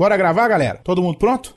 Bora 0.00 0.16
gravar, 0.16 0.48
galera? 0.48 0.80
Todo 0.82 1.02
mundo 1.02 1.18
pronto? 1.18 1.52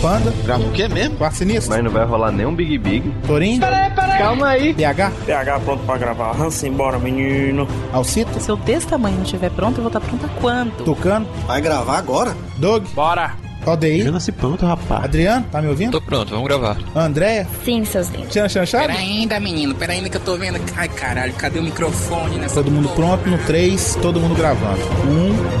Panda. 0.00 0.32
Grava 0.42 0.64
o 0.64 0.72
quê 0.72 0.88
mesmo? 0.88 1.18
Quarto 1.18 1.36
sinistro. 1.36 1.74
Mas 1.74 1.84
não 1.84 1.90
vai 1.90 2.06
rolar 2.06 2.32
nenhum 2.32 2.54
Big 2.54 2.78
Big. 2.78 3.14
Torinho. 3.26 3.60
Peraí, 3.60 3.90
peraí. 3.90 4.18
Calma 4.18 4.48
aí. 4.48 4.72
PH. 4.72 5.12
PH 5.26 5.60
pronto 5.60 5.84
pra 5.84 5.98
gravar. 5.98 6.40
Hansen, 6.40 6.72
bora, 6.72 6.98
menino. 6.98 7.68
Alcito. 7.92 8.40
Se 8.40 8.50
eu 8.50 8.56
desse 8.56 8.86
tamanho 8.86 9.16
não 9.16 9.24
estiver 9.24 9.50
pronto, 9.50 9.76
eu 9.76 9.82
vou 9.82 9.88
estar 9.88 10.00
pronta 10.00 10.26
quando? 10.40 10.84
Tucano. 10.86 11.26
Vai 11.46 11.60
gravar 11.60 11.98
agora? 11.98 12.34
Doug. 12.56 12.86
Bora. 12.94 13.43
ODI. 13.66 14.00
Eu 14.00 14.12
nasci 14.12 14.32
pronto, 14.32 14.64
rapaz. 14.66 15.04
Adriano, 15.04 15.46
tá 15.50 15.60
me 15.62 15.68
ouvindo? 15.68 15.92
Tô 15.92 16.00
pronto, 16.00 16.30
vamos 16.30 16.46
gravar. 16.46 16.76
Andréia. 16.94 17.46
Sim, 17.64 17.84
seus 17.84 18.08
lindos. 18.10 18.28
Tiana 18.30 18.48
Chanchado. 18.48 18.86
Pera 18.86 18.98
ainda, 18.98 19.40
menino, 19.40 19.74
pera 19.74 19.92
ainda 19.92 20.08
que 20.08 20.16
eu 20.16 20.20
tô 20.20 20.36
vendo. 20.36 20.60
Ai, 20.76 20.88
caralho, 20.88 21.32
cadê 21.34 21.58
o 21.58 21.62
microfone 21.62 22.36
nessa 22.38 22.54
Todo 22.56 22.70
mundo 22.70 22.88
porra? 22.90 23.16
pronto 23.18 23.30
no 23.30 23.38
3, 23.38 23.98
todo 24.02 24.20
mundo 24.20 24.34
gravando. 24.34 24.80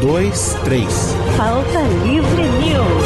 2, 0.00 0.56
3. 0.64 0.84
Falta 1.36 1.80
Livre 2.04 2.42
News. 2.42 3.04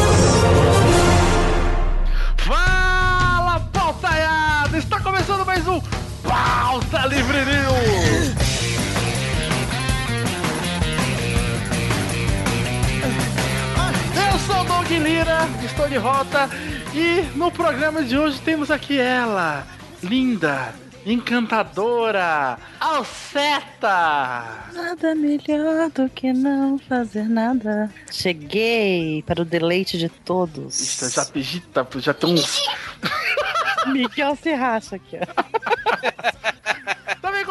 Fala, 2.36 3.60
pautaiada! 3.72 4.78
Está 4.78 5.00
começando 5.00 5.44
mais 5.44 5.66
um 5.66 5.80
Pauta 6.22 7.06
Livre 7.06 7.38
News! 7.38 7.97
Doug 14.88 15.02
Lira, 15.02 15.46
estou 15.62 15.86
de 15.86 15.98
volta 15.98 16.48
e 16.94 17.20
no 17.36 17.50
programa 17.52 18.02
de 18.02 18.16
hoje 18.16 18.40
temos 18.40 18.70
aqui 18.70 18.98
ela, 18.98 19.66
linda, 20.02 20.74
encantadora, 21.04 22.58
Alceta! 22.80 24.70
Nada 24.72 25.14
melhor 25.14 25.90
do 25.90 26.08
que 26.08 26.32
não 26.32 26.78
fazer 26.78 27.28
nada. 27.28 27.92
Cheguei 28.10 29.22
para 29.26 29.42
o 29.42 29.44
deleite 29.44 29.98
de 29.98 30.08
todos. 30.08 30.80
Isso, 30.80 31.10
já 31.10 31.24
pedi, 31.26 31.60
tá, 31.60 31.86
já 31.98 32.14
tem 32.14 32.32
uns. 32.32 32.66
Miguel 33.88 34.36
se 34.36 34.54
racha 34.54 34.96
aqui, 34.96 35.18
ó. 35.20 36.87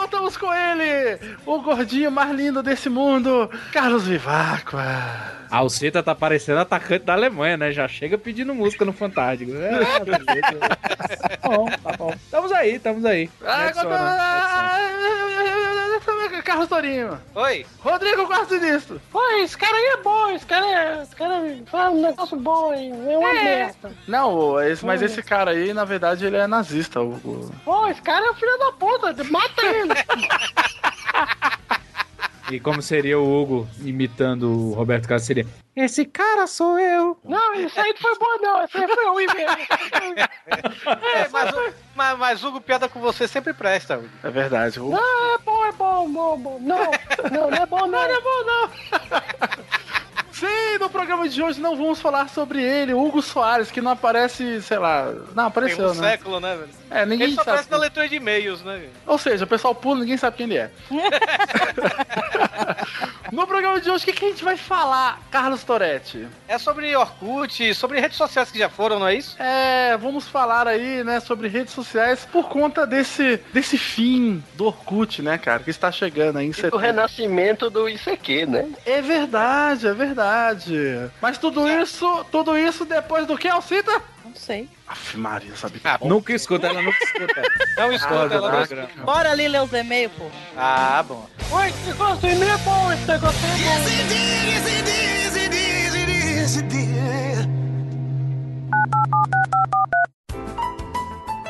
Contamos 0.10 0.38
com 0.38 0.54
ele, 0.54 1.20
o 1.46 1.62
gordinho 1.62 2.10
mais 2.10 2.32
lindo 2.34 2.64
desse 2.64 2.88
mundo, 2.90 3.50
Carlos 3.74 4.08
Vivacqua. 4.08 4.80
A 5.52 5.58
Alceta 5.58 6.02
tá 6.02 6.16
parecendo 6.16 6.60
atacante 6.62 7.04
da 7.04 7.12
Alemanha, 7.12 7.58
né? 7.58 7.72
Já 7.74 7.90
chega 7.90 8.18
pedindo 8.18 8.56
música 8.56 8.86
no 8.86 8.94
Fantástico. 8.94 9.52
É, 9.54 9.80
tá 10.00 11.50
bom, 11.50 11.66
tá 11.84 11.92
bom. 11.98 12.14
Estamos 12.14 12.52
aí, 12.54 12.76
estamos 12.76 13.04
aí. 13.04 13.30
Ah, 13.46 13.70
Carlos 16.44 16.68
Torinho. 16.70 17.20
Oi. 17.36 17.66
Rodrigo 17.80 18.26
Quarto 18.26 18.50
Sinistro. 18.58 19.02
Pô, 19.12 19.22
esse 19.40 19.58
cara 19.58 19.76
aí 19.76 19.86
é 19.86 19.98
bom, 20.02 20.30
esse 20.32 20.46
cara, 20.46 20.66
é, 20.66 21.04
esse 21.04 21.16
cara 21.16 21.42
fala 21.66 21.90
um 21.92 22.02
negócio 22.02 22.38
bom 22.38 22.72
aí, 22.72 22.90
é 22.90 23.18
uma 23.18 23.34
merda. 23.34 23.92
Não, 24.08 24.62
esse, 24.62 24.86
mas 24.86 25.02
esse 25.02 25.22
cara 25.22 25.52
aí, 25.52 25.74
na 25.74 25.84
verdade, 25.84 26.26
ele 26.26 26.38
é 26.38 26.48
nazista. 26.48 27.02
O, 27.02 27.14
o- 27.16 27.52
Pô, 27.66 27.88
esse 27.88 28.02
cara 28.02 28.26
é 28.26 28.30
o 28.30 28.36
filho 28.36 28.58
da 28.60 28.72
puta, 28.74 29.14
mata 29.26 29.66
ele. 29.66 29.94
E 32.50 32.62
como 32.62 32.82
seria 32.82 33.20
o 33.20 33.42
Hugo 33.42 33.68
imitando 33.82 34.44
o 34.50 34.74
Roberto 34.74 35.06
Carlos? 35.06 35.26
Seria: 35.28 35.46
Esse 35.76 36.06
cara 36.06 36.48
sou 36.48 36.80
eu. 36.80 37.20
Não, 37.26 37.54
isso 37.56 37.78
aí 37.78 37.92
não 37.94 37.98
foi 38.02 38.18
bom 38.18 38.38
não, 38.42 38.64
isso 38.64 38.78
aí 38.78 38.88
foi 38.88 39.06
ruim 39.10 39.26
mesmo. 39.36 39.58
É, 41.14 41.28
mas, 41.28 41.54
o- 41.54 41.74
mas, 41.94 42.18
mas 42.18 42.44
Hugo, 42.46 42.62
piada 42.62 42.88
com 42.88 43.02
você 43.02 43.28
sempre 43.28 43.54
presta. 43.54 43.98
Hugo. 43.98 44.08
É 44.24 44.30
verdade. 44.30 44.80
O, 44.80 44.90
Não, 44.92 45.36
é 45.36 45.38
bom, 45.40 45.66
é 45.66 45.72
bom, 45.74 46.10
bom, 46.10 46.38
bom. 46.40 46.60
Não, 46.62 46.78
não, 47.30 47.52
não 47.52 47.58
é 47.58 47.66
bom 47.66 47.80
não. 47.82 47.88
Não 47.90 48.02
é 48.02 48.22
bom 48.22 48.44
não. 48.46 48.70
Sim, 50.40 50.78
no 50.80 50.90
programa 50.90 51.28
de 51.28 51.42
hoje 51.42 51.60
não 51.60 51.76
vamos 51.76 52.00
falar 52.00 52.30
sobre 52.30 52.62
ele, 52.62 52.94
Hugo 52.94 53.22
Soares, 53.22 53.72
que 53.72 53.82
não 53.82 53.92
aparece, 53.92 54.62
sei 54.62 54.78
lá. 54.78 55.12
Não, 55.34 55.36
Tem 55.36 55.46
apareceu, 55.46 55.88
um 55.90 55.94
né? 55.96 56.12
século, 56.12 56.40
né, 56.40 56.56
velho? 56.56 56.70
É, 56.92 57.06
ninguém 57.06 57.28
Ele 57.28 57.36
só 57.36 57.44
sabe. 57.44 57.50
aparece 57.52 57.72
na 57.72 57.78
leitura 57.78 58.08
de 58.08 58.16
e-mails, 58.16 58.62
né? 58.64 58.78
velho? 58.78 58.90
Ou 59.06 59.18
seja, 59.18 59.46
o 59.46 59.48
pessoal 59.48 59.74
pula, 59.74 60.02
ninguém 60.02 60.18
sabe 60.18 60.38
quem 60.38 60.46
ele 60.46 60.58
é. 60.58 60.70
no 63.32 63.48
programa 63.48 63.80
de 63.82 63.90
hoje, 63.90 64.04
o 64.04 64.06
que, 64.06 64.14
que 64.14 64.26
a 64.26 64.30
gente 64.30 64.44
vai 64.44 64.58
falar, 64.58 65.20
Carlos 65.32 65.64
Toretti? 65.64 66.28
É 66.48 66.58
sobre 66.58 66.96
Orkut, 66.96 67.74
sobre 67.74 68.00
redes 68.00 68.18
sociais 68.18 68.52
que 68.52 68.60
já 68.60 68.70
foram, 68.70 69.00
não 69.00 69.08
é 69.08 69.16
isso? 69.16 69.36
É, 69.42 69.98
vamos 69.98 70.28
falar 70.28 70.68
aí, 70.68 71.04
né, 71.04 71.20
sobre 71.20 71.48
redes 71.48 71.74
sociais 71.74 72.28
por 72.32 72.48
conta 72.48 72.86
desse, 72.86 73.40
desse 73.54 73.78
fim 73.78 74.44
do 74.54 74.66
Orkut, 74.68 75.22
né, 75.22 75.38
cara, 75.38 75.64
que 75.64 75.70
está 75.72 75.92
chegando 75.92 76.38
aí 76.38 76.46
em 76.48 76.52
O 76.52 76.54
setembro. 76.54 76.78
renascimento 76.78 77.70
do 77.70 77.90
ICQ, 77.90 78.46
né? 78.46 78.70
É 78.86 79.02
verdade, 79.02 79.88
é 79.88 79.94
verdade. 79.94 80.27
Mas 81.22 81.38
tudo 81.38 81.68
isso, 81.70 82.26
tudo 82.32 82.58
isso 82.58 82.86
depois 82.86 83.26
do 83.26 83.38
que, 83.38 83.48
Alcita? 83.48 84.02
Não 84.24 84.36
sei. 84.36 84.70
Aff, 84.88 85.18
Maria, 85.18 85.56
sabe? 85.56 85.82
Nunca 86.04 86.34
escuta, 86.34 86.68
ela 86.68 86.82
nunca 86.82 87.04
escuta. 87.04 87.42
Não 87.78 87.92
escuta, 87.92 88.34
ela 88.34 88.52
não 88.52 88.66
programa. 88.66 88.90
Bora 89.04 89.32
ali 89.32 89.48
ler 89.48 89.62
os 89.62 89.72
e-mails, 89.72 90.12
pô. 90.18 90.26
Ah, 90.56 91.04
bom. 91.08 91.30
Oi, 91.52 91.68
esse 91.68 91.88
negócio 91.88 92.28
aí 92.28 92.36
não 92.36 92.50
é 92.50 92.58
bom, 92.58 92.92
esse 92.92 93.08
negócio 93.08 93.40
é 93.46 93.50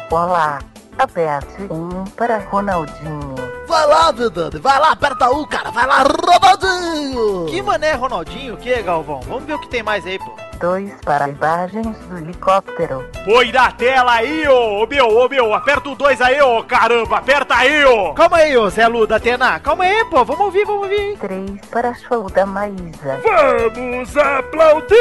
bom. 0.10 0.16
Olá, 0.16 0.60
aperte 0.98 1.62
um 1.70 2.04
para 2.12 2.40
Ronaldinho. 2.40 3.47
Vai 3.68 3.86
lá, 3.86 4.12
Vidani. 4.12 4.60
Vai 4.60 4.80
lá, 4.80 4.92
aperta 4.92 5.30
um, 5.30 5.46
cara. 5.46 5.70
Vai 5.72 5.86
lá, 5.86 6.04
Ronaldinho. 6.04 7.46
Que 7.48 7.62
mané, 7.62 7.94
Ronaldinho? 7.94 8.54
O 8.54 8.58
que, 8.58 8.82
Galvão? 8.82 9.20
Vamos 9.22 9.44
ver 9.44 9.56
o 9.56 9.60
que 9.60 9.68
tem 9.68 9.84
mais 9.84 10.06
aí, 10.06 10.18
pô. 10.18 10.47
Dois 10.59 10.91
para 11.06 11.29
imagens 11.29 11.97
do 12.09 12.18
helicóptero. 12.18 13.07
Põe 13.23 13.51
na 13.51 13.72
tela 13.72 14.13
aí, 14.13 14.47
ô, 14.47 14.84
ô 14.84 14.88
meu, 14.88 15.07
ô 15.07 15.29
meu, 15.29 15.53
aperta 15.53 15.90
o 15.90 15.95
2 15.95 16.19
aí, 16.19 16.41
ô, 16.41 16.63
caramba, 16.63 17.18
aperta 17.18 17.56
aí, 17.56 17.85
ô! 17.85 18.13
Calma 18.13 18.38
aí, 18.38 18.57
ô 18.57 18.68
Zé 18.69 18.88
Luda, 18.88 19.18
Atena. 19.18 19.59
Calma 19.59 19.84
aí, 19.84 20.03
pô. 20.06 20.25
Vamos 20.25 20.45
ouvir, 20.45 20.66
vamos 20.66 20.84
ouvir. 20.84 21.18
Três 21.19 21.62
para 21.69 21.94
show 21.94 22.29
da 22.29 22.45
Maísa. 22.45 23.19
Vamos 23.23 24.18
aplaudir! 24.18 24.97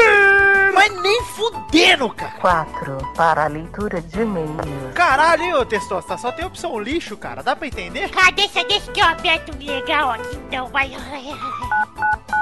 Mas 0.73 1.01
nem 1.01 1.23
fudendo, 1.23 2.09
cara. 2.09 2.31
Quatro 2.39 2.97
para 3.15 3.47
leitura 3.47 3.99
de 3.99 4.21
e-mails. 4.21 4.93
Caralho, 4.93 5.41
hein, 5.41 5.53
ô 5.55 5.65
Testosta. 5.65 6.17
Só 6.17 6.31
tem 6.31 6.45
opção 6.45 6.79
lixo, 6.79 7.17
cara. 7.17 7.41
Dá 7.41 7.55
pra 7.55 7.67
entender? 7.67 8.11
Ah, 8.15 8.29
deixa, 8.31 8.63
deixa 8.63 8.91
que 8.91 8.99
eu 8.99 9.05
aperto 9.05 9.57
legal 9.57 10.11
aqui, 10.11 10.35
então 10.35 10.67
vai. 10.67 10.91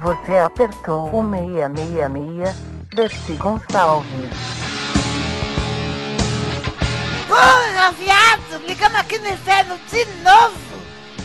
Você 0.00 0.38
apertou 0.38 1.14
o 1.14 1.30
666 1.30 2.56
Dercy 2.94 3.34
Gonçalves. 3.34 4.30
Porra, 7.28 7.92
viado, 7.92 8.66
ligamos 8.66 8.98
aqui 8.98 9.18
no 9.18 9.28
inferno 9.28 9.78
de 9.90 10.04
novo. 10.22 10.56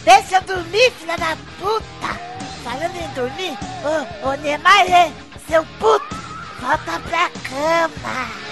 Deixa 0.03 0.36
eu 0.36 0.41
dormir, 0.41 0.91
filha 0.91 1.18
da 1.18 1.38
puta. 1.58 2.19
Falando 2.66 2.96
em 2.97 3.08
dormir, 3.13 3.58
ô, 3.86 4.28
ô 4.28 4.34
Neymar, 4.34 4.86
hein, 4.86 5.13
seu 5.47 5.66
puto, 5.80 6.16
volta 6.59 7.00
pra 7.00 7.30
cama. 7.50 8.46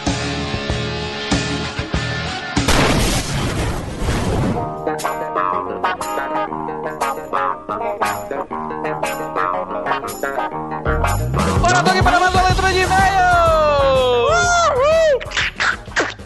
Bora, 11.73 11.81
Doug, 11.85 12.03
para 12.03 12.19
mais 12.19 12.34
uma 12.35 12.44
leitura 12.44 12.72
de 12.72 12.79
e-mail! 12.81 13.23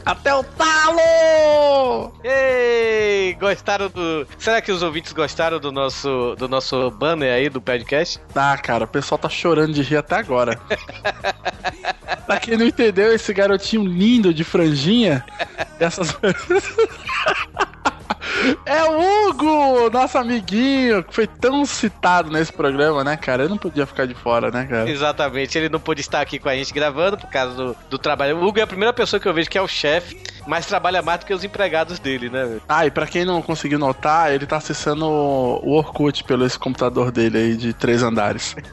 Até 0.06 0.36
o 0.36 0.44
talo! 0.44 2.12
Ei, 2.22 3.34
gostaram 3.40 3.88
do... 3.88 4.28
Será 4.38 4.62
que 4.62 4.74
os 4.74 4.84
ouvintes 4.84 5.14
gostaram 5.14 5.58
do 5.58 5.72
nosso, 5.72 6.36
do 6.38 6.50
nosso 6.50 6.92
banner 6.92 7.34
aí 7.34 7.48
do 7.48 7.62
podcast? 7.62 8.20
Ah, 8.36 8.58
cara, 8.58 8.84
o 8.84 8.88
pessoal 8.90 9.18
tá 9.18 9.30
chorando 9.30 9.72
de 9.72 9.84
rir 9.84 9.96
até 9.96 10.18
agora. 10.18 10.60
pra 12.28 12.42
quem 12.42 12.58
não 12.58 12.66
entendeu, 12.66 13.14
esse 13.16 13.34
garotinho 13.34 13.86
lindo 13.86 14.34
de 14.34 14.44
franjinha, 14.44 15.26
dessas. 15.80 16.14
É 18.66 18.84
o 18.84 19.30
Hugo, 19.30 19.90
nosso 19.90 20.18
amiguinho, 20.18 21.04
que 21.04 21.14
foi 21.14 21.28
tão 21.28 21.66
citado 21.66 22.32
nesse 22.32 22.52
programa, 22.52 23.04
né, 23.04 23.18
cara? 23.18 23.44
Eu 23.44 23.50
não 23.50 23.58
podia 23.58 23.86
ficar 23.86 24.06
de 24.06 24.14
fora, 24.14 24.52
né, 24.52 24.66
cara? 24.66 24.90
Exatamente, 24.90 25.58
ele 25.58 25.70
não 25.70 25.80
pôde 25.80 26.02
estar 26.02 26.22
aqui 26.22 26.40
com 26.40 26.50
a 26.50 26.56
gente 26.56 26.74
gravando 26.74 27.18
por 27.18 27.30
causa 27.30 27.56
do, 27.56 27.76
do 27.90 27.98
trabalho. 27.98 28.38
O 28.38 28.46
Hugo 28.46 28.60
é 28.60 28.64
a 28.64 28.68
primeira 28.68 28.94
pessoa 28.94 29.20
que 29.20 29.28
eu 29.28 29.34
vejo 29.34 29.50
que 29.50 29.58
é 29.58 29.62
o 29.62 29.68
chefe, 29.68 30.22
mas 30.46 30.66
trabalha 30.66 31.02
mais 31.02 31.20
do 31.20 31.26
que 31.26 31.34
os 31.34 31.44
empregados 31.44 32.00
dele, 32.00 32.30
né? 32.30 32.46
velho? 32.46 32.62
Ah, 32.68 32.86
e 32.86 32.92
pra 32.92 33.08
quem 33.08 33.26
não 33.26 33.42
conseguiu 33.42 33.80
notar, 33.80 34.32
ele 34.34 34.46
tá 34.46 34.58
acessando 34.58 35.06
o 35.06 35.72
Orkut 35.72 36.24
pelo 36.24 36.46
esse 36.46 36.58
computador 36.58 37.12
dele 37.12 37.38
aí 37.38 37.58
de 37.58 37.74
três 37.74 38.04
andares. 38.04 38.56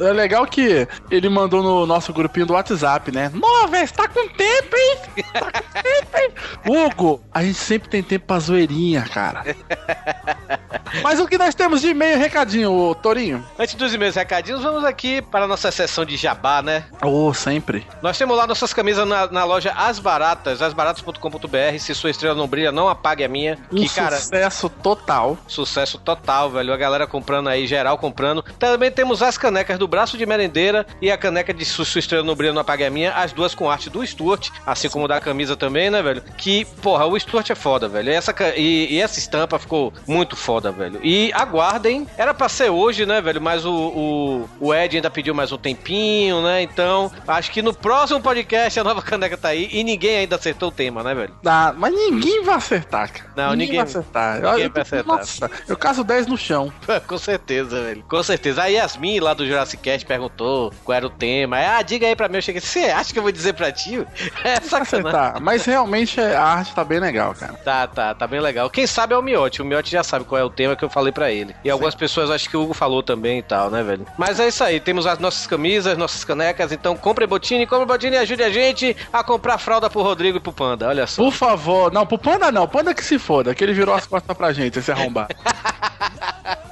É 0.00 0.12
legal 0.12 0.46
que 0.46 0.86
ele 1.10 1.28
mandou 1.28 1.62
no 1.62 1.84
nosso 1.84 2.12
grupinho 2.12 2.46
do 2.46 2.52
WhatsApp, 2.52 3.10
né? 3.10 3.30
Nó, 3.34 3.66
velho, 3.66 3.92
tá 3.92 4.06
com 4.06 4.28
tempo, 4.28 4.76
hein? 4.76 5.24
Tá 5.32 5.40
com 5.40 5.82
tempo, 5.82 6.16
hein? 6.16 6.30
Hugo, 6.66 7.20
a 7.32 7.42
gente 7.48 7.58
sempre 7.58 7.88
tem 7.88 8.02
tempo 8.02 8.26
pra 8.26 8.38
zoeirinha, 8.38 9.02
cara. 9.02 9.44
Mas 11.02 11.20
o 11.20 11.26
que 11.26 11.36
nós 11.36 11.54
temos 11.54 11.80
de 11.80 11.88
e-mail 11.88 12.18
recadinho, 12.18 12.94
Torinho? 13.02 13.44
Antes 13.58 13.74
dos 13.74 13.92
e-mails 13.92 14.14
recadinhos, 14.14 14.62
vamos 14.62 14.84
aqui 14.84 15.20
para 15.20 15.44
a 15.44 15.48
nossa 15.48 15.70
sessão 15.70 16.04
de 16.04 16.16
jabá, 16.16 16.62
né? 16.62 16.84
Ô, 17.02 17.32
sempre. 17.34 17.86
Nós 18.02 18.16
temos 18.16 18.36
lá 18.36 18.46
nossas 18.46 18.72
camisas 18.72 19.06
na, 19.06 19.26
na 19.30 19.44
loja 19.44 19.72
As 19.72 19.98
Baratas, 19.98 20.62
asbaratas.com.br. 20.62 21.78
Se 21.78 21.94
sua 21.94 22.10
estrela 22.10 22.34
não 22.34 22.48
brilha, 22.48 22.72
não 22.72 22.88
apague 22.88 23.24
a 23.24 23.28
minha. 23.28 23.58
Um 23.70 23.76
que, 23.76 23.88
cara, 23.88 24.16
sucesso 24.16 24.68
total. 24.68 25.38
sucesso 25.46 25.98
total, 25.98 26.50
velho. 26.50 26.72
A 26.72 26.76
galera 26.76 27.06
comprando 27.06 27.48
aí, 27.48 27.66
geral 27.66 27.98
comprando. 27.98 28.42
Também 28.58 28.90
temos 28.90 29.22
as 29.22 29.36
canecas 29.36 29.78
do 29.78 29.86
braço 29.86 30.16
de 30.16 30.24
merendeira 30.24 30.86
e 31.00 31.10
a 31.10 31.18
caneca 31.18 31.52
de 31.52 31.64
Se 31.64 31.84
Sua 31.84 31.98
Estrela 31.98 32.24
Não 32.24 32.34
Brilha, 32.34 32.52
Não 32.52 32.62
Apague 32.62 32.84
a 32.84 32.90
Minha. 32.90 33.12
As 33.12 33.32
duas 33.32 33.54
com 33.54 33.70
arte 33.70 33.90
do 33.90 34.06
Stuart, 34.06 34.50
assim 34.66 34.88
como 34.88 35.06
da 35.06 35.20
camisa 35.20 35.56
também, 35.56 35.90
né, 35.90 36.02
velho? 36.02 36.22
Que, 36.36 36.64
porra, 36.82 37.06
o 37.06 37.18
Stuart 37.18 37.37
é 37.52 37.54
foda, 37.54 37.88
velho. 37.88 38.10
E 38.10 38.14
essa, 38.14 38.34
e, 38.56 38.94
e 38.94 39.00
essa 39.00 39.18
estampa 39.18 39.58
ficou 39.58 39.92
muito 40.06 40.36
foda, 40.36 40.70
velho. 40.72 41.00
E 41.02 41.30
aguardem. 41.34 42.06
Era 42.16 42.32
pra 42.34 42.48
ser 42.48 42.70
hoje, 42.70 43.04
né, 43.06 43.20
velho? 43.20 43.40
Mas 43.40 43.64
o, 43.64 43.72
o, 43.72 44.48
o 44.60 44.74
Ed 44.74 44.96
ainda 44.96 45.10
pediu 45.10 45.34
mais 45.34 45.52
um 45.52 45.58
tempinho, 45.58 46.42
né? 46.42 46.62
Então, 46.62 47.10
acho 47.26 47.50
que 47.50 47.62
no 47.62 47.72
próximo 47.74 48.20
podcast 48.20 48.78
a 48.78 48.84
nova 48.84 49.00
caneca 49.02 49.36
tá 49.36 49.48
aí 49.48 49.68
e 49.72 49.82
ninguém 49.84 50.18
ainda 50.18 50.36
acertou 50.36 50.68
o 50.68 50.72
tema, 50.72 51.02
né, 51.02 51.14
velho? 51.14 51.34
Ah, 51.44 51.72
mas 51.76 51.92
ninguém 51.92 52.42
vai 52.42 52.56
acertar, 52.56 53.10
cara. 53.12 53.30
Não, 53.36 53.54
ninguém- 53.54 53.76
vai 53.76 53.84
acertar. 53.86 54.34
ninguém 54.40 54.64
Eu- 54.64 54.70
vai 54.72 54.82
acertar. 54.82 55.16
Nossa, 55.16 55.50
eu 55.68 55.76
caso 55.76 56.04
10 56.04 56.26
no 56.26 56.36
chão. 56.36 56.72
Com 57.06 57.18
certeza, 57.18 57.82
velho. 57.82 58.02
Com 58.08 58.22
certeza. 58.22 58.62
A 58.62 58.66
Yasmin 58.66 59.20
lá 59.20 59.34
do 59.34 59.46
Jurassic 59.46 59.82
Cast 59.82 60.04
perguntou 60.06 60.72
qual 60.84 60.96
era 60.96 61.06
o 61.06 61.10
tema. 61.10 61.56
Ah, 61.58 61.82
diga 61.82 62.06
aí 62.06 62.16
pra 62.16 62.28
mim. 62.28 62.36
Eu 62.36 62.42
cheguei. 62.42 62.60
Você 62.68 62.80
acha 62.86 63.12
que 63.12 63.18
eu 63.18 63.22
vou 63.22 63.32
dizer 63.32 63.54
pra 63.54 63.70
ti? 63.72 64.06
É 64.44 64.56
sacanagem. 64.60 64.82
Acertar. 64.82 65.40
Mas 65.40 65.64
realmente 65.64 66.20
a 66.20 66.42
arte 66.42 66.74
tá 66.74 66.84
bem 66.84 66.98
legal, 67.00 67.27
cara. 67.34 67.54
Tá, 67.54 67.86
tá, 67.86 68.14
tá 68.14 68.26
bem 68.26 68.40
legal. 68.40 68.70
Quem 68.70 68.86
sabe 68.86 69.14
é 69.14 69.16
o 69.16 69.22
Miotti. 69.22 69.62
O 69.62 69.64
Miotti 69.64 69.90
já 69.90 70.02
sabe 70.02 70.24
qual 70.24 70.40
é 70.40 70.44
o 70.44 70.50
tema 70.50 70.76
que 70.76 70.84
eu 70.84 70.90
falei 70.90 71.12
pra 71.12 71.30
ele. 71.30 71.54
E 71.64 71.70
algumas 71.70 71.94
pessoas 71.94 72.30
acho 72.30 72.48
que 72.48 72.56
o 72.56 72.62
Hugo 72.62 72.74
falou 72.74 73.02
também 73.02 73.38
e 73.38 73.42
tal, 73.42 73.70
né, 73.70 73.82
velho? 73.82 74.06
Mas 74.16 74.40
é 74.40 74.48
isso 74.48 74.62
aí. 74.62 74.80
Temos 74.80 75.06
as 75.06 75.18
nossas 75.18 75.46
camisas, 75.46 75.96
nossas 75.96 76.24
canecas. 76.24 76.72
Então 76.72 76.96
compre 76.96 77.26
Botini, 77.26 77.66
compre 77.66 77.86
Botini 77.86 78.16
e 78.16 78.18
ajude 78.18 78.42
a 78.42 78.50
gente 78.50 78.96
a 79.12 79.22
comprar 79.22 79.58
fralda 79.58 79.88
pro 79.88 80.02
Rodrigo 80.02 80.38
e 80.38 80.40
pro 80.40 80.52
Panda. 80.52 80.88
Olha 80.88 81.06
só. 81.06 81.22
Por 81.22 81.32
favor, 81.32 81.92
não, 81.92 82.06
pro 82.06 82.18
Panda 82.18 82.52
não, 82.52 82.66
Panda 82.66 82.94
que 82.94 83.04
se 83.04 83.18
foda, 83.18 83.54
que 83.54 83.64
ele 83.64 83.72
virou 83.72 83.94
as 83.94 84.06
costas 84.06 84.36
pra 84.36 84.52
gente, 84.52 84.78
esse 84.78 84.92
arrombado. 84.92 85.34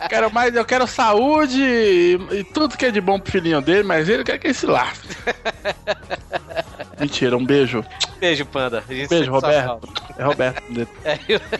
quero 0.08 0.32
mais, 0.32 0.54
eu 0.54 0.64
quero 0.64 0.86
saúde 0.86 1.60
e, 1.60 2.18
e 2.32 2.44
tudo 2.44 2.76
que 2.76 2.86
é 2.86 2.90
de 2.90 3.00
bom 3.00 3.18
pro 3.18 3.32
filhinho 3.32 3.60
dele, 3.60 3.82
mas 3.82 4.08
ele 4.08 4.24
quer 4.24 4.38
que 4.38 4.46
ele 4.48 4.54
se 4.54 4.66
lasque. 4.66 5.08
Mentira, 6.98 7.36
um 7.36 7.44
beijo. 7.44 7.84
Beijo, 8.18 8.46
Panda. 8.46 8.82
Beijo, 8.88 9.30
Roberto. 9.30 9.66
falta. 9.66 9.88
É 10.18 10.24
Roberto. 10.24 10.62
É, 11.04 11.18
eu- 11.28 11.40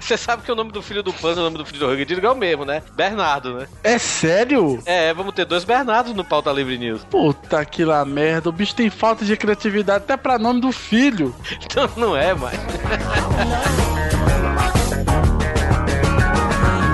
Você 0.00 0.16
sabe 0.16 0.42
que 0.42 0.52
o 0.52 0.54
nome 0.54 0.70
do 0.72 0.82
filho 0.82 1.02
do 1.02 1.12
Panda 1.12 1.36
e 1.40 1.40
o 1.40 1.44
nome 1.44 1.56
do 1.58 1.64
filho 1.64 1.78
do 1.80 1.86
Rodrigo 1.88 2.26
é 2.26 2.30
o 2.30 2.34
mesmo, 2.34 2.64
né? 2.64 2.82
Bernardo, 2.94 3.54
né? 3.54 3.66
É 3.82 3.98
sério? 3.98 4.80
É, 4.84 5.12
vamos 5.14 5.32
ter 5.34 5.44
dois 5.44 5.64
Bernardos 5.64 6.12
no 6.14 6.24
Pauta 6.24 6.52
Livre 6.52 6.76
News. 6.78 7.04
Puta 7.04 7.64
que 7.64 7.84
lá 7.84 8.04
merda, 8.04 8.48
o 8.48 8.52
bicho 8.52 8.74
tem 8.74 8.90
falta 8.90 9.24
de 9.24 9.36
criatividade 9.36 10.04
até 10.04 10.16
pra 10.16 10.38
nome 10.38 10.60
do 10.60 10.70
filho. 10.72 11.34
Então 11.64 11.88
não 11.96 12.16
é, 12.16 12.34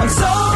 mas. 0.05 0.54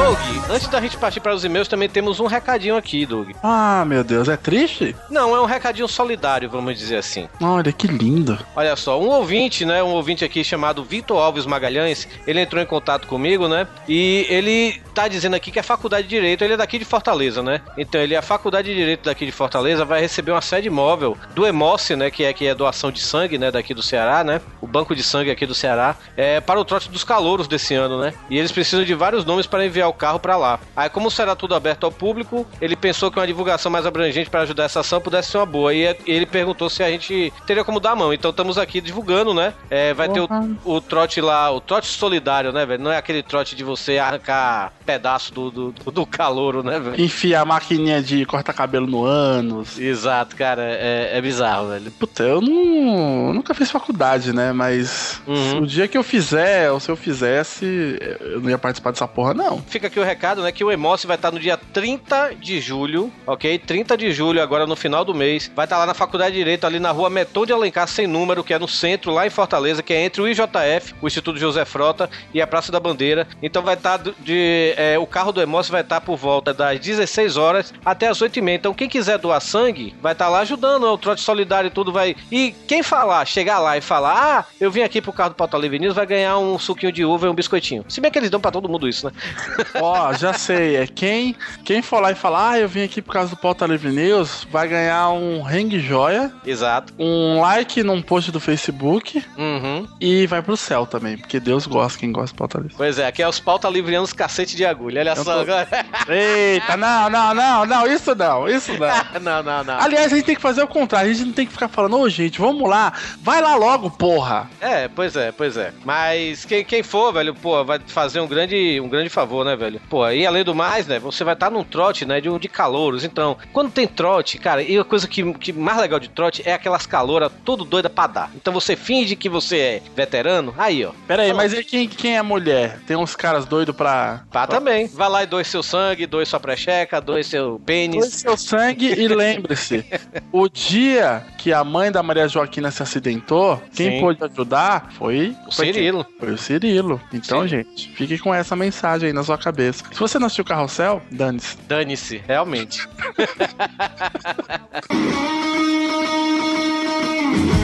Doug, 0.00 0.18
antes 0.48 0.66
da 0.68 0.80
gente 0.80 0.96
partir 0.96 1.20
para 1.20 1.34
os 1.34 1.44
e-mails, 1.44 1.68
também 1.68 1.86
temos 1.86 2.20
um 2.20 2.26
recadinho 2.26 2.74
aqui, 2.74 3.04
Doug. 3.04 3.32
Ah, 3.42 3.84
meu 3.86 4.02
Deus, 4.02 4.30
é 4.30 4.36
triste? 4.36 4.96
Não, 5.10 5.36
é 5.36 5.40
um 5.42 5.44
recadinho 5.44 5.86
solidário, 5.86 6.48
vamos 6.48 6.78
dizer 6.78 6.96
assim. 6.96 7.28
Olha 7.38 7.70
que 7.70 7.86
lindo. 7.86 8.38
Olha 8.56 8.74
só, 8.76 8.98
um 8.98 9.08
ouvinte, 9.08 9.66
né? 9.66 9.82
Um 9.82 9.90
ouvinte 9.90 10.24
aqui 10.24 10.42
chamado 10.42 10.82
Vitor 10.82 11.18
Alves 11.18 11.44
Magalhães, 11.44 12.08
ele 12.26 12.40
entrou 12.40 12.62
em 12.62 12.66
contato 12.66 13.06
comigo, 13.06 13.46
né? 13.46 13.68
E 13.86 14.26
ele 14.30 14.80
tá 14.94 15.06
dizendo 15.06 15.36
aqui 15.36 15.50
que 15.50 15.58
a 15.58 15.62
faculdade 15.62 16.08
de 16.08 16.14
Direito, 16.14 16.42
ele 16.42 16.54
é 16.54 16.56
daqui 16.56 16.78
de 16.78 16.84
Fortaleza, 16.86 17.42
né? 17.42 17.60
Então 17.76 18.00
ele, 18.00 18.16
a 18.16 18.22
faculdade 18.22 18.70
de 18.70 18.74
Direito 18.74 19.04
daqui 19.04 19.26
de 19.26 19.32
Fortaleza, 19.32 19.84
vai 19.84 20.00
receber 20.00 20.32
uma 20.32 20.40
sede 20.40 20.70
móvel 20.70 21.14
do 21.34 21.46
Emoce, 21.46 21.94
né? 21.94 22.10
Que 22.10 22.24
é, 22.24 22.32
que 22.32 22.46
é 22.46 22.54
doação 22.54 22.90
de 22.90 23.00
sangue, 23.00 23.36
né? 23.36 23.50
Daqui 23.50 23.74
do 23.74 23.82
Ceará, 23.82 24.24
né? 24.24 24.40
O 24.62 24.66
banco 24.66 24.96
de 24.96 25.02
sangue 25.02 25.30
aqui 25.30 25.44
do 25.44 25.54
Ceará, 25.54 25.94
é 26.16 26.40
para 26.40 26.58
o 26.58 26.64
trote 26.64 26.88
dos 26.88 27.04
calouros 27.04 27.46
desse 27.46 27.74
ano, 27.74 28.00
né? 28.00 28.14
E 28.30 28.38
eles 28.38 28.50
precisam 28.50 28.82
de 28.82 28.94
vários 28.94 29.26
nomes 29.26 29.46
para 29.46 29.64
enviar 29.64 29.89
o 29.90 29.94
carro 29.94 30.18
para 30.18 30.36
lá. 30.36 30.58
Aí, 30.74 30.88
como 30.88 31.10
será 31.10 31.34
tudo 31.36 31.54
aberto 31.54 31.84
ao 31.84 31.92
público, 31.92 32.46
ele 32.60 32.76
pensou 32.76 33.10
que 33.10 33.18
uma 33.18 33.26
divulgação 33.26 33.70
mais 33.70 33.86
abrangente 33.86 34.30
para 34.30 34.42
ajudar 34.42 34.64
essa 34.64 34.80
ação 34.80 35.00
pudesse 35.00 35.30
ser 35.30 35.38
uma 35.38 35.46
boa. 35.46 35.74
E 35.74 35.96
ele 36.06 36.26
perguntou 36.26 36.70
se 36.70 36.82
a 36.82 36.90
gente 36.90 37.32
teria 37.46 37.64
como 37.64 37.80
dar 37.80 37.92
a 37.92 37.96
mão. 37.96 38.12
Então 38.12 38.30
estamos 38.30 38.58
aqui 38.58 38.80
divulgando, 38.80 39.34
né? 39.34 39.54
É, 39.68 39.92
vai 39.94 40.08
ter 40.08 40.20
o, 40.20 40.28
o 40.64 40.80
trote 40.80 41.20
lá, 41.20 41.50
o 41.50 41.60
trote 41.60 41.86
solidário, 41.88 42.52
né, 42.52 42.64
velho? 42.64 42.82
Não 42.82 42.90
é 42.92 42.96
aquele 42.96 43.22
trote 43.22 43.54
de 43.54 43.64
você 43.64 43.98
arrancar 43.98 44.72
pedaço 44.86 45.32
do, 45.32 45.50
do, 45.50 45.72
do, 45.72 45.90
do 45.90 46.06
calouro, 46.06 46.62
né, 46.62 46.78
velho? 46.78 47.00
Enfiar 47.00 47.42
a 47.42 47.44
maquininha 47.44 48.02
de 48.02 48.24
cortar 48.24 48.52
cabelo 48.52 48.86
no 48.86 49.04
ânus. 49.04 49.78
Exato, 49.78 50.36
cara, 50.36 50.62
é, 50.62 51.10
é 51.14 51.20
bizarro, 51.20 51.68
velho. 51.68 51.90
Puta, 51.92 52.22
eu 52.22 52.40
não. 52.40 53.28
eu 53.28 53.34
nunca 53.34 53.54
fiz 53.54 53.70
faculdade, 53.70 54.32
né? 54.32 54.52
Mas 54.52 55.20
Uhum. 55.26 55.62
o 55.62 55.66
dia 55.66 55.86
que 55.88 55.96
eu 55.96 56.02
fizer, 56.02 56.70
ou 56.70 56.80
se 56.80 56.90
eu 56.90 56.96
fizesse, 56.96 57.98
eu 58.20 58.40
não 58.40 58.50
ia 58.50 58.58
participar 58.58 58.90
dessa 58.90 59.06
porra, 59.06 59.34
não. 59.34 59.60
Fica 59.70 59.86
aqui 59.86 60.00
o 60.00 60.04
recado, 60.04 60.42
né? 60.42 60.50
Que 60.50 60.64
o 60.64 60.70
Emoce 60.72 61.06
vai 61.06 61.14
estar 61.14 61.30
no 61.30 61.38
dia 61.38 61.56
30 61.56 62.34
de 62.34 62.60
julho, 62.60 63.12
ok? 63.24 63.56
30 63.56 63.96
de 63.96 64.10
julho, 64.10 64.42
agora 64.42 64.66
no 64.66 64.74
final 64.74 65.04
do 65.04 65.14
mês. 65.14 65.48
Vai 65.54 65.64
estar 65.64 65.78
lá 65.78 65.86
na 65.86 65.94
Faculdade 65.94 66.32
de 66.32 66.38
Direito, 66.38 66.66
ali 66.66 66.80
na 66.80 66.90
rua 66.90 67.08
Meton 67.08 67.46
de 67.46 67.52
Alencar, 67.52 67.86
sem 67.86 68.04
número, 68.04 68.42
que 68.42 68.52
é 68.52 68.58
no 68.58 68.66
centro, 68.66 69.12
lá 69.12 69.28
em 69.28 69.30
Fortaleza, 69.30 69.80
que 69.80 69.92
é 69.92 70.04
entre 70.04 70.20
o 70.20 70.26
IJF, 70.26 70.94
o 71.00 71.06
Instituto 71.06 71.38
José 71.38 71.64
Frota, 71.64 72.10
e 72.34 72.42
a 72.42 72.48
Praça 72.48 72.72
da 72.72 72.80
Bandeira. 72.80 73.28
Então 73.40 73.62
vai 73.62 73.74
estar 73.74 73.98
de. 73.98 74.74
é, 74.76 74.98
o 74.98 75.06
carro 75.06 75.30
do 75.30 75.40
Emoce 75.40 75.70
vai 75.70 75.82
estar 75.82 76.00
por 76.00 76.16
volta 76.16 76.52
das 76.52 76.80
16 76.80 77.36
horas 77.36 77.72
até 77.84 78.08
as 78.08 78.20
8 78.20 78.40
e 78.40 78.42
meia. 78.42 78.56
Então 78.56 78.74
quem 78.74 78.88
quiser 78.88 79.18
doar 79.18 79.40
sangue, 79.40 79.94
vai 80.02 80.14
estar 80.14 80.28
lá 80.28 80.40
ajudando, 80.40 80.82
né? 80.82 80.88
O 80.88 80.98
trote 80.98 81.20
solidário 81.20 81.68
e 81.68 81.70
tudo 81.70 81.92
vai. 81.92 82.16
E 82.32 82.52
quem 82.66 82.82
falar, 82.82 83.24
chegar 83.24 83.60
lá 83.60 83.76
e 83.76 83.80
falar, 83.80 84.40
ah, 84.40 84.44
eu 84.60 84.68
vim 84.68 84.82
aqui 84.82 85.00
pro 85.00 85.12
carro 85.12 85.30
do 85.30 85.36
Pauta 85.36 85.56
Livre 85.56 85.78
News, 85.78 85.94
vai 85.94 86.06
ganhar 86.06 86.38
um 86.38 86.58
suquinho 86.58 86.90
de 86.90 87.04
uva 87.04 87.26
e 87.26 87.30
um 87.30 87.34
biscoitinho. 87.34 87.84
Se 87.88 88.00
bem 88.00 88.10
que 88.10 88.18
eles 88.18 88.30
dão 88.30 88.40
pra 88.40 88.50
todo 88.50 88.68
mundo 88.68 88.88
isso, 88.88 89.06
né? 89.06 89.12
Ó, 89.80 90.12
já 90.14 90.32
sei, 90.32 90.76
é 90.76 90.86
quem, 90.86 91.34
quem 91.64 91.82
for 91.82 92.00
lá 92.00 92.10
e 92.12 92.14
falar, 92.14 92.50
ah, 92.50 92.58
eu 92.58 92.68
vim 92.68 92.82
aqui 92.84 93.00
por 93.02 93.12
causa 93.12 93.30
do 93.30 93.36
Pauta 93.36 93.66
Livre 93.66 93.90
News, 93.90 94.46
vai 94.50 94.68
ganhar 94.68 95.10
um 95.10 95.44
hang 95.46 95.78
joia, 95.80 96.32
Exato. 96.44 96.92
um 96.98 97.40
like 97.40 97.82
num 97.82 98.00
post 98.02 98.30
do 98.30 98.40
Facebook 98.40 99.22
Uhum. 99.36 99.86
e 100.00 100.26
vai 100.26 100.42
pro 100.42 100.56
céu 100.56 100.86
também, 100.86 101.16
porque 101.16 101.38
Deus 101.40 101.66
gosta 101.66 101.98
quem 101.98 102.12
gosta 102.12 102.34
do 102.34 102.38
Pauta 102.38 102.58
Livre. 102.58 102.74
Pois 102.76 102.98
é, 102.98 103.06
aqui 103.06 103.22
é 103.22 103.28
os 103.28 103.40
pauta 103.40 103.68
livrianos 103.68 104.12
cacete 104.12 104.56
de 104.56 104.64
agulha. 104.64 105.00
Olha 105.00 105.10
Eu 105.10 105.16
só 105.16 105.34
tô- 105.34 105.40
agora. 105.40 105.68
Eita, 106.08 106.76
não, 106.76 107.10
não, 107.10 107.34
não, 107.34 107.66
não, 107.66 107.86
isso 107.86 108.14
não, 108.14 108.48
isso 108.48 108.72
não. 108.78 108.88
não, 109.20 109.42
não, 109.42 109.64
não. 109.64 109.80
Aliás, 109.80 110.12
a 110.12 110.16
gente 110.16 110.24
tem 110.26 110.34
que 110.34 110.40
fazer 110.42 110.62
o 110.62 110.68
contrário, 110.68 111.10
a 111.10 111.14
gente 111.14 111.26
não 111.26 111.32
tem 111.32 111.46
que 111.46 111.52
ficar 111.52 111.68
falando, 111.68 111.98
ô 111.98 112.08
gente, 112.08 112.38
vamos 112.40 112.68
lá, 112.68 112.92
vai 113.20 113.40
lá 113.40 113.54
logo, 113.54 113.90
porra. 113.90 114.48
É, 114.60 114.88
pois 114.88 115.16
é, 115.16 115.32
pois 115.32 115.56
é. 115.56 115.72
Mas 115.84 116.44
quem, 116.44 116.64
quem 116.64 116.82
for, 116.82 117.12
velho, 117.12 117.34
pô, 117.34 117.64
vai 117.64 117.78
fazer 117.86 118.20
um 118.20 118.26
grande, 118.26 118.80
um 118.80 118.88
grande 118.88 119.08
favor, 119.08 119.44
né, 119.44 119.49
velho? 119.56 119.80
Pô, 119.88 120.08
e 120.08 120.26
além 120.26 120.44
do 120.44 120.54
mais, 120.54 120.86
né, 120.86 120.98
você 120.98 121.24
vai 121.24 121.34
estar 121.34 121.50
num 121.50 121.64
trote, 121.64 122.04
né, 122.04 122.20
de, 122.20 122.28
um- 122.28 122.38
de 122.38 122.48
calouros. 122.48 123.04
Então, 123.04 123.36
quando 123.52 123.70
tem 123.70 123.86
trote, 123.86 124.38
cara, 124.38 124.62
e 124.62 124.78
a 124.78 124.84
coisa 124.84 125.06
que, 125.08 125.32
que 125.34 125.52
mais 125.52 125.78
legal 125.78 125.98
de 126.00 126.08
trote 126.08 126.42
é 126.44 126.52
aquelas 126.54 126.86
calouras 126.86 127.30
tudo 127.44 127.64
doida 127.64 127.88
pra 127.90 128.06
dar. 128.06 128.30
Então 128.34 128.52
você 128.52 128.76
finge 128.76 129.16
que 129.16 129.28
você 129.28 129.56
é 129.58 129.82
veterano, 129.94 130.54
aí, 130.56 130.84
ó. 130.84 130.92
Pera 131.06 131.22
aí, 131.22 131.32
mas 131.32 131.52
e 131.52 131.62
quem, 131.64 131.88
quem 131.88 132.16
é 132.16 132.22
mulher? 132.22 132.78
Tem 132.86 132.96
uns 132.96 133.14
caras 133.16 133.44
doidos 133.46 133.74
pra... 133.74 134.22
Pá 134.30 134.46
também. 134.46 134.86
Vai 134.88 135.08
lá 135.08 135.22
e 135.22 135.26
doe 135.26 135.44
seu 135.44 135.62
sangue, 135.62 136.06
doe 136.06 136.24
sua 136.26 136.40
precheca, 136.40 137.00
doe 137.00 137.22
seu 137.24 137.50
Doe 137.52 137.60
pênis. 137.64 138.06
seu 138.14 138.36
sangue 138.36 138.86
e 138.92 139.08
lembre-se, 139.08 139.84
o 140.32 140.48
dia 140.48 141.24
que 141.38 141.52
a 141.52 141.62
mãe 141.64 141.90
da 141.90 142.02
Maria 142.02 142.28
Joaquina 142.28 142.70
se 142.70 142.82
acidentou, 142.82 143.60
quem 143.74 143.92
Sim. 143.92 144.00
pôde 144.00 144.22
ajudar 144.24 144.90
foi 144.92 145.34
O 145.46 145.52
Cirilo. 145.52 146.06
Foi 146.18 146.30
o 146.32 146.38
Cirilo. 146.38 147.00
Então, 147.12 147.42
Sim. 147.42 147.48
gente, 147.48 147.88
fique 147.94 148.18
com 148.18 148.34
essa 148.34 148.54
mensagem 148.54 149.08
aí 149.08 149.12
na 149.12 149.22
sua 149.24 149.38
cabeça. 149.40 149.84
Se 149.92 149.98
você 149.98 150.18
não 150.18 150.26
assistiu 150.26 150.44
Carrossel, 150.44 151.02
dane-se. 151.10 151.56
Dane-se, 151.66 152.18
realmente. 152.18 152.86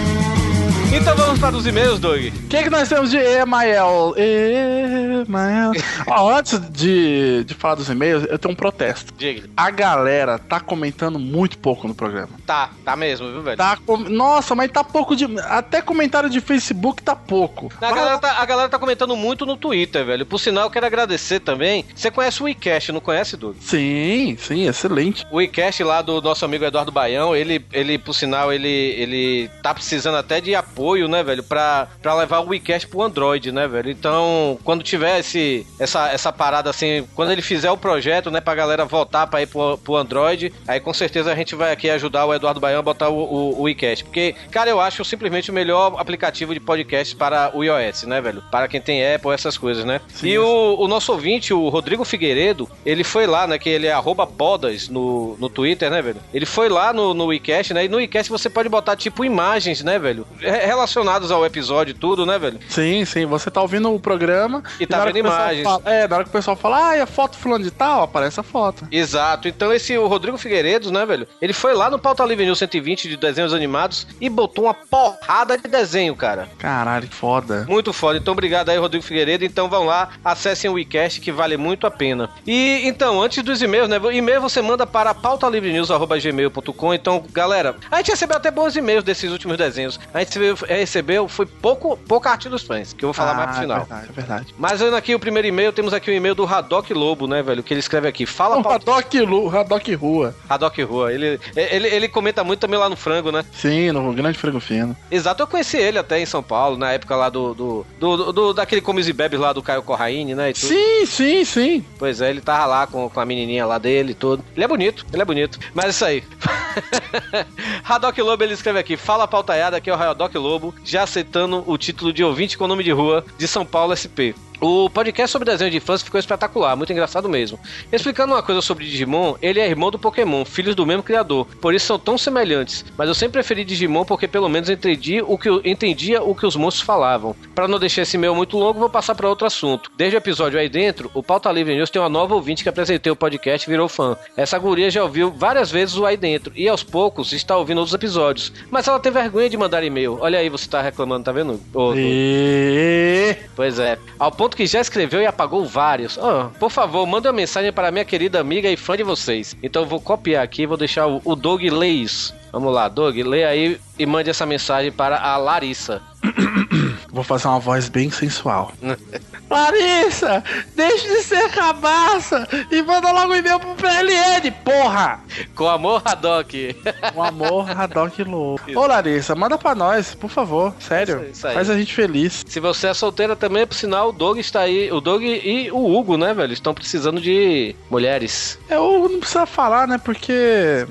Então 0.92 1.16
vamos 1.16 1.38
para 1.38 1.56
os 1.56 1.66
e-mails, 1.66 1.98
Doug. 1.98 2.26
O 2.26 2.48
que, 2.48 2.62
que 2.62 2.70
nós 2.70 2.88
temos 2.88 3.10
de 3.10 3.16
Emael? 3.16 4.14
E... 4.16 5.24
Mas... 5.28 5.82
Ó, 6.06 6.30
antes 6.30 6.60
de, 6.70 7.44
de 7.44 7.54
falar 7.54 7.74
dos 7.74 7.88
e-mails, 7.90 8.24
eu 8.28 8.38
tenho 8.38 8.52
um 8.52 8.56
protesto. 8.56 9.12
Diga. 9.16 9.48
A 9.56 9.70
galera 9.70 10.38
tá 10.38 10.60
comentando 10.60 11.18
muito 11.18 11.58
pouco 11.58 11.88
no 11.88 11.94
programa. 11.94 12.30
Tá, 12.46 12.70
tá 12.84 12.96
mesmo, 12.96 13.30
viu, 13.30 13.42
velho? 13.42 13.56
Tá 13.56 13.76
com... 13.84 13.96
Nossa, 13.96 14.54
mas 14.54 14.70
tá 14.70 14.84
pouco 14.84 15.16
de. 15.16 15.26
Até 15.40 15.82
comentário 15.82 16.30
de 16.30 16.40
Facebook 16.40 17.02
tá 17.02 17.16
pouco. 17.16 17.70
A 17.80 17.92
galera, 17.92 18.18
tá, 18.18 18.32
a 18.40 18.44
galera 18.44 18.68
tá 18.68 18.78
comentando 18.78 19.16
muito 19.16 19.44
no 19.44 19.56
Twitter, 19.56 20.04
velho. 20.04 20.24
Por 20.24 20.38
sinal, 20.38 20.64
eu 20.64 20.70
quero 20.70 20.86
agradecer 20.86 21.40
também. 21.40 21.84
Você 21.94 22.10
conhece 22.10 22.40
o 22.40 22.44
WeCast, 22.44 22.92
não 22.92 23.00
conhece, 23.00 23.36
Doug? 23.36 23.56
Sim, 23.60 24.36
sim, 24.38 24.66
excelente. 24.66 25.26
O 25.30 25.36
WeCast 25.36 25.82
lá 25.82 26.00
do 26.00 26.20
nosso 26.22 26.44
amigo 26.44 26.64
Eduardo 26.64 26.92
Baião, 26.92 27.34
ele, 27.34 27.64
ele 27.72 27.98
por 27.98 28.14
sinal, 28.14 28.52
ele, 28.52 28.68
ele 28.68 29.50
tá 29.62 29.74
precisando 29.74 30.16
até 30.16 30.40
de 30.40 30.54
apoio, 30.54 30.76
né, 31.08 31.22
velho, 31.22 31.42
pra, 31.42 31.88
pra 32.00 32.14
levar 32.14 32.40
o 32.40 32.48
WeCast 32.48 32.86
pro 32.88 33.02
Android, 33.02 33.50
né, 33.52 33.66
velho? 33.66 33.90
Então, 33.90 34.58
quando 34.64 34.82
tiver 34.82 35.18
esse, 35.18 35.66
essa, 35.78 36.08
essa 36.10 36.32
parada 36.32 36.70
assim, 36.70 37.06
quando 37.14 37.32
ele 37.32 37.42
fizer 37.42 37.70
o 37.70 37.76
projeto, 37.76 38.30
né, 38.30 38.40
pra 38.40 38.54
galera 38.54 38.84
voltar 38.84 39.26
pra 39.26 39.42
ir 39.42 39.46
pro, 39.46 39.76
pro 39.78 39.96
Android, 39.96 40.52
aí 40.66 40.78
com 40.80 40.92
certeza 40.94 41.32
a 41.32 41.34
gente 41.34 41.54
vai 41.54 41.72
aqui 41.72 41.90
ajudar 41.90 42.24
o 42.26 42.34
Eduardo 42.34 42.60
Baião 42.60 42.80
a 42.80 42.82
botar 42.82 43.08
o, 43.08 43.16
o, 43.18 43.60
o 43.60 43.62
WeCast. 43.62 44.04
Porque, 44.04 44.34
cara, 44.50 44.70
eu 44.70 44.80
acho 44.80 45.04
simplesmente 45.04 45.50
o 45.50 45.54
melhor 45.54 45.94
aplicativo 45.98 46.54
de 46.54 46.60
podcast 46.60 47.16
para 47.16 47.50
o 47.54 47.64
iOS, 47.64 48.04
né, 48.04 48.20
velho? 48.20 48.42
Para 48.50 48.68
quem 48.68 48.80
tem 48.80 49.14
Apple, 49.14 49.30
essas 49.32 49.58
coisas, 49.58 49.84
né? 49.84 50.00
Sim, 50.14 50.28
e 50.28 50.38
o, 50.38 50.76
o 50.78 50.86
nosso 50.88 51.12
ouvinte, 51.12 51.52
o 51.52 51.68
Rodrigo 51.68 52.04
Figueiredo, 52.04 52.68
ele 52.84 53.02
foi 53.04 53.26
lá, 53.26 53.46
né, 53.46 53.58
que 53.58 53.68
ele 53.68 53.86
é 53.86 53.92
arroba 53.92 54.24
bodas 54.26 54.88
no, 54.88 55.36
no 55.38 55.48
Twitter, 55.48 55.90
né, 55.90 56.02
velho? 56.02 56.20
Ele 56.32 56.46
foi 56.46 56.68
lá 56.68 56.92
no, 56.92 57.14
no 57.14 57.26
WeCast, 57.26 57.72
né? 57.74 57.84
E 57.84 57.88
no 57.88 57.96
WeCast 57.96 58.30
você 58.30 58.48
pode 58.50 58.68
botar, 58.68 58.96
tipo, 58.96 59.24
imagens, 59.24 59.82
né, 59.82 59.98
velho? 59.98 60.26
Re- 60.38 60.65
Relacionadas 60.66 61.30
ao 61.30 61.44
episódio 61.46 61.92
e 61.92 61.94
tudo, 61.94 62.26
né, 62.26 62.38
velho? 62.38 62.58
Sim, 62.68 63.04
sim. 63.04 63.24
Você 63.26 63.50
tá 63.50 63.62
ouvindo 63.62 63.92
o 63.92 63.98
programa 64.00 64.62
E 64.80 64.86
tá 64.86 64.96
na 64.96 65.02
hora 65.04 65.12
vendo 65.12 65.26
imagens. 65.26 65.62
fala- 65.64 65.82
é, 65.86 66.06
na 66.08 66.16
hora 66.16 66.24
que 66.24 66.30
o 66.30 66.32
pessoal 66.32 66.56
fala, 66.56 66.90
ah, 66.90 66.96
é 66.96 67.06
foto 67.06 67.36
fulano 67.36 67.64
de 67.64 67.70
tal, 67.70 68.02
aparece 68.02 68.40
a 68.40 68.42
foto. 68.42 68.86
Exato. 68.90 69.48
Então 69.48 69.72
esse 69.72 69.96
o 69.96 70.06
Rodrigo 70.06 70.36
Figueiredo, 70.38 70.90
né, 70.90 71.04
velho? 71.06 71.26
Ele 71.40 71.52
foi 71.52 71.74
lá 71.74 71.88
no 71.90 71.98
Pauta 71.98 72.24
Livre 72.24 72.44
News 72.44 72.58
120 72.58 73.08
de 73.08 73.16
desenhos 73.16 73.54
animados 73.54 74.06
e 74.20 74.28
botou 74.28 74.64
uma 74.64 74.74
porrada 74.74 75.56
de 75.56 75.68
desenho, 75.68 76.14
cara. 76.16 76.48
Caralho, 76.58 77.06
que 77.08 77.14
foda. 77.14 77.64
Muito 77.68 77.92
foda. 77.92 78.18
Então 78.18 78.32
obrigado 78.32 78.68
aí, 78.68 78.78
Rodrigo 78.78 79.04
Figueiredo. 79.04 79.44
Então 79.44 79.68
vão 79.68 79.84
lá, 79.86 80.10
acessem 80.24 80.68
o 80.70 80.74
WeCast 80.74 81.20
que 81.20 81.30
vale 81.32 81.56
muito 81.56 81.86
a 81.86 81.90
pena. 81.90 82.28
E 82.46 82.82
então, 82.86 83.20
antes 83.22 83.42
dos 83.42 83.62
e-mails, 83.62 83.88
né? 83.88 84.00
E-mail 84.12 84.40
você 84.40 84.60
manda 84.62 84.86
para 84.86 85.14
pautalivrenews.gmail.com. 85.14 86.94
Então, 86.94 87.24
galera, 87.32 87.76
a 87.90 87.96
gente 87.98 88.10
recebeu 88.10 88.36
até 88.36 88.50
bons 88.50 88.76
e-mails 88.76 89.04
desses 89.04 89.30
últimos 89.30 89.56
desenhos. 89.56 89.98
A 90.12 90.18
gente 90.20 90.30
recebeu, 90.56 90.76
recebeu 90.78 91.28
foi 91.28 91.46
pouco, 91.46 91.96
pouca 91.96 92.30
arte 92.30 92.48
dos 92.48 92.62
fãs, 92.62 92.92
que 92.92 93.04
eu 93.04 93.08
vou 93.08 93.14
falar 93.14 93.34
mais 93.34 93.50
pro 93.50 93.58
Ah, 93.58 93.60
final. 93.60 93.76
É 93.76 93.80
verdade, 93.84 94.06
é 94.08 94.12
verdade. 94.12 94.54
Mas 94.58 94.80
vendo 94.80 94.96
aqui 94.96 95.14
o 95.14 95.18
primeiro 95.18 95.46
e-mail, 95.48 95.72
temos 95.72 95.92
aqui 95.92 96.10
o 96.10 96.14
e-mail 96.14 96.34
do 96.34 96.44
Haddock 96.46 96.92
Lobo, 96.94 97.26
né, 97.26 97.42
velho? 97.42 97.62
Que 97.62 97.74
ele 97.74 97.80
escreve 97.80 98.08
aqui. 98.08 98.26
Fala, 98.26 98.56
O 98.58 98.68
Haddock, 98.68 99.20
Lu, 99.20 99.54
Haddock 99.56 99.94
Rua. 99.94 100.34
Haddock 100.48 100.82
Rua. 100.82 101.12
Ele, 101.12 101.38
ele, 101.54 101.88
ele 101.88 102.08
comenta 102.08 102.42
muito 102.44 102.60
também 102.60 102.78
lá 102.78 102.88
no 102.88 102.96
frango, 102.96 103.30
né? 103.30 103.44
Sim, 103.52 103.92
no 103.92 104.12
Grande 104.12 104.38
Frango 104.38 104.60
Fino. 104.60 104.96
Exato, 105.10 105.42
eu 105.42 105.46
conheci 105.46 105.76
ele 105.76 105.98
até 105.98 106.18
em 106.20 106.26
São 106.26 106.42
Paulo, 106.42 106.76
na 106.76 106.92
época 106.92 107.14
lá 107.16 107.28
do. 107.28 107.54
do, 107.54 107.86
do, 107.98 108.32
do- 108.32 108.54
daquele 108.54 108.80
Comes 108.80 109.08
e 109.08 109.12
Bebes 109.12 109.38
lá 109.40 109.52
do 109.52 109.62
Caio 109.62 109.82
Corraine, 109.82 110.34
né? 110.34 110.50
e 110.50 110.52
tudo. 110.52 110.68
Sim, 110.68 111.06
sim, 111.06 111.44
sim. 111.44 111.84
Pois 111.98 112.20
é, 112.20 112.30
ele 112.30 112.40
tava 112.40 112.66
lá 112.66 112.86
com, 112.86 113.08
com 113.08 113.20
a 113.20 113.24
menininha 113.26 113.66
lá 113.66 113.78
dele 113.78 114.12
e 114.12 114.14
tudo. 114.14 114.44
Ele 114.54 114.64
é 114.64 114.68
bonito, 114.68 115.04
ele 115.12 115.22
é 115.22 115.24
bonito. 115.24 115.58
Mas 115.74 115.90
isso 115.94 116.04
aí. 116.04 116.22
Haddock 117.84 118.20
Lobo, 118.20 118.42
ele 118.42 118.54
escreve 118.54 118.78
aqui: 118.78 118.96
Fala 118.96 119.26
pautaiada, 119.26 119.76
aqui 119.76 119.90
é 119.90 119.94
o 119.94 120.00
Haddock 120.00 120.36
Lobo, 120.36 120.45
já 120.84 121.02
aceitando 121.02 121.62
o 121.66 121.76
título 121.76 122.12
de 122.12 122.22
ouvinte 122.22 122.56
com 122.56 122.66
nome 122.66 122.84
de 122.84 122.92
rua 122.92 123.24
de 123.38 123.46
São 123.48 123.64
Paulo 123.64 123.96
SP. 123.96 124.34
O 124.60 124.88
podcast 124.88 125.32
sobre 125.32 125.50
desenho 125.50 125.70
de 125.70 125.76
infância 125.76 126.04
ficou 126.04 126.18
espetacular, 126.18 126.76
muito 126.76 126.92
engraçado 126.92 127.28
mesmo. 127.28 127.58
Explicando 127.92 128.32
uma 128.32 128.42
coisa 128.42 128.60
sobre 128.62 128.84
Digimon, 128.84 129.34
ele 129.42 129.60
é 129.60 129.68
irmão 129.68 129.90
do 129.90 129.98
Pokémon, 129.98 130.44
filhos 130.44 130.74
do 130.74 130.86
mesmo 130.86 131.02
criador, 131.02 131.46
por 131.60 131.74
isso 131.74 131.86
são 131.86 131.98
tão 131.98 132.16
semelhantes. 132.16 132.84
Mas 132.96 133.08
eu 133.08 133.14
sempre 133.14 133.34
preferi 133.34 133.64
Digimon 133.64 134.04
porque 134.04 134.26
pelo 134.26 134.48
menos 134.48 134.70
entendi 134.70 135.20
o 135.20 135.36
que, 135.36 135.48
entendia 135.64 136.22
o 136.22 136.34
que 136.34 136.46
os 136.46 136.56
monstros 136.56 136.86
falavam. 136.86 137.34
Para 137.54 137.68
não 137.68 137.78
deixar 137.78 138.02
esse 138.02 138.16
meu 138.16 138.34
muito 138.34 138.56
longo, 138.56 138.78
vou 138.78 138.90
passar 138.90 139.14
para 139.14 139.28
outro 139.28 139.46
assunto. 139.46 139.90
Desde 139.96 140.16
o 140.16 140.18
episódio 140.18 140.58
aí 140.58 140.68
dentro, 140.68 141.10
o 141.12 141.22
Pauta 141.22 141.50
Livre 141.50 141.74
News 141.74 141.90
tem 141.90 142.00
uma 142.00 142.08
nova 142.08 142.34
ouvinte 142.34 142.62
que 142.62 142.68
apresentei 142.68 143.10
o 143.10 143.16
podcast 143.16 143.68
e 143.68 143.70
virou 143.70 143.88
fã. 143.88 144.16
Essa 144.36 144.58
guria 144.58 144.90
já 144.90 145.02
ouviu 145.02 145.30
várias 145.30 145.70
vezes 145.70 145.96
o 145.96 146.06
aí 146.06 146.16
dentro 146.16 146.52
e 146.54 146.68
aos 146.68 146.82
poucos 146.82 147.32
está 147.32 147.56
ouvindo 147.56 147.78
outros 147.78 147.94
episódios. 147.94 148.52
Mas 148.70 148.86
ela 148.86 149.00
tem 149.00 149.12
vergonha 149.12 149.50
de 149.50 149.56
mandar 149.56 149.82
e-mail. 149.82 150.18
Olha 150.20 150.38
aí, 150.38 150.48
você 150.48 150.68
tá 150.68 150.80
reclamando, 150.80 151.24
tá 151.24 151.32
vendo? 151.32 151.60
Ô. 151.74 151.92
E... 151.94 153.36
Pois 153.54 153.78
é. 153.78 153.98
Ao 154.18 154.30
ponto 154.30 154.45
que 154.54 154.66
já 154.66 154.80
escreveu 154.80 155.22
e 155.22 155.26
apagou 155.26 155.64
vários. 155.64 156.18
Ah, 156.18 156.50
por 156.60 156.70
favor, 156.70 157.06
manda 157.06 157.28
uma 157.28 157.36
mensagem 157.36 157.72
para 157.72 157.90
minha 157.90 158.04
querida 158.04 158.38
amiga 158.38 158.68
e 158.70 158.76
fã 158.76 158.96
de 158.96 159.02
vocês. 159.02 159.56
Então 159.62 159.82
eu 159.82 159.88
vou 159.88 160.00
copiar 160.00 160.44
aqui 160.44 160.66
vou 160.66 160.76
deixar 160.76 161.06
o, 161.06 161.20
o 161.24 161.34
Doug 161.34 161.62
ler 161.62 161.88
isso. 161.88 162.34
Vamos 162.52 162.72
lá, 162.72 162.88
Doug, 162.88 163.16
lê 163.18 163.44
aí 163.44 163.80
e 163.98 164.06
mande 164.06 164.30
essa 164.30 164.46
mensagem 164.46 164.92
para 164.92 165.18
a 165.18 165.36
Larissa. 165.36 166.00
Vou 167.10 167.22
fazer 167.24 167.48
uma 167.48 167.58
voz 167.60 167.88
bem 167.88 168.10
sensual. 168.10 168.72
Larissa, 169.48 170.42
deixe 170.74 171.06
de 171.08 171.22
ser 171.22 171.48
cabaça 171.50 172.46
e 172.70 172.82
manda 172.82 173.12
logo 173.12 173.32
um 173.32 173.36
e-mail 173.36 173.60
pro 173.60 173.74
PLN, 173.76 174.50
porra! 174.64 175.20
Com 175.54 175.68
amor, 175.68 176.02
Haddock. 176.04 176.76
Um 177.14 177.22
amor, 177.22 177.70
Haddock 177.70 178.22
Lobo. 178.24 178.60
Ô 178.74 178.86
Larissa, 178.86 179.34
manda 179.34 179.56
pra 179.56 179.74
nós, 179.74 180.14
por 180.14 180.28
favor, 180.30 180.74
sério. 180.80 181.22
Isso- 181.30 181.46
isso. 181.46 181.52
Faz 181.54 181.70
a 181.70 181.78
gente 181.78 181.94
feliz. 181.94 182.44
Se 182.46 182.58
você 182.60 182.88
é 182.88 182.94
solteira 182.94 183.36
também, 183.36 183.66
por 183.66 183.74
sinal, 183.74 184.08
o 184.08 184.12
Doug 184.12 184.38
está 184.38 184.60
aí. 184.62 184.90
O 184.90 185.00
Doug 185.00 185.22
e 185.22 185.70
o 185.70 185.96
Hugo, 185.96 186.16
né, 186.16 186.34
velho? 186.34 186.52
Estão 186.52 186.74
precisando 186.74 187.20
de 187.20 187.74
mulheres. 187.88 188.58
É, 188.68 188.78
o 188.78 189.08
não 189.08 189.20
precisa 189.20 189.46
falar, 189.46 189.86
né? 189.86 189.96
Porque. 189.98 190.86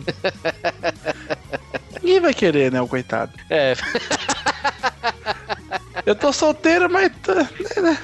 Ninguém 2.02 2.20
vai 2.20 2.34
querer, 2.34 2.72
né, 2.72 2.82
o 2.82 2.88
coitado. 2.88 3.32
É. 3.50 3.76
Eu 6.06 6.16
tô 6.16 6.32
solteiro, 6.32 6.90
mas. 6.90 7.12
né, 7.82 7.98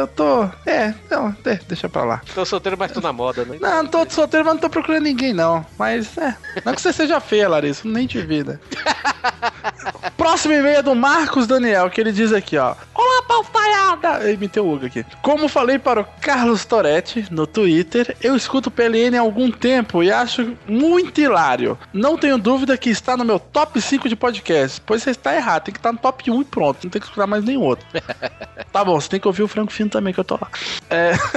Eu 0.00 0.06
tô. 0.08 0.44
É, 0.66 0.92
não, 1.10 1.30
de- 1.30 1.60
deixa 1.68 1.88
pra 1.88 2.02
lá. 2.04 2.20
Tô 2.34 2.44
solteiro, 2.44 2.76
mas 2.78 2.90
tô 2.90 3.00
na 3.00 3.12
moda, 3.12 3.44
né? 3.44 3.58
Não, 3.60 3.82
não 3.84 3.86
tô 3.86 4.08
solteiro, 4.10 4.44
mas 4.44 4.54
não 4.54 4.60
tô 4.60 4.68
procurando 4.70 5.04
ninguém, 5.04 5.32
não. 5.32 5.64
Mas, 5.78 6.16
é. 6.18 6.36
Não 6.64 6.74
que 6.74 6.80
você 6.82 6.92
seja 6.92 7.20
feia, 7.20 7.48
Larissa, 7.48 7.86
nem 7.88 8.06
te 8.06 8.20
vi, 8.20 8.42
né? 8.42 8.58
Próximo 10.16 10.54
e-mail 10.54 10.78
é 10.78 10.82
do 10.82 10.94
Marcos 10.94 11.46
Daniel, 11.46 11.88
que 11.90 12.00
ele 12.00 12.10
diz 12.12 12.32
aqui, 12.32 12.58
ó. 12.58 12.74
Olá, 12.94 13.22
pautaiada! 13.22 14.24
Eu 14.24 14.34
imitei 14.34 14.60
o 14.62 14.70
Hugo 14.72 14.86
aqui. 14.86 15.04
Como 15.22 15.48
falei 15.48 15.78
para 15.78 16.00
o 16.00 16.06
Carlos 16.20 16.64
Toretti 16.64 17.26
no 17.30 17.46
Twitter, 17.46 18.16
eu 18.20 18.34
escuto 18.36 18.68
o 18.68 18.72
PLN 18.72 19.16
há 19.16 19.20
algum 19.20 19.50
tempo 19.50 20.02
e 20.02 20.10
acho 20.10 20.56
muito 20.66 21.20
hilário. 21.20 21.78
Não 21.92 22.16
tenho 22.18 22.36
dúvida 22.36 22.76
que 22.76 22.90
está 22.90 23.16
no 23.16 23.24
meu 23.24 23.38
top 23.38 23.80
5 23.80 24.08
de 24.08 24.16
podcast, 24.16 24.80
pois 24.84 25.02
você 25.02 25.10
está 25.10 25.34
errado, 25.34 25.64
tem 25.64 25.72
que 25.72 25.78
estar 25.78 25.92
no 25.92 25.98
top 25.98 26.28
1 26.30 26.40
e 26.42 26.44
pronto, 26.44 26.78
não 26.84 26.90
tem 26.90 27.00
que 27.00 27.06
escutar 27.06 27.26
mais 27.28 27.44
nenhum 27.44 27.62
outro. 27.62 27.86
tá 28.72 28.84
bom, 28.84 29.00
você 29.00 29.08
tem 29.08 29.20
que 29.20 29.26
ouvir 29.26 29.42
o 29.42 29.48
Franco 29.48 29.72
Fino 29.72 29.90
também, 29.90 30.12
que 30.12 30.20
eu 30.20 30.24
tô 30.24 30.34
lá. 30.34 30.48
É. 30.90 31.12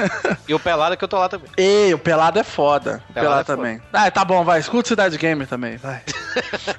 E 0.47 0.53
o 0.53 0.59
Pelada 0.59 0.97
que 0.97 1.03
eu 1.03 1.07
tô 1.07 1.17
lá 1.17 1.29
também. 1.29 1.49
Ei, 1.55 1.93
o 1.93 1.99
Pelado 1.99 2.39
é 2.39 2.43
foda. 2.43 3.01
O 3.09 3.13
Pelado 3.13 3.13
Pelado, 3.13 3.41
é 3.41 3.43
foda. 3.43 3.57
também. 3.57 3.81
Ah, 3.93 4.11
tá 4.11 4.25
bom, 4.25 4.43
vai. 4.43 4.59
Escuta 4.59 4.89
Cidade 4.89 5.17
Gamer 5.17 5.47
também, 5.47 5.77
vai. 5.77 6.01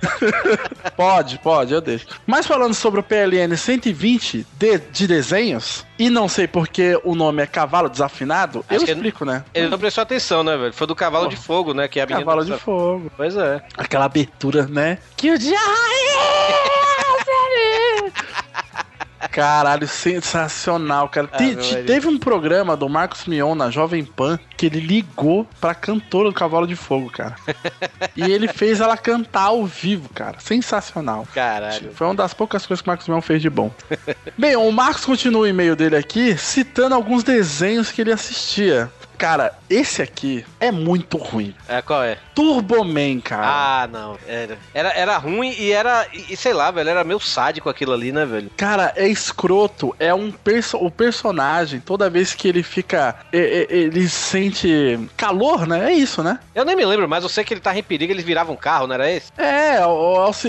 pode, 0.97 1.39
pode, 1.39 1.73
eu 1.73 1.81
deixo. 1.81 2.07
Mas 2.27 2.47
falando 2.47 2.75
sobre 2.75 3.01
o 3.01 3.03
PLN 3.03 3.57
120 3.57 4.47
de, 4.59 4.79
de 4.79 5.07
desenhos, 5.07 5.87
e 5.99 6.11
não 6.11 6.29
sei 6.29 6.47
porque 6.47 7.01
o 7.05 7.15
nome 7.15 7.43
é 7.43 7.47
Cavalo 7.47 7.89
Desafinado, 7.89 8.65
eu 8.69 8.77
Acho 8.77 8.85
que 8.85 8.93
explico, 8.93 9.25
né? 9.25 9.45
Ele 9.55 9.69
não 9.69 9.79
prestou 9.79 10.03
atenção, 10.03 10.43
né, 10.43 10.57
velho? 10.57 10.73
Foi 10.73 10.87
do 10.87 10.95
Cavalo 10.95 11.29
de 11.29 11.37
Fogo, 11.37 11.73
né? 11.73 11.89
Que 11.89 12.01
é 12.01 12.03
a 12.03 12.07
Cavalo 12.07 12.45
de 12.45 12.57
Fogo. 12.59 13.11
Pois 13.17 13.37
é. 13.37 13.63
Aquela 13.77 14.07
abertura, 14.07 14.67
né? 14.67 14.99
Que 15.17 15.31
o 15.31 15.39
dia 15.39 15.59
Caralho, 19.31 19.87
sensacional, 19.89 21.09
cara. 21.09 21.29
Ah, 21.33 21.37
te- 21.37 21.83
teve 21.87 22.09
um 22.09 22.19
programa 22.19 22.77
do 22.77 22.89
Marcos 22.89 23.25
Mion 23.27 23.55
na 23.55 23.71
Jovem 23.71 24.05
Pan 24.05 24.39
que 24.57 24.67
ele 24.67 24.81
ligou 24.81 25.47
pra 25.61 25.75
cantora 25.75 26.29
do 26.29 26.35
Cavalo 26.35 26.67
de 26.67 26.77
Fogo, 26.77 27.11
cara. 27.11 27.37
e 28.17 28.23
ele 28.23 28.49
fez 28.49 28.81
ela 28.81 28.97
cantar 28.97 29.45
ao 29.45 29.65
vivo, 29.67 30.09
cara. 30.11 30.39
Sensacional. 30.41 31.27
Caralho. 31.35 31.93
Foi 31.95 32.07
uma 32.07 32.15
das 32.15 32.33
poucas 32.35 32.65
coisas 32.67 32.81
que 32.83 32.89
o 32.89 32.91
Marcos 32.91 33.09
Mion 33.09 33.21
fez 33.21 33.43
de 33.43 33.51
bom. 33.51 33.71
Bem, 34.37 34.57
o 34.57 34.71
Marcos 34.71 35.05
continua 35.05 35.43
o 35.43 35.47
e-mail 35.47 35.75
dele 35.77 35.97
aqui 35.97 36.37
citando 36.37 36.95
alguns 36.95 37.23
desenhos 37.23 37.91
que 37.91 38.01
ele 38.01 38.13
assistia. 38.13 38.91
Cara, 39.19 39.57
esse 39.71 40.03
aqui 40.03 40.45
é 40.59 40.71
muito 40.71 41.17
ruim. 41.17 41.55
É, 41.69 41.81
qual 41.81 42.03
é? 42.03 42.19
Turboman, 42.35 43.21
cara. 43.21 43.47
Ah, 43.47 43.87
não. 43.87 44.19
Era, 44.27 44.59
era, 44.75 44.89
era 44.91 45.19
ruim 45.19 45.55
e 45.59 45.71
era. 45.73 46.07
E, 46.13 46.37
sei 46.37 46.53
lá, 46.53 46.71
velho, 46.71 46.91
era 46.91 47.05
meio 47.05 47.21
sádico 47.21 47.69
aquilo 47.69 47.93
ali, 47.93 48.11
né, 48.13 48.25
velho? 48.27 48.51
Cara, 48.57 48.93
é 48.97 49.07
escroto. 49.07 49.95
É 49.99 50.13
um 50.13 50.31
perso 50.31 50.77
o 50.77 50.91
personagem, 50.91 51.81
toda 51.81 52.11
vez 52.11 52.35
que 52.35 52.49
ele 52.49 52.63
fica. 52.63 53.17
Ele 53.33 54.09
sente 54.09 54.99
calor, 55.17 55.67
né? 55.67 55.93
É 55.93 55.95
isso, 55.95 56.23
né? 56.23 56.39
Eu 56.55 56.65
nem 56.65 56.75
me 56.75 56.85
lembro, 56.85 57.09
mas 57.09 57.23
eu 57.23 57.29
sei 57.29 57.45
que 57.45 57.55
ele 57.55 57.61
tava 57.61 57.79
em 57.79 57.83
perigo, 57.83 58.13
ele 58.13 58.23
virava 58.23 58.53
um 58.53 58.57
carro, 58.57 58.87
não 58.87 58.95
era 58.95 59.11
esse? 59.11 59.33
É, 59.39 59.79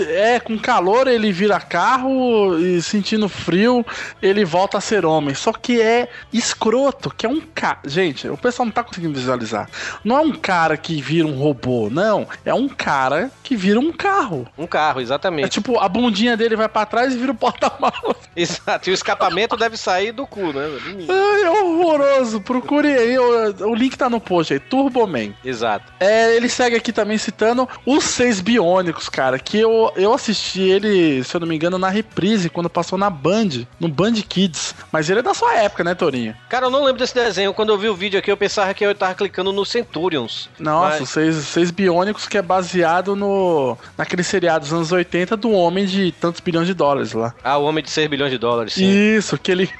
é, 0.08 0.40
com 0.40 0.58
calor 0.58 1.06
ele 1.06 1.32
vira 1.32 1.60
carro 1.60 2.58
e 2.58 2.82
sentindo 2.82 3.28
frio 3.28 3.84
ele 4.20 4.44
volta 4.44 4.78
a 4.78 4.80
ser 4.80 5.04
homem. 5.04 5.34
Só 5.34 5.52
que 5.52 5.80
é 5.80 6.08
escroto, 6.32 7.12
que 7.14 7.26
é 7.26 7.28
um 7.28 7.40
cara. 7.40 7.78
Gente, 7.84 8.28
o 8.28 8.36
pessoal 8.36 8.63
não 8.64 8.72
tá 8.72 8.82
conseguindo 8.82 9.14
visualizar. 9.18 9.68
Não 10.04 10.16
é 10.18 10.20
um 10.20 10.32
cara 10.32 10.76
que 10.76 11.00
vira 11.00 11.26
um 11.26 11.34
robô, 11.36 11.88
não. 11.90 12.26
É 12.44 12.52
um 12.54 12.68
cara 12.68 13.30
que 13.42 13.56
vira 13.56 13.78
um 13.78 13.92
carro. 13.92 14.46
Um 14.56 14.66
carro, 14.66 15.00
É 15.00 15.02
exatamente. 15.02 15.50
tipo, 15.50 15.78
a 15.78 15.88
bundinha 15.88 16.36
dele 16.36 16.56
vai 16.56 16.68
pra 16.68 16.86
trás 16.86 17.14
e 17.14 17.16
vira 17.18 17.32
o 17.32 17.34
porta-malas. 17.34 18.16
Exato. 18.36 18.88
E 18.88 18.92
o 18.92 18.94
escapamento 18.94 19.56
deve 19.56 19.76
sair 19.76 20.12
do 20.12 20.26
cu, 20.26 20.52
né? 20.52 20.68
Ai, 21.08 21.42
é 21.42 21.50
horroroso. 21.50 22.40
Procure 22.40 22.88
aí, 22.92 23.18
o, 23.18 23.68
o 23.70 23.74
link 23.74 23.96
tá 23.96 24.08
no 24.10 24.20
post 24.20 24.52
aí, 24.52 24.58
Turboman. 24.60 25.32
Exato. 25.44 25.92
É, 26.00 26.34
ele 26.36 26.48
segue 26.48 26.76
aqui 26.76 26.92
também 26.92 27.18
citando 27.18 27.68
os 27.86 28.04
seis 28.04 28.40
biônicos, 28.40 29.08
cara. 29.08 29.38
Que 29.38 29.58
eu, 29.60 29.92
eu 29.96 30.12
assisti 30.12 30.60
ele, 30.62 31.22
se 31.24 31.34
eu 31.36 31.40
não 31.40 31.46
me 31.46 31.54
engano, 31.54 31.78
na 31.78 31.88
reprise, 31.88 32.48
quando 32.50 32.68
passou 32.70 32.98
na 32.98 33.08
Band, 33.10 33.66
no 33.78 33.88
Band 33.88 34.14
Kids. 34.28 34.74
Mas 34.90 35.08
ele 35.08 35.20
é 35.20 35.22
da 35.22 35.34
sua 35.34 35.54
época, 35.54 35.84
né, 35.84 35.94
Torinho? 35.94 36.34
Cara, 36.48 36.66
eu 36.66 36.70
não 36.70 36.82
lembro 36.84 36.98
desse 36.98 37.14
desenho. 37.14 37.54
Quando 37.54 37.70
eu 37.70 37.78
vi 37.78 37.88
o 37.88 37.94
vídeo 37.94 38.18
aqui, 38.18 38.30
eu 38.30 38.36
pensava 38.44 38.74
que 38.74 38.84
eu 38.84 38.94
tava 38.94 39.14
clicando 39.14 39.52
no 39.52 39.64
Centurions. 39.64 40.50
Nossa, 40.58 41.00
Mas- 41.00 41.08
seis, 41.08 41.34
seis 41.36 41.70
biônicos 41.70 42.28
que 42.28 42.36
é 42.36 42.42
baseado 42.42 43.16
no 43.16 43.76
naquele 43.96 44.22
seriado 44.22 44.64
dos 44.64 44.72
anos 44.72 44.92
80 44.92 45.34
do 45.36 45.50
homem 45.50 45.86
de 45.86 46.12
tantos 46.12 46.40
bilhões 46.40 46.66
de 46.66 46.74
dólares 46.74 47.12
lá. 47.14 47.34
Ah, 47.42 47.56
o 47.56 47.64
homem 47.64 47.82
de 47.82 47.90
6 47.90 48.08
bilhões 48.08 48.30
de 48.30 48.36
dólares, 48.38 48.74
sim. 48.74 48.84
Isso, 48.84 49.38
que 49.38 49.50
ele. 49.50 49.70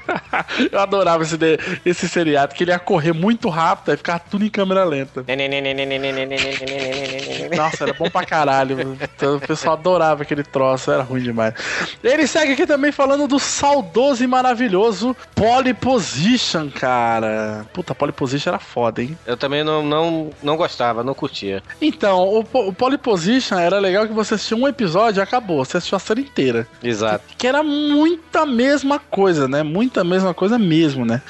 eu 0.71 0.79
adorava 0.79 1.21
esse, 1.23 1.37
de- 1.37 1.59
esse 1.85 2.09
seriado, 2.09 2.55
que 2.55 2.63
ele 2.63 2.71
ia 2.71 2.79
correr 2.79 3.13
muito 3.13 3.49
rápido 3.49 3.93
e 3.93 3.97
ficava 3.97 4.19
tudo 4.19 4.43
em 4.43 4.49
câmera 4.49 4.83
lenta. 4.83 5.23
Nossa, 7.55 7.83
era 7.83 7.93
bom 7.93 8.09
pra 8.09 8.25
caralho. 8.25 8.97
Então, 9.15 9.35
O 9.35 9.39
pessoal 9.39 9.75
adorava 9.75 10.23
aquele 10.23 10.43
troço, 10.43 10.89
era 10.91 11.03
ruim 11.03 11.21
demais. 11.21 11.53
Ele 12.03 12.25
segue 12.27 12.53
aqui 12.53 12.65
também 12.65 12.91
falando 12.91 13.27
do 13.27 13.39
saudoso 13.39 14.23
e 14.23 14.27
maravilhoso 14.27 15.15
Polyposition, 15.35 16.69
cara. 16.71 17.65
Puta, 17.73 17.93
Polyposition 17.93 18.54
era 18.55 18.59
foda, 18.59 19.03
hein? 19.03 19.17
Eu 19.25 19.37
também 19.37 19.63
não, 19.63 19.83
não, 19.85 20.29
não 20.41 20.55
gostava, 20.57 21.03
não 21.03 21.13
curtia. 21.13 21.61
Então, 21.81 22.23
o, 22.23 22.39
o 22.39 22.73
Polyposition 22.73 23.57
era 23.57 23.79
legal 23.79 24.07
que 24.07 24.13
você 24.13 24.35
assistia 24.35 24.57
um 24.57 24.67
episódio 24.67 25.19
e 25.19 25.23
acabou. 25.23 25.63
Você 25.63 25.77
assistiu 25.77 25.97
a 25.97 25.99
série 25.99 26.21
inteira. 26.21 26.67
Exato. 26.81 27.23
Que 27.37 27.47
era 27.47 27.61
muita 27.61 28.45
mesma 28.45 28.97
coisa, 28.97 29.47
né? 29.47 29.61
Muita 29.61 30.03
mesma 30.03 30.33
coisa 30.33 30.57
mesmo, 30.57 31.05
né? 31.05 31.21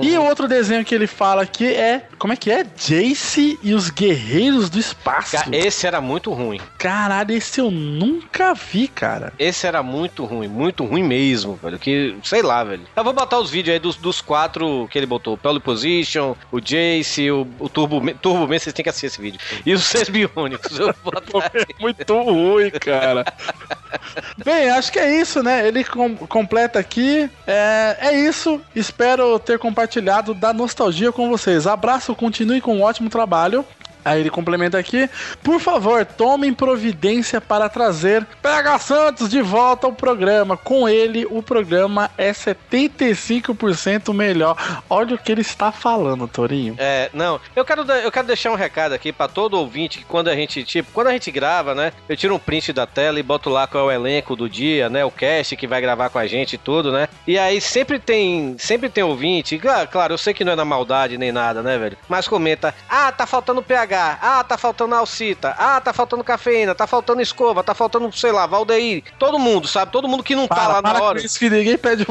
E 0.00 0.16
o 0.16 0.24
outro 0.24 0.48
desenho 0.48 0.84
que 0.84 0.94
ele 0.94 1.06
fala 1.06 1.42
aqui 1.42 1.66
é. 1.66 2.06
Como 2.18 2.32
é 2.32 2.36
que 2.36 2.50
é? 2.50 2.64
Jace 2.64 3.58
e 3.62 3.74
os 3.74 3.90
Guerreiros 3.90 4.68
do 4.70 4.78
Espaço. 4.78 5.36
Esse 5.52 5.86
era 5.86 6.00
muito 6.00 6.32
ruim. 6.32 6.60
Caralho, 6.78 7.32
esse 7.32 7.60
eu 7.60 7.70
nunca 7.70 8.54
vi, 8.54 8.88
cara. 8.88 9.32
Esse 9.38 9.66
era 9.66 9.82
muito 9.82 10.24
ruim, 10.24 10.48
muito 10.48 10.84
ruim 10.84 11.02
mesmo, 11.02 11.58
velho. 11.62 11.78
Que, 11.78 12.16
sei 12.22 12.42
lá, 12.42 12.64
velho. 12.64 12.82
Eu 12.96 13.04
vou 13.04 13.12
botar 13.12 13.38
os 13.38 13.50
vídeos 13.50 13.74
aí 13.74 13.78
dos, 13.78 13.96
dos 13.96 14.20
quatro 14.20 14.88
que 14.90 14.98
ele 14.98 15.06
botou: 15.06 15.34
o 15.34 15.38
Pole 15.38 15.60
Position, 15.60 16.34
o 16.50 16.60
Jace, 16.70 17.30
o, 17.30 17.46
o 17.58 17.68
Turbo 17.68 18.00
Man. 18.00 18.14
Turbo 18.14 18.46
Man, 18.46 18.58
vocês 18.58 18.72
têm 18.72 18.82
que 18.82 18.88
assistir 18.88 19.06
esse 19.06 19.20
vídeo. 19.20 19.40
E 19.66 19.72
os 19.72 19.82
seis 19.84 20.08
biônicos. 20.08 20.78
Eu 20.78 20.94
vou 21.02 21.12
botar 21.32 21.50
aí. 21.54 21.66
Muito 21.80 22.22
ruim, 22.22 22.70
cara. 22.70 23.24
Bem, 24.44 24.70
acho 24.70 24.92
que 24.92 24.98
é 24.98 25.20
isso, 25.20 25.42
né? 25.42 25.66
Ele 25.66 25.82
com- 25.84 26.16
completa 26.16 26.78
aqui. 26.78 27.28
É, 27.46 27.96
é 28.00 28.14
isso. 28.20 28.60
Espero 28.74 29.38
ter 29.38 29.58
compartilhado 29.58 30.32
da 30.34 30.52
nostalgia 30.52 31.10
com 31.10 31.28
vocês. 31.28 31.66
Abraço, 31.66 32.14
continue 32.14 32.60
com 32.60 32.76
um 32.76 32.82
ótimo 32.82 33.10
trabalho. 33.10 33.64
Aí 34.04 34.20
ele 34.20 34.30
complementa 34.30 34.78
aqui. 34.78 35.08
Por 35.42 35.60
favor, 35.60 36.04
tomem 36.04 36.52
providência 36.52 37.40
para 37.40 37.68
trazer 37.68 38.26
PH 38.42 38.78
Santos 38.78 39.28
de 39.28 39.42
volta 39.42 39.86
ao 39.86 39.92
programa. 39.92 40.56
Com 40.56 40.88
ele, 40.88 41.26
o 41.30 41.42
programa 41.42 42.10
é 42.16 42.32
75% 42.32 44.14
melhor. 44.14 44.56
Olha 44.88 45.14
o 45.14 45.18
que 45.18 45.32
ele 45.32 45.40
está 45.40 45.72
falando, 45.72 46.26
Torinho. 46.26 46.74
É, 46.78 47.10
não, 47.12 47.40
eu 47.54 47.64
quero, 47.64 47.82
eu 47.82 48.10
quero 48.10 48.26
deixar 48.26 48.50
um 48.50 48.56
recado 48.56 48.92
aqui 48.92 49.12
pra 49.12 49.28
todo 49.28 49.58
ouvinte 49.58 49.98
que 49.98 50.04
quando 50.04 50.28
a 50.28 50.34
gente, 50.34 50.64
tipo, 50.64 50.90
quando 50.92 51.08
a 51.08 51.12
gente 51.12 51.30
grava, 51.30 51.74
né, 51.74 51.92
eu 52.08 52.16
tiro 52.16 52.34
um 52.34 52.38
print 52.38 52.72
da 52.72 52.86
tela 52.86 53.18
e 53.18 53.22
boto 53.22 53.50
lá 53.50 53.66
qual 53.66 53.90
é 53.90 53.94
o 53.94 54.00
elenco 54.00 54.36
do 54.36 54.48
dia, 54.48 54.88
né, 54.88 55.04
o 55.04 55.10
cast 55.10 55.56
que 55.56 55.66
vai 55.66 55.80
gravar 55.80 56.10
com 56.10 56.18
a 56.18 56.26
gente 56.26 56.54
e 56.54 56.58
tudo, 56.58 56.92
né, 56.92 57.08
e 57.26 57.38
aí 57.38 57.60
sempre 57.60 57.98
tem, 57.98 58.56
sempre 58.58 58.88
tem 58.88 59.04
ouvinte, 59.04 59.58
claro, 59.58 59.88
claro, 59.88 60.14
eu 60.14 60.18
sei 60.18 60.34
que 60.34 60.44
não 60.44 60.52
é 60.52 60.56
na 60.56 60.64
maldade 60.64 61.18
nem 61.18 61.32
nada, 61.32 61.62
né, 61.62 61.78
velho, 61.78 61.96
mas 62.08 62.28
comenta, 62.28 62.74
ah, 62.88 63.10
tá 63.12 63.26
faltando 63.26 63.62
PH, 63.62 63.89
ah, 63.94 64.44
tá 64.44 64.56
faltando 64.58 64.94
Alcita, 64.94 65.54
ah, 65.58 65.80
tá 65.80 65.92
faltando 65.92 66.24
cafeína, 66.24 66.74
tá 66.74 66.86
faltando 66.86 67.20
escova, 67.22 67.62
tá 67.62 67.74
faltando, 67.74 68.10
sei 68.12 68.32
lá, 68.32 68.46
Valdeir, 68.46 69.02
todo 69.18 69.38
mundo, 69.38 69.66
sabe, 69.68 69.92
todo 69.92 70.08
mundo 70.08 70.22
que 70.22 70.34
não 70.34 70.46
tá 70.46 70.54
Para, 70.54 70.68
lá 70.68 70.82
para 70.82 70.92
na 70.92 70.98
com 71.00 71.04
hora. 71.06 71.18
isso 71.20 71.38
que 71.38 71.48
ninguém 71.50 71.78
pede. 71.78 72.06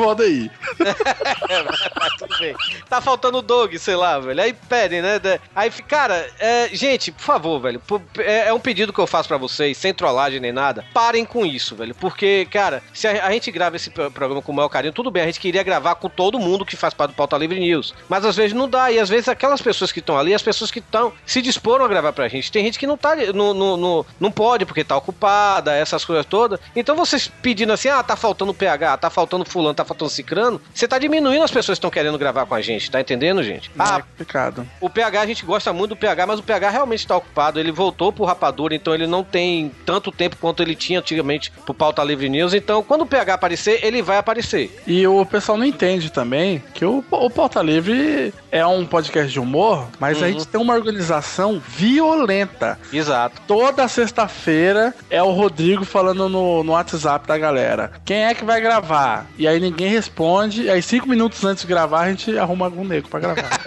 Mas 2.00 2.14
tudo 2.18 2.38
bem. 2.40 2.56
Tá 2.90 3.02
faltando 3.02 3.40
o 3.40 3.42
Dog, 3.42 3.78
sei 3.80 3.96
lá, 3.96 4.20
velho. 4.20 4.42
Aí 4.42 4.54
pedem, 4.54 5.02
né? 5.02 5.20
Aí, 5.56 5.70
cara, 5.70 6.30
é, 6.40 6.70
gente, 6.72 7.12
por 7.12 7.22
favor, 7.24 7.60
velho. 7.60 7.82
é, 8.20 8.48
é 8.48 8.54
um 8.54 8.60
pedido 8.60 8.94
que 8.94 9.00
eu 9.00 9.08
faço 9.08 9.28
pra 9.28 9.38
vocês, 9.38 9.78
sem 9.78 9.94
trollagem 9.94 10.40
nem 10.40 10.52
nada. 10.52 10.86
Parem 10.94 11.26
com 11.26 11.46
isso, 11.46 11.76
velho. 11.76 11.94
Porque, 11.96 12.48
cara, 12.52 12.82
se 12.94 13.08
a, 13.08 13.32
gente 13.32 13.52
grava 13.52 13.76
esse 13.76 13.90
pro- 13.90 14.12
programa 14.12 14.42
com 14.42 14.52
o 14.52 14.56
maior 14.56 14.70
carinho, 14.70 14.94
tudo 14.94 15.12
bem, 15.12 15.24
a 15.24 15.26
gente 15.26 15.40
queria 15.40 15.64
gravar 15.64 15.96
com 15.96 16.10
todo 16.10 16.40
mundo 16.40 16.66
que 16.66 16.76
faz 16.76 16.94
parte 16.94 17.12
do 17.12 17.16
Pauta 17.16 17.38
Livre 17.38 17.60
News. 17.60 17.94
Mas 18.08 18.26
às 18.26 18.36
vezes 18.36 18.54
não 18.54 18.70
dá. 18.70 18.92
E 18.92 19.00
às 19.00 19.10
vezes 19.10 19.28
aquelas 19.28 19.62
pessoas 19.62 19.92
que 19.92 20.00
estão 20.00 20.18
ali, 20.18 20.34
as 20.34 20.42
pessoas 20.42 20.72
que 20.72 20.80
estão 20.80 21.14
se 21.26 21.42
disporam 21.42 21.69
a 21.84 21.88
gravar 21.88 22.14
pra 22.14 22.28
gente. 22.28 22.52
Tem 22.52 22.64
gente 22.66 22.80
que 22.80 22.88
não 22.88 22.98
tá. 22.98 23.16
Não, 23.34 23.54
não, 23.54 23.78
não, 23.78 24.06
não 24.20 24.32
pode 24.32 24.66
porque 24.66 24.84
tá 24.84 24.96
ocupada, 24.98 25.74
essas 25.74 26.04
coisas 26.06 26.26
todas. 26.26 26.60
Então 26.76 26.96
vocês 26.96 27.30
pedindo 27.42 27.74
assim, 27.74 27.90
ah, 27.90 28.02
tá 28.04 28.16
faltando 28.16 28.54
PH, 28.54 28.98
tá 28.98 29.10
faltando 29.10 29.46
fulano, 29.46 29.74
tá 29.74 29.86
faltando 29.86 30.10
cicrano, 30.12 30.62
você 30.74 30.88
tá 30.88 30.98
diminuindo 30.98 31.44
as 31.44 31.52
pessoas 31.52 31.78
que 31.78 31.80
estão 31.80 31.90
querendo 31.90 32.18
gravar 32.18 32.46
com 32.46 32.56
a 32.56 32.62
gente, 32.62 32.90
tá 32.90 33.00
entendendo, 33.02 33.44
gente? 33.44 33.70
Ah, 33.78 33.96
Ah, 33.96 34.00
é 34.00 34.02
complicado. 34.02 34.68
o 34.82 34.90
PH 34.90 35.22
a 35.22 35.26
gente 35.26 35.46
gosta 35.46 35.72
muito 35.74 35.90
do 35.90 35.96
PH, 35.98 36.26
mas 36.28 36.40
o 36.40 36.44
PH 36.44 36.70
realmente 36.70 37.06
tá 37.08 37.16
ocupado. 37.18 37.60
Ele 37.60 37.72
voltou 37.72 38.12
pro 38.12 38.26
Rapadura, 38.26 38.74
então 38.76 38.94
ele 38.94 39.08
não 39.08 39.24
tem 39.24 39.72
tanto 39.86 40.12
tempo 40.12 40.38
quanto 40.38 40.62
ele 40.64 40.76
tinha 40.76 41.00
antigamente 41.00 41.52
pro 41.66 41.74
Pauta 41.74 42.04
Livre 42.04 42.30
News. 42.30 42.54
Então, 42.54 42.84
quando 42.84 43.02
o 43.02 43.06
PH 43.08 43.34
aparecer, 43.34 43.80
ele 43.84 44.02
vai 44.02 44.18
aparecer. 44.18 44.82
E 44.88 45.06
o 45.08 45.26
pessoal 45.26 45.58
não 45.58 45.66
entende 45.66 46.10
também 46.12 46.64
que 46.74 46.86
o, 46.86 47.04
o 47.12 47.30
Pauta 47.30 47.62
Livre 47.62 48.34
é 48.52 48.66
um 48.66 48.86
podcast 48.86 49.32
de 49.32 49.40
humor, 49.40 49.88
mas 50.00 50.18
a 50.22 50.26
Uhum. 50.26 50.34
gente 50.34 50.48
tem 50.48 50.60
uma 50.62 50.74
organização 50.74 51.59
violenta. 51.60 52.80
Exato. 52.92 53.42
Toda 53.48 53.88
sexta-feira 53.88 54.94
é 55.10 55.22
o 55.22 55.32
Rodrigo 55.32 55.86
falando 55.86 56.30
no, 56.30 56.64
no 56.64 56.72
WhatsApp 56.72 57.28
da 57.28 57.38
galera. 57.38 57.92
Quem 58.06 58.26
é 58.26 58.34
que 58.34 58.46
vai 58.46 58.62
gravar? 58.62 59.28
E 59.38 59.48
aí 59.48 59.60
ninguém 59.60 59.90
responde. 59.90 60.64
E 60.64 60.70
aí, 60.70 60.82
cinco 60.82 61.08
minutos 61.08 61.44
antes 61.44 61.64
de 61.64 61.68
gravar, 61.68 62.02
a 62.02 62.10
gente 62.10 62.38
arruma 62.38 62.66
algum 62.66 62.84
nego 62.84 63.08
pra 63.08 63.20
gravar. 63.20 63.50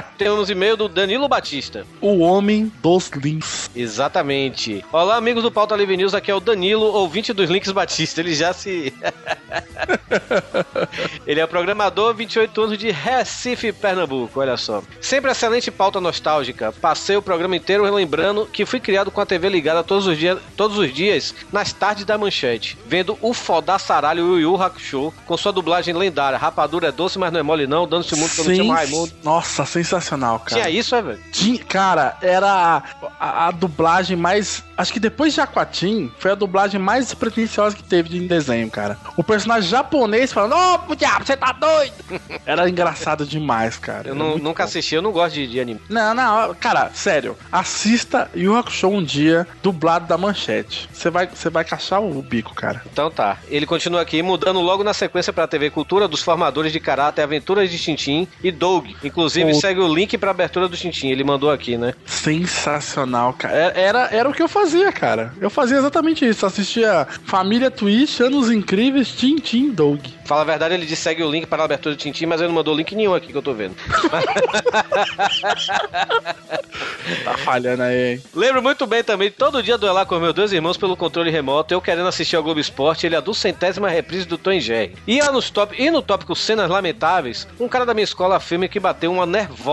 Temos 0.18 0.50
e-mail 0.50 0.76
do 0.76 0.88
Danilo 0.88 1.28
Batista. 1.28 1.86
o 2.00 2.18
Homem 2.18 2.72
dos 2.82 3.10
Links. 3.10 3.70
Exatamente. 3.74 4.84
Olá, 4.92 5.16
amigos 5.16 5.42
do 5.42 5.50
Pauta 5.50 5.76
Livre 5.76 5.96
News. 5.96 6.14
Aqui 6.14 6.30
é 6.30 6.34
o 6.34 6.40
Danilo, 6.40 6.84
ouvinte 6.84 7.32
dos 7.32 7.50
Links 7.50 7.72
Batista. 7.72 8.20
Ele 8.20 8.34
já 8.34 8.52
se. 8.52 8.92
Ele 11.26 11.40
é 11.40 11.46
programador, 11.46 12.14
28 12.14 12.62
anos 12.62 12.78
de 12.78 12.90
Recife, 12.90 13.72
Pernambuco. 13.72 14.40
Olha 14.40 14.56
só. 14.56 14.82
Sempre 15.00 15.30
excelente 15.30 15.70
pauta 15.70 16.00
nostálgica. 16.00 16.72
Passei 16.72 17.16
o 17.16 17.22
programa 17.22 17.56
inteiro 17.56 17.84
lembrando 17.92 18.46
que 18.46 18.66
fui 18.66 18.80
criado 18.80 19.10
com 19.10 19.20
a 19.20 19.26
TV 19.26 19.48
ligada 19.48 19.82
todos 19.82 20.06
os 20.06 20.18
dias, 20.18 20.38
todos 20.56 20.78
os 20.78 20.92
dias 20.92 21.34
nas 21.52 21.72
tardes 21.72 22.04
da 22.04 22.18
manchete, 22.18 22.78
vendo 22.86 23.18
o 23.20 23.32
fodá 23.32 23.78
saralho 23.78 24.26
Yu 24.26 24.40
Yu 24.40 24.62
Hakusho 24.62 25.12
com 25.26 25.36
sua 25.36 25.52
dublagem 25.52 25.94
lendária. 25.94 26.38
Rapadura 26.38 26.88
é 26.88 26.92
doce, 26.92 27.18
mas 27.18 27.32
não 27.32 27.40
é 27.40 27.42
mole 27.42 27.66
não. 27.66 27.86
Dando-se 27.86 28.16
muito 28.16 28.36
quando 28.36 28.54
chama 28.54 28.74
Raimundo. 28.74 29.12
Nossa, 29.22 29.64
sensacional, 29.86 30.38
cara. 30.40 30.62
Tinha 30.62 30.70
isso, 30.70 30.94
é, 30.94 31.02
velho? 31.02 31.20
Tinha- 31.32 31.64
cara, 31.64 32.16
era. 32.20 32.82
a, 33.20 33.46
a 33.48 33.50
dublagem 33.50 34.16
mais. 34.16 34.62
Acho 34.76 34.92
que 34.92 35.00
depois 35.00 35.32
de 35.32 35.40
Aquatim, 35.40 36.12
foi 36.18 36.32
a 36.32 36.34
dublagem 36.34 36.78
mais 36.80 37.06
despretensiosa 37.06 37.74
que 37.74 37.82
teve 37.82 38.10
de 38.10 38.18
em 38.18 38.26
desenho, 38.26 38.70
cara. 38.70 38.98
O 39.16 39.24
personagem 39.24 39.70
japonês 39.70 40.32
falando, 40.32 40.54
ô, 40.90 40.94
diabo, 40.94 41.24
você 41.24 41.36
tá 41.36 41.52
doido? 41.52 41.94
Era 42.44 42.68
engraçado 42.68 43.24
demais, 43.24 43.76
cara. 43.78 44.08
Eu 44.08 44.14
não- 44.14 44.36
nunca 44.38 44.62
bom. 44.64 44.68
assisti, 44.68 44.94
eu 44.94 45.02
não 45.02 45.12
gosto 45.12 45.34
de, 45.34 45.46
de 45.46 45.60
anime. 45.60 45.80
Não, 45.88 46.14
não, 46.14 46.54
cara, 46.54 46.90
sério. 46.92 47.36
Assista 47.50 48.30
Yu 48.34 48.54
Hakusho 48.56 48.88
um 48.88 49.02
dia, 49.02 49.46
dublado 49.62 50.06
da 50.06 50.18
manchete. 50.18 50.88
Você 50.92 51.10
vai, 51.10 51.26
você 51.26 51.48
vai 51.50 51.64
cachar 51.64 52.00
o 52.00 52.22
bico, 52.22 52.54
cara. 52.54 52.82
Então 52.92 53.10
tá. 53.10 53.38
Ele 53.48 53.66
continua 53.66 54.00
aqui, 54.02 54.22
mudando 54.22 54.60
logo 54.60 54.84
na 54.84 54.92
sequência 54.94 55.32
pra 55.32 55.46
TV 55.46 55.70
Cultura 55.70 56.06
dos 56.06 56.22
Formadores 56.22 56.72
de 56.72 56.78
Karate, 56.80 57.20
Aventuras 57.20 57.70
de 57.70 57.78
Tintim 57.78 58.28
e 58.42 58.52
Doug. 58.52 58.86
Inclusive, 59.02 59.54
segue 59.54 59.75
o 59.80 59.94
link 59.94 60.16
pra 60.18 60.30
abertura 60.30 60.68
do 60.68 60.76
Tintim. 60.76 61.08
Ele 61.08 61.24
mandou 61.24 61.50
aqui, 61.50 61.76
né? 61.76 61.94
Sensacional, 62.04 63.32
cara. 63.32 63.54
Era, 63.54 63.80
era, 63.80 64.08
era 64.12 64.28
o 64.28 64.32
que 64.32 64.42
eu 64.42 64.48
fazia, 64.48 64.92
cara. 64.92 65.32
Eu 65.40 65.50
fazia 65.50 65.78
exatamente 65.78 66.26
isso. 66.26 66.44
Assistia 66.46 67.06
Família 67.24 67.70
Twist, 67.70 68.22
Anos 68.22 68.50
Incríveis, 68.50 69.08
Tintin 69.08 69.70
Doug. 69.70 70.00
Fala 70.24 70.42
a 70.42 70.44
verdade, 70.44 70.74
ele 70.74 70.86
disse 70.86 71.02
segue 71.02 71.22
o 71.22 71.30
link 71.30 71.46
para 71.46 71.62
a 71.62 71.64
abertura 71.66 71.94
do 71.94 71.98
Tintim, 71.98 72.26
mas 72.26 72.40
ele 72.40 72.48
não 72.48 72.54
mandou 72.54 72.74
link 72.74 72.94
nenhum 72.94 73.14
aqui 73.14 73.28
que 73.28 73.36
eu 73.36 73.42
tô 73.42 73.54
vendo. 73.54 73.76
Tá 77.24 77.36
falhando 77.38 77.82
aí, 77.82 78.14
hein? 78.14 78.22
Lembro 78.34 78.62
muito 78.62 78.86
bem 78.86 79.02
também 79.02 79.30
todo 79.30 79.62
dia 79.62 79.78
duelar 79.78 80.06
com 80.06 80.18
meus 80.18 80.34
dois 80.34 80.52
irmãos 80.52 80.76
pelo 80.76 80.96
controle 80.96 81.30
remoto, 81.30 81.72
eu 81.72 81.80
querendo 81.80 82.08
assistir 82.08 82.36
ao 82.36 82.42
Globo 82.42 82.58
Esporte, 82.58 83.06
ele 83.06 83.14
é 83.14 83.18
a 83.18 83.20
duzentésima 83.20 83.88
reprise 83.88 84.26
do 84.26 84.36
Tom 84.36 84.58
Jerry. 84.58 84.94
E, 85.06 85.20
nos 85.30 85.50
top, 85.50 85.80
e 85.80 85.90
no 85.90 86.02
tópico 86.02 86.34
cenas 86.34 86.68
lamentáveis, 86.68 87.46
um 87.60 87.68
cara 87.68 87.86
da 87.86 87.94
minha 87.94 88.04
escola 88.04 88.36
afirma 88.36 88.68
que 88.68 88.80
bateu 88.80 89.12
uma 89.12 89.26
nervosa 89.26 89.65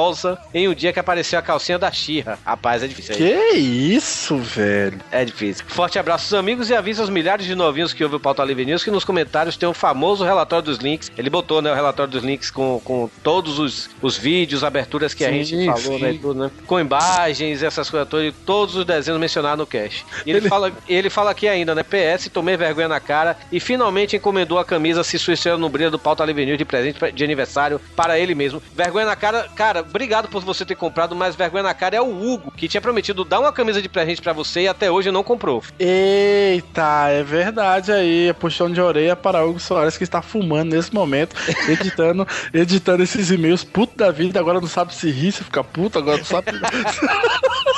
em 0.53 0.67
um 0.67 0.73
dia 0.73 0.91
que 0.91 0.99
apareceu 0.99 1.38
a 1.38 1.41
calcinha 1.41 1.77
da 1.77 1.91
Xirra. 1.91 2.39
Rapaz, 2.45 2.84
é 2.84 2.88
difícil. 2.88 3.15
Que 3.15 3.58
isso, 3.58 4.38
velho? 4.38 4.99
É 5.12 5.23
difícil. 5.23 5.65
Forte 5.67 5.99
abraço 5.99 6.36
aos 6.36 6.39
amigos 6.39 6.69
e 6.69 6.75
avisa 6.75 7.01
aos 7.01 7.10
milhares 7.10 7.45
de 7.45 7.56
novinhos 7.56 7.93
que 7.93 8.03
ouvem 8.03 8.17
o 8.17 8.19
Pauta 8.19 8.43
Livre 8.43 8.65
News 8.65 8.84
que 8.84 8.91
nos 8.91 9.03
comentários 9.03 9.58
tem 9.58 9.67
o 9.67 9.73
famoso 9.73 10.23
relatório 10.23 10.65
dos 10.65 10.77
links. 10.77 11.12
Ele 11.17 11.29
botou, 11.29 11.62
né, 11.62 11.71
o 11.71 11.75
relatório 11.75 12.12
dos 12.12 12.23
links 12.23 12.49
com, 12.49 12.82
com 12.84 13.10
todos 13.21 13.60
os, 13.60 13.89
os 14.01 14.17
vídeos, 14.17 14.63
aberturas 14.63 15.13
que 15.13 15.23
a 15.25 15.29
Sim, 15.29 15.43
gente 15.43 15.65
falou, 15.65 15.97
sim. 15.97 16.03
né, 16.03 16.17
tudo, 16.21 16.39
né? 16.39 16.51
Com 16.65 16.79
imagens, 16.79 17.63
essas 17.63 17.89
coisas 17.89 18.08
todas, 18.10 18.27
e 18.27 18.32
todos 18.32 18.75
os 18.75 18.86
desenhos 18.86 19.19
mencionados 19.19 19.60
no 19.60 19.67
cast. 19.67 20.06
E 20.25 20.32
ele, 20.32 20.47
fala, 20.47 20.71
ele 20.88 21.10
fala 21.10 21.32
aqui 21.32 21.47
ainda, 21.47 21.75
né, 21.75 21.84
PS, 21.84 22.29
tomei 22.32 22.58
vergonha 22.58 22.88
na 22.88 22.99
cara 22.99 23.38
e 23.51 23.60
finalmente 23.60 24.15
encomendou 24.15 24.58
a 24.58 24.65
camisa 24.65 25.03
Se 25.03 25.17
Estrela 25.17 25.58
no 25.58 25.69
Brilho 25.69 25.91
do 25.91 25.99
Pauta 25.99 26.25
Livre 26.25 26.45
News 26.45 26.58
de 26.58 26.65
presente 26.65 26.99
de 27.12 27.23
aniversário 27.23 27.79
para 27.95 28.19
ele 28.19 28.36
mesmo. 28.36 28.62
Vergonha 28.75 29.06
na 29.06 29.15
cara, 29.15 29.47
cara, 29.56 29.83
obrigado 29.88 30.28
por 30.28 30.43
você 30.43 30.65
ter 30.65 30.76
comprado, 30.76 31.15
mas 31.15 31.36
vergonha 31.36 31.63
na 31.63 31.74
cara 31.74 31.96
é 31.96 32.02
o 32.02 32.10
Hugo, 32.10 32.52
que 32.52 32.67
tinha 32.67 32.82
prometido 32.82 33.24
dar 33.24 33.39
uma 33.39 33.52
camisa 33.52 33.82
de 33.82 33.89
presente 33.89 34.22
pra 34.22 34.34
você 34.34 34.62
e 34.62 34.67
até 34.67 34.89
hoje 34.89 35.12
não 35.12 35.24
comprou. 35.24 35.63
Eita, 35.80 37.10
é 37.10 37.24
verdade 37.24 37.91
aí. 37.91 38.30
É 38.30 38.34
puxão 38.34 38.72
de 38.72 38.82
orelha 38.82 39.15
para 39.15 39.46
Hugo 39.46 39.60
Soares 39.60 39.98
que 39.98 40.04
está 40.04 40.22
fumando 40.22 40.76
nesse 40.76 40.93
momento, 40.93 41.36
editando, 41.67 42.28
editando 42.54 43.04
esses 43.04 43.32
e-mails 43.32 43.63
puto 43.63 43.98
da 43.98 44.12
vida. 44.12 44.39
Agora 44.39 44.60
não 44.60 44.67
sabe 44.67 44.93
se 44.93 45.10
rir, 45.12 45.32
se 45.32 45.43
fica 45.43 45.63
puto, 45.63 46.00
agora 46.00 46.17
não 46.17 46.26
sabe. 46.26 46.52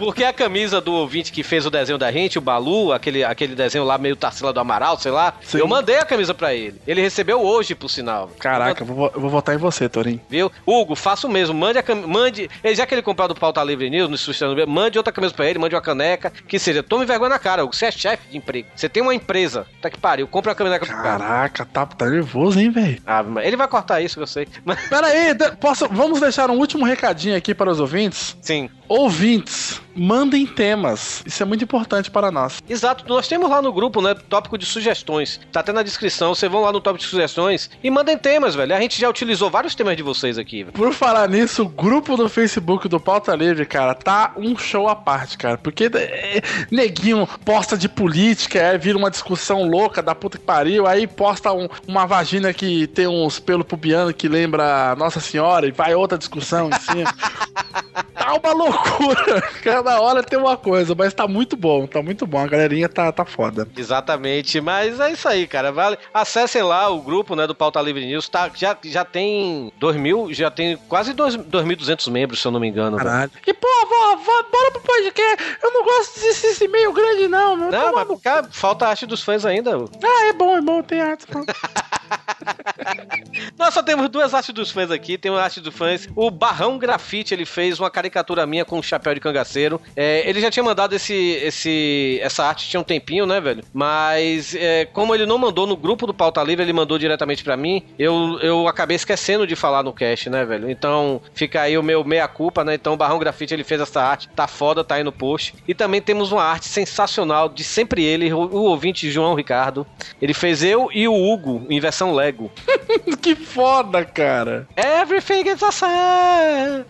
Porque 0.00 0.24
a 0.24 0.32
camisa 0.32 0.80
do 0.80 0.94
ouvinte 0.94 1.30
que 1.30 1.42
fez 1.42 1.66
o 1.66 1.70
desenho 1.70 1.98
da 1.98 2.10
gente, 2.10 2.38
o 2.38 2.40
Balu, 2.40 2.90
aquele, 2.90 3.22
aquele 3.22 3.54
desenho 3.54 3.84
lá 3.84 3.98
meio 3.98 4.16
Tarsila 4.16 4.50
do 4.50 4.58
Amaral, 4.58 4.98
sei 4.98 5.12
lá, 5.12 5.34
Sim. 5.42 5.58
eu 5.58 5.68
mandei 5.68 5.98
a 5.98 6.06
camisa 6.06 6.32
pra 6.32 6.54
ele. 6.54 6.80
Ele 6.86 7.02
recebeu 7.02 7.42
hoje, 7.42 7.74
por 7.74 7.90
sinal. 7.90 8.30
Caraca, 8.38 8.82
eu 8.82 8.86
vou, 8.86 9.10
eu 9.14 9.20
vou 9.20 9.28
votar 9.28 9.54
em 9.54 9.58
você, 9.58 9.90
Torinho. 9.90 10.18
Viu? 10.26 10.50
Hugo, 10.64 10.94
faça 10.94 11.26
o 11.26 11.30
mesmo. 11.30 11.54
Mande 11.54 11.78
a 11.78 11.82
cam... 11.82 11.96
mande, 12.06 12.48
já 12.74 12.86
que 12.86 12.94
ele 12.94 13.02
comprou 13.02 13.28
do 13.28 13.34
Pauta 13.34 13.62
Livre 13.62 13.90
News, 13.90 14.08
no 14.08 14.16
Sustentando 14.16 14.66
mande 14.66 14.96
outra 14.96 15.12
camisa 15.12 15.34
pra 15.34 15.46
ele, 15.46 15.58
mande 15.58 15.74
uma 15.74 15.82
caneca, 15.82 16.32
que 16.48 16.58
seja, 16.58 16.82
tome 16.82 17.04
vergonha 17.04 17.28
na 17.28 17.38
cara, 17.38 17.62
Hugo. 17.62 17.76
Você 17.76 17.84
é 17.84 17.90
chefe 17.90 18.26
de 18.30 18.38
emprego. 18.38 18.68
Você 18.74 18.88
tem 18.88 19.02
uma 19.02 19.14
empresa. 19.14 19.66
Tá 19.82 19.90
que 19.90 19.98
pariu, 19.98 20.26
compra 20.26 20.52
a 20.52 20.54
caneca 20.54 20.86
pro 20.86 20.96
cara. 20.96 21.18
Caraca, 21.18 21.66
tá, 21.66 21.84
tá 21.84 22.08
nervoso, 22.08 22.58
hein, 22.58 22.70
velho? 22.70 23.02
Ah, 23.06 23.22
ele 23.42 23.56
vai 23.56 23.68
cortar 23.68 24.00
isso, 24.00 24.18
eu 24.18 24.26
sei. 24.26 24.48
Mas, 24.64 24.80
Pera 24.88 25.08
aí, 25.08 25.34
posso, 25.60 25.86
vamos 25.88 26.20
deixar 26.20 26.50
um 26.50 26.56
último 26.56 26.86
recadinho 26.86 27.36
aqui 27.36 27.54
para 27.54 27.70
os 27.70 27.80
ouvintes? 27.80 28.34
sim. 28.40 28.70
Ouvintes, 28.88 29.80
mandem 29.94 30.46
temas. 30.46 31.22
Isso 31.26 31.42
é 31.42 31.46
muito 31.46 31.64
importante 31.64 32.10
para 32.10 32.30
nós. 32.30 32.60
Exato, 32.68 33.04
nós 33.08 33.26
temos 33.28 33.48
lá 33.50 33.60
no 33.62 33.72
grupo, 33.72 34.00
né, 34.00 34.14
tópico 34.28 34.56
de 34.58 34.66
sugestões. 34.66 35.40
Tá 35.52 35.60
até 35.60 35.72
na 35.72 35.82
descrição, 35.82 36.34
vocês 36.34 36.50
vão 36.50 36.60
lá 36.62 36.72
no 36.72 36.80
tópico 36.80 37.04
de 37.04 37.10
sugestões 37.10 37.70
e 37.82 37.90
mandem 37.90 38.16
temas, 38.16 38.54
velho. 38.54 38.74
A 38.74 38.80
gente 38.80 39.00
já 39.00 39.08
utilizou 39.08 39.50
vários 39.50 39.74
temas 39.74 39.96
de 39.96 40.02
vocês 40.02 40.38
aqui, 40.38 40.62
velho. 40.64 40.72
Por 40.72 40.92
falar 40.92 41.28
nisso, 41.28 41.62
o 41.62 41.68
grupo 41.68 42.16
do 42.16 42.28
Facebook 42.28 42.88
do 42.88 43.00
Pauta 43.00 43.34
Livre, 43.34 43.66
cara, 43.66 43.94
tá 43.94 44.32
um 44.36 44.56
show 44.56 44.88
à 44.88 44.94
parte, 44.96 45.36
cara. 45.36 45.58
Porque 45.58 45.90
é, 45.94 46.40
neguinho 46.70 47.26
posta 47.44 47.76
de 47.76 47.88
política, 47.88 48.70
aí 48.70 48.78
vira 48.78 48.96
uma 48.98 49.10
discussão 49.10 49.64
louca 49.68 50.02
da 50.02 50.14
puta 50.14 50.38
que 50.38 50.44
pariu, 50.44 50.86
aí 50.86 51.06
posta 51.06 51.52
um- 51.52 51.68
uma 51.86 52.06
vagina 52.06 52.52
que 52.52 52.86
tem 52.88 53.06
uns 53.06 53.38
pelos 53.38 53.66
pubianos 53.66 54.12
que 54.14 54.28
lembra 54.28 54.94
Nossa 54.96 55.20
Senhora 55.20 55.66
e 55.66 55.70
vai 55.72 55.94
outra 55.94 56.16
discussão 56.18 56.68
em 56.68 56.78
cima. 56.80 57.14
tá 58.14 58.34
uma 58.34 58.52
loucura. 58.52 59.42
Cada 59.82 60.00
hora 60.00 60.22
tem 60.22 60.38
uma 60.38 60.56
coisa, 60.58 60.94
mas 60.94 61.14
tá 61.14 61.26
muito 61.26 61.56
bom, 61.56 61.86
tá 61.86 62.02
muito 62.02 62.26
bom. 62.26 62.38
A 62.38 62.46
galerinha 62.46 62.88
tá, 62.88 63.10
tá 63.10 63.24
foda. 63.24 63.66
Exatamente, 63.76 64.60
mas 64.60 65.00
é 65.00 65.10
isso 65.12 65.26
aí, 65.26 65.46
cara. 65.46 65.72
Vale. 65.72 65.96
Acessem 66.12 66.62
lá 66.62 66.88
o 66.90 67.00
grupo, 67.00 67.34
né, 67.34 67.46
do 67.46 67.54
Pauta 67.54 67.80
Livre 67.80 68.04
News. 68.04 68.28
Tá, 68.28 68.50
já, 68.54 68.76
já 68.84 69.04
tem 69.04 69.72
2 69.78 69.96
mil, 69.96 70.32
já 70.34 70.50
tem 70.50 70.76
quase 70.88 71.12
dois- 71.14 71.36
2.200 71.36 72.10
membros, 72.10 72.40
se 72.42 72.46
eu 72.46 72.52
não 72.52 72.60
me 72.60 72.68
engano. 72.68 72.96
velho. 72.98 73.08
Caralho. 73.08 73.30
E 73.46 73.54
pô, 73.54 73.68
vó, 73.88 74.16
vó, 74.16 74.42
bora 74.52 74.70
pro 74.72 74.80
podcast. 74.82 75.58
Eu 75.62 75.72
não 75.72 75.84
gosto 75.84 76.20
desse, 76.20 76.42
desse 76.48 76.64
e-mail 76.64 76.92
grande, 76.92 77.26
não, 77.28 77.56
meu. 77.56 77.70
Não, 77.70 77.92
mas 77.94 78.20
cara, 78.20 78.48
falta 78.50 78.84
a 78.86 78.90
arte 78.90 79.06
dos 79.06 79.22
fãs 79.22 79.46
ainda. 79.46 79.76
Ah, 80.04 80.26
é 80.28 80.32
bom, 80.34 80.56
é 80.56 80.60
bom, 80.60 80.82
tem 80.82 81.00
arte. 81.00 81.24
Nós 83.58 83.74
só 83.74 83.82
temos 83.82 84.08
duas 84.08 84.34
artes 84.34 84.52
dos 84.54 84.70
fãs 84.70 84.90
aqui. 84.90 85.18
Tem 85.18 85.30
uma 85.30 85.40
arte 85.40 85.60
dos 85.60 85.74
fãs. 85.74 86.08
O 86.14 86.30
Barrão 86.30 86.78
Grafite, 86.78 87.34
ele 87.34 87.44
fez 87.44 87.78
uma 87.78 87.90
caricatura 87.90 88.46
minha 88.46 88.64
com 88.64 88.78
um 88.78 88.82
chapéu 88.82 89.14
de 89.14 89.20
cangaceiro. 89.20 89.80
É, 89.96 90.28
ele 90.28 90.40
já 90.40 90.50
tinha 90.50 90.62
mandado 90.62 90.94
esse, 90.94 91.14
esse, 91.14 92.18
essa 92.22 92.44
arte 92.44 92.68
tinha 92.68 92.80
um 92.80 92.84
tempinho, 92.84 93.26
né, 93.26 93.40
velho? 93.40 93.64
Mas 93.72 94.54
é, 94.54 94.84
como 94.86 95.14
ele 95.14 95.26
não 95.26 95.38
mandou 95.38 95.66
no 95.66 95.76
grupo 95.76 96.06
do 96.06 96.14
Pauta 96.14 96.42
Livre, 96.42 96.64
ele 96.64 96.72
mandou 96.72 96.98
diretamente 96.98 97.44
pra 97.44 97.56
mim. 97.56 97.82
Eu, 97.98 98.38
eu 98.40 98.68
acabei 98.68 98.96
esquecendo 98.96 99.46
de 99.46 99.56
falar 99.56 99.82
no 99.82 99.92
cast, 99.92 100.28
né, 100.30 100.44
velho? 100.44 100.70
Então 100.70 101.20
fica 101.34 101.62
aí 101.62 101.76
o 101.76 101.82
meu 101.82 102.04
meia-culpa, 102.04 102.64
né? 102.64 102.74
Então 102.74 102.94
o 102.94 102.96
Barrão 102.96 103.18
Grafite, 103.18 103.54
ele 103.54 103.64
fez 103.64 103.80
essa 103.80 104.02
arte. 104.02 104.28
Tá 104.28 104.46
foda, 104.46 104.82
tá 104.84 104.96
aí 104.96 105.04
no 105.04 105.12
post. 105.12 105.54
E 105.66 105.74
também 105.74 106.00
temos 106.00 106.32
uma 106.32 106.42
arte 106.42 106.66
sensacional 106.66 107.48
de 107.48 107.64
sempre 107.64 108.04
ele, 108.04 108.32
o, 108.32 108.38
o 108.38 108.62
ouvinte 108.64 109.10
João 109.10 109.34
Ricardo. 109.34 109.86
Ele 110.20 110.34
fez 110.34 110.62
eu 110.62 110.88
e 110.92 111.06
o 111.06 111.14
Hugo 111.14 111.66
em 111.68 111.80
versão 111.80 111.99
Lego. 112.06 112.50
que 113.20 113.34
foda, 113.34 114.04
cara. 114.04 114.66
Everything 114.76 115.48
is 115.48 115.62
awesome! 115.62 116.84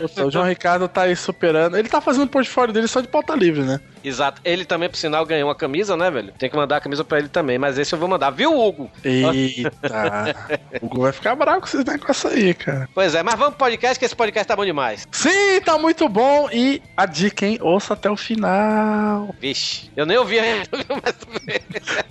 Nossa, 0.00 0.26
o 0.26 0.30
João 0.30 0.46
Ricardo 0.46 0.88
tá 0.88 1.02
aí 1.02 1.16
superando. 1.16 1.76
Ele 1.76 1.88
tá 1.88 2.00
fazendo 2.00 2.24
o 2.24 2.28
portfólio 2.28 2.72
dele 2.72 2.88
só 2.88 3.00
de 3.00 3.08
pauta 3.08 3.34
livre, 3.34 3.62
né? 3.62 3.80
Exato. 4.04 4.40
Ele 4.44 4.64
também, 4.64 4.88
por 4.88 4.96
sinal, 4.96 5.24
ganhou 5.24 5.48
uma 5.48 5.54
camisa, 5.54 5.96
né, 5.96 6.10
velho? 6.10 6.32
Tem 6.38 6.50
que 6.50 6.56
mandar 6.56 6.76
a 6.76 6.80
camisa 6.80 7.02
pra 7.02 7.18
ele 7.18 7.28
também, 7.28 7.58
mas 7.58 7.78
esse 7.78 7.94
eu 7.94 7.98
vou 7.98 8.08
mandar, 8.08 8.30
viu, 8.30 8.58
Hugo? 8.58 8.90
Eita. 9.02 9.72
o 10.82 10.86
Hugo 10.86 11.02
vai 11.02 11.12
ficar 11.12 11.34
bravo 11.34 11.60
com 11.60 11.66
esses 11.66 11.84
negócios 11.84 12.32
aí, 12.32 12.52
cara. 12.52 12.88
Pois 12.94 13.14
é, 13.14 13.22
mas 13.22 13.36
vamos 13.36 13.54
pro 13.54 13.64
podcast, 13.64 13.98
que 13.98 14.04
esse 14.04 14.14
podcast 14.14 14.46
tá 14.46 14.54
bom 14.54 14.64
demais. 14.64 15.08
Sim, 15.10 15.60
tá 15.64 15.78
muito 15.78 16.08
bom. 16.08 16.48
E 16.52 16.82
a 16.96 17.06
dica, 17.06 17.46
hein? 17.46 17.58
Ouça 17.62 17.94
até 17.94 18.10
o 18.10 18.16
final. 18.16 19.34
Vixe, 19.40 19.90
eu 19.96 20.04
nem 20.04 20.18
ouvi 20.18 20.38
ainda, 20.38 20.68
mas... 21.02 21.14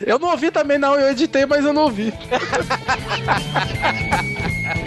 Eu 0.05 0.17
não 0.17 0.29
ouvi 0.29 0.49
também, 0.49 0.77
não. 0.77 0.95
Eu 0.95 1.11
editei, 1.11 1.45
mas 1.45 1.63
eu 1.63 1.73
não 1.73 1.83
ouvi. 1.83 2.11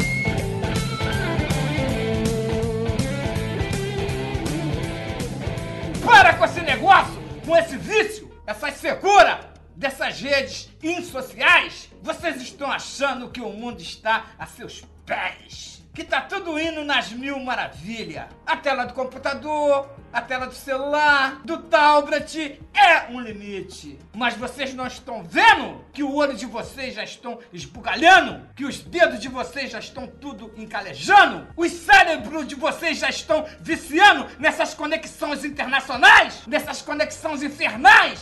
Para 6.07 6.35
com 6.35 6.45
esse 6.45 6.61
negócio, 6.61 7.21
com 7.45 7.57
esse 7.57 7.77
vício, 7.77 8.31
essa 8.47 8.71
secura 8.71 9.41
dessas 9.75 10.21
redes 10.21 10.71
insociais. 10.81 11.89
Vocês 12.01 12.41
estão 12.41 12.71
achando 12.71 13.29
que 13.29 13.41
o 13.41 13.49
mundo 13.49 13.83
está 13.83 14.27
a 14.39 14.47
seus 14.47 14.85
pés. 15.05 15.76
Que 15.97 16.05
tá 16.05 16.21
tudo 16.21 16.61
indo 16.61 16.85
nas 16.85 17.11
mil 17.11 17.41
maravilhas. 17.41 18.27
A 18.47 18.55
tela 18.55 18.85
do 18.85 18.93
computador, 18.93 19.89
a 20.13 20.21
tela 20.21 20.47
do 20.47 20.55
celular, 20.55 21.41
do 21.43 21.57
tablet, 21.57 22.61
é 22.75 23.11
um 23.11 23.19
limite. 23.19 23.99
Mas 24.15 24.37
vocês 24.37 24.75
não 24.75 24.87
estão 24.87 25.25
vendo 25.25 25.83
que 25.95 26.03
o 26.03 26.15
olho 26.15 26.37
de 26.37 26.45
vocês 26.45 26.95
já 26.95 27.03
estão 27.03 27.39
esbugalhando? 27.51 28.47
Que 28.55 28.67
os 28.67 28.81
dedos 28.81 29.21
de 29.21 29.31
vocês 29.31 29.71
já 29.71 29.79
estão 29.79 30.07
tudo 30.07 30.53
encalejando? 30.59 31.49
Os 31.57 31.73
cérebros 31.73 32.47
de 32.47 32.55
vocês 32.55 32.99
já 32.99 33.09
estão 33.09 33.47
viciando 33.59 34.27
nessas 34.39 34.75
conexões 34.75 35.47
internacionais? 35.47 36.47
Nessas 36.47 36.83
conexões 36.83 37.43
infernais? 37.43 38.21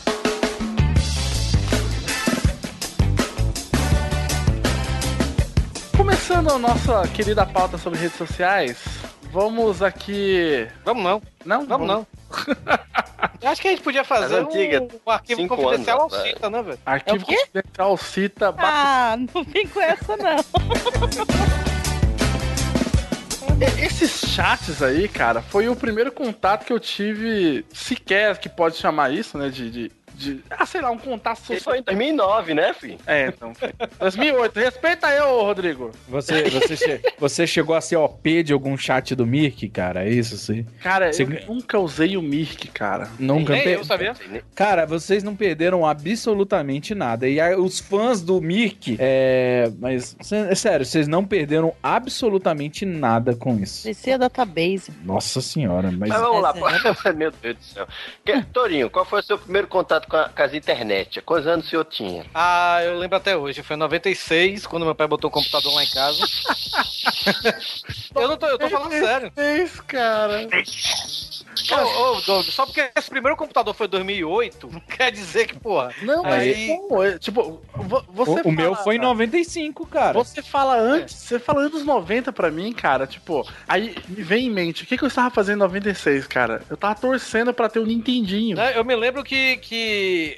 Começando 5.97 6.51
a 6.51 6.57
nossa 6.59 7.07
querida 7.07 7.45
pauta 7.45 7.77
sobre 7.77 7.99
redes 7.99 8.17
sociais, 8.17 8.77
vamos 9.31 9.81
aqui. 9.81 10.67
Vamos 10.83 11.03
não. 11.03 11.21
Não? 11.45 11.65
Vamos 11.65 11.87
não. 11.87 12.07
Eu 13.41 13.49
acho 13.49 13.61
que 13.61 13.67
a 13.67 13.71
gente 13.71 13.83
podia 13.83 14.03
fazer 14.03 14.41
um, 14.43 14.47
um 15.05 15.11
arquivo 15.11 15.47
confidencial 15.47 15.99
ao 15.99 16.05
anos 16.05 16.13
atrás. 16.15 16.33
Cita, 16.33 16.49
né, 16.49 16.63
velho? 16.63 16.79
Arquivo 16.85 17.25
É 17.31 17.35
confidencial 17.35 17.97
cita. 17.97 18.51
bate- 18.51 18.67
Ah, 18.67 19.17
não 19.33 19.43
vem 19.43 19.67
com 19.67 19.81
essa, 19.81 20.17
não. 20.17 20.35
Esses 23.81 24.19
chats 24.31 24.81
aí, 24.81 25.07
cara, 25.07 25.41
foi 25.41 25.69
o 25.69 25.75
primeiro 25.75 26.11
contato 26.11 26.65
que 26.65 26.73
eu 26.73 26.79
tive, 26.79 27.65
sequer 27.71 28.37
que 28.37 28.49
pode 28.49 28.75
chamar 28.75 29.13
isso, 29.13 29.37
né? 29.37 29.49
De. 29.49 29.69
de, 29.69 29.91
de- 30.15 30.43
ah, 30.49 30.65
sei 30.65 30.81
lá, 30.81 30.89
um 30.91 30.97
contato 30.97 31.37
Isso 31.37 31.45
social. 31.47 31.63
foi 31.75 31.79
em 31.79 31.83
2009, 31.83 32.53
né, 32.53 32.73
filho? 32.73 32.97
É, 33.05 33.27
então. 33.27 33.53
2008. 33.99 34.59
Respeita 34.59 35.09
eu, 35.11 35.41
Rodrigo. 35.41 35.91
Você, 36.07 36.43
você, 36.49 36.75
che- 36.77 37.01
você 37.19 37.47
chegou 37.47 37.75
a 37.75 37.81
ser 37.81 37.97
OP 37.97 38.43
de 38.43 38.53
algum 38.53 38.77
chat 38.77 39.13
do 39.15 39.25
Mirk, 39.25 39.69
cara? 39.69 40.05
É 40.05 40.09
isso, 40.09 40.37
sim. 40.37 40.65
Cara, 40.81 41.11
Você- 41.11 41.23
eu 41.23 41.53
nunca 41.53 41.79
usei 41.79 42.17
o 42.17 42.21
Mirk, 42.21 42.67
cara. 42.69 43.09
Nunca 43.19 43.53
Nem 43.53 43.63
per- 43.63 43.77
eu 43.79 43.83
sabia. 43.83 44.13
Cara, 44.55 44.85
vocês 44.85 45.23
não 45.23 45.35
perderam 45.35 45.85
absolutamente 45.85 46.95
nada. 46.95 47.27
E 47.27 47.39
aí, 47.39 47.55
os 47.55 47.79
fãs 47.79 48.21
do 48.21 48.41
Mirk, 48.41 48.95
é. 48.99 49.71
Mas, 49.79 50.15
é 50.31 50.55
sério, 50.55 50.85
vocês 50.85 51.07
não 51.07 51.23
perderam 51.25 51.73
absolutamente 51.83 52.85
nada 52.85 53.35
com 53.35 53.57
isso. 53.59 53.83
Parecia 53.83 54.17
database. 54.17 54.91
Nossa 55.03 55.41
senhora, 55.41 55.91
mas. 55.91 56.09
Mas 56.09 56.21
vamos 56.21 56.41
lá, 56.41 56.53
pô. 56.53 56.65
meu 57.15 57.31
Deus 57.41 57.55
do 57.57 57.63
céu. 57.63 57.87
Torinho, 58.53 58.89
qual 58.89 59.05
foi 59.05 59.19
o 59.19 59.23
seu 59.23 59.37
primeiro 59.37 59.67
contato 59.67 60.04
com, 60.07 60.17
a, 60.17 60.29
com 60.29 60.41
as 60.43 60.53
internet? 60.53 61.21
Quantos 61.21 61.47
anos 61.47 61.65
o 61.65 61.69
senhor 61.69 61.85
tinha? 61.85 62.25
Ah, 62.33 62.79
eu 62.83 62.97
lembro 62.97 63.17
até 63.17 63.35
hoje. 63.35 63.61
Foi 63.63 63.75
em 63.75 63.79
96, 63.79 64.65
quando 64.67 64.85
meu 64.85 64.95
pai 64.95 65.07
botou 65.07 65.29
o 65.29 65.33
computador 65.33 65.73
lá 65.73 65.83
em 65.83 65.87
casa. 65.89 66.25
eu 68.15 68.27
não 68.27 68.37
tô, 68.37 68.47
eu 68.47 68.57
tô 68.57 68.69
falando 68.69 68.91
sério. 68.91 69.31
É 69.35 69.57
isso, 69.63 69.83
cara. 69.83 70.47
Ô, 71.71 72.17
ô, 72.17 72.21
Doug, 72.21 72.45
só 72.45 72.65
porque 72.65 72.91
esse 72.95 73.09
primeiro 73.09 73.35
computador 73.35 73.73
foi 73.73 73.87
em 73.87 73.89
2008, 73.89 74.69
não 74.71 74.79
quer 74.81 75.11
dizer 75.11 75.47
que, 75.47 75.57
porra. 75.57 75.91
Não, 76.03 76.21
mas 76.21 76.43
Aí- 76.43 76.67
como? 76.67 77.03
É, 77.03 77.17
Tipo, 77.17 77.59
vo- 77.73 78.05
você 78.09 78.41
O, 78.41 78.49
o 78.49 78.51
meu 78.51 78.73
fala- 78.73 78.83
foi 78.83 78.95
em 78.97 78.99
95, 78.99 79.85
cara. 79.87 80.13
Você 80.13 80.43
fala 80.43 80.77
antes, 80.77 81.15
você 81.15 81.39
fala 81.39 81.61
anos 81.61 81.83
90 81.83 82.31
pra 82.31 82.51
mim, 82.51 82.71
cara, 82.71 83.07
tipo, 83.07 83.47
aí 83.67 83.95
me 84.07 84.21
vem 84.21 84.45
em 84.47 84.51
mente, 84.51 84.83
o 84.83 84.85
que, 84.85 84.95
que 84.97 85.03
eu 85.03 85.07
estava 85.07 85.31
fazendo 85.33 85.55
em 85.55 85.59
96, 85.67 86.27
cara? 86.27 86.61
Eu 86.69 86.77
tava 86.77 86.93
torcendo 86.95 87.51
pra 87.53 87.67
ter 87.69 87.79
um 87.79 87.85
Nintendinho. 87.85 88.57
Né, 88.57 88.77
Eu 88.77 88.83
me 88.85 88.95
lembro 88.95 89.23
que, 89.23 89.57
que 89.57 89.75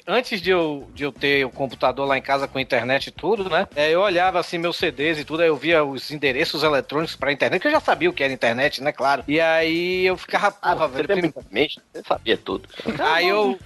antes 0.07 0.41
de 0.41 0.49
eu, 0.51 0.87
de 0.93 1.03
eu 1.03 1.11
ter 1.11 1.45
o 1.45 1.49
computador 1.49 2.07
lá 2.07 2.17
em 2.17 2.21
casa 2.21 2.47
com 2.47 2.59
internet 2.59 3.07
e 3.07 3.11
tudo, 3.11 3.49
né? 3.49 3.67
é, 3.75 3.91
eu 3.91 4.01
olhava 4.01 4.39
assim 4.39 4.57
meus 4.57 4.77
CDs 4.77 5.19
e 5.19 5.25
tudo, 5.25 5.41
aí 5.41 5.47
eu 5.49 5.55
via 5.55 5.83
os 5.83 6.09
endereços 6.11 6.63
eletrônicos 6.63 7.15
pra 7.15 7.31
internet, 7.31 7.61
que 7.61 7.67
eu 7.67 7.71
já 7.71 7.79
sabia 7.79 8.09
o 8.09 8.13
que 8.13 8.23
era 8.23 8.33
internet, 8.33 8.81
né? 8.83 8.91
Claro. 8.91 9.23
E 9.27 9.39
aí 9.39 10.05
eu 10.05 10.17
ficava, 10.17 10.51
porra, 10.51 10.85
Ah, 10.85 10.87
você 10.87 11.03
velho. 11.03 11.33
mente? 11.51 11.79
Você 11.93 12.03
sabia 12.07 12.37
tudo. 12.37 12.67
Aí 12.99 13.27
eu. 13.27 13.57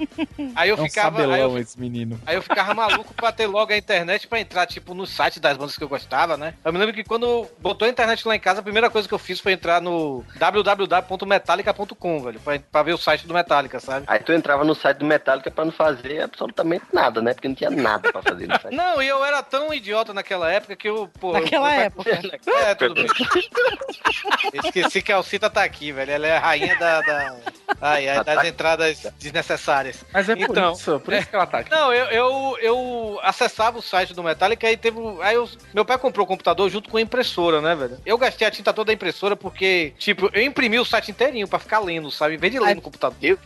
Aí 0.55 0.69
eu 0.69 0.77
É 0.77 0.81
um 0.81 0.85
ficava. 0.85 1.21
Aí 1.33 1.41
eu, 1.41 1.57
esse 1.57 1.79
menino. 1.79 2.19
Aí 2.25 2.35
eu 2.35 2.41
ficava 2.41 2.73
maluco 2.73 3.13
pra 3.13 3.31
ter 3.31 3.47
logo 3.47 3.71
a 3.73 3.77
internet 3.77 4.27
pra 4.27 4.39
entrar, 4.39 4.65
tipo, 4.65 4.93
no 4.93 5.05
site 5.05 5.39
das 5.39 5.57
bandas 5.57 5.77
que 5.77 5.83
eu 5.83 5.89
gostava, 5.89 6.37
né? 6.37 6.53
Eu 6.63 6.71
me 6.73 6.79
lembro 6.79 6.93
que 6.93 7.03
quando 7.03 7.47
botou 7.59 7.85
a 7.87 7.91
internet 7.91 8.27
lá 8.27 8.35
em 8.35 8.39
casa, 8.39 8.59
a 8.59 8.63
primeira 8.63 8.89
coisa 8.89 9.07
que 9.07 9.13
eu 9.13 9.19
fiz 9.19 9.39
foi 9.39 9.53
entrar 9.53 9.81
no 9.81 10.23
www.metallica.com, 10.37 12.19
velho, 12.23 12.39
pra, 12.39 12.59
pra 12.59 12.83
ver 12.83 12.93
o 12.93 12.97
site 12.97 13.27
do 13.27 13.33
Metallica, 13.33 13.79
sabe? 13.79 14.05
Aí 14.07 14.19
tu 14.19 14.31
entrava 14.33 14.63
no 14.63 14.75
site 14.75 14.97
do 14.97 15.05
Metallica 15.05 15.51
pra 15.51 15.65
não 15.65 15.71
fazer 15.83 16.21
absolutamente 16.21 16.85
nada, 16.93 17.21
né? 17.21 17.33
Porque 17.33 17.47
não 17.47 17.55
tinha 17.55 17.69
nada 17.69 18.11
pra 18.11 18.21
fazer 18.21 18.47
no 18.47 18.59
site. 18.59 18.73
Não, 18.75 19.01
e 19.01 19.07
eu 19.07 19.23
era 19.25 19.41
tão 19.41 19.73
idiota 19.73 20.13
naquela 20.13 20.51
época 20.51 20.75
que 20.75 20.87
eu, 20.87 21.09
pô. 21.19 21.33
Naquela 21.33 21.75
eu, 21.75 21.81
época. 21.81 22.09
É, 22.47 22.75
tudo 22.75 22.93
bem. 22.95 23.05
Esqueci 24.63 25.01
que 25.01 25.11
a 25.11 25.15
Alcita 25.17 25.49
tá 25.49 25.63
aqui, 25.63 25.91
velho. 25.91 26.11
Ela 26.11 26.27
é 26.27 26.37
a 26.37 26.39
rainha 26.39 26.75
da. 26.77 27.01
da... 27.01 27.35
Ai, 27.81 28.07
ai, 28.07 28.23
das 28.23 28.45
entradas 28.45 29.07
desnecessárias. 29.17 30.03
Mas 30.13 30.29
é 30.29 30.35
por 30.35 30.49
Então, 30.51 30.73
isso, 30.73 30.99
por 30.99 31.13
isso 31.13 31.27
que 31.27 31.35
ela 31.35 31.47
tá 31.47 31.59
aqui. 31.59 31.71
Não, 31.71 31.93
eu, 31.93 32.05
eu, 32.05 32.57
eu 32.61 33.19
acessava 33.23 33.79
o 33.79 33.81
site 33.81 34.13
do 34.13 34.23
Metallica 34.23 34.69
e 34.71 34.77
teve. 34.77 34.99
Aí 35.21 35.35
eu- 35.35 35.49
meu 35.73 35.85
pai 35.85 35.97
comprou 35.97 36.25
o 36.25 36.27
computador 36.27 36.69
junto 36.69 36.89
com 36.89 36.97
a 36.97 37.01
impressora, 37.01 37.61
né, 37.61 37.75
velho? 37.75 37.97
Eu 38.05 38.17
gastei 38.17 38.47
a 38.47 38.51
tinta 38.51 38.73
toda 38.73 38.87
da 38.87 38.93
impressora 38.93 39.35
porque, 39.35 39.93
tipo, 39.97 40.29
eu 40.33 40.41
imprimi 40.41 40.79
o 40.79 40.85
site 40.85 41.11
inteirinho 41.11 41.47
pra 41.47 41.59
ficar 41.59 41.79
lendo, 41.79 42.11
sabe? 42.11 42.35
Em 42.35 42.37
vez 42.37 42.51
de 42.53 42.59
ler 42.59 42.75
no 42.75 42.81
computador. 42.81 43.37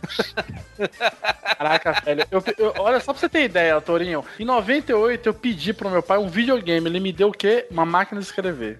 Caraca, 1.58 1.92
velho. 2.04 2.25
Eu, 2.30 2.42
eu- 2.58 2.74
olha, 2.78 2.98
só 3.00 3.12
pra 3.12 3.20
você 3.20 3.28
ter 3.28 3.44
ideia, 3.44 3.80
Torinho. 3.80 4.24
Em 4.38 4.44
98 4.44 5.28
eu 5.28 5.34
pedi 5.34 5.72
pro 5.72 5.90
meu 5.90 6.02
pai 6.02 6.18
um 6.18 6.28
videogame. 6.28 6.88
Ele 6.88 7.00
me 7.00 7.12
deu 7.12 7.28
o 7.28 7.32
quê? 7.32 7.66
Uma 7.70 7.84
máquina 7.86 8.20
de 8.20 8.26
escrever. 8.26 8.78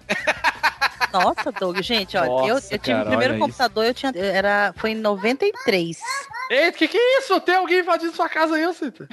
Nossa, 1.12 1.50
Doug, 1.52 1.78
gente, 1.80 2.16
olha, 2.16 2.26
eu, 2.48 2.54
Nossa, 2.54 2.74
eu 2.74 2.78
tive 2.78 2.96
cara, 2.96 3.04
o 3.04 3.08
primeiro 3.08 3.38
computador, 3.38 3.84
eu 3.86 3.94
tinha. 3.94 4.12
Era, 4.14 4.74
foi 4.76 4.90
em 4.90 4.94
93. 4.96 5.98
Eita, 6.50 6.76
que 6.78 6.88
que 6.88 6.98
é 6.98 7.18
isso? 7.20 7.40
Tem 7.40 7.54
alguém 7.54 7.78
invadindo 7.80 8.12
sua 8.14 8.28
casa 8.28 8.56
aí, 8.56 8.66
ô 8.66 8.72
Cita? 8.72 9.08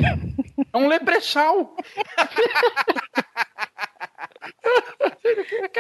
É 0.74 0.78
um 0.78 0.88
leprechal. 0.88 1.76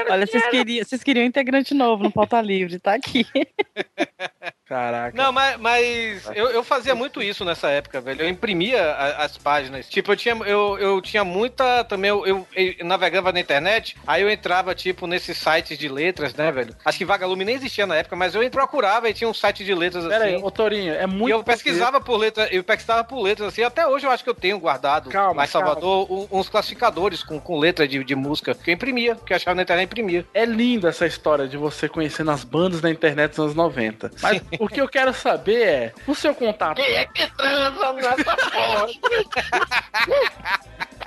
Olha, 0.09 0.25
vocês 0.25 0.45
queriam, 0.49 0.85
vocês 0.85 1.03
queriam 1.03 1.23
um 1.23 1.27
integrante 1.27 1.73
novo 1.73 2.03
no 2.03 2.11
Pauta 2.11 2.41
Livre, 2.41 2.79
tá 2.79 2.93
aqui. 2.95 3.25
Caraca. 4.73 5.15
Não, 5.15 5.31
mas, 5.31 5.57
mas 5.59 6.23
eu, 6.33 6.49
eu 6.49 6.63
fazia 6.63 6.95
muito 6.95 7.21
isso 7.21 7.45
nessa 7.45 7.69
época, 7.69 8.01
velho. 8.01 8.21
Eu 8.23 8.27
imprimia 8.29 8.81
a- 8.83 9.23
as 9.23 9.37
páginas. 9.37 9.87
Tipo, 9.87 10.11
eu 10.13 10.15
tinha, 10.15 10.35
eu, 10.45 10.77
eu 10.79 11.01
tinha 11.01 11.23
muita. 11.23 11.83
Também 11.83 12.09
eu, 12.09 12.25
eu- 12.25 12.47
eu 12.55 12.83
navegava 12.85 13.31
na 13.31 13.39
internet, 13.39 13.95
aí 14.07 14.23
eu 14.23 14.29
entrava, 14.31 14.73
tipo, 14.73 15.05
nesses 15.05 15.37
sites 15.37 15.77
de 15.77 15.87
letras, 15.87 16.33
né, 16.33 16.51
velho? 16.51 16.75
Acho 16.83 16.97
que 16.97 17.05
Vagalume 17.05 17.45
nem 17.45 17.55
existia 17.55 17.85
na 17.85 17.95
época, 17.97 18.15
mas 18.15 18.33
eu 18.33 18.49
procurava 18.49 19.07
e 19.09 19.13
tinha 19.13 19.29
um 19.29 19.33
site 19.33 19.63
de 19.63 19.73
letras 19.75 20.05
Pera 20.07 20.25
assim. 20.25 20.35
aí, 20.37 20.41
ô 20.43 20.49
Torinho, 20.49 20.93
é 20.93 21.05
muito. 21.05 21.29
E 21.29 21.31
eu 21.31 21.43
pesquisava 21.43 22.01
por 22.01 22.17
letras, 22.17 22.47
eu 22.51 22.63
pesquisava 22.63 23.03
por 23.03 23.21
letras 23.21 23.49
assim, 23.49 23.61
até 23.63 23.85
hoje 23.87 24.07
eu 24.07 24.11
acho 24.11 24.23
que 24.23 24.29
eu 24.29 24.33
tenho 24.35 24.57
guardado 24.59 25.09
Calma, 25.09 25.37
lá 25.37 25.43
em 25.43 25.47
Salvador 25.47 26.11
um- 26.11 26.27
uns 26.31 26.49
classificadores 26.49 27.23
com, 27.23 27.39
com 27.39 27.59
letra 27.59 27.87
de, 27.87 28.03
de 28.03 28.15
música 28.15 28.55
que 28.55 28.71
eu 28.71 28.73
imprimia, 28.73 29.15
que 29.15 29.33
eu 29.33 29.37
achava 29.37 29.53
na 29.55 29.61
internet 29.61 29.83
e 29.83 29.85
imprimia. 29.91 30.25
É 30.33 30.45
linda 30.45 30.89
essa 30.89 31.05
história 31.05 31.47
de 31.47 31.57
você 31.57 31.87
conhecendo 31.87 32.31
as 32.31 32.43
bandas 32.43 32.81
da 32.81 32.89
internet 32.89 33.31
dos 33.31 33.39
anos 33.39 33.55
90. 33.55 34.11
Mas 34.21 34.41
o 34.63 34.67
que 34.67 34.79
eu 34.79 34.87
quero 34.87 35.13
saber 35.13 35.67
é, 35.67 35.93
o 36.07 36.15
seu 36.15 36.33
contato. 36.33 36.77
Quem 36.77 36.95
é 36.95 37.05
que 37.05 37.27
transa 37.35 37.93
nessa 37.93 38.35
porra? 38.35 38.87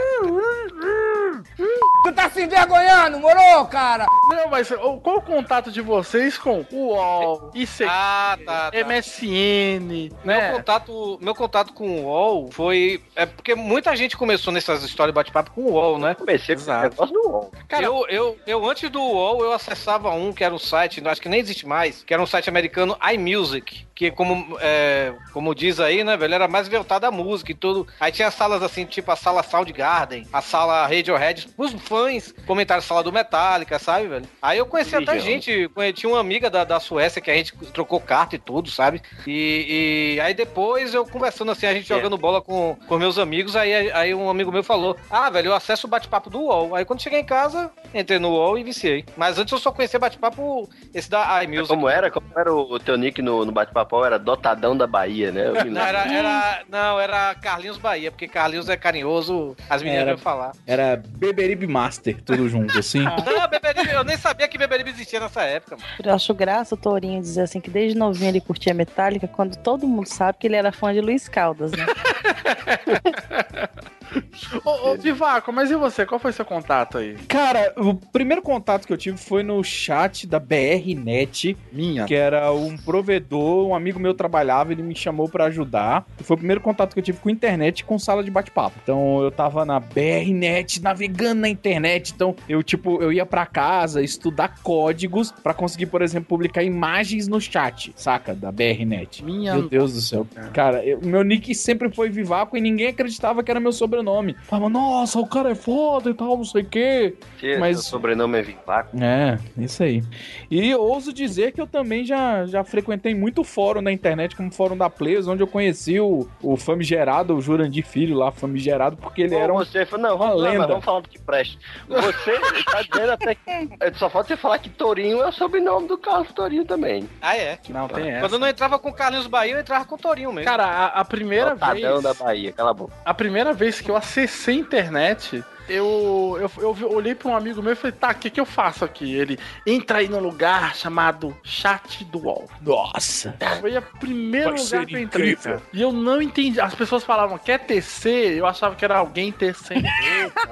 Tu 2.02 2.12
tá 2.12 2.30
se 2.30 2.42
envergonhando, 2.42 3.18
moro, 3.18 3.66
cara? 3.66 4.06
Não, 4.30 4.48
mas 4.48 4.68
qual 5.02 5.18
o 5.18 5.22
contato 5.22 5.70
de 5.70 5.82
vocês 5.82 6.38
com 6.38 6.64
o 6.72 6.76
UOL, 6.86 7.50
ICQ, 7.54 7.84
Ah, 7.88 8.38
tá, 8.44 8.70
tá. 8.70 8.78
MSN, 8.84 10.08
Meu 10.24 10.34
né? 10.36 10.52
contato, 10.52 11.18
meu 11.20 11.34
contato 11.34 11.72
com 11.74 11.86
o 11.86 12.04
UOL 12.04 12.48
foi. 12.50 13.02
É 13.14 13.26
porque 13.26 13.54
muita 13.54 13.94
gente 13.94 14.16
começou 14.16 14.52
nessas 14.52 14.82
histórias 14.82 15.12
de 15.12 15.16
bate-papo 15.16 15.50
com 15.50 15.60
o 15.62 15.72
UOL, 15.72 15.98
né? 15.98 16.14
Comecei 16.14 16.56
com 16.56 16.62
o 16.62 16.80
negócio 16.80 17.12
do 17.12 17.28
UOL. 17.28 17.50
eu, 17.80 18.06
eu, 18.08 18.38
eu, 18.46 18.70
antes 18.70 18.88
do 18.88 19.00
UOL, 19.00 19.44
eu 19.44 19.52
acessava 19.52 20.10
um 20.10 20.32
que 20.32 20.42
era 20.42 20.54
um 20.54 20.58
site, 20.58 21.06
acho 21.06 21.20
que 21.20 21.28
nem 21.28 21.40
existe 21.40 21.66
mais, 21.66 22.02
que 22.02 22.14
era 22.14 22.22
um 22.22 22.26
site 22.26 22.48
americano, 22.48 22.96
iMusic, 23.12 23.86
que 23.94 24.10
como, 24.10 24.56
é, 24.60 25.12
como 25.34 25.54
diz 25.54 25.78
aí, 25.78 26.02
né, 26.02 26.16
velho, 26.16 26.34
era 26.34 26.48
mais 26.48 26.66
voltado 26.68 27.04
à 27.04 27.10
música 27.10 27.52
e 27.52 27.54
tudo. 27.54 27.86
Aí 28.00 28.10
tinha 28.10 28.30
salas 28.30 28.62
assim, 28.62 28.86
tipo 28.86 29.10
a 29.10 29.16
sala 29.16 29.42
Soundgarden, 29.42 29.89
a 30.32 30.40
sala 30.42 30.86
Radiohead, 30.86 31.48
os 31.56 31.72
fãs 31.72 32.34
comentaram 32.46 32.78
a 32.78 32.82
sala 32.82 33.02
do 33.02 33.12
Metallica, 33.12 33.78
sabe, 33.78 34.08
velho? 34.08 34.26
Aí 34.40 34.58
eu 34.58 34.66
conheci 34.66 34.94
até 34.96 35.18
gente, 35.18 35.70
tinha 35.94 36.10
uma 36.12 36.20
amiga 36.20 36.48
da, 36.48 36.64
da 36.64 36.80
Suécia 36.80 37.20
que 37.20 37.30
a 37.30 37.34
gente 37.34 37.54
trocou 37.72 38.00
carta 38.00 38.36
e 38.36 38.38
tudo, 38.38 38.70
sabe? 38.70 39.02
E, 39.26 40.14
e 40.16 40.20
aí 40.20 40.34
depois 40.34 40.94
eu 40.94 41.04
conversando 41.06 41.50
assim, 41.50 41.66
a 41.66 41.74
gente 41.74 41.92
É. 41.92 41.96
jogando 41.96 42.16
bola 42.16 42.40
com, 42.40 42.76
com 42.86 42.98
meus 42.98 43.18
amigos, 43.18 43.56
aí, 43.56 43.90
aí 43.92 44.14
um 44.14 44.28
amigo 44.30 44.52
meu 44.52 44.62
falou: 44.62 44.96
Ah, 45.10 45.28
velho, 45.30 45.48
eu 45.48 45.54
acesso 45.54 45.86
o 45.86 45.90
bate-papo 45.90 46.30
do 46.30 46.40
UOL. 46.40 46.74
Aí 46.74 46.84
quando 46.84 47.02
cheguei 47.02 47.20
em 47.20 47.24
casa, 47.24 47.70
entrei 47.94 48.18
no 48.18 48.30
UOL 48.30 48.58
e 48.58 48.64
viciei. 48.64 49.04
Mas 49.16 49.38
antes 49.38 49.52
eu 49.52 49.58
só 49.58 49.72
conhecia 49.72 49.98
bate-papo 49.98 50.68
esse 50.94 51.10
da 51.10 51.42
iMusic. 51.44 51.68
Como 51.68 51.88
era? 51.88 52.10
Como 52.10 52.26
era 52.36 52.52
o 52.52 52.78
teu 52.78 52.96
nick 52.96 53.20
no, 53.22 53.44
no 53.44 53.52
bate-papo? 53.52 54.04
Era 54.04 54.18
Dotadão 54.18 54.76
da 54.76 54.86
Bahia, 54.86 55.30
né? 55.32 55.44
Não, 55.70 55.80
era, 55.80 56.12
era, 56.12 56.62
não, 56.68 57.00
era 57.00 57.34
Carlinhos 57.34 57.76
Bahia, 57.76 58.10
porque 58.10 58.26
Carlinhos 58.26 58.68
é 58.68 58.76
carinhoso, 58.76 59.56
as 59.70 59.82
meninas 59.82 60.02
Era- 60.02 60.10
iam 60.10 60.18
falar. 60.18 60.52
Era 60.66 60.96
Beberibe 60.96 61.66
Master, 61.66 62.20
tudo 62.22 62.48
junto, 62.48 62.76
assim. 62.78 63.00
Não, 63.04 63.16
Beberibe, 63.48 63.92
eu 63.94 64.04
nem 64.04 64.16
sabia 64.16 64.48
que 64.48 64.58
Beberibe 64.58 64.90
existia 64.90 65.20
nessa 65.20 65.42
época, 65.42 65.76
mano. 65.76 65.88
Eu 66.04 66.14
acho 66.14 66.34
graça 66.34 66.74
o 66.74 66.78
Tourinho 66.78 67.20
dizer 67.20 67.42
assim 67.42 67.60
que 67.60 67.70
desde 67.70 67.96
novinho 67.98 68.28
ele 68.30 68.40
curtia 68.40 68.74
Metallica, 68.74 69.28
quando 69.28 69.56
todo 69.56 69.86
mundo 69.86 70.06
sabe 70.08 70.38
que 70.38 70.46
ele 70.46 70.56
era 70.56 70.72
fã 70.72 70.92
de 70.92 71.00
Luiz 71.00 71.28
Caldas, 71.28 71.72
né? 71.72 71.86
Ô, 74.64 74.90
ô, 74.90 74.96
Vivaco, 74.96 75.52
mas 75.52 75.70
e 75.70 75.74
você? 75.76 76.04
Qual 76.06 76.18
foi 76.18 76.32
seu 76.32 76.44
contato 76.44 76.98
aí? 76.98 77.14
Cara, 77.28 77.72
o 77.76 77.94
primeiro 77.94 78.42
contato 78.42 78.86
que 78.86 78.92
eu 78.92 78.96
tive 78.96 79.16
foi 79.16 79.42
no 79.42 79.62
chat 79.62 80.26
da 80.26 80.38
BRNet, 80.38 81.56
Minha. 81.72 82.04
que 82.06 82.14
era 82.14 82.52
um 82.52 82.76
provedor, 82.76 83.66
um 83.68 83.74
amigo 83.74 83.98
meu 84.00 84.14
trabalhava, 84.14 84.72
ele 84.72 84.82
me 84.82 84.94
chamou 84.94 85.28
pra 85.28 85.44
ajudar. 85.46 86.06
Foi 86.18 86.34
o 86.34 86.38
primeiro 86.38 86.60
contato 86.60 86.92
que 86.94 86.98
eu 86.98 87.04
tive 87.04 87.18
com 87.18 87.30
internet 87.30 87.80
e 87.80 87.84
com 87.84 87.98
sala 87.98 88.22
de 88.24 88.30
bate-papo. 88.30 88.76
Então 88.82 89.22
eu 89.22 89.30
tava 89.30 89.64
na 89.64 89.78
BRNet, 89.80 90.82
navegando 90.82 91.42
na 91.42 91.48
internet. 91.48 92.12
Então 92.14 92.34
eu, 92.48 92.62
tipo, 92.62 93.00
eu 93.02 93.12
ia 93.12 93.24
pra 93.26 93.46
casa 93.46 94.02
estudar 94.02 94.60
códigos 94.62 95.30
pra 95.30 95.54
conseguir, 95.54 95.86
por 95.86 96.02
exemplo, 96.02 96.28
publicar 96.28 96.62
imagens 96.62 97.28
no 97.28 97.40
chat, 97.40 97.92
saca? 97.96 98.34
Da 98.34 98.50
BRNet. 98.50 99.24
Minha. 99.24 99.54
Meu 99.54 99.68
Deus 99.68 99.92
do 99.94 100.00
céu. 100.00 100.26
Cara, 100.52 100.84
eu- 100.84 101.00
meu 101.02 101.22
nick 101.22 101.54
sempre 101.54 101.90
foi 101.90 102.08
Vivaco 102.10 102.56
e 102.56 102.60
ninguém 102.60 102.88
acreditava 102.88 103.42
que 103.42 103.50
era 103.50 103.60
meu 103.60 103.72
sobrenome. 103.72 103.99
Falava, 104.44 104.68
nossa, 104.68 105.18
o 105.18 105.26
cara 105.26 105.50
é 105.50 105.54
foda 105.54 106.10
e 106.10 106.14
tal, 106.14 106.36
não 106.36 106.44
sei 106.44 106.62
o 106.62 106.66
quê. 106.66 107.16
Que 107.38 107.56
Mas- 107.58 107.80
seu 107.80 107.90
sobrenome 107.90 108.38
é 108.38 108.42
Vivaco. 108.42 108.96
É, 109.02 109.38
isso 109.58 109.82
aí. 109.82 110.02
E 110.50 110.74
ouso 110.74 111.12
dizer 111.12 111.52
que 111.52 111.60
eu 111.60 111.66
também 111.66 112.04
já, 112.04 112.46
já 112.46 112.62
frequentei 112.64 113.14
muito 113.14 113.44
fórum 113.44 113.80
na 113.80 113.92
internet, 113.92 114.36
como 114.36 114.48
o 114.48 114.52
fórum 114.52 114.76
da 114.76 114.88
Players, 114.90 115.26
onde 115.26 115.42
eu 115.42 115.46
conheci 115.46 116.00
o, 116.00 116.28
o 116.42 116.56
famigerado, 116.56 117.36
o 117.36 117.40
Jurandir 117.40 117.86
Filho 117.86 118.16
lá, 118.16 118.30
famigerado, 118.30 118.96
porque 118.96 119.22
ele 119.22 119.34
era 119.34 119.52
um... 119.52 119.58
Você 119.58 119.84
falou, 119.86 120.08
não, 120.08 120.16
uma 120.16 120.26
vamos, 120.26 120.42
não, 120.42 120.50
lenda. 120.50 120.58
mas 120.60 120.68
vamos 120.68 120.84
falar 120.84 121.00
do 121.00 121.08
que 121.08 121.18
presta. 121.18 121.58
Você 121.88 122.64
tá 122.64 122.82
dizendo 122.82 123.12
até 123.12 123.34
que. 123.34 123.40
é, 123.80 123.92
Só 123.94 124.08
falta 124.08 124.28
você 124.28 124.36
falar 124.36 124.58
que 124.58 124.68
Torinho 124.70 125.20
é 125.20 125.28
o 125.28 125.32
sobrenome 125.32 125.86
do 125.88 125.98
Carlos 125.98 126.32
Torinho 126.32 126.64
também. 126.64 127.08
Ah, 127.20 127.36
é? 127.36 127.58
Não, 127.68 127.88
tem 127.88 128.10
essa. 128.10 128.20
Quando 128.20 128.32
eu 128.34 128.38
não 128.38 128.48
entrava 128.48 128.78
com 128.78 128.88
o 128.88 128.92
Carlinhos 128.92 129.26
Bahia, 129.26 129.54
eu 129.54 129.60
entrava 129.60 129.84
com 129.84 129.94
o 129.94 129.98
Torinho 129.98 130.32
mesmo. 130.32 130.48
Cara, 130.48 130.64
a, 130.64 130.86
a 131.00 131.04
primeira 131.04 131.56
Tadão 131.56 131.74
vez. 131.74 132.02
da 132.02 132.14
Bahia, 132.14 132.52
cala 132.52 132.70
a 132.70 132.74
boca. 132.74 132.92
A 133.04 133.14
primeira 133.14 133.52
vez 133.52 133.80
que 133.80 133.89
eu 133.90 133.96
acessei 133.96 134.56
a 134.56 134.58
internet, 134.58 135.44
eu, 135.70 136.50
eu, 136.58 136.76
eu 136.80 136.92
olhei 136.92 137.14
pra 137.14 137.30
um 137.30 137.36
amigo 137.36 137.62
meu 137.62 137.72
e 137.72 137.76
falei, 137.76 137.92
tá, 137.98 138.10
o 138.10 138.14
que, 138.14 138.28
que 138.30 138.40
eu 138.40 138.46
faço 138.46 138.84
aqui? 138.84 139.14
Ele 139.14 139.38
entra 139.66 139.98
aí 139.98 140.08
num 140.08 140.18
lugar 140.20 140.74
chamado 140.74 141.36
Chat 141.42 142.04
do 142.04 142.18
UOL. 142.26 142.48
Nossa! 142.60 143.34
Foi 143.60 143.76
o 143.76 143.82
primeiro 143.98 144.50
Vai 144.56 144.60
lugar 144.64 144.86
que 144.86 144.94
eu 144.94 145.00
entrei. 145.00 145.30
incrível. 145.32 145.60
E 145.72 145.80
eu 145.80 145.92
não 145.92 146.20
entendi. 146.20 146.60
As 146.60 146.74
pessoas 146.74 147.04
falavam, 147.04 147.38
quer 147.38 147.58
TC? 147.60 148.34
Eu 148.38 148.46
achava 148.46 148.74
que 148.74 148.84
era 148.84 148.98
alguém 148.98 149.30
tecendo. 149.32 149.86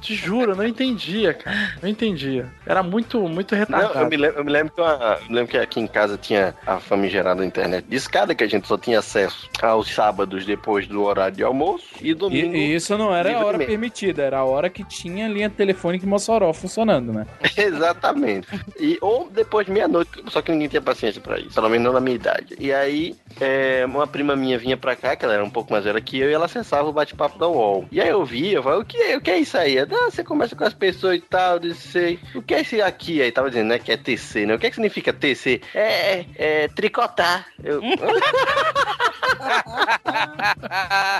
Te 0.00 0.14
juro, 0.14 0.52
eu 0.52 0.56
não 0.56 0.66
entendia, 0.66 1.34
cara. 1.34 1.56
Não 1.82 1.88
entendia. 1.88 2.46
Era 2.66 2.82
muito, 2.82 3.20
muito 3.28 3.52
Não, 3.54 3.58
retardado. 3.60 3.98
eu 4.00 4.08
me 4.08 4.16
lembro, 4.16 4.38
eu 4.38 4.44
me 4.44 4.50
lembro 4.52 4.72
que, 4.72 4.80
uma- 4.80 5.18
eu 5.22 5.28
me 5.28 5.34
lembro 5.34 5.50
que 5.50 5.58
aqui 5.58 5.80
em 5.80 5.86
casa 5.86 6.16
tinha 6.18 6.54
a 6.66 6.78
famigerada 6.78 7.44
internet 7.44 7.84
de 7.88 7.96
escada, 7.96 8.34
que 8.34 8.44
a 8.44 8.48
gente 8.48 8.66
só 8.66 8.76
tinha 8.78 8.98
acesso 8.98 9.48
aos 9.62 9.88
sábados 9.92 10.44
depois 10.44 10.86
do 10.86 11.02
horário 11.02 11.36
de 11.36 11.42
almoço 11.44 11.84
e 12.00 12.10
E, 12.10 12.14
domingo. 12.14 12.54
e 12.54 12.74
isso 12.74 12.96
não 12.96 13.14
era 13.14 13.36
a 13.38 13.44
hora 13.44 13.58
permitida, 13.58 14.22
era 14.22 14.37
a 14.38 14.44
hora 14.44 14.70
que 14.70 14.84
tinha 14.84 15.28
linha 15.28 15.50
telefônica 15.50 16.04
em 16.04 16.08
Mossoró 16.08 16.52
funcionando, 16.52 17.12
né? 17.12 17.26
Exatamente. 17.56 18.48
E, 18.78 18.98
ou 19.00 19.28
depois 19.30 19.66
de 19.66 19.72
meia-noite, 19.72 20.10
só 20.28 20.40
que 20.40 20.52
ninguém 20.52 20.68
tinha 20.68 20.82
paciência 20.82 21.20
pra 21.20 21.38
isso, 21.38 21.54
pelo 21.54 21.68
menos 21.68 21.84
não 21.84 21.92
na 21.92 22.00
minha 22.00 22.16
idade. 22.16 22.56
E 22.58 22.72
aí, 22.72 23.16
é, 23.40 23.84
uma 23.86 24.06
prima 24.06 24.34
minha 24.36 24.58
vinha 24.58 24.76
pra 24.76 24.96
cá, 24.96 25.16
que 25.16 25.24
ela 25.24 25.34
era 25.34 25.44
um 25.44 25.50
pouco 25.50 25.72
mais 25.72 25.84
velha 25.84 26.00
que 26.00 26.18
eu, 26.18 26.30
e 26.30 26.32
ela 26.32 26.46
acessava 26.46 26.88
o 26.88 26.92
bate-papo 26.92 27.38
da 27.38 27.48
UOL. 27.48 27.86
E 27.90 28.00
aí 28.00 28.08
eu 28.08 28.24
via, 28.24 28.54
eu 28.54 28.62
falava, 28.62 28.82
o 28.82 28.84
que, 28.84 28.96
é, 28.96 29.16
o 29.16 29.20
que 29.20 29.30
é 29.30 29.38
isso 29.38 29.56
aí? 29.56 29.78
Ah, 29.78 29.86
você 30.10 30.24
conversa 30.24 30.56
com 30.56 30.64
as 30.64 30.74
pessoas 30.74 31.16
e 31.16 31.20
tal, 31.20 31.54
eu 31.54 31.60
disse, 31.60 31.88
sei. 31.88 32.18
O 32.34 32.42
que 32.42 32.54
é 32.54 32.60
esse 32.60 32.80
aqui? 32.80 33.20
Aí 33.22 33.32
tava 33.32 33.48
dizendo, 33.48 33.68
né, 33.68 33.78
que 33.78 33.92
é 33.92 33.96
TC, 33.96 34.46
né? 34.46 34.54
O 34.54 34.58
que 34.58 34.66
é 34.66 34.70
que 34.70 34.76
significa 34.76 35.12
TC? 35.12 35.60
É, 35.74 36.24
é 36.36 36.68
tricotar. 36.68 37.46
Eu... 37.62 37.80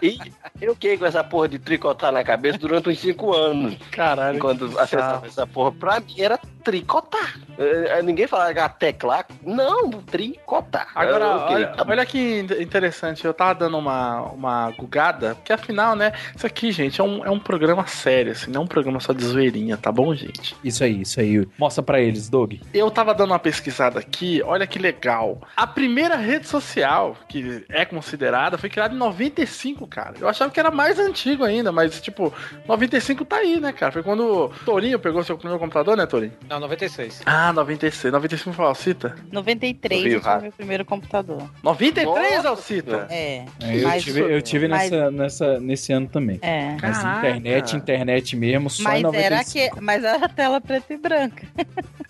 e 0.03 0.19
eu 0.61 0.75
fiquei 0.75 0.97
com 0.97 1.07
essa 1.07 1.23
porra 1.23 1.49
de 1.49 1.59
tricotar 1.59 2.13
na 2.13 2.25
cabeça 2.25 2.59
durante 2.59 2.89
uns 2.89 2.99
5 3.13 3.35
anos. 3.35 3.77
Caralho. 3.91 4.39
Quando 4.39 4.79
acessava 4.79 5.27
essa 5.27 5.47
porra, 5.47 5.73
pra 5.73 6.01
mim 6.01 6.15
era 6.21 6.39
tricotar. 6.65 7.39
Eh, 7.59 8.03
Ninguém 8.03 8.27
falava 8.27 8.53
que 8.53 8.59
era 8.59 8.69
teclar. 8.69 9.27
Não, 9.43 9.91
tricotar. 9.91 10.89
Agora, 10.95 11.25
Eu, 11.25 11.31
ok, 11.37 11.55
olha, 11.57 11.75
olha 11.89 12.07
que 12.07 12.19
in- 12.41 12.63
interessante, 12.63 13.25
eu 13.25 13.33
tava 13.33 13.55
dando 13.55 13.79
uma, 13.79 14.21
uma 14.33 14.71
gugada, 14.73 15.35
porque 15.37 15.53
afinal, 15.53 15.97
né, 15.97 16.13
isso 16.37 16.47
aqui, 16.47 16.71
gente, 16.71 17.01
é 17.01 17.05
um, 17.05 17.25
é 17.25 17.31
um 17.31 17.39
programa 17.41 17.87
sério, 17.87 18.33
assim, 18.33 18.51
não 18.51 18.63
é 18.63 18.65
um 18.65 18.69
programa 18.69 19.01
só 19.01 19.13
de 19.13 19.25
zoeirinha, 19.25 19.77
tá 19.77 19.91
bom, 19.91 20.15
gente? 20.15 20.55
Isso 20.63 20.85
aí, 20.85 21.01
isso 21.03 21.19
aí. 21.21 21.47
Mostra 21.59 21.83
pra 21.83 22.01
eles, 22.01 22.29
Doug. 22.29 22.55
Eu 22.75 22.91
tava 22.91 23.15
dando 23.15 23.31
uma 23.31 23.39
pesquisada 23.39 23.99
aqui, 23.99 24.43
olha 24.45 24.67
que 24.67 24.79
legal. 24.79 25.41
A 25.57 25.67
primeira 25.67 26.17
rede 26.17 26.47
social 26.47 27.17
que 27.29 27.65
é 27.71 27.85
considerada 27.85 28.59
foi 28.59 28.69
criada 28.69 28.95
em 28.95 28.99
95, 28.99 29.87
cara. 29.87 30.15
Eu 30.21 30.29
achava 30.29 30.51
que 30.51 30.61
era 30.61 30.71
mais 30.71 30.99
antigo 30.99 31.45
ainda, 31.45 31.73
mas, 31.73 32.01
tipo, 32.01 32.33
95 32.67 32.88
tá 33.25 33.37
aí, 33.37 33.61
né, 33.61 33.73
cara? 33.73 33.93
Foi 33.93 34.03
quando 34.03 34.21
o 34.47 34.49
Torinho 34.65 34.99
pegou 34.99 35.23
seu 35.25 35.37
primeiro 35.37 35.59
computador, 35.61 35.97
né, 35.97 36.07
Torinho? 36.07 36.33
Não, 36.49 36.61
96. 36.61 37.23
Ah, 37.27 37.53
96. 37.53 38.13
95 38.13 38.55
foi 38.57 38.65
a 38.65 38.69
Alcita? 38.69 39.17
93 39.31 40.03
Rio 40.03 40.13
eu 40.13 40.19
tive 40.19 40.29
Rato. 40.31 40.43
meu 40.43 40.53
primeiro 40.53 40.85
computador. 40.85 41.43
93, 41.63 42.37
Nossa 42.37 42.49
Alcita? 42.49 43.07
É. 43.11 43.45
É, 43.63 43.77
eu 43.79 43.89
Mas- 43.89 44.03
tive, 44.05 44.21
eu 44.21 44.43
tive 44.43 44.69
mas- 44.69 44.91
nessa, 44.91 45.11
nessa, 45.11 45.61
nesse 45.61 45.93
ano 45.93 46.09
também. 46.09 46.39
É. 46.43 46.77
Mas 46.81 46.99
Caraca. 46.99 47.19
internet, 47.29 47.77
internet 47.77 48.37
mesmo, 48.37 48.71
só 48.71 48.83
em 48.95 49.03
Mas 49.03 49.15
era, 49.15 49.37
95. 49.37 49.75
que, 49.77 49.81
mas 49.81 50.05
era 50.05 50.29
tela 50.29 50.61
preta 50.61 50.93
e 50.93 50.97
branca. 50.97 51.47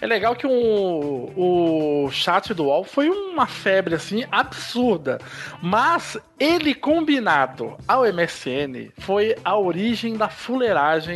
É 0.01 0.07
legal 0.07 0.37
que 0.37 0.47
o, 0.47 1.33
o 2.07 2.11
chat 2.13 2.55
do 2.55 2.65
UOL 2.67 2.85
foi 2.85 3.09
uma 3.11 3.47
febre 3.47 3.95
assim 3.97 4.25
absurda, 4.31 5.19
mas 5.61 6.17
ele 6.39 6.73
combinado 6.75 7.77
ao 7.87 8.05
MSN 8.05 8.91
foi 8.99 9.35
a 9.45 9.57
origem 9.59 10.17
da 10.17 10.29
fuleiragem 10.29 10.68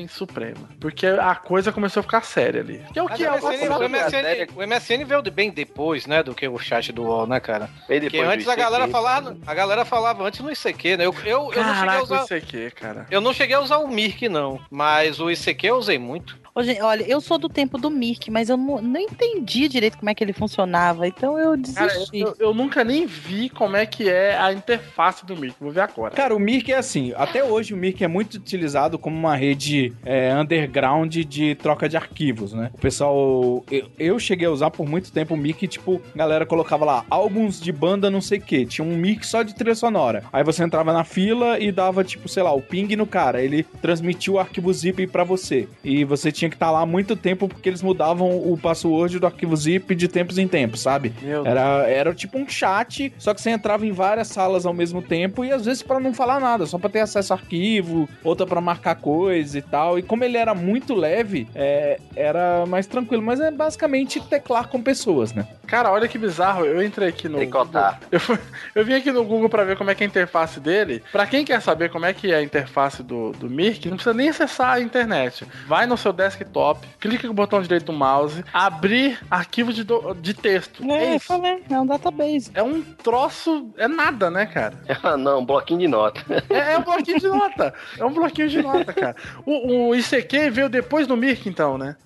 suprema, 0.08 0.68
porque 0.80 1.06
a 1.06 1.34
coisa 1.34 1.72
começou 1.72 2.00
a 2.00 2.02
ficar 2.02 2.22
séria 2.22 2.60
ali. 2.60 2.84
Que 2.92 2.98
é 2.98 3.02
o 3.02 3.06
Mas 3.08 3.16
que 3.16 3.24
é 3.24 3.30
o, 3.30 3.34
o 3.34 3.38
MSN, 3.38 3.68
o, 3.70 3.88
MSN, 3.88 4.48
o 4.56 4.66
MSN 4.66 5.04
veio 5.04 5.22
de 5.22 5.30
bem 5.30 5.50
depois, 5.50 6.06
né, 6.06 6.22
do 6.22 6.34
que 6.34 6.46
o 6.48 6.58
chat 6.58 6.92
do 6.92 7.02
UOL, 7.02 7.26
né, 7.26 7.40
cara? 7.40 7.68
Bem 7.88 8.00
Porque 8.00 8.16
depois 8.16 8.28
do 8.28 8.32
antes 8.32 8.48
a 8.48 8.56
galera 8.56 8.84
ICQ. 8.84 8.92
falava, 8.92 9.36
a 9.46 9.54
galera 9.54 9.84
falava 9.84 10.24
antes 10.24 10.40
no 10.40 10.50
ICQ, 10.50 10.96
né? 10.96 11.06
Eu, 11.06 11.14
eu, 11.24 11.52
eu 11.52 11.64
não 11.64 11.74
cheguei 11.74 11.96
a 11.96 12.02
usar, 12.02 12.24
isso 12.24 12.34
aqui, 12.34 12.70
cara. 12.70 13.06
eu 13.10 13.20
não 13.20 13.32
cheguei 13.32 13.56
a 13.56 13.60
usar 13.60 13.78
o 13.78 13.88
Mirk 13.88 14.28
não, 14.28 14.60
mas 14.70 15.20
o 15.20 15.30
ICQ 15.30 15.66
eu 15.66 15.76
usei 15.76 15.98
muito. 15.98 16.41
Olha, 16.54 17.02
eu 17.08 17.20
sou 17.20 17.38
do 17.38 17.48
tempo 17.48 17.78
do 17.78 17.90
Mirk, 17.90 18.30
mas 18.30 18.50
eu 18.50 18.58
não, 18.58 18.80
não 18.82 19.00
entendi 19.00 19.68
direito 19.68 19.96
como 19.96 20.10
é 20.10 20.14
que 20.14 20.22
ele 20.22 20.34
funcionava, 20.34 21.06
então 21.08 21.38
eu 21.38 21.56
Cara, 21.74 21.86
desisti. 21.94 22.20
eu, 22.20 22.36
eu 22.38 22.52
nunca 22.54 22.84
nem 22.84 23.06
vi 23.06 23.48
como 23.48 23.74
é 23.74 23.86
que 23.86 24.08
é 24.08 24.36
a 24.38 24.52
interface 24.52 25.24
do 25.24 25.34
Mirk, 25.34 25.56
vou 25.58 25.70
ver 25.70 25.80
agora. 25.80 26.14
Cara, 26.14 26.36
o 26.36 26.38
Mirk 26.38 26.70
é 26.70 26.76
assim, 26.76 27.14
até 27.16 27.42
hoje 27.42 27.72
o 27.72 27.76
Mirk 27.76 28.04
é 28.04 28.08
muito 28.08 28.34
utilizado 28.34 28.98
como 28.98 29.16
uma 29.16 29.34
rede 29.34 29.94
é, 30.04 30.34
underground 30.34 31.14
de 31.16 31.54
troca 31.54 31.88
de 31.88 31.96
arquivos, 31.96 32.52
né? 32.52 32.70
O 32.74 32.78
pessoal, 32.78 33.64
eu, 33.70 33.88
eu 33.98 34.18
cheguei 34.18 34.46
a 34.46 34.50
usar 34.50 34.70
por 34.70 34.86
muito 34.86 35.10
tempo 35.10 35.32
o 35.32 35.36
Mirk, 35.38 35.66
tipo, 35.66 36.02
a 36.14 36.18
galera 36.18 36.44
colocava 36.44 36.84
lá 36.84 37.04
álbuns 37.08 37.58
de 37.58 37.72
banda 37.72 38.10
não 38.10 38.20
sei 38.20 38.38
o 38.38 38.42
que, 38.42 38.66
tinha 38.66 38.86
um 38.86 38.94
Mirk 38.96 39.26
só 39.26 39.42
de 39.42 39.54
trilha 39.54 39.74
sonora. 39.74 40.24
Aí 40.30 40.44
você 40.44 40.62
entrava 40.62 40.92
na 40.92 41.02
fila 41.02 41.58
e 41.58 41.72
dava, 41.72 42.04
tipo, 42.04 42.28
sei 42.28 42.42
lá, 42.42 42.52
o 42.52 42.60
ping 42.60 42.94
no 42.94 43.06
cara, 43.06 43.40
ele 43.42 43.62
transmitia 43.80 44.34
o 44.34 44.38
arquivo 44.38 44.70
zip 44.70 45.06
pra 45.06 45.24
você. 45.24 45.66
E 45.82 46.04
você 46.04 46.30
tinha 46.30 46.41
que 46.48 46.56
estar 46.56 46.70
lá 46.70 46.80
há 46.80 46.86
muito 46.86 47.16
tempo 47.16 47.48
porque 47.48 47.68
eles 47.68 47.82
mudavam 47.82 48.30
o 48.30 48.56
password 48.56 49.18
do 49.18 49.26
arquivo 49.26 49.56
zip 49.56 49.94
de 49.94 50.08
tempos 50.08 50.38
em 50.38 50.48
tempos, 50.48 50.80
sabe? 50.80 51.12
Era, 51.44 51.86
era 51.88 52.14
tipo 52.14 52.38
um 52.38 52.48
chat, 52.48 53.12
só 53.18 53.34
que 53.34 53.40
você 53.40 53.50
entrava 53.50 53.86
em 53.86 53.92
várias 53.92 54.28
salas 54.28 54.66
ao 54.66 54.72
mesmo 54.72 55.02
tempo 55.02 55.44
e 55.44 55.52
às 55.52 55.64
vezes 55.64 55.82
pra 55.82 56.00
não 56.00 56.14
falar 56.14 56.40
nada, 56.40 56.66
só 56.66 56.78
pra 56.78 56.90
ter 56.90 57.00
acesso 57.00 57.32
ao 57.32 57.38
arquivo, 57.38 58.08
outra 58.22 58.46
pra 58.46 58.60
marcar 58.60 58.96
coisa 58.96 59.58
e 59.58 59.62
tal. 59.62 59.98
E 59.98 60.02
como 60.02 60.24
ele 60.24 60.36
era 60.36 60.54
muito 60.54 60.94
leve, 60.94 61.48
é, 61.54 61.98
era 62.14 62.64
mais 62.66 62.86
tranquilo. 62.86 63.22
Mas 63.22 63.40
é 63.40 63.50
basicamente 63.50 64.20
teclar 64.20 64.68
com 64.68 64.80
pessoas, 64.82 65.32
né? 65.32 65.46
Cara, 65.72 65.90
olha 65.90 66.06
que 66.06 66.18
bizarro. 66.18 66.66
Eu 66.66 66.82
entrei 66.84 67.08
aqui 67.08 67.30
no. 67.30 67.38
Tricotar. 67.38 67.98
Eu, 68.10 68.20
fui- 68.20 68.38
eu 68.74 68.84
vim 68.84 68.92
aqui 68.92 69.10
no 69.10 69.24
Google 69.24 69.48
pra 69.48 69.64
ver 69.64 69.74
como 69.78 69.88
é 69.90 69.94
que 69.94 70.04
é 70.04 70.06
a 70.06 70.08
interface 70.08 70.60
dele. 70.60 71.02
Pra 71.10 71.26
quem 71.26 71.46
quer 71.46 71.62
saber 71.62 71.90
como 71.90 72.04
é 72.04 72.12
que 72.12 72.30
é 72.30 72.34
a 72.36 72.42
interface 72.42 73.02
do, 73.02 73.32
do 73.32 73.48
Mirk, 73.48 73.88
não 73.88 73.96
precisa 73.96 74.12
nem 74.14 74.28
acessar 74.28 74.74
a 74.74 74.80
internet. 74.82 75.46
Vai 75.66 75.86
no 75.86 75.96
seu 75.96 76.12
desktop, 76.12 76.86
clica 77.00 77.26
com 77.26 77.32
o 77.32 77.34
botão 77.34 77.62
direito 77.62 77.86
do 77.86 77.92
mouse, 77.94 78.44
abrir 78.52 79.18
arquivo 79.30 79.72
de, 79.72 79.82
do- 79.82 80.12
de 80.12 80.34
texto. 80.34 80.84
É, 80.90 81.04
É 81.12 81.16
isso. 81.16 81.24
falei, 81.26 81.62
é 81.70 81.80
um 81.80 81.86
database. 81.86 82.50
É 82.52 82.62
um 82.62 82.82
troço. 82.82 83.70
É 83.78 83.88
nada, 83.88 84.30
né, 84.30 84.44
cara? 84.46 84.74
Ah, 85.02 85.16
não, 85.16 85.40
um 85.40 85.44
bloquinho 85.46 85.80
de 85.80 85.88
nota. 85.88 86.20
É, 86.50 86.74
é 86.74 86.78
um 86.78 86.82
bloquinho 86.82 87.18
de 87.18 87.28
nota. 87.28 87.74
É 87.98 88.04
um 88.04 88.12
bloquinho 88.12 88.48
de 88.48 88.62
nota, 88.62 88.92
cara. 88.92 89.16
O, 89.46 89.88
o 89.88 89.94
ICQ 89.96 90.50
veio 90.50 90.68
depois 90.68 91.06
do 91.06 91.16
Mirk, 91.16 91.48
então, 91.48 91.76
né? 91.78 91.96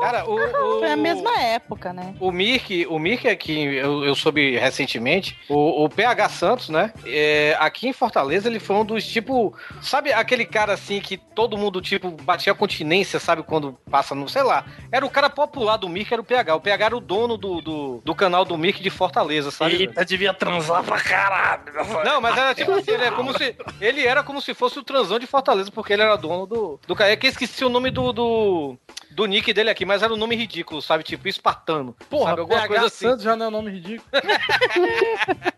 Cara, 0.00 0.24
o, 0.24 0.34
o, 0.34 0.78
Foi 0.80 0.90
a 0.92 0.96
mesma 0.96 1.38
época, 1.40 1.92
né? 1.92 2.14
o 2.20 2.30
Mirk, 2.30 2.86
o 2.88 2.98
Mirk 2.98 3.15
Que 3.16 3.48
eu, 3.52 4.04
eu 4.04 4.14
soube 4.14 4.56
recentemente, 4.58 5.38
o, 5.48 5.84
o 5.84 5.88
PH 5.88 6.28
Santos, 6.28 6.68
né? 6.68 6.92
é, 7.06 7.56
aqui 7.58 7.88
em 7.88 7.92
Fortaleza 7.92 8.48
ele 8.48 8.60
foi 8.60 8.76
um 8.76 8.84
dos 8.84 9.06
tipo. 9.06 9.54
Sabe 9.80 10.12
aquele 10.12 10.44
cara 10.44 10.72
assim 10.72 11.00
que 11.00 11.16
todo 11.16 11.56
mundo, 11.56 11.80
tipo, 11.80 12.10
batia 12.10 12.54
continência, 12.54 13.18
sabe? 13.20 13.42
Quando 13.42 13.78
passa 13.90 14.14
no. 14.14 14.28
Sei 14.28 14.42
lá. 14.42 14.64
Era 14.90 15.04
o 15.04 15.10
cara 15.10 15.30
popular 15.30 15.76
do 15.76 15.88
Mirk, 15.88 16.12
era 16.12 16.20
o 16.20 16.24
PH. 16.24 16.56
O 16.56 16.60
PH 16.60 16.86
era 16.86 16.96
o 16.96 17.00
dono 17.00 17.36
do, 17.36 17.60
do, 17.60 18.02
do 18.04 18.14
canal 18.14 18.44
do 18.44 18.56
Mirk 18.56 18.82
de 18.82 18.90
Fortaleza, 18.90 19.50
sabe? 19.50 19.76
Eita, 19.76 20.04
devia 20.04 20.32
transar 20.32 20.82
pra 20.82 21.00
caralho. 21.00 21.62
Não, 22.04 22.20
mas 22.20 22.36
era 22.36 22.54
tipo 22.54 22.72
assim, 22.72 22.90
ele, 22.90 23.04
é 23.04 23.10
como 23.10 23.36
se, 23.36 23.56
ele 23.80 24.06
era 24.06 24.22
como 24.22 24.40
se 24.40 24.54
fosse 24.54 24.78
o 24.78 24.82
transão 24.82 25.18
de 25.18 25.26
Fortaleza, 25.26 25.70
porque 25.70 25.92
ele 25.92 26.02
era 26.02 26.16
dono 26.16 26.46
do. 26.46 26.80
do 26.86 26.94
cara. 26.94 27.12
É 27.12 27.16
que 27.16 27.26
esqueci 27.26 27.64
o 27.64 27.68
nome 27.68 27.90
do, 27.90 28.12
do. 28.12 28.76
do 29.10 29.26
nick 29.26 29.52
dele 29.52 29.70
aqui, 29.70 29.84
mas 29.84 30.02
era 30.02 30.12
um 30.12 30.16
nome 30.16 30.36
ridículo, 30.36 30.82
sabe? 30.82 31.04
Tipo, 31.04 31.28
espartano. 31.28 31.94
Porra, 32.08 32.30
sabe? 32.30 32.40
Alguma 32.40 32.60
PH 32.60 32.68
coisa 32.68 32.90
assim. 32.96 33.06
Santos 33.08 33.22
já 33.22 33.36
não 33.36 33.46
é 33.46 33.50
nome 33.50 33.70
ridículo. 33.70 34.08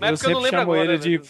é 0.00 0.08
eu 0.08 0.10
eu 0.10 0.16
sempre 0.16 0.34
não 0.34 0.40
lembro 0.40 0.58
chamo 0.60 0.72
agora, 0.72 0.94
ele 0.94 0.98
de 0.98 1.20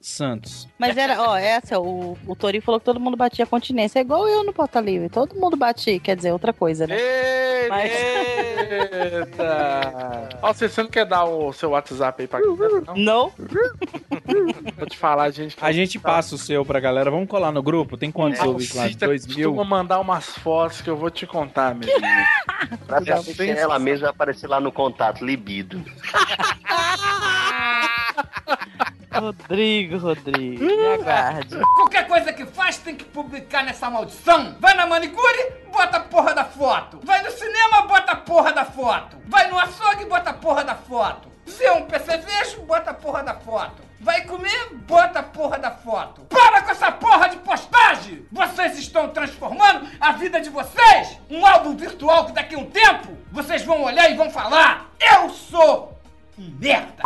Santos. 0.00 0.68
Mas 0.78 0.96
era, 0.96 1.20
ó, 1.22 1.36
essa, 1.36 1.78
o, 1.78 2.16
o 2.26 2.36
Tori 2.36 2.60
falou 2.60 2.80
que 2.80 2.84
todo 2.84 3.00
mundo 3.00 3.16
batia 3.16 3.46
continência. 3.46 3.98
É 3.98 4.02
igual 4.02 4.26
eu 4.28 4.44
no 4.44 4.52
Porta 4.52 4.80
Livre. 4.80 5.08
Todo 5.08 5.34
mundo 5.34 5.56
batia, 5.56 5.98
quer 6.00 6.16
dizer, 6.16 6.32
outra 6.32 6.52
coisa, 6.52 6.86
né? 6.86 6.96
Mas- 7.68 7.92
Eita. 7.92 10.28
Ó, 10.42 10.52
você, 10.52 10.68
você 10.68 10.82
não 10.82 10.90
quer 10.90 11.06
dar 11.06 11.24
o 11.24 11.52
seu 11.52 11.70
WhatsApp 11.70 12.22
aí 12.22 12.28
pra 12.28 12.40
galera, 12.40 12.82
não? 12.86 12.96
Não. 12.96 13.32
Vou 14.76 14.86
te 14.86 14.98
falar, 14.98 15.30
gente. 15.30 15.56
A 15.60 15.72
gente 15.72 15.98
passa 15.98 16.34
o 16.34 16.38
seu 16.38 16.64
pra 16.64 16.80
galera. 16.80 17.10
Vamos 17.10 17.28
colar 17.28 17.52
no 17.52 17.62
grupo? 17.62 17.96
Tem 17.96 18.10
quantos 18.10 18.40
É, 18.40 18.44
ouvintes 18.44 18.74
lá? 18.74 18.88
Dois 18.88 19.26
mil? 19.26 19.54
mandar 19.64 20.00
umas 20.00 20.26
fotos 20.38 20.80
que 20.80 20.90
eu 20.90 20.96
vou 20.96 21.10
te 21.10 21.26
contar, 21.26 21.74
meu. 21.74 21.88
Pra 22.86 23.04
saber 23.04 23.34
que 23.34 23.50
ela 23.50 23.78
mesma 23.78 24.06
vai 24.06 24.10
aparecer 24.10 24.46
lá 24.46 24.60
no 24.60 24.65
contato, 24.72 25.24
libido. 25.24 25.84
Rodrigo, 29.20 29.98
Rodrigo. 29.98 30.64
Me 30.64 30.86
aguarde. 30.86 31.58
Qualquer 31.76 32.06
coisa 32.06 32.32
que 32.32 32.44
faz 32.46 32.78
tem 32.78 32.94
que 32.94 33.04
publicar 33.04 33.64
nessa 33.64 33.88
maldição. 33.88 34.56
Vai 34.60 34.74
na 34.74 34.86
manicure, 34.86 35.52
bota 35.72 35.96
a 35.96 36.00
porra 36.00 36.34
da 36.34 36.44
foto. 36.44 37.00
Vai 37.02 37.22
no 37.22 37.30
cinema, 37.30 37.82
bota 37.82 38.12
a 38.12 38.16
porra 38.16 38.52
da 38.52 38.64
foto. 38.64 39.16
Vai 39.26 39.50
no 39.50 39.58
açougue, 39.58 40.04
bota 40.04 40.30
a 40.30 40.34
porra 40.34 40.64
da 40.64 40.74
foto. 40.74 41.35
Vê 41.46 41.70
um 41.70 41.86
percevejo, 41.86 42.62
bota 42.62 42.90
a 42.90 42.94
porra 42.94 43.22
da 43.22 43.34
foto. 43.34 43.82
Vai 44.00 44.22
comer, 44.24 44.74
bota 44.74 45.20
a 45.20 45.22
porra 45.22 45.58
da 45.58 45.70
foto. 45.70 46.22
Para 46.22 46.62
com 46.62 46.70
essa 46.72 46.90
porra 46.90 47.28
de 47.28 47.36
postagem! 47.36 48.26
Vocês 48.32 48.76
estão 48.76 49.08
transformando 49.10 49.88
a 50.00 50.12
vida 50.12 50.40
de 50.40 50.50
vocês 50.50 51.18
um 51.30 51.46
álbum 51.46 51.76
virtual 51.76 52.26
que 52.26 52.32
daqui 52.32 52.56
a 52.56 52.58
um 52.58 52.68
tempo 52.68 53.16
vocês 53.30 53.64
vão 53.64 53.84
olhar 53.84 54.10
e 54.10 54.16
vão 54.16 54.28
falar: 54.28 54.90
Eu 55.00 55.30
sou 55.30 55.96
um 56.36 56.50
merda! 56.58 57.04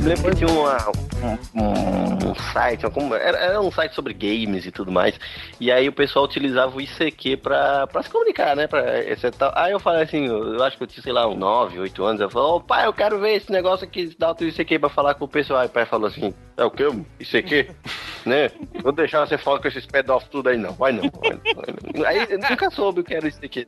Lembro 0.00 0.30
que 0.30 0.36
tinha 0.36 0.50
uma, 0.50 0.76
um, 1.22 1.62
um- 1.62 2.30
um 2.30 2.34
site, 2.52 2.84
uma 2.86 3.16
era, 3.16 3.38
era 3.38 3.60
um 3.60 3.70
site 3.70 3.94
sobre 3.94 4.12
games 4.14 4.66
e 4.66 4.70
tudo 4.70 4.90
mais. 4.92 5.18
E 5.60 5.70
aí 5.72 5.88
o 5.88 5.92
pessoal 5.92 6.24
utilizava 6.24 6.76
o 6.76 6.80
ICQ 6.80 7.36
pra, 7.38 7.86
pra 7.86 8.02
se 8.02 8.10
comunicar, 8.10 8.54
né? 8.56 8.66
Pra, 8.66 8.98
esse 9.04 9.30
tal. 9.30 9.52
Aí 9.54 9.72
eu 9.72 9.80
falei 9.80 10.02
assim, 10.02 10.26
eu, 10.26 10.62
acho 10.62 10.76
que 10.76 10.82
eu 10.82 10.86
tinha, 10.86 11.02
sei 11.02 11.12
lá, 11.12 11.26
uns 11.26 11.36
9, 11.38 11.78
8 11.80 12.04
anos. 12.04 12.20
Eu 12.20 12.30
falei, 12.30 12.48
ô 12.48 12.60
pai, 12.60 12.86
eu 12.86 12.92
quero 12.92 13.18
ver 13.18 13.34
esse 13.36 13.50
negócio 13.50 13.84
aqui, 13.86 14.14
dá 14.18 14.32
o 14.32 14.44
ICQ 14.44 14.78
pra 14.78 14.88
falar 14.88 15.14
com 15.14 15.24
o 15.24 15.28
pessoal. 15.28 15.60
Aí 15.60 15.66
o 15.66 15.70
pai 15.70 15.84
falou 15.86 16.06
assim, 16.08 16.34
é 16.58 16.64
o 16.64 16.70
quê? 16.70 16.84
ICQ? 17.20 17.70
né? 18.26 18.50
Vou 18.82 18.92
deixar 18.92 19.26
você 19.26 19.38
falar 19.38 19.60
com 19.60 19.68
esses 19.68 19.86
pedófilos 19.86 20.30
tudo 20.30 20.48
aí 20.50 20.56
não, 20.58 20.72
vai 20.74 20.92
não. 20.92 21.02
Vai 21.02 21.38
não. 21.94 22.04
Aí 22.06 22.26
eu 22.28 22.38
nunca 22.38 22.68
soube 22.70 23.00
o 23.00 23.04
que 23.04 23.14
era 23.14 23.24
o 23.24 23.28
ICQ. 23.28 23.66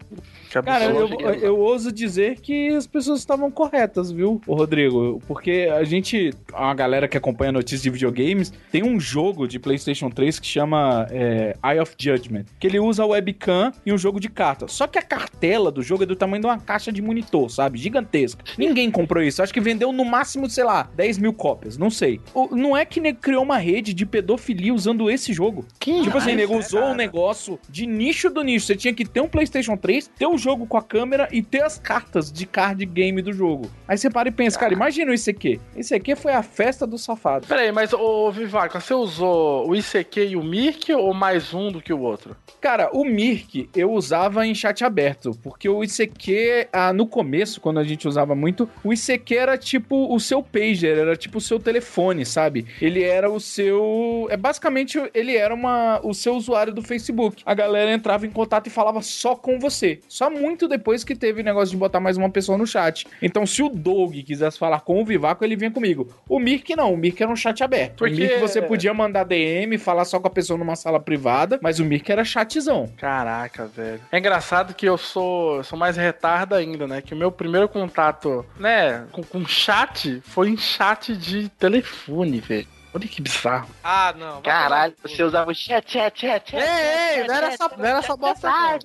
Cara, 0.64 0.84
eu, 0.86 1.09
eu, 1.09 1.34
eu 1.34 1.59
ouso 1.59 1.91
dizer 1.93 2.41
que 2.41 2.68
as 2.74 2.86
pessoas 2.86 3.20
estavam 3.20 3.51
corretas, 3.51 4.11
viu, 4.11 4.41
ô 4.47 4.55
Rodrigo? 4.55 5.22
Porque 5.26 5.70
a 5.72 5.84
gente, 5.84 6.34
a 6.53 6.74
galera 6.74 7.07
que 7.09 7.16
acompanha 7.16 7.53
notícias 7.53 7.82
de 7.82 7.91
videogames, 7.91 8.53
tem 8.70 8.82
um 8.82 8.99
jogo 9.01 9.47
de 9.47 9.59
PlayStation 9.59 10.11
3 10.11 10.38
que 10.41 10.47
chama 10.47 11.07
é, 11.11 11.57
Eye 11.64 11.80
of 11.80 11.95
Judgment, 11.99 12.45
que 12.59 12.66
ele 12.66 12.80
usa 12.80 13.07
webcam 13.07 13.72
e 13.86 13.93
um 13.93 13.99
jogo 13.99 14.18
de 14.20 14.28
cartas. 14.28 14.72
Só 14.72 14.86
que 14.86 14.99
a 14.99 15.03
cartela 15.03 15.70
do 15.70 15.82
jogo 15.82 16.03
é 16.03 16.07
do 16.07 16.16
tamanho 16.16 16.41
de 16.43 16.47
uma 16.49 16.59
caixa 16.59 16.91
de 16.93 17.01
monitor, 17.01 17.49
sabe? 17.51 17.78
Gigantesca. 17.78 18.43
Ninguém 18.59 18.91
comprou 18.91 19.22
isso. 19.22 19.43
Acho 19.43 19.55
que 19.55 19.61
vendeu 19.61 19.93
no 19.93 20.05
máximo, 20.05 20.51
sei 20.51 20.64
lá, 20.64 20.88
10 20.97 21.18
mil 21.18 21.32
cópias. 21.32 21.78
Não 21.78 21.91
sei. 21.91 22.20
O- 22.34 22.55
Não 22.55 22.76
é 22.76 22.80
que 22.85 23.01
nego 23.01 23.18
criou 23.20 23.43
uma 23.43 23.59
rede 23.59 23.93
de 23.93 24.07
pedofilia 24.07 24.74
usando 24.74 25.11
esse 25.11 25.33
jogo. 25.33 25.66
tipo 25.78 26.16
assim, 26.18 26.35
nego 26.35 26.57
usou 26.57 26.85
um 26.85 26.95
negócio 26.95 27.59
de 27.68 27.87
nicho 27.87 28.31
do 28.31 28.43
nicho. 28.43 28.66
Você 28.66 28.76
tinha 28.76 28.95
que 28.95 29.05
ter 29.05 29.20
um 29.20 29.28
PlayStation 29.28 29.76
3, 29.76 30.09
ter 30.09 30.26
o 30.26 30.39
jogo 30.39 30.66
com 30.66 30.76
a 30.76 30.83
câmera 30.83 31.28
e 31.33 31.43
ter 31.43 31.62
as 31.62 31.78
cartas 31.78 32.31
de 32.33 32.47
card 32.47 32.85
game 32.87 33.20
do 33.22 33.33
jogo. 33.33 33.70
Aí 33.87 33.97
você 33.97 34.11
para 34.11 34.28
e 34.28 34.33
pensa, 34.33 34.59
cara, 34.59 34.72
imagina 34.72 35.12
isso 35.12 35.31
aqui. 35.31 35.61
Isso 35.76 35.95
aqui 35.95 36.14
foi 36.14 36.33
a 36.33 36.43
festa 36.43 36.87
do 36.87 36.99
safado. 36.99 37.47
Peraí, 37.47 37.72
mas 37.72 37.93
ô 37.93 38.31
Vivaco, 38.31 38.81
você 38.81 38.95
usou 38.95 39.68
o 39.68 39.74
ICQ 39.74 40.28
e 40.28 40.37
o 40.37 40.43
Mirk 40.43 40.93
ou 40.93 41.12
mais 41.14 41.55
um 41.55 41.70
do 41.70 41.81
que 41.81 41.93
o 41.93 42.01
outro? 42.01 42.37
Cara, 42.61 42.91
o 42.93 43.05
Mirk 43.05 43.68
eu 43.74 43.93
usava 43.93 44.47
em 44.47 44.55
chat 44.55 44.85
aberto, 44.85 45.33
porque 45.43 45.68
o 45.68 45.83
ICQ, 45.83 46.68
ah, 46.72 46.93
no 46.93 47.07
começo, 47.07 47.61
quando 47.61 47.78
a 47.78 47.85
gente 47.85 48.07
usava 48.07 48.35
muito, 48.35 48.68
o 48.85 48.93
ICQ 48.93 49.35
era 49.35 49.59
tipo 49.59 50.14
o 50.14 50.20
seu 50.20 50.43
pager, 50.43 50.99
era 50.99 51.16
tipo 51.16 51.39
o 51.39 51.41
seu 51.41 51.59
telefone, 51.59 52.24
sabe? 52.26 52.66
Ele 52.81 53.03
era 53.03 53.31
o 53.31 53.41
seu. 53.41 54.27
É 54.31 54.37
basicamente 54.37 55.01
ele 55.14 55.37
era 55.37 55.55
uma, 55.55 56.01
o 56.03 56.12
seu 56.14 56.35
usuário 56.35 56.73
do 56.73 56.83
Facebook. 56.83 57.43
A 57.47 57.55
galera 57.55 57.93
entrava 57.93 58.27
em 58.27 58.31
contato 58.31 58.66
e 58.66 58.71
falava 58.71 59.03
só 59.03 59.35
com 59.37 59.59
você. 59.59 60.01
Só 60.09 60.29
muito 60.31 60.68
depois 60.68 61.05
que 61.05 61.14
teve 61.14 61.41
o 61.41 61.45
negócio 61.45 61.71
de 61.71 61.77
botar 61.77 62.01
mais 62.01 62.16
uma 62.16 62.31
pessoa 62.31 62.57
no 62.59 62.66
chat. 62.66 63.07
Então, 63.23 63.47
se 63.47 63.62
o 63.62 63.68
Doug 63.68 64.14
quisesse 64.25 64.59
falar 64.59 64.81
com 64.81 65.01
o 65.01 65.05
Vivaco, 65.05 65.45
ele 65.45 65.57
vinha 65.57 65.71
comigo. 65.71 66.09
O 66.29 66.39
Mirk 66.39 66.75
não, 66.77 66.93
o 66.93 66.97
Mirk 66.97 67.23
era 67.23 67.31
um 67.33 67.37
chat 67.37 67.62
aberto. 67.62 67.97
Porque- 67.99 68.14
O 68.14 68.18
Mirk 68.18 68.41
você 68.41 68.61
podia 68.62 68.93
mandar 68.95 69.25
DM, 69.25 69.79
falar 69.79 70.05
só 70.05 70.18
com 70.21 70.27
a 70.27 70.31
pessoa 70.31 70.59
numa 70.59 70.77
sala 70.77 71.01
privada, 71.01 71.59
mas 71.62 71.79
o 71.81 71.85
Mirk 71.85 72.11
era 72.11 72.25
chatzão. 72.25 72.89
Caraca, 72.97 73.66
velho. 73.66 74.01
É 74.11 74.18
engraçado 74.18 74.75
que 74.75 74.87
eu 74.87 74.97
sou, 74.99 75.57
eu 75.59 75.64
sou 75.64 75.79
mais 75.79 75.97
retardo 75.97 76.55
ainda, 76.55 76.87
né? 76.87 77.01
Que 77.03 77.14
o 77.14 77.16
meu 77.16 77.31
primeiro 77.33 77.68
contato, 77.68 78.45
né, 78.59 79.05
com, 79.12 79.23
com 79.23 79.47
chat 79.47 80.21
foi 80.25 80.49
em 80.49 80.57
chat 80.57 81.16
de 81.16 81.49
telefone, 81.51 82.41
velho. 82.41 82.59
Olha 82.93 83.07
que 83.07 83.22
bizarro. 83.22 83.68
Ah, 83.84 84.12
não. 84.18 84.43
Caralho, 84.43 84.95
você 85.01 85.22
usava 85.22 85.51
o 85.53 85.55
chat, 85.55 85.93
chat, 85.93 86.20
chat, 86.20 86.51
chat. 86.51 86.57
Ei, 86.57 87.20
ei, 87.20 87.26
não 87.28 87.34
era 87.36 87.47
essa, 87.47 87.70
não 87.76 87.84
era 87.84 87.99
essa 88.01 88.16
bosta, 88.16 88.51
não. 88.51 88.78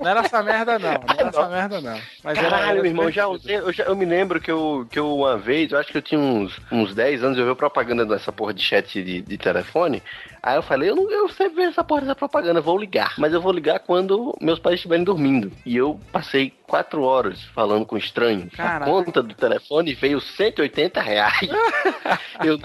Não 0.00 0.10
era 0.10 0.20
essa 0.20 0.42
merda, 0.42 0.78
não. 0.78 0.92
Não 0.94 1.14
era 1.16 1.28
essa 1.28 1.48
merda, 1.48 1.80
não. 1.80 2.00
Mas 2.24 2.38
era- 2.38 2.50
Caralho, 2.50 2.64
era 2.72 2.74
meu 2.82 2.86
irmão, 2.86 3.10
já 3.12 3.28
usei, 3.28 3.56
eu, 3.58 3.72
já- 3.72 3.84
eu 3.84 3.94
me 3.94 4.04
lembro 4.04 4.40
que 4.40 4.50
eu, 4.50 4.88
que 4.90 4.98
eu 4.98 5.16
uma 5.18 5.36
vez, 5.38 5.70
eu 5.70 5.78
acho 5.78 5.92
que 5.92 5.98
eu 5.98 6.02
tinha 6.02 6.20
uns, 6.20 6.58
uns 6.72 6.94
10 6.96 7.22
anos, 7.22 7.38
eu 7.38 7.46
vi 7.46 7.54
propaganda 7.54 8.04
dessa 8.04 8.32
porra 8.32 8.52
de 8.52 8.62
chat 8.62 9.02
de, 9.04 9.20
de 9.22 9.38
telefone. 9.38 10.02
Aí 10.48 10.56
eu 10.56 10.62
falei, 10.62 10.88
eu, 10.88 10.96
não, 10.96 11.10
eu 11.10 11.28
sempre 11.28 11.56
vejo 11.56 11.68
essa 11.68 11.84
porra 11.84 12.00
dessa 12.00 12.14
propaganda, 12.14 12.58
vou 12.58 12.78
ligar. 12.78 13.12
Mas 13.18 13.34
eu 13.34 13.40
vou 13.42 13.52
ligar 13.52 13.80
quando 13.80 14.34
meus 14.40 14.58
pais 14.58 14.76
estiverem 14.76 15.04
dormindo. 15.04 15.52
E 15.66 15.76
eu 15.76 16.00
passei 16.10 16.54
4 16.66 17.02
horas 17.02 17.42
falando 17.54 17.84
com 17.84 17.98
estranhos. 17.98 18.48
A 18.58 18.80
conta 18.80 19.22
do 19.22 19.34
telefone 19.34 19.92
veio 19.92 20.22
180 20.22 21.02
reais. 21.02 21.48
eu, 22.42 22.58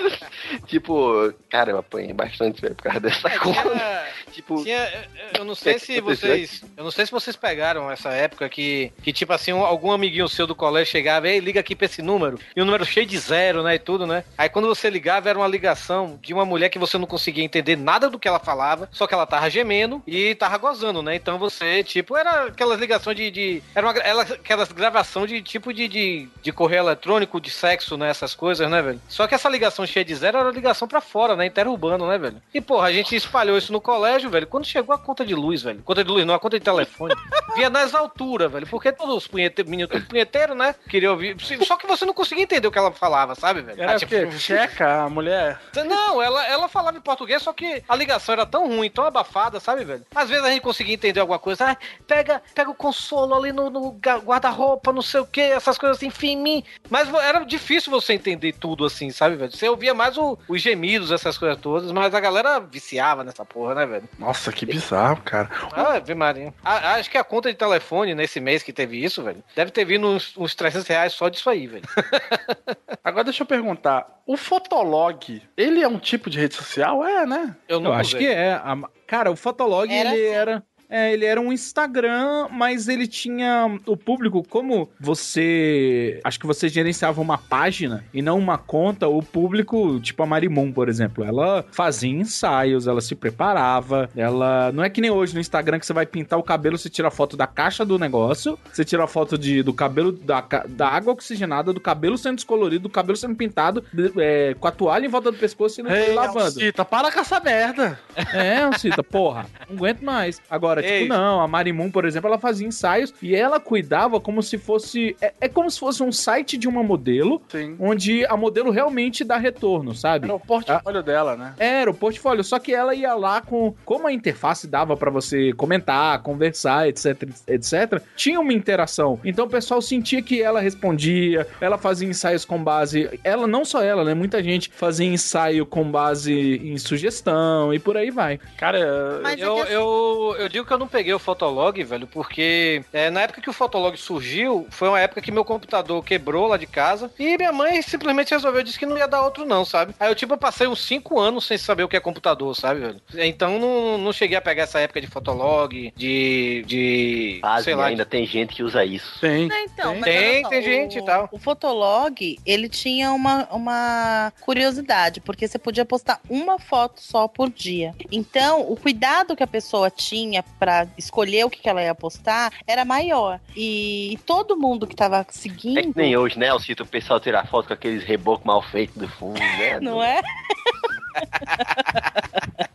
tipo, 0.66 1.32
cara, 1.50 1.70
eu 1.70 1.78
apanhei 1.78 2.12
bastante, 2.14 2.62
velho, 2.62 2.74
por 2.74 2.84
causa 2.84 3.00
dessa 3.00 3.30
conta. 3.38 4.06
Tipo, 4.32 4.62
Tinha, 4.62 4.88
eu- 5.36 5.44
não 5.44 5.54
sei 5.54 5.74
que 5.74 5.80
se 5.80 6.00
vocês, 6.00 6.62
eu 6.76 6.84
não 6.84 6.90
sei 6.90 7.04
se 7.06 7.12
vocês 7.12 7.34
pegaram 7.36 7.90
essa 7.90 8.10
época 8.10 8.48
que, 8.48 8.92
que 9.02 9.12
tipo 9.12 9.32
assim, 9.32 9.52
um- 9.52 9.64
algum 9.64 9.90
amiguinho 9.90 10.28
seu 10.28 10.46
do 10.46 10.54
colégio 10.54 10.92
chegava, 10.92 11.28
ei, 11.28 11.40
liga 11.40 11.60
aqui 11.60 11.74
pra 11.74 11.86
esse 11.86 12.02
número, 12.02 12.38
e 12.54 12.62
o 12.62 12.64
número 12.64 12.84
cheio 12.84 13.06
de 13.06 13.18
zero, 13.18 13.62
né, 13.62 13.74
e 13.74 13.78
tudo, 13.78 14.06
né? 14.06 14.24
Aí 14.36 14.48
quando 14.48 14.68
você 14.68 14.88
ligava 14.88 15.28
era 15.28 15.38
uma 15.38 15.48
ligação 15.48 16.18
de 16.22 16.32
uma 16.32 16.44
mulher 16.44 16.68
que 16.68 16.78
você 16.78 16.96
não 16.98 17.06
conseguia 17.06 17.17
entender 17.26 17.76
nada 17.76 18.08
do 18.08 18.18
que 18.18 18.28
ela 18.28 18.38
falava, 18.38 18.88
só 18.92 19.06
que 19.06 19.14
ela 19.14 19.26
tava 19.26 19.48
gemendo 19.50 20.02
e 20.06 20.34
tava 20.34 20.56
gozando, 20.58 21.02
né? 21.02 21.14
Então 21.14 21.38
você, 21.38 21.82
tipo, 21.82 22.16
era 22.16 22.44
aquelas 22.44 22.78
ligações 22.78 23.16
de, 23.16 23.30
de 23.30 23.62
era 23.74 23.86
uma, 23.86 23.98
ela, 23.98 24.22
aquelas 24.22 24.70
gravação 24.72 25.26
de 25.26 25.40
tipo 25.42 25.72
de, 25.72 25.88
de, 25.88 26.28
de 26.42 26.52
correio 26.52 26.80
eletrônico, 26.80 27.40
de 27.40 27.50
sexo, 27.50 27.96
né, 27.96 28.08
essas 28.10 28.34
coisas, 28.34 28.70
né, 28.70 28.80
velho? 28.82 29.00
Só 29.08 29.26
que 29.26 29.34
essa 29.34 29.48
ligação 29.48 29.86
cheia 29.86 30.04
de 30.04 30.14
zero 30.14 30.38
era 30.38 30.50
ligação 30.50 30.86
pra 30.86 31.00
fora, 31.00 31.34
né, 31.36 31.46
interurbano, 31.46 32.06
né, 32.08 32.18
velho? 32.18 32.40
E 32.52 32.60
porra, 32.60 32.88
a 32.88 32.92
gente 32.92 33.14
espalhou 33.16 33.56
isso 33.58 33.72
no 33.72 33.80
colégio 33.80 34.30
velho, 34.30 34.46
quando 34.46 34.66
chegou 34.66 34.94
a 34.94 34.98
conta 34.98 35.24
de 35.24 35.34
luz, 35.34 35.62
velho, 35.62 35.82
conta 35.82 36.04
de 36.04 36.10
luz 36.10 36.24
não, 36.24 36.34
a 36.34 36.38
conta 36.38 36.58
de 36.58 36.64
telefone, 36.64 37.14
via 37.56 37.70
nas 37.70 37.94
alturas, 37.94 38.50
velho, 38.50 38.66
porque 38.66 38.92
todos 38.92 39.14
os 39.16 39.26
punheteiros, 39.26 39.70
meninos 39.70 39.90
tudo 39.92 40.06
punheteiro, 40.06 40.54
né, 40.54 40.74
queriam 40.88 41.12
ouvir, 41.12 41.36
só 41.64 41.76
que 41.76 41.86
você 41.86 42.04
não 42.04 42.14
conseguia 42.14 42.44
entender 42.44 42.66
o 42.68 42.72
que 42.72 42.78
ela 42.78 42.92
falava, 42.92 43.34
sabe, 43.34 43.62
velho? 43.62 43.80
Era 43.82 43.92
Ah, 43.92 43.96
o 43.96 44.00
quê? 44.06 44.28
Checa 44.38 45.02
a 45.02 45.08
mulher? 45.08 45.60
Não, 45.86 46.22
ela, 46.22 46.46
ela 46.46 46.68
falava 46.68 46.97
em 46.98 47.02
português, 47.02 47.42
só 47.42 47.52
que 47.52 47.82
a 47.88 47.96
ligação 47.96 48.32
era 48.34 48.44
tão 48.46 48.66
ruim, 48.68 48.90
tão 48.90 49.04
abafada, 49.04 49.58
sabe, 49.60 49.84
velho? 49.84 50.04
Às 50.14 50.28
vezes 50.28 50.44
a 50.44 50.50
gente 50.50 50.60
conseguia 50.62 50.94
entender 50.94 51.20
alguma 51.20 51.38
coisa. 51.38 51.70
Ah, 51.70 51.76
pega, 52.06 52.42
pega 52.54 52.70
o 52.70 52.74
consolo 52.74 53.34
ali 53.34 53.52
no, 53.52 53.70
no 53.70 53.90
guarda-roupa, 53.92 54.92
não 54.92 55.02
sei 55.02 55.20
o 55.20 55.26
que, 55.26 55.40
essas 55.40 55.78
coisas 55.78 55.96
assim, 55.96 56.06
enfim, 56.06 56.32
em 56.32 56.36
mim. 56.36 56.64
Mas 56.90 57.12
era 57.14 57.44
difícil 57.44 57.90
você 57.90 58.12
entender 58.12 58.52
tudo 58.52 58.84
assim, 58.84 59.10
sabe, 59.10 59.36
velho? 59.36 59.50
Você 59.52 59.68
ouvia 59.68 59.94
mais 59.94 60.16
o- 60.18 60.38
os 60.48 60.60
gemidos, 60.62 61.10
essas 61.10 61.36
coisas 61.38 61.58
todas, 61.60 61.90
mas 61.92 62.14
a 62.14 62.20
galera 62.20 62.60
viciava 62.60 63.24
nessa 63.24 63.44
porra, 63.44 63.74
né, 63.74 63.86
velho? 63.86 64.08
Nossa, 64.18 64.52
que 64.52 64.66
bizarro, 64.66 65.20
cara. 65.22 65.48
Ah, 65.72 65.94
Ave 65.94 66.14
Maria. 66.14 66.52
Ah, 66.64 66.94
acho 66.94 67.10
que 67.10 67.18
a 67.18 67.24
conta 67.24 67.50
de 67.50 67.56
telefone 67.58 68.14
nesse 68.14 68.40
mês 68.40 68.62
que 68.62 68.72
teve 68.72 69.02
isso, 69.02 69.22
velho, 69.22 69.42
deve 69.54 69.70
ter 69.70 69.84
vindo 69.84 70.06
uns, 70.06 70.36
uns 70.36 70.54
300 70.54 70.86
reais 70.86 71.12
só 71.12 71.28
disso 71.28 71.48
aí, 71.48 71.66
velho. 71.66 71.84
Agora 73.02 73.24
deixa 73.24 73.42
eu 73.42 73.46
perguntar, 73.46 74.20
o 74.26 74.36
Fotolog, 74.36 75.42
ele 75.56 75.82
é 75.82 75.88
um 75.88 75.98
tipo 75.98 76.28
de 76.28 76.38
rede 76.38 76.54
social? 76.54 76.87
É, 76.92 77.26
né? 77.26 77.56
Eu, 77.68 77.82
Eu 77.82 77.92
acho 77.92 78.16
que 78.16 78.26
é. 78.26 78.52
A- 78.54 78.78
Cara, 79.06 79.30
o 79.30 79.36
Fotolog, 79.36 79.90
Era 79.92 80.14
ele 80.14 80.26
assim. 80.26 80.34
era. 80.34 80.62
É, 80.90 81.12
ele 81.12 81.24
era 81.24 81.40
um 81.40 81.52
Instagram, 81.52 82.48
mas 82.50 82.88
ele 82.88 83.06
tinha 83.06 83.78
o 83.86 83.96
público, 83.96 84.42
como 84.48 84.88
você. 84.98 86.20
Acho 86.24 86.38
que 86.40 86.46
você 86.46 86.68
gerenciava 86.68 87.20
uma 87.20 87.36
página 87.38 88.04
e 88.12 88.22
não 88.22 88.38
uma 88.38 88.56
conta, 88.58 89.06
o 89.08 89.22
público, 89.22 90.00
tipo 90.00 90.22
a 90.22 90.26
Marimun, 90.26 90.72
por 90.72 90.88
exemplo, 90.88 91.24
ela 91.24 91.64
fazia 91.70 92.10
ensaios, 92.10 92.86
ela 92.86 93.00
se 93.00 93.14
preparava, 93.14 94.08
ela. 94.16 94.72
Não 94.72 94.82
é 94.82 94.90
que 94.90 95.00
nem 95.00 95.10
hoje 95.10 95.34
no 95.34 95.40
Instagram 95.40 95.78
que 95.78 95.86
você 95.86 95.92
vai 95.92 96.06
pintar 96.06 96.38
o 96.38 96.42
cabelo, 96.42 96.78
você 96.78 96.88
tira 96.88 97.08
a 97.08 97.10
foto 97.10 97.36
da 97.36 97.46
caixa 97.46 97.84
do 97.84 97.98
negócio, 97.98 98.58
você 98.72 98.84
tira 98.84 99.04
a 99.04 99.08
foto 99.08 99.36
de, 99.36 99.62
do 99.62 99.72
cabelo, 99.72 100.12
da, 100.12 100.40
da 100.68 100.88
água 100.88 101.12
oxigenada, 101.12 101.72
do 101.72 101.80
cabelo 101.80 102.16
sendo 102.16 102.36
descolorido, 102.36 102.84
do 102.84 102.90
cabelo 102.90 103.16
sendo 103.16 103.34
pintado, 103.34 103.84
de- 103.92 104.12
é, 104.18 104.54
com 104.58 104.66
a 104.66 104.70
toalha 104.70 105.06
em 105.06 105.08
volta 105.08 105.30
do 105.30 105.38
pescoço 105.38 105.80
e 105.80 105.82
não 105.82 105.90
Ei, 105.90 106.14
lavando. 106.14 106.38
Alcita, 106.46 106.84
para 106.84 107.12
com 107.12 107.20
essa 107.20 107.40
merda. 107.40 107.98
É, 108.32 108.62
Alcita, 108.62 109.02
porra, 109.02 109.46
não 109.68 109.76
aguento 109.76 110.02
mais. 110.02 110.40
Agora, 110.48 110.77
Ei. 110.80 111.02
tipo, 111.02 111.14
não, 111.14 111.40
a 111.40 111.48
Marimun, 111.48 111.90
por 111.90 112.04
exemplo, 112.04 112.28
ela 112.28 112.38
fazia 112.38 112.66
ensaios 112.66 113.12
e 113.22 113.34
ela 113.34 113.58
cuidava 113.60 114.20
como 114.20 114.42
se 114.42 114.58
fosse. 114.58 115.16
É, 115.20 115.32
é 115.42 115.48
como 115.48 115.70
se 115.70 115.78
fosse 115.78 116.02
um 116.02 116.12
site 116.12 116.56
de 116.56 116.68
uma 116.68 116.82
modelo, 116.82 117.40
Sim. 117.48 117.76
onde 117.78 118.24
a 118.26 118.36
modelo 118.36 118.70
realmente 118.70 119.24
dá 119.24 119.36
retorno, 119.36 119.94
sabe? 119.94 120.26
Era 120.26 120.34
o 120.34 120.40
portfólio 120.40 121.02
dela, 121.02 121.36
né? 121.36 121.54
Era 121.58 121.90
o 121.90 121.94
portfólio, 121.94 122.42
só 122.44 122.58
que 122.58 122.72
ela 122.74 122.94
ia 122.94 123.14
lá 123.14 123.40
com. 123.40 123.74
Como 123.84 124.06
a 124.06 124.12
interface 124.12 124.66
dava 124.66 124.96
pra 124.96 125.10
você 125.10 125.52
comentar, 125.54 126.22
conversar, 126.22 126.88
etc, 126.88 127.22
etc, 127.46 128.02
tinha 128.16 128.40
uma 128.40 128.52
interação. 128.52 129.18
Então 129.24 129.46
o 129.46 129.48
pessoal 129.48 129.80
sentia 129.80 130.22
que 130.22 130.40
ela 130.42 130.60
respondia, 130.60 131.46
ela 131.60 131.78
fazia 131.78 132.08
ensaios 132.08 132.44
com 132.44 132.62
base. 132.62 133.08
Ela, 133.24 133.46
não 133.46 133.64
só 133.64 133.82
ela, 133.82 134.04
né? 134.04 134.14
Muita 134.14 134.42
gente 134.42 134.70
fazia 134.74 135.06
ensaio 135.06 135.64
com 135.66 135.90
base 135.90 136.32
em 136.32 136.76
sugestão 136.78 137.72
e 137.72 137.78
por 137.78 137.96
aí 137.96 138.10
vai. 138.10 138.38
Cara, 138.56 139.20
Mas 139.22 139.40
é 139.40 139.44
eu, 139.44 139.54
que 139.56 139.60
assim- 139.62 139.72
eu, 139.72 140.36
eu 140.38 140.48
digo 140.48 140.66
que 140.68 140.72
eu 140.74 140.78
não 140.78 140.86
peguei 140.86 141.12
o 141.14 141.18
Fotolog, 141.18 141.82
velho, 141.82 142.06
porque 142.06 142.84
é, 142.92 143.10
na 143.10 143.22
época 143.22 143.40
que 143.40 143.50
o 143.50 143.52
Fotolog 143.52 143.96
surgiu, 143.96 144.66
foi 144.70 144.88
uma 144.88 145.00
época 145.00 145.20
que 145.20 145.32
meu 145.32 145.44
computador 145.44 146.04
quebrou 146.04 146.46
lá 146.46 146.56
de 146.56 146.66
casa 146.66 147.10
e 147.18 147.36
minha 147.36 147.52
mãe 147.52 147.80
simplesmente 147.82 148.30
resolveu, 148.32 148.62
disse 148.62 148.78
que 148.78 148.86
não 148.86 148.96
ia 148.98 149.08
dar 149.08 149.22
outro 149.22 149.44
não, 149.44 149.64
sabe? 149.64 149.94
Aí 149.98 150.08
eu, 150.10 150.14
tipo, 150.14 150.34
eu 150.34 150.38
passei 150.38 150.66
uns 150.66 150.84
5 150.84 151.18
anos 151.18 151.46
sem 151.46 151.56
saber 151.58 151.82
o 151.82 151.88
que 151.88 151.96
é 151.96 152.00
computador, 152.00 152.54
sabe, 152.54 152.80
velho? 152.80 153.00
Então 153.16 153.58
não, 153.58 153.98
não 153.98 154.12
cheguei 154.12 154.36
a 154.36 154.40
pegar 154.40 154.64
essa 154.64 154.78
época 154.78 155.00
de 155.00 155.06
Fotolog, 155.06 155.92
de... 155.96 156.62
de 156.66 157.40
sei 157.62 157.74
lá, 157.74 157.86
ainda 157.86 158.04
tem 158.04 158.26
gente 158.26 158.54
que 158.54 158.62
usa 158.62 158.84
isso. 158.84 159.20
tem. 159.20 159.48
Então, 159.64 159.94
mas 159.94 160.04
Tem, 160.04 160.28
olha 160.36 160.42
só, 160.42 160.48
tem 160.50 160.60
o- 160.60 160.62
gente 160.62 160.98
e 160.98 161.04
tal. 161.04 161.28
O 161.32 161.38
Fotolog, 161.38 162.38
ele 162.44 162.68
tinha 162.68 163.12
uma, 163.12 163.48
uma 163.50 164.32
curiosidade, 164.40 165.20
porque 165.20 165.46
você 165.48 165.58
podia 165.58 165.84
postar 165.84 166.20
uma 166.28 166.58
foto 166.58 167.00
só 167.02 167.26
por 167.28 167.48
dia. 167.50 167.94
Então, 168.10 168.60
o 168.70 168.76
cuidado 168.76 169.36
que 169.36 169.42
a 169.42 169.46
pessoa 169.46 169.90
tinha 169.90 170.42
pra 170.58 170.86
escolher 170.96 171.44
o 171.44 171.50
que 171.50 171.60
que 171.60 171.68
ela 171.68 171.82
ia 171.82 171.94
postar 171.94 172.52
era 172.66 172.84
maior. 172.84 173.38
E, 173.56 174.18
todo 174.26 174.56
mundo 174.56 174.86
que 174.86 174.96
tava 174.96 175.18
É 175.20 175.26
seguindo. 175.30 175.92
que 175.92 176.00
nem 176.00 176.16
hoje, 176.16 176.38
né, 176.38 176.48
Alcito? 176.48 176.82
O 176.82 176.86
pessoal 176.86 177.20
tirar 177.20 177.46
foto 177.46 177.68
com 177.68 177.74
aqueles 177.74 178.04
rebocos 178.04 178.44
mal 178.44 178.62
feitos 178.62 178.96
do 178.96 179.08
fundo, 179.08 179.38
né? 179.40 179.78
Não 179.80 180.02
é? 180.02 180.20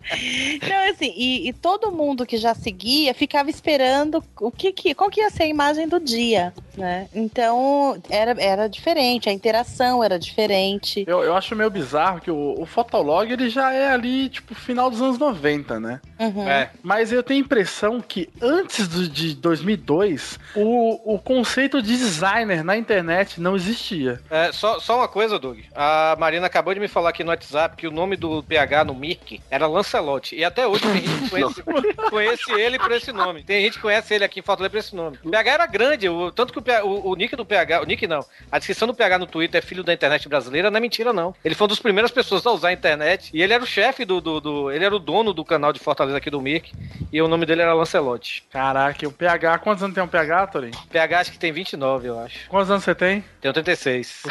Não, 0.68 0.92
assim, 0.92 1.14
e, 1.16 1.50
e 1.50 1.54
todo 1.54 1.92
mundo 1.92 2.26
que 2.26 2.38
já 2.38 2.54
seguia 2.54 3.14
ficava 3.14 3.50
esperando 3.50 4.24
o 4.40 4.52
que, 4.52 4.72
que 4.72 4.94
qual 4.94 5.10
que 5.10 5.22
ia 5.22 5.30
ser 5.30 5.44
a 5.44 5.48
imagem 5.48 5.88
do 5.88 6.00
dia, 6.00 6.54
né? 6.78 7.08
Então 7.14 8.02
era, 8.10 8.36
era 8.42 8.68
diferente, 8.68 9.30
a 9.30 9.34
interação 9.34 10.04
era 10.04 10.20
diferente. 10.20 11.04
Eu, 11.08 11.24
eu 11.24 11.36
acho 11.36 11.56
meio 11.56 11.70
bizarro 11.70 12.22
que 12.22 12.32
o, 12.32 12.56
o 12.60 12.66
Fotolog 12.66 13.32
ele 13.32 13.50
já 13.50 13.74
é 13.74 13.92
ali, 13.92 14.30
tipo, 14.30 14.54
final 14.54 14.90
dos 14.90 15.02
anos 15.02 15.18
90, 15.18 15.80
né? 15.80 16.02
Uhum. 16.20 16.48
É. 16.48 16.70
Mas 16.82 17.12
eu 17.12 17.24
tenho 17.24 17.42
a 17.42 17.46
impressão 17.46 18.02
que 18.02 18.30
antes 18.42 18.88
do, 18.88 19.08
de 19.08 19.36
2002, 19.36 20.40
o, 20.56 21.16
o 21.16 21.20
conceito 21.20 21.82
de 21.82 21.98
designer 21.98 22.64
na 22.64 22.78
internet 22.78 23.40
não 23.40 23.56
existia. 23.56 24.22
É, 24.30 24.52
só, 24.52 24.80
só 24.80 24.98
uma 24.98 25.08
coisa, 25.08 25.40
Doug. 25.40 25.60
A 25.76 26.16
Marina 26.20 26.48
acabou 26.48 26.74
de 26.74 26.80
me 26.80 26.88
falar 26.88 27.10
aqui 27.10 27.24
no 27.24 27.30
WhatsApp 27.30 27.76
que 27.76 27.88
o 27.88 27.92
nome 27.92 28.16
do 28.16 28.44
PH 28.44 28.86
no 28.86 28.96
Mirk 28.96 29.42
era 29.50 29.68
Lancelotti. 29.94 30.36
E 30.36 30.44
até 30.44 30.68
hoje 30.68 30.82
tem 30.82 30.94
gente 31.02 31.24
que 31.24 31.30
conhece, 31.30 31.64
conhece 32.10 32.52
ele 32.54 32.80
por 32.80 32.92
esse 32.92 33.12
nome. 33.12 33.44
Tem 33.44 33.62
gente 33.64 33.76
que 33.76 33.82
conhece 33.82 34.14
ele 34.14 34.24
aqui 34.24 34.40
em 34.40 34.44
Fortaleza 34.44 34.70
por 34.72 34.78
esse 34.78 34.96
nome. 34.96 35.18
O 35.24 35.30
PH 35.30 35.52
era 35.52 35.66
grande, 35.66 36.10
o, 36.10 36.32
tanto 36.32 36.52
que 36.54 36.60
o, 36.60 36.62
PH 36.62 36.86
o, 36.86 37.10
o 37.10 37.16
nick 37.16 37.36
do 37.36 37.46
PH, 37.46 37.82
o 37.82 37.86
nick 37.86 38.08
não, 38.08 38.26
a 38.52 38.58
descrição 38.58 38.88
do 38.88 38.94
PH 38.94 39.20
no 39.20 39.28
Twitter 39.28 39.60
é 39.60 39.62
filho 39.62 39.84
da 39.84 39.94
internet 39.94 40.28
brasileira, 40.28 40.70
não 40.72 40.78
é 40.78 40.82
mentira 40.82 41.14
não. 41.14 41.36
Ele 41.44 41.56
foi 41.56 41.66
uma 41.66 41.70
das 41.70 41.80
primeiras 41.80 42.12
pessoas 42.12 42.46
a 42.46 42.52
usar 42.52 42.70
a 42.70 42.74
internet 42.74 43.30
e 43.34 43.42
ele 43.42 43.54
era 43.54 43.64
o 43.64 43.68
chefe 43.68 44.06
do, 44.06 44.20
do, 44.20 44.40
do- 44.40 44.72
ele 44.72 44.86
era 44.86 44.96
o 44.96 45.00
dono 45.00 45.34
do 45.34 45.46
canal 45.46 45.72
de 45.72 45.80
Fortaleza 45.80 46.18
aqui 46.18 46.30
do 46.30 46.42
Mirk 46.42 46.72
e 47.12 47.22
o 47.22 47.28
nome 47.28 47.46
dele 47.46 47.62
era 47.62 47.74
Lancelotti. 47.74 48.44
Caraca, 48.52 49.04
e 49.04 49.08
o 49.08 49.12
PH, 49.12 49.60
quantos 49.60 49.84
anos 49.84 49.94
tem 49.96 50.04
um 50.04 50.08
PH, 50.08 50.48
Torinho? 50.48 50.74
PH 50.92 51.20
acho 51.20 51.32
que 51.32 51.40
tem 51.40 51.52
29, 51.52 52.08
eu 52.08 52.20
acho. 52.20 52.48
Quantos 52.50 52.70
anos 52.72 52.84
você 52.84 52.96
tem? 52.96 53.24
Tem 53.42 53.52
36. 53.54 54.24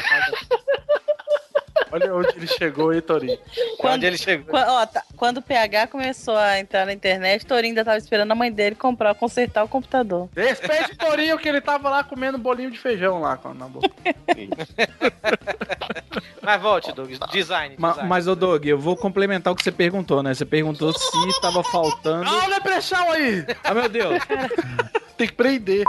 Olha 1.92 2.14
onde 2.14 2.28
ele 2.36 2.46
chegou 2.46 2.90
aí, 2.90 3.02
Torinho. 3.02 3.38
Onde 3.84 4.06
ele 4.06 4.16
chegou. 4.16 4.46
Qua- 4.46 4.66
ó, 4.82 4.86
tá, 4.86 5.02
quando 5.16 5.38
o 5.38 5.42
PH 5.42 5.88
começou 5.88 6.36
a 6.36 6.58
entrar 6.58 6.86
na 6.86 6.92
internet, 6.92 7.44
Torinho 7.44 7.72
ainda 7.72 7.84
tava 7.84 7.98
esperando 7.98 8.32
a 8.32 8.34
mãe 8.34 8.50
dele 8.50 8.74
comprar, 8.74 9.14
consertar 9.14 9.62
o 9.62 9.68
computador. 9.68 10.28
Respeite 10.34 10.92
o 10.92 10.96
Torinho 10.96 11.38
que 11.38 11.48
ele 11.48 11.60
tava 11.60 11.90
lá 11.90 12.02
comendo 12.02 12.38
bolinho 12.38 12.70
de 12.70 12.78
feijão 12.78 13.20
lá 13.20 13.38
na 13.54 13.68
boca. 13.68 13.90
Mas 16.42 16.60
volte, 16.60 16.92
Doug. 16.92 17.10
Design. 17.30 17.76
Ma- 17.78 17.90
design. 17.90 18.08
mas, 18.08 18.26
ô 18.26 18.34
Doug, 18.34 18.66
eu 18.66 18.78
vou 18.78 18.96
complementar 18.96 19.52
o 19.52 19.56
que 19.56 19.62
você 19.62 19.70
perguntou, 19.70 20.22
né? 20.22 20.34
Você 20.34 20.44
perguntou 20.44 20.92
se 20.92 21.40
tava 21.40 21.62
faltando. 21.62 22.28
Olha 22.28 22.46
o 22.46 22.50
Leprechal 22.50 23.12
aí! 23.12 23.46
Ah, 23.62 23.72
meu 23.72 23.88
Deus! 23.88 24.18
Tem 25.16 25.28
que 25.28 25.34
prender. 25.34 25.84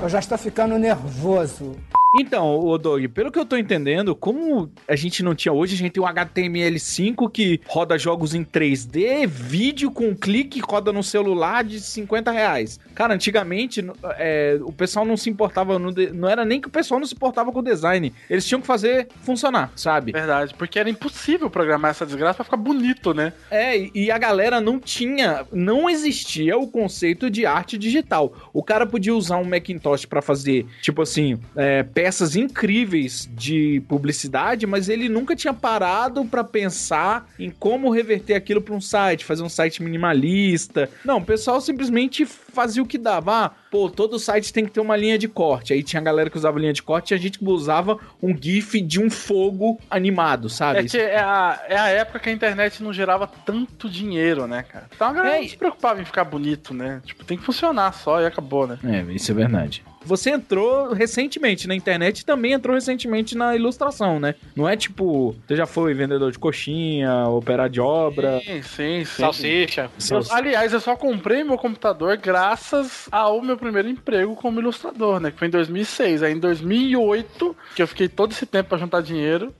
Eu 0.00 0.08
já 0.08 0.20
estou 0.20 0.38
ficando 0.38 0.78
nervoso. 0.78 1.76
Então, 2.20 2.58
ô 2.60 2.76
Doug, 2.78 3.04
pelo 3.08 3.30
que 3.30 3.38
eu 3.38 3.44
tô 3.44 3.56
entendendo, 3.56 4.14
como 4.14 4.70
a 4.88 4.96
gente 4.96 5.22
não 5.22 5.34
tinha 5.34 5.52
hoje, 5.52 5.74
a 5.74 5.78
gente 5.78 5.92
tem 5.92 6.02
um 6.02 6.06
HTML5 6.06 7.30
que 7.30 7.60
roda 7.66 7.98
jogos 7.98 8.34
em 8.34 8.44
3D, 8.44 9.26
vídeo 9.26 9.90
com 9.90 10.14
clique 10.14 10.60
roda 10.60 10.92
no 10.92 11.02
celular 11.02 11.62
de 11.64 11.80
50 11.80 12.30
reais. 12.30 12.78
Cara, 12.94 13.14
antigamente 13.14 13.84
é, 14.18 14.58
o 14.62 14.72
pessoal 14.72 15.04
não 15.04 15.16
se 15.16 15.28
importava, 15.28 15.78
no 15.78 15.92
de- 15.92 16.10
não 16.12 16.28
era 16.28 16.44
nem 16.44 16.60
que 16.60 16.68
o 16.68 16.70
pessoal 16.70 16.98
não 16.98 17.06
se 17.06 17.14
importava 17.14 17.52
com 17.52 17.58
o 17.58 17.62
design, 17.62 18.12
eles 18.30 18.46
tinham 18.46 18.60
que 18.60 18.66
fazer 18.66 19.08
funcionar, 19.22 19.70
sabe? 19.76 20.12
Verdade, 20.12 20.54
porque 20.54 20.78
era 20.78 20.88
impossível 20.88 21.50
programar 21.50 21.90
essa 21.90 22.06
desgraça 22.06 22.36
pra 22.36 22.44
ficar 22.44 22.56
bonito, 22.56 23.12
né? 23.12 23.32
É, 23.50 23.76
e- 23.94 24.10
a 24.10 24.18
galera 24.18 24.60
não 24.60 24.78
tinha, 24.78 25.44
não 25.52 25.90
existia 25.90 26.56
o 26.56 26.66
conceito 26.68 27.28
de 27.28 27.44
arte 27.44 27.76
digital. 27.76 28.32
O 28.52 28.62
cara 28.62 28.86
podia 28.86 29.14
usar 29.14 29.36
um 29.38 29.44
Macintosh 29.44 30.06
pra 30.06 30.22
fazer, 30.22 30.64
tipo 30.80 31.02
assim, 31.02 31.38
é, 31.54 31.82
peças 32.06 32.36
incríveis 32.36 33.28
de 33.32 33.82
publicidade, 33.88 34.64
mas 34.64 34.88
ele 34.88 35.08
nunca 35.08 35.34
tinha 35.34 35.52
parado 35.52 36.24
pra 36.24 36.44
pensar 36.44 37.28
em 37.36 37.50
como 37.50 37.90
reverter 37.90 38.34
aquilo 38.34 38.62
pra 38.62 38.72
um 38.74 38.80
site, 38.80 39.24
fazer 39.24 39.42
um 39.42 39.48
site 39.48 39.82
minimalista. 39.82 40.88
Não, 41.04 41.18
o 41.18 41.24
pessoal 41.24 41.60
simplesmente 41.60 42.24
fazia 42.24 42.80
o 42.80 42.86
que 42.86 42.96
dava. 42.96 43.46
Ah, 43.46 43.50
pô, 43.72 43.90
todo 43.90 44.20
site 44.20 44.52
tem 44.52 44.64
que 44.64 44.70
ter 44.70 44.78
uma 44.78 44.96
linha 44.96 45.18
de 45.18 45.26
corte. 45.26 45.72
Aí 45.72 45.82
tinha 45.82 46.00
galera 46.00 46.30
que 46.30 46.36
usava 46.36 46.60
linha 46.60 46.72
de 46.72 46.80
corte, 46.80 47.08
tinha 47.08 47.18
gente 47.18 47.40
que 47.40 47.44
usava 47.44 47.98
um 48.22 48.32
GIF 48.40 48.80
de 48.80 49.00
um 49.02 49.10
fogo 49.10 49.80
animado, 49.90 50.48
sabe? 50.48 50.78
É 50.78 50.84
que 50.84 50.98
é 50.98 51.18
a, 51.18 51.60
é 51.68 51.76
a 51.76 51.88
época 51.88 52.20
que 52.20 52.28
a 52.28 52.32
internet 52.32 52.84
não 52.84 52.92
gerava 52.92 53.26
tanto 53.26 53.90
dinheiro, 53.90 54.46
né, 54.46 54.62
cara? 54.62 54.86
Então 54.94 55.08
a 55.08 55.12
galera 55.12 55.38
É, 55.38 55.40
não 55.40 55.48
se 55.48 55.56
preocupava 55.56 56.00
em 56.00 56.04
ficar 56.04 56.22
bonito, 56.22 56.72
né? 56.72 57.02
Tipo, 57.04 57.24
tem 57.24 57.36
que 57.36 57.42
funcionar 57.44 57.92
só 57.94 58.20
e 58.22 58.26
acabou, 58.26 58.64
né? 58.68 58.78
É, 58.84 59.12
isso 59.12 59.32
é 59.32 59.34
verdade. 59.34 59.82
Você 60.06 60.30
entrou 60.30 60.92
recentemente 60.92 61.66
na 61.68 61.74
internet 61.74 62.20
e 62.20 62.24
também 62.24 62.52
entrou 62.52 62.74
recentemente 62.74 63.36
na 63.36 63.54
ilustração, 63.56 64.18
né? 64.20 64.34
Não 64.54 64.68
é 64.68 64.76
tipo, 64.76 65.34
você 65.46 65.56
já 65.56 65.66
foi 65.66 65.92
vendedor 65.94 66.30
de 66.32 66.38
coxinha, 66.38 67.24
operar 67.28 67.68
de 67.68 67.80
obra. 67.80 68.40
Sim, 68.44 68.62
sim, 68.62 69.04
sim. 69.04 69.22
Salsicha. 69.22 69.90
Eu- 70.10 70.22
aliás, 70.30 70.72
eu 70.72 70.80
só 70.80 70.96
comprei 70.96 71.42
meu 71.44 71.58
computador 71.58 72.16
graças 72.16 73.08
ao 73.10 73.42
meu 73.42 73.56
primeiro 73.56 73.88
emprego 73.88 74.34
como 74.36 74.60
ilustrador, 74.60 75.20
né? 75.20 75.30
Que 75.30 75.38
foi 75.38 75.48
em 75.48 75.50
2006. 75.50 76.22
Aí 76.22 76.32
em 76.32 76.38
2008, 76.38 77.56
que 77.74 77.82
eu 77.82 77.88
fiquei 77.88 78.08
todo 78.08 78.32
esse 78.32 78.46
tempo 78.46 78.68
pra 78.70 78.78
juntar 78.78 79.00
dinheiro. 79.02 79.52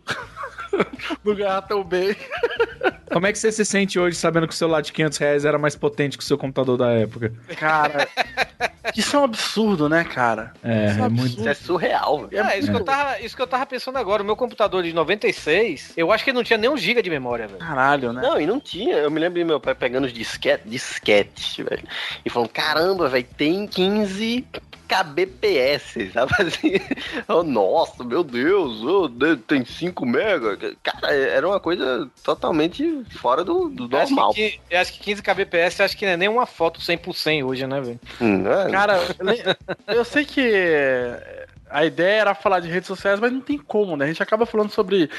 não 1.25 1.35
ganhar 1.35 1.63
tão 1.63 1.83
bem. 1.83 2.15
Como 3.13 3.27
é 3.27 3.33
que 3.33 3.39
você 3.39 3.51
se 3.51 3.65
sente 3.65 3.99
hoje 3.99 4.17
sabendo 4.17 4.47
que 4.47 4.53
o 4.53 4.57
celular 4.57 4.81
de 4.83 4.93
500 4.93 5.19
reais 5.19 5.45
era 5.45 5.59
mais 5.59 5.75
potente 5.77 6.19
que 6.19 6.25
o 6.25 6.27
seu 6.27 6.37
computador 6.37 6.77
da 6.77 6.91
época? 6.91 7.33
Cara, 7.57 8.07
isso 8.95 9.16
é 9.16 9.18
um 9.20 9.24
absurdo, 9.24 9.89
né, 9.89 10.05
cara? 10.05 10.53
É, 10.62 10.91
Isso 10.91 11.03
é 11.03 11.09
muito. 11.09 11.39
Isso 11.39 11.49
é 11.49 11.55
surreal, 11.55 12.26
velho. 12.26 12.47
É, 12.47 12.59
isso, 12.59 12.70
Que 12.70 12.76
eu 12.76 12.84
tava, 12.84 13.20
isso 13.20 13.37
que 13.37 13.43
eu 13.43 13.47
tava 13.47 13.66
pensando 13.66 13.97
agora. 13.97 14.22
O 14.22 14.26
meu 14.26 14.37
computador 14.37 14.82
de 14.82 14.93
96, 14.93 15.93
eu 15.97 16.12
acho 16.12 16.24
que 16.24 16.32
não 16.32 16.45
tinha 16.45 16.59
nem 16.59 16.70
um 16.70 16.76
giga 16.76 17.03
de 17.03 17.11
memória, 17.11 17.47
velho. 17.47 17.59
Caralho, 17.59 18.12
né? 18.12 18.22
Não, 18.22 18.41
e 18.41 18.47
não 18.47 18.61
tinha. 18.61 18.97
Eu 18.97 19.11
me 19.11 19.20
lembro 19.20 19.39
de 19.39 19.45
meu 19.45 19.61
pai 19.61 19.74
pegando 19.74 20.05
os 20.07 20.12
disquete, 20.12 20.62
disquetes, 20.66 21.57
velho. 21.57 21.84
E 22.24 22.30
falando, 22.30 22.49
caramba, 22.51 23.09
velho, 23.09 23.26
tem 23.37 23.66
15 23.66 24.47
kbps, 24.89 26.12
sabe 26.12 26.32
assim? 26.41 26.72
Oh, 27.28 27.43
nossa, 27.43 28.05
meu 28.05 28.22
Deus, 28.24 28.82
oh, 28.82 29.09
tem 29.47 29.64
5 29.64 30.05
mega. 30.07 30.57
Cara, 30.82 31.12
era 31.12 31.47
uma 31.47 31.61
coisa 31.61 32.09
totalmente 32.22 33.03
fora 33.18 33.45
do, 33.45 33.68
do 33.68 33.89
Eu 33.95 34.01
acho, 34.01 34.14
normal. 34.14 34.32
que, 34.34 34.51
qui- 34.51 34.61
eu 34.70 34.80
acho 34.80 34.93
que 34.93 35.01
15 35.01 35.22
kbps, 35.22 35.80
acho 35.80 35.97
que 35.97 36.05
não 36.07 36.12
é 36.12 36.16
nem 36.16 36.28
uma 36.28 36.47
foto 36.47 36.80
100 36.80 36.99
por 36.99 37.14
100 37.14 37.43
hoje, 37.45 37.66
né, 37.66 37.80
velho? 37.80 38.01
Hum, 38.20 38.45
é. 38.47 38.70
Cara, 38.70 38.99
eu 39.89 40.05
sei 40.05 40.24
que 40.24 40.41
a 41.69 41.85
ideia 41.85 42.21
era 42.21 42.35
falar 42.35 42.61
de 42.61 42.69
redes 42.69 42.87
sociais, 42.87 43.19
mas 43.19 43.33
não 43.33 43.41
tem 43.41 43.59
como, 43.59 43.97
né? 43.97 44.05
A 44.05 44.09
gente 44.09 44.23
acaba 44.23 44.47
falando 44.47 44.71
sobre, 44.71 45.11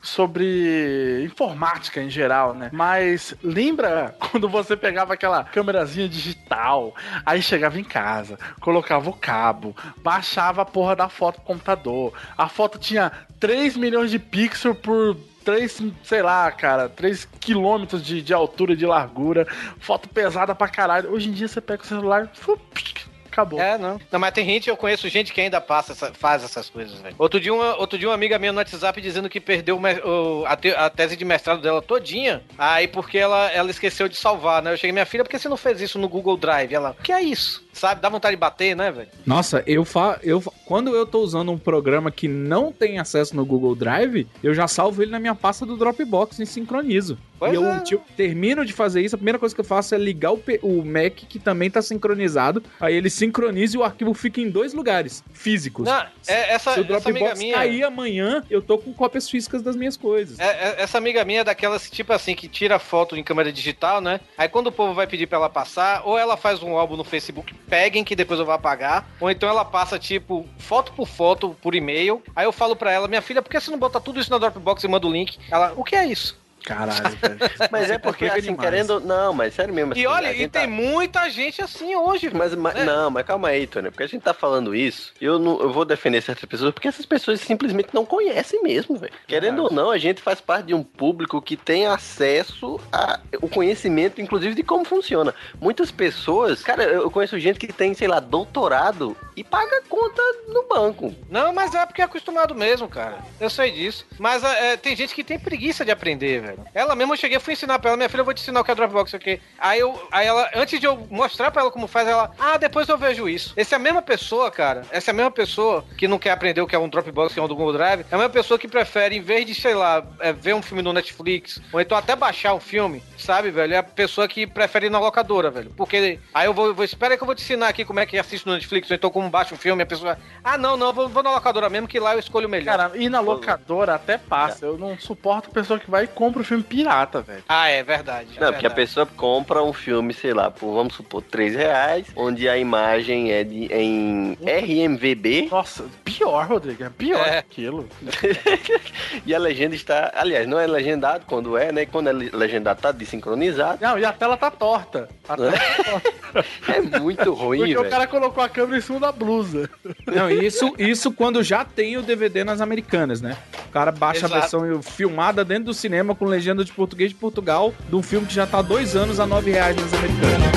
sobre 0.00 1.22
informática 1.24 2.02
em 2.02 2.10
geral, 2.10 2.54
né? 2.54 2.70
Mas 2.72 3.34
lembra 3.42 4.14
quando 4.30 4.48
você 4.48 4.76
pegava 4.76 5.14
aquela 5.14 5.44
câmerazinha 5.44 6.08
digital, 6.08 6.94
aí 7.24 7.40
chegava 7.40 7.78
em 7.78 7.84
casa, 7.84 8.38
colocava 8.60 9.10
o 9.10 9.14
cabo, 9.14 9.76
baixava 9.98 10.62
a 10.62 10.66
porra 10.66 10.96
da 10.96 11.08
foto 11.08 11.36
pro 11.36 11.44
computador. 11.44 12.12
A 12.36 12.48
foto 12.48 12.78
tinha 12.78 13.12
3 13.38 13.76
milhões 13.76 14.10
de 14.10 14.18
pixels 14.18 14.76
por 14.78 15.16
3, 15.44 15.82
sei 16.04 16.22
lá, 16.22 16.50
cara, 16.50 16.88
3 16.88 17.24
quilômetros 17.40 18.04
de, 18.04 18.22
de 18.22 18.32
altura, 18.32 18.76
de 18.76 18.86
largura, 18.86 19.46
foto 19.78 20.08
pesada 20.08 20.54
pra 20.54 20.68
caralho. 20.68 21.12
Hoje 21.12 21.28
em 21.28 21.32
dia 21.32 21.48
você 21.48 21.60
pega 21.60 21.82
o 21.82 21.86
celular, 21.86 22.30
fup, 22.34 23.01
acabou. 23.32 23.60
É, 23.60 23.76
não. 23.78 24.00
Não, 24.10 24.20
mas 24.20 24.32
tem 24.32 24.44
gente, 24.44 24.68
eu 24.68 24.76
conheço 24.76 25.08
gente 25.08 25.32
que 25.32 25.40
ainda 25.40 25.60
passa, 25.60 25.92
essa- 25.92 26.12
faz 26.14 26.44
essas 26.44 26.68
coisas, 26.70 27.00
velho. 27.00 27.14
Outro 27.18 27.40
dia, 27.40 27.52
uma, 27.52 27.76
outro 27.76 27.98
dia 27.98 28.08
uma 28.08 28.14
amiga 28.14 28.38
minha 28.38 28.52
no 28.52 28.58
WhatsApp 28.58 29.00
dizendo 29.00 29.28
que 29.28 29.40
perdeu 29.40 29.80
o 30.04 30.44
a, 30.46 30.56
te- 30.56 30.74
a 30.74 30.88
tese 30.90 31.16
de 31.16 31.24
mestrado 31.24 31.60
dela 31.62 31.80
todinha, 31.82 32.42
aí 32.58 32.86
porque 32.86 33.18
ela, 33.18 33.50
ela 33.50 33.70
esqueceu 33.70 34.08
de 34.08 34.16
salvar, 34.16 34.62
né? 34.62 34.72
Eu 34.72 34.76
cheguei, 34.76 34.92
minha 34.92 35.06
filha, 35.06 35.24
por 35.24 35.30
que 35.30 35.38
você 35.38 35.48
não 35.48 35.56
fez 35.56 35.80
isso 35.80 35.98
no 35.98 36.08
Google 36.08 36.36
Drive? 36.36 36.72
Ela, 36.72 36.90
o 36.98 37.02
que 37.02 37.12
é 37.12 37.20
isso? 37.22 37.64
Sabe, 37.72 38.00
dá 38.00 38.08
vontade 38.08 38.36
de 38.36 38.40
bater, 38.40 38.76
né, 38.76 38.90
velho? 38.90 39.08
Nossa, 39.24 39.62
eu 39.66 39.84
fa... 39.84 40.18
eu 40.22 40.40
fa- 40.40 40.52
quando 40.66 40.94
eu 40.94 41.06
tô 41.06 41.20
usando 41.20 41.50
um 41.52 41.58
programa 41.58 42.10
que 42.10 42.28
não 42.28 42.70
tem 42.72 42.98
acesso 42.98 43.34
no 43.36 43.44
Google 43.44 43.74
Drive, 43.74 44.26
eu 44.42 44.54
já 44.54 44.66
salvo 44.68 45.02
ele 45.02 45.10
na 45.10 45.18
minha 45.18 45.34
pasta 45.34 45.64
do 45.66 45.76
Dropbox 45.76 46.38
e 46.38 46.46
sincronizo. 46.46 47.18
Pois 47.38 47.52
e 47.52 47.56
eu 47.56 47.66
é. 47.66 47.80
tipo, 47.80 48.04
termino 48.16 48.64
de 48.64 48.72
fazer 48.72 49.02
isso, 49.02 49.16
a 49.16 49.18
primeira 49.18 49.38
coisa 49.38 49.54
que 49.54 49.60
eu 49.60 49.64
faço 49.64 49.94
é 49.94 49.98
ligar 49.98 50.30
o, 50.32 50.38
P- 50.38 50.60
o 50.62 50.84
Mac 50.84 51.14
que 51.14 51.38
também 51.38 51.68
tá 51.70 51.82
sincronizado, 51.82 52.62
aí 52.80 52.94
ele 52.94 53.10
sincroniza 53.10 53.76
e 53.76 53.80
o 53.80 53.82
arquivo 53.84 54.14
fica 54.14 54.40
em 54.40 54.48
dois 54.48 54.72
lugares 54.72 55.24
físicos. 55.32 55.86
Não, 55.86 56.02
é, 56.28 56.54
essa, 56.54 56.74
Se 56.74 56.80
o 56.80 56.84
Dropbox 56.84 57.38
minha... 57.38 57.54
cair 57.54 57.82
amanhã, 57.82 58.44
eu 58.48 58.62
tô 58.62 58.78
com 58.78 58.92
cópias 58.92 59.28
físicas 59.28 59.60
das 59.62 59.74
minhas 59.76 59.96
coisas. 59.96 60.38
É, 60.38 60.44
é- 60.46 60.82
essa 60.82 60.98
amiga 60.98 61.24
minha 61.24 61.40
é 61.40 61.44
daquelas, 61.44 61.90
tipo 61.90 62.12
assim, 62.12 62.34
que 62.34 62.46
tira 62.48 62.78
foto 62.78 63.16
em 63.16 63.24
câmera 63.24 63.52
digital, 63.52 64.00
né? 64.00 64.20
Aí 64.38 64.48
quando 64.48 64.68
o 64.68 64.72
povo 64.72 64.94
vai 64.94 65.06
pedir 65.06 65.26
pra 65.26 65.38
ela 65.38 65.50
passar, 65.50 66.02
ou 66.06 66.16
ela 66.18 66.36
faz 66.36 66.62
um 66.62 66.76
álbum 66.78 66.96
no 66.96 67.04
Facebook, 67.04 67.52
peguem 67.68 68.04
que 68.04 68.16
depois 68.16 68.38
eu 68.38 68.46
vou 68.46 68.54
apagar, 68.54 69.06
ou 69.20 69.30
então 69.30 69.48
ela 69.48 69.64
passa, 69.64 69.98
tipo, 69.98 70.46
foto 70.58 70.92
por 70.92 71.06
foto, 71.06 71.56
por 71.62 71.74
e-mail. 71.74 72.22
Aí 72.34 72.44
eu 72.44 72.52
falo 72.52 72.76
pra 72.76 72.92
ela, 72.92 73.08
minha 73.08 73.22
filha, 73.22 73.42
por 73.42 73.50
que 73.50 73.60
você 73.60 73.70
não 73.70 73.78
bota 73.78 74.00
tudo 74.00 74.20
isso 74.20 74.30
na 74.30 74.38
Dropbox 74.38 74.82
e 74.84 74.88
manda 74.88 75.06
o 75.06 75.12
link? 75.12 75.38
Ela, 75.50 75.72
o 75.76 75.84
que 75.84 75.96
é 75.96 76.06
isso? 76.06 76.41
Caralho, 76.64 77.16
velho. 77.16 77.38
Mas 77.70 77.90
é 77.90 77.98
porque, 77.98 78.26
complica 78.26 78.34
assim, 78.38 78.52
demais. 78.54 78.60
querendo. 78.70 79.00
Não, 79.00 79.32
mas 79.32 79.54
sério 79.54 79.72
mesmo. 79.74 79.92
E 79.94 79.98
assim, 79.98 80.06
olha, 80.06 80.28
a 80.28 80.32
e 80.32 80.36
tem 80.48 80.48
tá- 80.48 80.66
muita 80.66 81.28
gente 81.30 81.60
assim 81.62 81.94
hoje, 81.96 82.28
velho. 82.28 82.38
Mas, 82.38 82.54
mas- 82.54 82.76
É. 82.76 82.84
não, 82.84 83.10
mas 83.10 83.24
calma 83.26 83.48
aí, 83.48 83.66
Tony, 83.66 83.90
porque 83.90 84.02
a 84.04 84.06
gente 84.06 84.22
tá 84.22 84.32
falando 84.34 84.74
isso, 84.74 85.12
eu 85.20 85.38
não, 85.38 85.60
eu 85.60 85.72
vou 85.72 85.84
defender 85.84 86.20
certas 86.22 86.44
pessoas, 86.44 86.72
porque 86.72 86.88
essas 86.88 87.06
pessoas 87.06 87.40
simplesmente 87.40 87.88
não 87.92 88.04
conhecem 88.04 88.62
mesmo, 88.62 88.96
velho. 88.96 89.12
Querendo 89.26 89.64
ou 89.64 89.72
não, 89.72 89.90
a 89.90 89.98
gente 89.98 90.20
faz 90.22 90.40
parte 90.40 90.66
de 90.66 90.74
um 90.74 90.82
público 90.82 91.40
que 91.42 91.56
tem 91.56 91.86
acesso 91.86 92.80
ao 92.90 93.48
conhecimento, 93.48 94.20
inclusive, 94.20 94.54
de 94.54 94.62
como 94.62 94.84
funciona. 94.84 95.34
Muitas 95.60 95.90
pessoas, 95.90 96.62
cara, 96.62 96.82
eu 96.84 97.10
conheço 97.10 97.38
gente 97.38 97.58
que 97.58 97.72
tem, 97.72 97.94
sei 97.94 98.08
lá, 98.08 98.20
doutorado 98.20 99.16
e 99.36 99.42
paga 99.44 99.82
conta 99.88 100.22
no 100.48 100.64
banco. 100.68 101.14
Não, 101.30 101.52
mas 101.52 101.74
é 101.74 101.84
porque 101.86 102.02
é 102.02 102.04
acostumado 102.04 102.54
mesmo, 102.54 102.88
cara. 102.88 103.18
Eu 103.40 103.48
sei 103.50 103.70
disso. 103.70 104.06
Mas 104.18 104.42
é, 104.44 104.76
tem 104.76 104.94
gente 104.96 105.14
que 105.14 105.24
tem 105.24 105.38
preguiça 105.38 105.84
de 105.84 105.90
aprender, 105.90 106.40
velho. 106.40 106.51
Ela 106.74 106.94
mesma 106.94 107.14
eu 107.14 107.18
cheguei, 107.18 107.38
fui 107.38 107.52
ensinar 107.52 107.78
pra 107.78 107.90
ela, 107.90 107.96
minha 107.96 108.08
filha, 108.08 108.20
eu 108.20 108.24
vou 108.24 108.34
te 108.34 108.42
ensinar 108.42 108.60
o 108.60 108.64
que 108.64 108.70
é 108.70 108.74
Dropbox 108.74 109.14
aqui. 109.14 109.40
Aí 109.58 109.80
eu, 109.80 110.00
aí 110.10 110.26
ela, 110.26 110.50
antes 110.54 110.78
de 110.78 110.86
eu 110.86 111.06
mostrar 111.10 111.50
pra 111.50 111.62
ela 111.62 111.70
como 111.70 111.86
faz, 111.86 112.08
ela, 112.08 112.30
ah, 112.38 112.56
depois 112.56 112.88
eu 112.88 112.98
vejo 112.98 113.28
isso. 113.28 113.52
Essa 113.56 113.74
é 113.74 113.76
a 113.76 113.78
mesma 113.78 114.02
pessoa, 114.02 114.50
cara. 114.50 114.82
Essa 114.90 115.10
é 115.10 115.12
a 115.12 115.14
mesma 115.14 115.30
pessoa 115.30 115.84
que 115.96 116.08
não 116.08 116.18
quer 116.18 116.30
aprender 116.30 116.60
o 116.60 116.66
que 116.66 116.74
é 116.74 116.78
um 116.78 116.88
Dropbox, 116.88 117.34
que 117.34 117.40
é 117.40 117.42
um 117.42 117.48
do 117.48 117.56
Google 117.56 117.72
Drive. 117.72 118.00
É 118.10 118.14
a 118.14 118.18
mesma 118.18 118.30
pessoa 118.30 118.58
que 118.58 118.68
prefere, 118.68 119.16
em 119.16 119.20
vez 119.20 119.46
de, 119.46 119.54
sei 119.54 119.74
lá, 119.74 120.04
é, 120.20 120.32
ver 120.32 120.54
um 120.54 120.62
filme 120.62 120.82
no 120.82 120.92
Netflix, 120.92 121.60
ou 121.72 121.80
então 121.80 121.96
até 121.96 122.14
baixar 122.14 122.54
um 122.54 122.60
filme, 122.60 123.02
sabe, 123.18 123.50
velho? 123.50 123.74
É 123.74 123.78
a 123.78 123.82
pessoa 123.82 124.28
que 124.28 124.46
prefere 124.46 124.86
ir 124.86 124.90
na 124.90 124.98
locadora, 124.98 125.50
velho. 125.50 125.72
Porque 125.76 126.18
aí 126.34 126.46
eu 126.46 126.54
vou, 126.54 126.74
vou 126.74 126.84
espera 126.84 127.16
que 127.16 127.22
eu 127.22 127.26
vou 127.26 127.34
te 127.34 127.42
ensinar 127.42 127.68
aqui 127.68 127.84
como 127.84 128.00
é 128.00 128.06
que 128.06 128.18
assiste 128.18 128.46
no 128.46 128.52
Netflix, 128.52 128.90
ou 128.90 128.96
então 128.96 129.10
como 129.10 129.28
baixa 129.28 129.54
um 129.54 129.58
filme, 129.58 129.82
a 129.82 129.86
pessoa, 129.86 130.18
ah, 130.42 130.58
não, 130.58 130.76
não, 130.76 130.92
vou, 130.92 131.08
vou 131.08 131.22
na 131.22 131.30
locadora 131.30 131.68
mesmo, 131.68 131.88
que 131.88 131.98
lá 131.98 132.14
eu 132.14 132.18
escolho 132.18 132.48
melhor. 132.48 132.76
Cara, 132.76 132.92
e 132.94 133.08
na 133.08 133.20
locadora 133.20 133.94
até 133.94 134.18
passa. 134.18 134.66
Eu 134.66 134.78
não 134.78 134.98
suporto 134.98 135.50
pessoa 135.50 135.78
que 135.78 135.90
vai 135.90 136.04
e 136.04 136.08
compra 136.08 136.41
o 136.42 136.44
filme 136.44 136.62
pirata, 136.62 137.20
velho. 137.22 137.42
Ah, 137.48 137.68
é 137.68 137.82
verdade. 137.82 138.28
é 138.36 138.40
Não, 138.40 138.52
porque 138.52 138.66
a 138.66 138.70
pessoa 138.70 139.06
compra 139.06 139.62
um 139.62 139.72
filme, 139.72 140.12
sei 140.12 140.32
lá, 140.34 140.50
por, 140.50 140.72
vamos 140.74 140.94
supor, 140.94 141.22
3 141.22 141.54
reais, 141.56 142.06
onde 142.16 142.48
a 142.48 142.56
imagem 142.58 143.32
é 143.32 143.42
de, 143.44 143.66
em 143.72 144.36
RMVB. 144.44 145.48
Nossa, 145.50 145.84
pior, 146.04 146.46
Rodrigo. 146.48 146.84
É 146.84 146.90
pior 146.90 147.26
É. 147.26 147.38
aquilo. 147.38 147.88
e 149.26 149.34
a 149.34 149.38
legenda 149.38 149.74
está. 149.74 150.12
Aliás, 150.14 150.46
não 150.46 150.58
é 150.58 150.66
legendado 150.66 151.24
quando 151.26 151.56
é, 151.56 151.72
né? 151.72 151.86
Quando 151.86 152.08
é 152.08 152.12
le- 152.12 152.30
legendado, 152.32 152.80
tá 152.80 152.92
desincronizado. 152.92 153.78
Não, 153.80 153.98
e 153.98 154.04
a 154.04 154.12
tela 154.12 154.36
tá 154.36 154.50
torta. 154.50 155.08
A 155.28 155.36
tela 155.36 155.52
tá 155.52 155.84
torta. 155.90 156.12
É 156.66 156.80
muito 156.98 157.34
ruim, 157.34 157.58
Porque 157.58 157.74
velho. 157.74 157.86
o 157.86 157.90
cara 157.90 158.06
colocou 158.06 158.42
a 158.42 158.48
câmera 158.48 158.78
em 158.78 158.80
cima 158.80 158.98
da 158.98 159.12
blusa. 159.12 159.68
Não, 160.06 160.30
isso, 160.30 160.74
isso 160.78 161.12
quando 161.12 161.42
já 161.42 161.62
tem 161.62 161.98
o 161.98 162.02
DVD 162.02 162.42
nas 162.42 162.62
americanas, 162.62 163.20
né? 163.20 163.36
O 163.66 163.70
cara 163.70 163.92
baixa 163.92 164.20
Exato. 164.20 164.34
a 164.34 164.40
versão 164.40 164.82
filmada 164.82 165.44
dentro 165.44 165.64
do 165.64 165.74
cinema 165.74 166.14
com 166.14 166.24
legenda 166.32 166.64
de 166.64 166.72
português 166.72 167.10
de 167.10 167.16
Portugal 167.16 167.74
de 167.88 167.94
um 167.94 168.02
filme 168.02 168.26
que 168.26 168.32
já 168.32 168.46
tá 168.46 168.58
há 168.58 168.62
dois 168.62 168.96
anos 168.96 169.20
a 169.20 169.26
nove 169.26 169.50
reais 169.50 169.76
nas 169.76 169.92
americanas. 169.92 170.48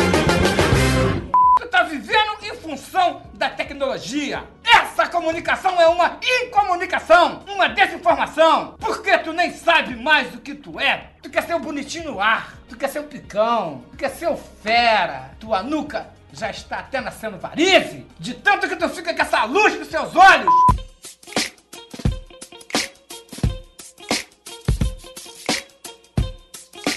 Tu 1.59 1.67
tá 1.67 1.83
vivendo 1.83 2.31
em 2.43 2.55
função 2.55 3.23
da 3.33 3.49
tecnologia. 3.49 4.43
Essa 4.63 5.07
comunicação 5.07 5.79
é 5.79 5.87
uma 5.89 6.17
incomunicação, 6.23 7.43
uma 7.47 7.67
desinformação. 7.67 8.75
Porque 8.79 9.17
tu 9.17 9.33
nem 9.33 9.51
sabe 9.51 9.97
mais 9.97 10.33
o 10.33 10.37
que 10.37 10.55
tu 10.55 10.79
é. 10.79 11.09
Tu 11.21 11.29
quer 11.29 11.43
ser 11.43 11.55
o 11.55 11.59
bonitinho 11.59 12.11
no 12.11 12.21
ar, 12.21 12.53
tu 12.69 12.77
quer 12.77 12.87
ser 12.87 12.99
o 12.99 13.03
picão, 13.03 13.83
tu 13.91 13.97
quer 13.97 14.09
ser 14.11 14.27
o 14.27 14.37
fera. 14.37 15.31
Tua 15.39 15.61
nuca 15.61 16.07
já 16.31 16.49
está 16.49 16.79
até 16.79 17.01
nascendo 17.01 17.37
varize, 17.37 18.05
de 18.17 18.33
tanto 18.33 18.67
que 18.67 18.75
tu 18.75 18.87
fica 18.89 19.13
com 19.13 19.21
essa 19.21 19.43
luz 19.43 19.77
nos 19.77 19.89
seus 19.89 20.15
olhos. 20.15 20.74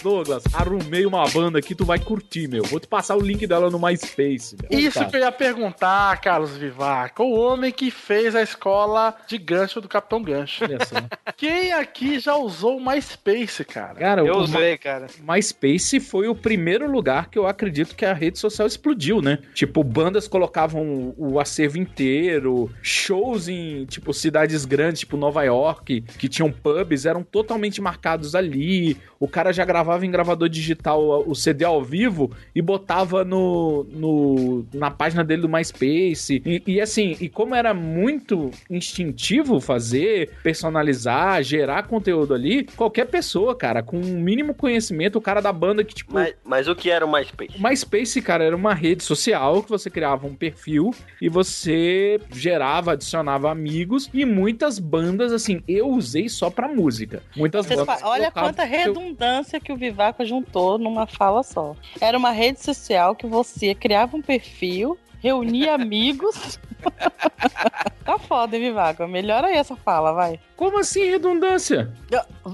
Douglas, 0.02 0.44
arrumei 0.52 1.04
uma 1.06 1.26
banda 1.28 1.58
aqui, 1.58 1.74
tu 1.74 1.84
vai 1.84 1.98
curtir, 1.98 2.48
meu. 2.48 2.62
Vou 2.64 2.80
te 2.80 2.86
passar 2.86 3.16
o 3.16 3.20
link 3.20 3.46
dela 3.46 3.70
no 3.70 3.78
MySpace. 3.78 4.56
meu. 4.70 4.78
Isso 4.80 4.98
Cara, 4.98 5.10
que 5.10 5.16
eu 5.16 5.20
ia 5.20 5.32
perguntar, 5.32 6.20
Carlos 6.20 6.56
Vivaco. 6.56 7.22
O 7.22 7.38
homem 7.38 7.72
que 7.72 7.90
fez 7.90 8.34
a 8.34 8.42
escola 8.42 9.14
de 9.26 9.38
gancho 9.38 9.80
do 9.80 9.88
Capitão 9.88 10.22
Gancho. 10.22 10.64
olha 10.64 10.78
só. 10.84 10.96
Quem 11.36 11.72
aqui 11.72 12.18
já 12.18 12.36
usou 12.36 12.78
o 12.78 12.84
MySpace, 12.84 13.64
cara? 13.64 13.94
Cara, 13.94 14.20
Eu 14.22 14.36
usei, 14.38 14.76
cara. 14.78 15.06
MySpace 15.20 16.00
foi 16.00 16.28
o 16.28 16.34
primeiro 16.34 16.90
lugar 16.90 17.28
que 17.30 17.38
eu 17.38 17.46
acredito 17.46 17.94
que 17.94 18.04
a 18.04 18.12
rede 18.12 18.38
social 18.38 18.66
explodiu, 18.66 19.20
né? 19.22 19.38
Tipo, 19.54 19.82
bandas 19.84 20.26
colocavam 20.28 21.14
o 21.16 21.38
acervo 21.40 21.78
inteiro, 21.78 22.70
shows 22.82 23.48
em, 23.48 23.84
tipo, 23.86 24.12
cidades 24.12 24.64
grandes, 24.64 25.00
tipo 25.00 25.16
Nova 25.16 25.42
York, 25.42 26.02
que 26.18 26.28
tinham 26.28 26.50
pubs, 26.50 27.06
eram 27.06 27.22
totalmente 27.22 27.80
marcados 27.80 28.34
ali. 28.34 28.96
O 29.20 29.26
cara 29.28 29.52
já 29.52 29.64
gravava 29.64 29.87
gravava 29.88 30.06
em 30.06 30.10
gravador 30.10 30.48
digital 30.48 31.24
o 31.26 31.34
CD 31.34 31.64
ao 31.64 31.82
vivo 31.82 32.30
e 32.54 32.60
botava 32.60 33.24
no, 33.24 33.84
no 33.90 34.66
na 34.74 34.90
página 34.90 35.24
dele 35.24 35.42
do 35.42 35.48
MySpace. 35.48 36.42
E, 36.44 36.62
e 36.66 36.80
assim, 36.80 37.16
e 37.20 37.28
como 37.28 37.54
era 37.54 37.72
muito 37.72 38.50
instintivo 38.68 39.60
fazer, 39.60 40.30
personalizar, 40.42 41.42
gerar 41.42 41.84
conteúdo 41.84 42.34
ali, 42.34 42.64
qualquer 42.76 43.06
pessoa, 43.06 43.56
cara, 43.56 43.82
com 43.82 43.96
um 43.96 44.20
mínimo 44.20 44.52
conhecimento, 44.52 45.16
o 45.16 45.20
cara 45.20 45.40
da 45.40 45.52
banda 45.52 45.82
que, 45.82 45.94
tipo. 45.94 46.12
Mas, 46.12 46.34
mas 46.44 46.68
o 46.68 46.74
que 46.76 46.90
era 46.90 47.06
o 47.06 47.10
MySpace? 47.10 47.58
O 47.58 47.62
MySpace, 47.62 48.20
cara, 48.20 48.44
era 48.44 48.56
uma 48.56 48.74
rede 48.74 49.02
social 49.02 49.62
que 49.62 49.70
você 49.70 49.88
criava 49.88 50.26
um 50.26 50.34
perfil 50.34 50.90
e 51.20 51.28
você 51.28 52.20
gerava, 52.30 52.92
adicionava 52.92 53.50
amigos 53.50 54.10
e 54.12 54.26
muitas 54.26 54.78
bandas, 54.78 55.32
assim, 55.32 55.62
eu 55.66 55.88
usei 55.88 56.28
só 56.28 56.50
pra 56.50 56.68
música. 56.68 57.22
Muitas 57.34 57.66
Vocês 57.66 57.80
bandas. 57.80 58.02
Olha 58.02 58.30
quanta 58.30 58.64
redundância 58.64 59.58
que 59.60 59.72
o 59.72 59.77
Vivaco 59.78 60.24
juntou 60.24 60.78
numa 60.78 61.06
fala 61.06 61.42
só. 61.42 61.74
Era 62.00 62.18
uma 62.18 62.30
rede 62.30 62.62
social 62.62 63.14
que 63.14 63.26
você 63.26 63.74
criava 63.74 64.16
um 64.16 64.22
perfil, 64.22 64.98
reunia 65.20 65.74
amigos. 65.74 66.58
tá 68.04 68.18
foda, 68.18 68.56
hein, 68.56 68.62
Vivaco? 68.62 69.06
Melhora 69.06 69.48
aí 69.48 69.56
essa 69.56 69.76
fala, 69.76 70.12
vai. 70.12 70.38
Como 70.56 70.78
assim 70.78 71.04
redundância? 71.04 71.92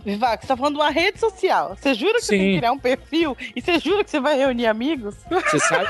Vivaco, 0.04 0.42
você 0.42 0.48
tá 0.48 0.56
falando 0.56 0.74
de 0.74 0.80
uma 0.80 0.90
rede 0.90 1.18
social. 1.18 1.76
Você 1.76 1.94
jura 1.94 2.14
que 2.14 2.24
você 2.24 2.36
tem 2.36 2.40
Sim. 2.40 2.52
que 2.52 2.58
criar 2.58 2.72
um 2.72 2.78
perfil? 2.78 3.36
E 3.54 3.60
você 3.60 3.78
jura 3.78 4.04
que 4.04 4.10
você 4.10 4.20
vai 4.20 4.36
reunir 4.36 4.66
amigos? 4.66 5.14
Você 5.30 5.58
sabe, 5.58 5.88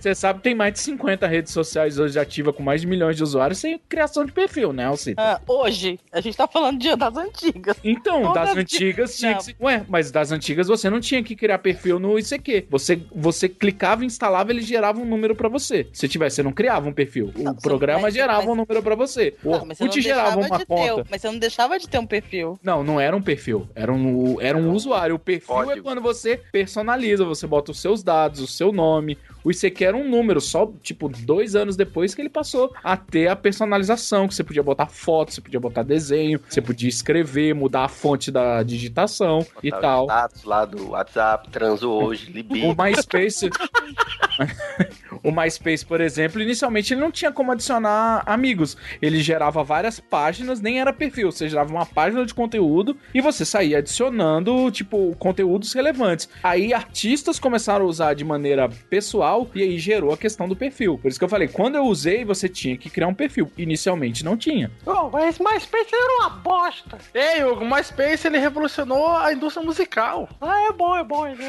você 0.00 0.14
sabe 0.14 0.38
que 0.38 0.44
tem 0.44 0.54
mais 0.54 0.74
de 0.74 0.80
50 0.80 1.26
redes 1.26 1.52
sociais 1.52 1.98
hoje 1.98 2.18
ativas 2.18 2.54
com 2.54 2.62
mais 2.62 2.80
de 2.80 2.86
milhões 2.86 3.16
de 3.16 3.22
usuários 3.22 3.58
sem 3.58 3.78
criação 3.88 4.24
de 4.24 4.32
perfil, 4.32 4.72
né, 4.72 4.86
Alcito? 4.86 5.20
Ah, 5.20 5.40
hoje, 5.46 5.98
a 6.10 6.20
gente 6.20 6.36
tá 6.36 6.46
falando 6.46 6.78
de 6.78 6.94
das 6.96 7.16
antigas. 7.16 7.76
Então, 7.84 8.22
Todas 8.22 8.48
das 8.48 8.56
antigas 8.56 9.16
tinha 9.16 9.32
Não. 9.32 9.38
que. 9.38 9.56
Ué, 9.60 9.84
mas 9.88 10.10
das 10.10 10.32
antigas 10.32 10.68
você 10.68 10.88
não 10.88 11.00
tinha 11.00 11.22
que 11.22 11.34
criar 11.34 11.58
perfil 11.58 11.98
no 11.98 12.18
ICQ. 12.18 12.66
Você, 12.70 13.02
você 13.14 13.48
clicava, 13.48 14.04
instalava, 14.04 14.50
ele 14.52 14.62
gerava 14.62 15.00
um 15.00 15.04
número 15.04 15.34
pra 15.34 15.48
você. 15.48 15.86
Se 16.02 16.08
tivesse, 16.08 16.34
você 16.34 16.42
não 16.42 16.50
criava 16.50 16.88
um 16.88 16.92
perfil. 16.92 17.32
O 17.36 17.54
programa 17.62 18.00
mas- 18.02 18.14
gerava 18.14 18.40
mas- 18.40 18.48
um 18.48 18.54
número 18.56 18.82
pra 18.82 18.96
você. 18.96 19.36
O 19.44 19.50
Não, 19.52 19.64
mas 19.66 19.78
você 19.78 19.84
não 19.84 19.90
Orkut 19.90 20.02
gerava 20.02 20.30
deixava 20.34 20.46
uma 20.48 20.58
de 20.58 20.66
conta. 20.66 20.82
ter, 20.82 20.92
um- 20.94 21.04
mas 21.08 21.20
você 21.20 21.26
não 21.28 21.38
deixava 21.38 21.78
de 21.78 21.88
ter 21.88 21.98
um 21.98 22.06
perfil. 22.06 22.58
Não, 22.60 22.82
não 22.82 23.00
era 23.00 23.14
um 23.16 23.22
perfil. 23.22 23.68
Era 23.72 23.92
um, 23.92 24.40
era 24.40 24.58
um 24.58 24.72
usuário. 24.72 25.14
O 25.14 25.18
perfil 25.20 25.70
é 25.70 25.80
quando 25.80 26.00
você 26.00 26.36
personaliza, 26.50 27.24
você 27.24 27.46
bota 27.46 27.70
os 27.70 27.80
seus 27.80 28.02
dados, 28.02 28.40
o 28.40 28.48
seu 28.48 28.72
nome. 28.72 29.16
O 29.44 29.50
ICQ 29.50 29.84
era 29.84 29.96
um 29.96 30.08
número, 30.08 30.40
só, 30.40 30.70
tipo, 30.82 31.08
dois 31.08 31.56
anos 31.56 31.76
depois 31.76 32.14
que 32.14 32.22
ele 32.22 32.28
passou 32.28 32.72
a 32.82 32.96
ter 32.96 33.28
a 33.28 33.36
personalização, 33.36 34.28
que 34.28 34.34
você 34.34 34.44
podia 34.44 34.62
botar 34.62 34.86
foto, 34.86 35.32
você 35.32 35.40
podia 35.40 35.58
botar 35.58 35.82
desenho, 35.82 36.40
você 36.48 36.60
podia 36.60 36.88
escrever, 36.88 37.54
mudar 37.54 37.84
a 37.84 37.88
fonte 37.88 38.30
da 38.30 38.62
digitação 38.62 39.44
e 39.62 39.70
Tava 39.70 39.82
tal. 39.82 40.04
Status 40.04 40.44
lá 40.44 40.64
do 40.64 40.90
WhatsApp, 40.90 41.50
transou 41.50 42.04
hoje, 42.04 42.30
libido. 42.30 42.66
O 42.66 42.76
MySpace. 42.76 43.50
o 45.22 45.30
MySpace, 45.30 45.84
por 45.84 46.00
exemplo, 46.00 46.40
inicialmente 46.40 46.94
ele 46.94 47.00
não 47.00 47.10
tinha 47.10 47.32
como 47.32 47.52
adicionar 47.52 48.22
amigos. 48.26 48.76
Ele 49.00 49.20
gerava 49.20 49.62
várias 49.64 49.98
páginas, 49.98 50.60
nem 50.60 50.80
era 50.80 50.92
perfil. 50.92 51.32
Você 51.32 51.48
gerava 51.48 51.72
uma 51.72 51.86
página 51.86 52.24
de 52.24 52.34
conteúdo 52.34 52.96
e 53.12 53.20
você 53.20 53.44
saía 53.44 53.78
adicionando, 53.78 54.70
tipo, 54.70 55.14
conteúdos 55.16 55.72
relevantes. 55.72 56.28
Aí 56.42 56.72
artistas 56.72 57.38
começaram 57.38 57.84
a 57.84 57.88
usar 57.88 58.14
de 58.14 58.24
maneira 58.24 58.68
pessoal 58.88 59.31
e 59.54 59.62
aí 59.62 59.78
gerou 59.78 60.12
a 60.12 60.16
questão 60.16 60.48
do 60.48 60.56
perfil. 60.56 60.98
Por 60.98 61.08
isso 61.08 61.18
que 61.18 61.24
eu 61.24 61.28
falei, 61.28 61.48
quando 61.48 61.76
eu 61.76 61.84
usei, 61.84 62.24
você 62.24 62.48
tinha 62.48 62.76
que 62.76 62.90
criar 62.90 63.08
um 63.08 63.14
perfil. 63.14 63.50
Inicialmente 63.56 64.24
não 64.24 64.36
tinha. 64.36 64.70
Oh, 64.84 65.08
mas 65.10 65.38
MySpace 65.38 65.94
era 65.94 66.16
uma 66.20 66.30
bosta. 66.30 66.98
Ei, 67.14 67.42
Hugo, 67.44 67.64
MySpace 67.64 68.26
ele 68.26 68.38
revolucionou 68.38 69.16
a 69.16 69.32
indústria 69.32 69.64
musical. 69.64 70.28
Ah, 70.40 70.68
é 70.68 70.72
bom, 70.72 70.96
é 70.96 71.04
bom, 71.04 71.26
é 71.26 71.34
bom. 71.34 71.42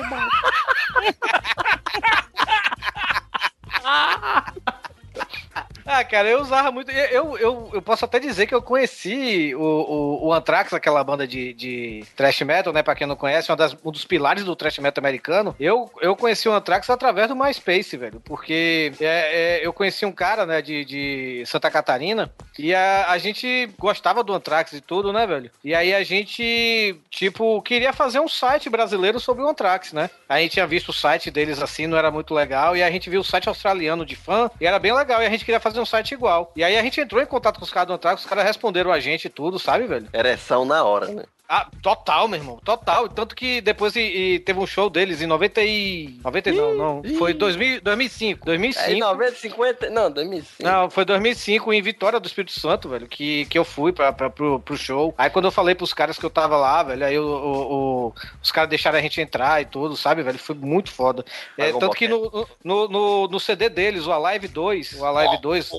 Ah, 5.86 6.04
cara, 6.04 6.30
eu 6.30 6.42
usava 6.42 6.72
muito. 6.72 6.92
Eu, 6.92 7.38
eu, 7.38 7.70
eu, 7.74 7.82
posso 7.82 8.06
até 8.06 8.20
dizer 8.20 8.48
que 8.48 8.56
eu 8.56 8.62
conheci 8.62 9.54
o, 9.56 9.60
o, 9.62 10.28
o 10.28 10.34
Anthrax, 10.34 10.74
aquela 10.74 11.04
banda 11.04 11.28
de, 11.28 11.54
de 11.54 12.06
thrash 12.16 12.42
metal, 12.42 12.74
né? 12.74 12.82
Pra 12.82 12.96
quem 12.96 13.08
não 13.08 13.16
conhece, 13.16 13.54
das, 13.56 13.76
um 13.84 13.92
dos 13.92 14.06
pilares 14.06 14.44
do 14.44 14.56
thrash 14.56 14.80
metal 14.80 15.02
americano. 15.02 15.56
Eu, 15.60 15.92
eu 16.02 16.16
conheci 16.16 16.48
o 16.48 16.54
Anthrax 16.54 16.90
através 16.90 17.28
do 17.28 17.36
MySpace, 17.36 17.98
velho. 17.98 18.22
Porque 18.22 18.94
é, 19.00 19.60
é, 19.60 19.66
eu 19.66 19.74
conheci 19.74 20.06
um 20.06 20.12
cara, 20.12 20.46
né, 20.46 20.62
de, 20.62 20.86
de 20.86 21.44
Santa 21.46 21.70
Catarina. 21.70 22.32
E 22.58 22.74
a, 22.74 23.08
a 23.10 23.18
gente 23.18 23.70
gostava 23.78 24.24
do 24.24 24.34
Anthrax 24.34 24.74
e 24.74 24.82
tudo, 24.82 25.12
né, 25.12 25.28
velho? 25.28 25.52
E 25.64 25.76
aí 25.76 25.94
a 25.94 26.04
gente, 26.04 26.96
tipo, 27.10 27.62
queria 27.62 27.92
fazer 27.92 28.20
um 28.20 28.28
site 28.28 28.70
brasileiro 28.70 29.20
sobre 29.20 29.44
o 29.44 29.48
Anthrax, 29.48 29.92
né? 29.92 30.10
A 30.30 30.40
gente 30.40 30.54
tinha 30.54 30.68
visto 30.68 30.90
o 30.90 30.94
site 30.94 31.30
deles 31.30 31.62
assim, 31.62 31.88
não 31.88 31.98
era 31.98 32.12
muito 32.12 32.34
legal. 32.34 32.76
E 32.78 32.84
a 32.84 32.90
gente 32.90 33.10
viu 33.10 33.22
o 33.22 33.24
site 33.24 33.50
australiano 33.50 34.06
de 34.06 34.16
fã, 34.16 34.50
e 34.60 34.66
era 34.66 34.80
bem 34.80 34.94
legal. 34.94 35.22
E 35.22 35.26
a 35.26 35.30
gente 35.30 35.46
queria 35.46 35.60
fazer 35.60 35.73
um 35.78 35.86
site 35.86 36.14
igual. 36.14 36.52
E 36.56 36.64
aí 36.64 36.78
a 36.78 36.82
gente 36.82 37.00
entrou 37.00 37.22
em 37.22 37.26
contato 37.26 37.58
com 37.58 37.66
os 37.66 37.72
caras 37.72 37.88
do 37.88 37.94
Anthrax, 37.94 38.22
os 38.22 38.30
caras 38.30 38.44
responderam 38.44 38.92
a 38.92 39.00
gente 39.00 39.30
tudo, 39.30 39.60
sabe, 39.60 39.86
velho? 39.86 40.08
Ereção 40.14 40.66
na 40.66 40.84
hora, 40.84 41.08
né? 41.08 41.24
Ah, 41.48 41.70
total, 41.82 42.28
meu 42.28 42.40
irmão, 42.40 42.60
total. 42.64 43.08
Tanto 43.10 43.36
que 43.36 43.60
depois 43.62 43.96
e, 43.96 44.00
e 44.02 44.40
teve 44.40 44.60
um 44.60 44.66
show 44.66 44.90
deles 44.90 45.22
em 45.22 45.28
90 45.28 45.62
e... 45.62 46.18
90 46.24 46.52
não, 46.54 46.74
não. 46.74 47.04
Foi 47.18 47.34
2000, 47.34 47.82
2005. 47.82 48.46
2005. 48.46 48.90
É, 48.90 48.94
em 48.94 49.00
90, 49.00 49.36
50, 49.36 49.90
não, 49.90 50.10
2005. 50.10 50.64
Não, 50.64 50.90
foi 50.90 51.04
2005 51.06 51.74
em 51.74 51.82
Vitória 51.82 52.20
do 52.20 52.26
Espírito 52.28 52.58
Santo, 52.58 52.88
velho, 52.90 53.08
que, 53.08 53.46
que 53.46 53.60
eu 53.60 53.66
fui 53.66 53.92
pra, 53.92 54.12
pra, 54.14 54.30
pro, 54.30 54.60
pro 54.62 54.78
show. 54.78 55.14
Aí 55.18 55.30
quando 55.30 55.46
eu 55.46 55.52
falei 55.52 55.76
pros 55.76 55.94
caras 55.94 56.18
que 56.18 56.26
eu 56.26 56.30
tava 56.30 56.56
lá, 56.58 56.82
velho, 56.82 57.06
aí 57.06 57.20
o, 57.20 57.24
o- 57.26 57.74
o- 58.08 58.14
os 58.42 58.52
caras 58.52 58.70
deixaram 58.70 58.98
a 58.98 59.02
gente 59.02 59.20
entrar 59.22 59.62
e 59.62 59.66
tudo, 59.66 59.96
sabe, 59.98 60.24
velho? 60.24 60.40
Foi 60.40 60.56
muito 60.56 60.92
foda. 60.92 61.24
É, 61.58 61.72
tanto 61.74 61.92
que 61.96 62.08
no, 62.08 62.48
no, 62.64 62.88
no, 62.88 63.28
no 63.28 63.40
CD 63.40 63.70
deles, 63.70 64.08
o 64.08 64.12
Alive 64.14 64.48
2, 64.48 64.94
o 64.94 65.06
Alive 65.06 65.42
2, 65.42 65.72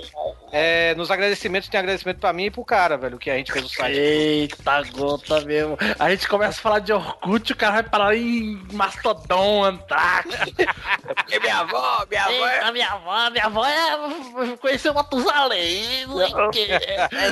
é, 0.52 0.94
nos 0.94 1.10
agradecimentos 1.10 1.68
tem 1.68 1.80
agradecimento 1.80 2.18
pra 2.18 2.32
mim 2.32 2.44
e 2.44 2.50
pro 2.50 2.64
cara, 2.64 2.96
velho, 2.96 3.18
que 3.18 3.30
a 3.30 3.36
gente 3.36 3.50
fez 3.50 3.64
o 3.64 3.68
site. 3.68 3.96
Eita, 3.98 4.82
gota 4.92 5.40
mesmo. 5.54 5.78
A 5.98 6.10
gente 6.10 6.26
começa 6.26 6.58
a 6.58 6.62
falar 6.62 6.78
de 6.80 6.92
Orkut, 6.92 7.52
o 7.52 7.56
cara 7.56 7.72
vai 7.74 7.82
parar 7.84 8.16
em 8.16 8.60
Mastodon, 8.72 9.64
Antrax. 9.64 10.30
Porque 11.06 11.38
minha 11.38 11.58
avó, 11.58 12.04
minha 12.08 12.24
avó. 12.24 12.48
Eita, 12.48 12.72
minha 12.72 12.88
avó, 12.88 13.30
minha 13.30 13.44
avó 13.46 13.66
é... 13.66 14.56
conheceu 14.60 14.94
Matusalém, 14.94 16.06
não 16.06 16.18
sei 16.18 16.34
o 16.34 16.50
quê. 16.50 16.68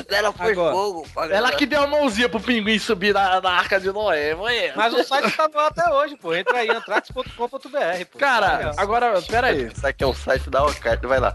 Ela 0.09 0.33
foi 0.33 0.53
Agora. 0.53 0.73
fogo. 0.73 1.07
Ela 1.31 1.53
que 1.53 1.67
deu 1.67 1.83
a 1.83 1.87
mãozinha 1.87 2.29
pro 2.29 2.41
pinguim 2.41 2.79
subir 2.79 3.13
na, 3.13 3.41
na 3.41 3.51
arca 3.51 3.81
de 3.81 3.91
Noé, 3.91 4.37
foi. 4.37 4.73
Mas 4.77 4.95
o 4.95 5.03
site 5.03 5.37
tá 5.37 5.49
no 5.49 5.59
ar 5.59 5.67
até 5.67 5.89
hoje, 5.93 6.17
pô. 6.17 6.35
Entra 6.35 6.59
aí, 6.59 6.71
antrax.com.br, 6.71 7.49
pô. 8.11 8.19
Cara, 8.19 8.73
agora, 8.77 9.21
pera 9.23 9.49
aí. 9.49 9.67
Isso 9.67 9.87
aqui 9.87 10.05
é 10.05 10.07
um 10.07 10.15
site 10.15 10.49
da 10.49 10.65
Ocard, 10.65 11.07
vai 11.07 11.19
lá. 11.19 11.35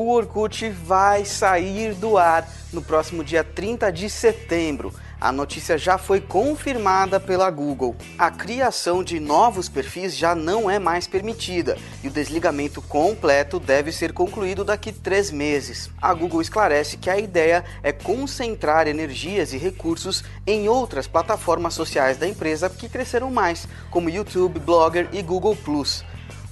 O 0.00 0.10
Orkut 0.12 0.70
vai 0.70 1.24
sair 1.24 1.92
do 1.92 2.16
ar 2.16 2.48
no 2.72 2.80
próximo 2.80 3.24
dia 3.24 3.42
30 3.42 3.90
de 3.90 4.08
setembro. 4.08 4.94
A 5.20 5.32
notícia 5.32 5.76
já 5.76 5.98
foi 5.98 6.20
confirmada 6.20 7.18
pela 7.18 7.50
Google. 7.50 7.96
A 8.16 8.30
criação 8.30 9.02
de 9.02 9.18
novos 9.18 9.68
perfis 9.68 10.16
já 10.16 10.36
não 10.36 10.70
é 10.70 10.78
mais 10.78 11.08
permitida 11.08 11.76
e 12.00 12.06
o 12.06 12.12
desligamento 12.12 12.80
completo 12.80 13.58
deve 13.58 13.90
ser 13.90 14.12
concluído 14.12 14.64
daqui 14.64 14.92
três 14.92 15.32
meses. 15.32 15.90
A 16.00 16.14
Google 16.14 16.40
esclarece 16.40 16.96
que 16.96 17.10
a 17.10 17.18
ideia 17.18 17.64
é 17.82 17.90
concentrar 17.90 18.86
energias 18.86 19.52
e 19.52 19.58
recursos 19.58 20.22
em 20.46 20.68
outras 20.68 21.08
plataformas 21.08 21.74
sociais 21.74 22.16
da 22.16 22.28
empresa 22.28 22.70
que 22.70 22.88
cresceram 22.88 23.32
mais, 23.32 23.66
como 23.90 24.08
YouTube, 24.08 24.60
Blogger 24.60 25.08
e 25.12 25.20
Google. 25.22 25.58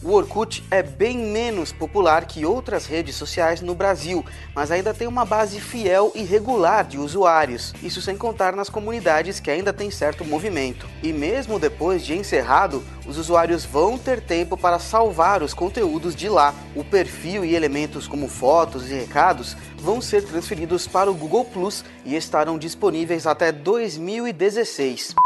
O 0.06 0.12
Orkut 0.12 0.62
é 0.70 0.84
bem 0.84 1.18
menos 1.18 1.72
popular 1.72 2.26
que 2.26 2.46
outras 2.46 2.86
redes 2.86 3.16
sociais 3.16 3.60
no 3.60 3.74
Brasil, 3.74 4.24
mas 4.54 4.70
ainda 4.70 4.94
tem 4.94 5.08
uma 5.08 5.24
base 5.24 5.60
fiel 5.60 6.12
e 6.14 6.22
regular 6.22 6.84
de 6.84 6.96
usuários, 6.96 7.74
isso 7.82 8.00
sem 8.00 8.16
contar 8.16 8.54
nas 8.54 8.68
comunidades 8.68 9.40
que 9.40 9.50
ainda 9.50 9.72
tem 9.72 9.90
certo 9.90 10.24
movimento. 10.24 10.88
E 11.02 11.12
mesmo 11.12 11.58
depois 11.58 12.06
de 12.06 12.16
encerrado, 12.16 12.84
os 13.04 13.18
usuários 13.18 13.64
vão 13.64 13.98
ter 13.98 14.20
tempo 14.20 14.56
para 14.56 14.78
salvar 14.78 15.42
os 15.42 15.52
conteúdos 15.52 16.14
de 16.14 16.28
lá. 16.28 16.54
O 16.76 16.84
perfil 16.84 17.44
e 17.44 17.56
elementos 17.56 18.06
como 18.06 18.28
fotos 18.28 18.88
e 18.88 18.94
recados 18.94 19.56
vão 19.76 20.00
ser 20.00 20.22
transferidos 20.22 20.86
para 20.86 21.10
o 21.10 21.14
Google 21.14 21.46
Plus 21.46 21.84
e 22.04 22.14
estarão 22.14 22.56
disponíveis 22.56 23.26
até 23.26 23.50
2016. 23.50 25.16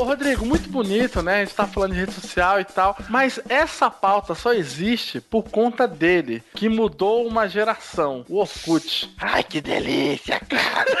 Ô, 0.00 0.04
Rodrigo, 0.04 0.46
muito 0.46 0.70
bonito, 0.70 1.20
né? 1.20 1.42
A 1.42 1.44
gente 1.44 1.54
tá 1.54 1.66
falando 1.66 1.92
de 1.92 2.00
rede 2.00 2.12
social 2.14 2.58
e 2.58 2.64
tal. 2.64 2.96
Mas 3.10 3.38
essa 3.50 3.90
pauta 3.90 4.34
só 4.34 4.54
existe 4.54 5.20
por 5.20 5.42
conta 5.50 5.86
dele, 5.86 6.42
que 6.54 6.70
mudou 6.70 7.26
uma 7.26 7.46
geração. 7.46 8.24
O 8.26 8.38
Orkut. 8.38 9.14
Ai, 9.18 9.44
que 9.44 9.60
delícia, 9.60 10.40
cara. 10.40 10.96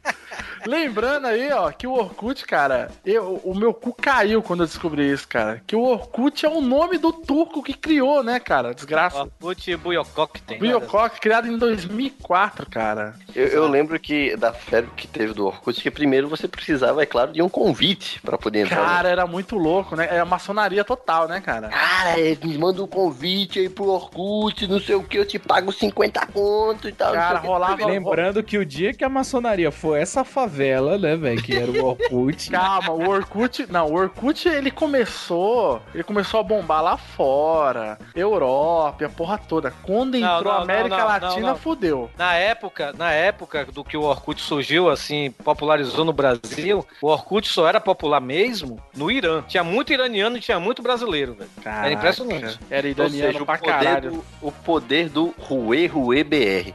Lembrando 0.69 1.25
aí, 1.25 1.51
ó, 1.51 1.71
que 1.71 1.87
o 1.87 1.93
Orkut, 1.93 2.45
cara, 2.45 2.91
eu, 3.03 3.41
o 3.43 3.55
meu 3.55 3.73
cu 3.73 3.91
caiu 3.91 4.43
quando 4.43 4.61
eu 4.61 4.67
descobri 4.67 5.11
isso, 5.11 5.27
cara. 5.27 5.63
Que 5.65 5.75
o 5.75 5.81
Orkut 5.81 6.45
é 6.45 6.49
o 6.49 6.61
nome 6.61 6.99
do 6.99 7.11
turco 7.11 7.63
que 7.63 7.73
criou, 7.73 8.23
né, 8.23 8.39
cara? 8.39 8.71
Desgraça. 8.71 9.21
Orkut 9.21 9.75
Buyokok 9.77 10.41
tem. 10.43 10.59
Buyokok, 10.59 11.19
criado 11.19 11.47
em 11.47 11.57
2004, 11.57 12.69
cara. 12.69 13.15
Eu, 13.35 13.47
eu 13.47 13.67
lembro 13.67 13.99
que 13.99 14.37
da 14.37 14.53
febre 14.53 14.91
que 14.95 15.07
teve 15.07 15.33
do 15.33 15.47
Orkut, 15.47 15.81
que 15.81 15.89
primeiro 15.89 16.29
você 16.29 16.47
precisava, 16.47 17.01
é 17.01 17.05
claro, 17.07 17.33
de 17.33 17.41
um 17.41 17.49
convite 17.49 18.21
pra 18.21 18.37
poder 18.37 18.59
entrar. 18.59 18.85
Cara, 18.85 19.09
era 19.09 19.25
muito 19.25 19.57
louco, 19.57 19.95
né? 19.95 20.07
É 20.11 20.19
a 20.19 20.25
maçonaria 20.25 20.83
total, 20.83 21.27
né, 21.27 21.41
cara? 21.41 21.69
Cara, 21.69 22.15
me 22.43 22.57
manda 22.59 22.83
um 22.83 22.87
convite 22.87 23.57
aí 23.57 23.69
pro 23.69 23.89
Orkut, 23.89 24.67
não 24.67 24.79
sei 24.79 24.93
o 24.93 25.03
que, 25.03 25.17
eu 25.17 25.25
te 25.25 25.39
pago 25.39 25.71
50 25.71 26.27
conto 26.27 26.87
e 26.87 26.91
tal. 26.91 27.13
Cara, 27.13 27.39
rolava. 27.39 27.83
Lembrando 27.87 28.43
que 28.43 28.57
o 28.57 28.65
dia 28.65 28.93
que 28.93 29.03
a 29.03 29.09
maçonaria 29.09 29.71
foi 29.71 29.99
essa 29.99 30.23
favela, 30.23 30.58
né, 30.97 31.15
velho, 31.15 31.41
que 31.41 31.55
era 31.55 31.71
o 31.71 31.85
Orkut. 31.85 32.49
Calma, 32.51 32.91
o 32.91 33.09
Orkut. 33.09 33.65
Não, 33.71 33.87
o 33.87 33.93
Orkut 33.95 34.47
ele 34.47 34.71
começou. 34.71 35.81
Ele 35.93 36.03
começou 36.03 36.39
a 36.39 36.43
bombar 36.43 36.83
lá 36.83 36.97
fora. 36.97 37.97
Europa, 38.15 39.05
a 39.05 39.09
porra 39.09 39.37
toda. 39.37 39.71
Quando 39.83 40.17
Não, 40.17 40.37
entrou 40.37 40.53
não, 40.53 40.59
a 40.59 40.63
América 40.63 40.89
não, 40.89 40.97
não, 40.97 41.07
Latina, 41.07 41.41
não, 41.41 41.47
não. 41.49 41.55
fudeu. 41.57 42.09
Na 42.17 42.33
época, 42.35 42.93
na 42.97 43.11
época 43.11 43.65
do 43.65 43.83
que 43.83 43.97
o 43.97 44.01
Orkut 44.01 44.41
surgiu, 44.41 44.89
assim, 44.89 45.31
popularizou 45.43 46.03
no 46.05 46.13
Brasil, 46.13 46.85
o 47.01 47.07
Orkut 47.07 47.47
só 47.47 47.67
era 47.67 47.79
popular 47.79 48.19
mesmo 48.21 48.79
no 48.95 49.09
Irã. 49.09 49.43
Tinha 49.47 49.63
muito 49.63 49.93
iraniano 49.93 50.37
e 50.37 50.41
tinha 50.41 50.59
muito 50.59 50.81
brasileiro, 50.81 51.33
velho. 51.33 51.49
Era 51.65 51.91
impressionante. 51.91 52.59
Era 52.69 52.87
Ou 52.87 52.91
iraniano 52.91 53.31
seja, 53.31 53.43
o 53.43 53.45
pra 53.45 53.57
poder, 53.57 53.71
caralho. 53.71 54.11
do, 54.11 54.25
o 54.41 54.51
poder 54.51 55.09
do 55.09 55.33
Rue 55.39 55.87
Rue 55.87 56.23
BR. 56.23 56.73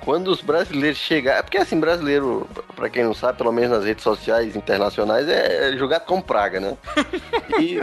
Quando 0.00 0.28
os 0.28 0.40
brasileiros 0.40 0.98
chegaram. 0.98 1.42
Porque 1.42 1.58
assim, 1.58 1.78
brasileiro, 1.80 2.48
pra 2.74 2.88
quem 2.88 3.04
não 3.04 3.14
sabe, 3.14 3.38
pelo 3.38 3.52
menos 3.52 3.70
nas 3.70 3.84
redes 3.84 4.04
sociais 4.04 4.54
internacionais, 4.56 5.28
é 5.28 5.76
jogado 5.76 6.04
com 6.06 6.20
praga, 6.20 6.60
né? 6.60 6.76
E 7.58 7.80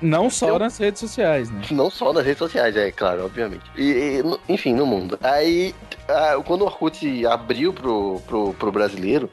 Não 0.00 0.30
só 0.30 0.58
nas 0.58 0.78
redes 0.78 1.00
sociais, 1.00 1.50
né? 1.50 1.60
não 1.72 1.90
só 1.90 2.10
nas 2.12 2.24
redes 2.24 2.38
sociais, 2.38 2.74
é 2.74 2.90
claro, 2.90 3.26
obviamente. 3.26 3.62
E, 3.76 3.82
e, 4.22 4.22
enfim, 4.52 4.72
no 4.74 4.86
mundo. 4.86 5.18
Aí, 5.22 5.74
quando 6.46 6.62
o 6.62 6.64
Orkut 6.64 7.26
abriu 7.26 7.70
pro, 7.72 8.18
pro, 8.26 8.54
pro 8.54 8.72
brasileiro, 8.72 9.28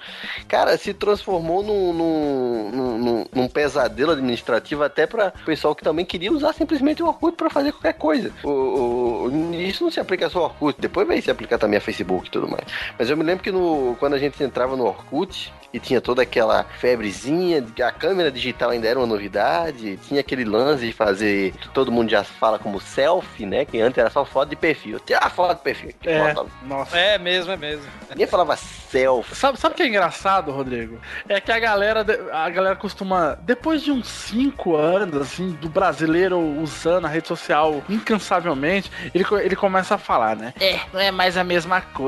cara, 0.47 0.77
se 0.77 0.93
transformou 0.93 1.63
num, 1.63 1.93
num, 1.93 2.69
num- 2.97 3.25
num- 3.33 3.47
pesadelo 3.47 4.11
administrativo 4.11 4.83
até 4.83 5.07
pra 5.07 5.31
pessoal 5.45 5.73
que 5.73 5.83
também 5.83 6.03
queria 6.05 6.33
usar 6.33 6.51
simplesmente 6.53 7.01
o 7.01 7.07
Orkut 7.07 7.37
pra 7.37 7.49
fazer 7.49 7.71
qualquer 7.71 7.93
coisa. 7.93 8.31
O, 8.43 8.49
o- 8.49 9.53
isso 9.55 9.83
não 9.85 9.91
se 9.91 9.99
aplica 10.01 10.29
só 10.29 10.39
ao 10.39 10.45
Orkut, 10.45 10.81
depois 10.81 11.07
vai 11.07 11.21
se 11.21 11.31
aplicar 11.31 11.57
também 11.57 11.77
a 11.77 11.81
Facebook 11.81 12.16
e 12.25 12.29
tudo 12.29 12.47
mais. 12.47 12.63
Mas 12.97 13.09
eu 13.09 13.17
me 13.17 13.23
lembro 13.23 13.43
que 13.43 13.51
no, 13.51 13.95
quando 13.99 14.13
a 14.13 14.19
gente 14.19 14.41
entrava 14.43 14.75
no 14.75 14.85
Orkut 14.85 15.53
e 15.73 15.79
tinha 15.79 15.99
toda 15.99 16.21
aquela 16.21 16.63
febrezinha, 16.63 17.61
de 17.61 17.71
que 17.73 17.83
a 17.83 17.91
câmera 17.91 18.31
digital 18.31 18.69
ainda 18.69 18.87
era 18.87 18.97
uma 18.97 19.05
novidade, 19.05 19.97
tinha 20.07 20.21
aquele 20.21 20.45
lance 20.45 20.85
de 20.85 20.93
fazer, 20.93 21.53
todo 21.73 21.91
mundo 21.91 22.09
já 22.09 22.23
fala 22.23 22.57
como 22.57 22.79
selfie, 22.79 23.45
né? 23.45 23.65
Que 23.65 23.79
antes 23.81 23.97
era 23.97 24.09
só 24.09 24.23
foto 24.23 24.49
de 24.49 24.55
perfil. 24.55 24.99
Tirar 24.99 25.25
a 25.25 25.29
foto 25.29 25.57
de 25.57 25.63
perfil. 25.63 25.91
que 26.01 26.09
É, 26.09 26.33
foto- 26.33 26.49
nossa. 26.63 26.97
É 26.97 27.17
mesmo, 27.17 27.51
é 27.51 27.57
mesmo. 27.57 27.83
Ninguém 28.09 28.25
falava 28.27 28.55
selfie. 28.55 29.35
Sabe, 29.35 29.59
sabe 29.59 29.73
o 29.73 29.75
que 29.75 29.83
é 29.83 29.87
engraçado, 29.87 30.51
Rodrigo? 30.51 30.97
É 31.27 31.41
que 31.41 31.51
a 31.51 31.59
galera, 31.59 32.05
a 32.31 32.49
galera 32.49 32.75
costuma, 32.77 33.37
depois 33.41 33.81
de 33.83 33.91
uns 33.91 34.07
5 34.07 34.73
anos, 34.75 35.21
assim, 35.21 35.51
do 35.51 35.67
brasileiro 35.67 36.39
usando 36.39 37.05
a 37.05 37.09
rede 37.09 37.27
social 37.27 37.83
incansavelmente, 37.89 38.89
ele, 39.13 39.25
ele 39.43 39.55
começa 39.55 39.95
a 39.95 39.97
falar, 39.97 40.35
né? 40.35 40.53
É, 40.59 40.79
não 40.93 40.99
é 40.99 41.11
mais 41.11 41.37
a 41.37 41.43
mesma 41.43 41.81
coisa. 41.81 42.06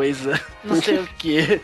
Não 0.63 0.81
sei 0.81 0.99
o 0.99 1.07
quê. 1.17 1.61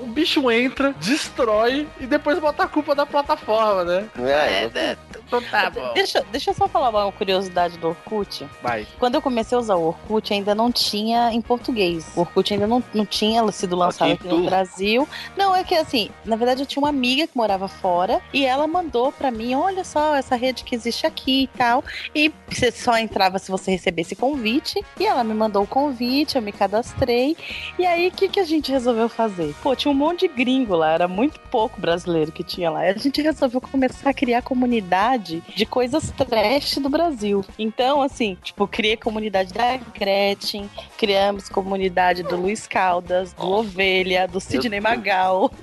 O 0.00 0.06
bicho 0.06 0.50
entra, 0.50 0.94
destrói 1.00 1.86
e 2.00 2.06
depois 2.06 2.38
bota 2.38 2.64
a 2.64 2.68
culpa 2.68 2.94
da 2.94 3.06
plataforma, 3.06 3.84
né? 3.84 4.08
É, 4.18 4.70
é, 4.74 4.96
então 5.26 5.42
tá 5.42 5.70
bom. 5.70 5.92
Deixa, 5.94 6.24
deixa 6.32 6.50
eu 6.50 6.54
só 6.54 6.66
falar 6.68 6.90
uma 6.90 7.12
curiosidade 7.12 7.78
do 7.78 7.88
Orkut. 7.88 8.46
Vai. 8.62 8.86
Quando 8.98 9.14
eu 9.14 9.22
comecei 9.22 9.56
a 9.56 9.60
usar 9.60 9.76
o 9.76 9.86
Orkut, 9.88 10.32
ainda 10.32 10.54
não 10.54 10.72
tinha 10.72 11.32
em 11.32 11.40
português. 11.40 12.10
O 12.16 12.20
Orkut 12.20 12.52
ainda 12.52 12.66
não, 12.66 12.82
não 12.92 13.06
tinha 13.06 13.46
sido 13.52 13.76
lançado 13.76 14.12
Aqui 14.12 14.26
no. 14.26 14.44
Brasil. 14.44 15.08
Não, 15.36 15.54
é 15.54 15.62
que 15.62 15.74
assim, 15.74 16.10
na 16.24 16.34
verdade 16.36 16.62
eu 16.62 16.66
tinha 16.66 16.82
uma 16.82 16.88
amiga 16.88 17.26
que 17.26 17.36
morava 17.36 17.68
fora 17.68 18.20
e 18.32 18.44
ela 18.44 18.66
mandou 18.66 19.12
pra 19.12 19.30
mim, 19.30 19.54
olha 19.54 19.84
só, 19.84 20.16
essa 20.16 20.34
rede 20.34 20.64
que 20.64 20.74
existe 20.74 21.06
aqui 21.06 21.44
e 21.44 21.46
tal. 21.46 21.84
E 22.14 22.32
você 22.48 22.72
só 22.72 22.96
entrava 22.98 23.38
se 23.38 23.50
você 23.50 23.70
recebesse 23.70 24.16
convite. 24.16 24.84
E 24.98 25.06
ela 25.06 25.22
me 25.22 25.34
mandou 25.34 25.62
o 25.62 25.66
convite, 25.66 26.36
eu 26.36 26.42
me 26.42 26.52
cadastrei. 26.52 27.36
E 27.78 27.86
aí, 27.86 28.08
o 28.08 28.10
que, 28.10 28.28
que 28.28 28.38
a 28.40 28.44
gente 28.44 28.70
resolveu 28.70 29.08
fazer? 29.08 29.54
Pô, 29.62 29.74
tinha 29.74 29.90
um 29.90 29.94
monte 29.94 30.28
de 30.28 30.28
gringo 30.34 30.76
lá, 30.76 30.92
era 30.92 31.08
muito 31.08 31.40
pouco 31.50 31.80
brasileiro 31.80 32.30
que 32.30 32.44
tinha 32.44 32.70
lá. 32.70 32.86
E 32.86 32.90
a 32.90 32.98
gente 32.98 33.22
resolveu 33.22 33.60
começar 33.60 34.10
a 34.10 34.14
criar 34.14 34.42
comunidade 34.42 35.42
de 35.54 35.64
coisas 35.64 36.10
trash 36.10 36.76
do 36.78 36.88
Brasil. 36.90 37.44
Então, 37.58 38.02
assim, 38.02 38.36
tipo, 38.42 38.66
criei 38.68 38.96
comunidade 38.96 39.52
da 39.54 39.76
Gretchen, 39.78 40.68
criamos 40.98 41.48
comunidade 41.48 42.22
do 42.22 42.36
Luiz 42.36 42.66
Caldas, 42.66 43.32
do 43.32 43.48
Ovelha, 43.48 44.28
do 44.28 44.40
Sidney 44.40 44.80
Magal. 44.80 45.50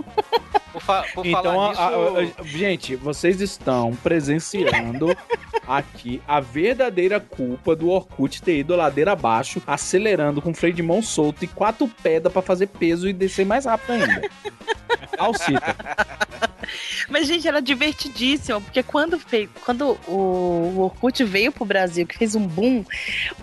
Por, 0.77 0.81
fa 0.81 1.03
por 1.15 1.25
Então, 1.25 1.41
falar 1.41 1.73
a- 1.75 1.87
a- 1.87 2.21
nisso... 2.21 2.33
a- 2.39 2.43
gente, 2.43 2.95
vocês 2.95 3.41
estão 3.41 3.95
presenciando 4.03 5.07
aqui 5.67 6.21
a 6.27 6.39
verdadeira 6.39 7.19
culpa 7.19 7.75
do 7.75 7.89
Orkut 7.89 8.43
ter 8.43 8.59
ido 8.59 8.75
ladeira 8.75 9.13
abaixo, 9.13 9.59
acelerando 9.65 10.39
com 10.39 10.53
freio 10.53 10.75
de 10.75 10.83
mão 10.83 11.01
solto 11.01 11.43
e 11.43 11.47
quatro 11.47 11.87
pedras 12.01 12.31
pra 12.31 12.41
fazer 12.41 12.67
peso 12.67 13.07
e 13.07 13.13
descer 13.13 13.45
mais 13.45 13.65
rápido 13.65 13.91
ainda. 13.93 14.29
Alcita. 15.17 15.75
Mas, 17.09 17.28
gente, 17.28 17.47
era 17.47 17.61
divertidíssimo, 17.61 18.61
porque 18.61 18.82
quando, 18.84 19.20
fei- 19.20 19.49
quando 19.65 19.97
o, 20.07 20.11
o 20.76 20.80
Orkut 20.82 21.24
veio 21.24 21.51
pro 21.51 21.65
Brasil, 21.65 22.05
que 22.05 22.18
fez 22.18 22.36
um 22.36 22.45
boom, 22.45 22.84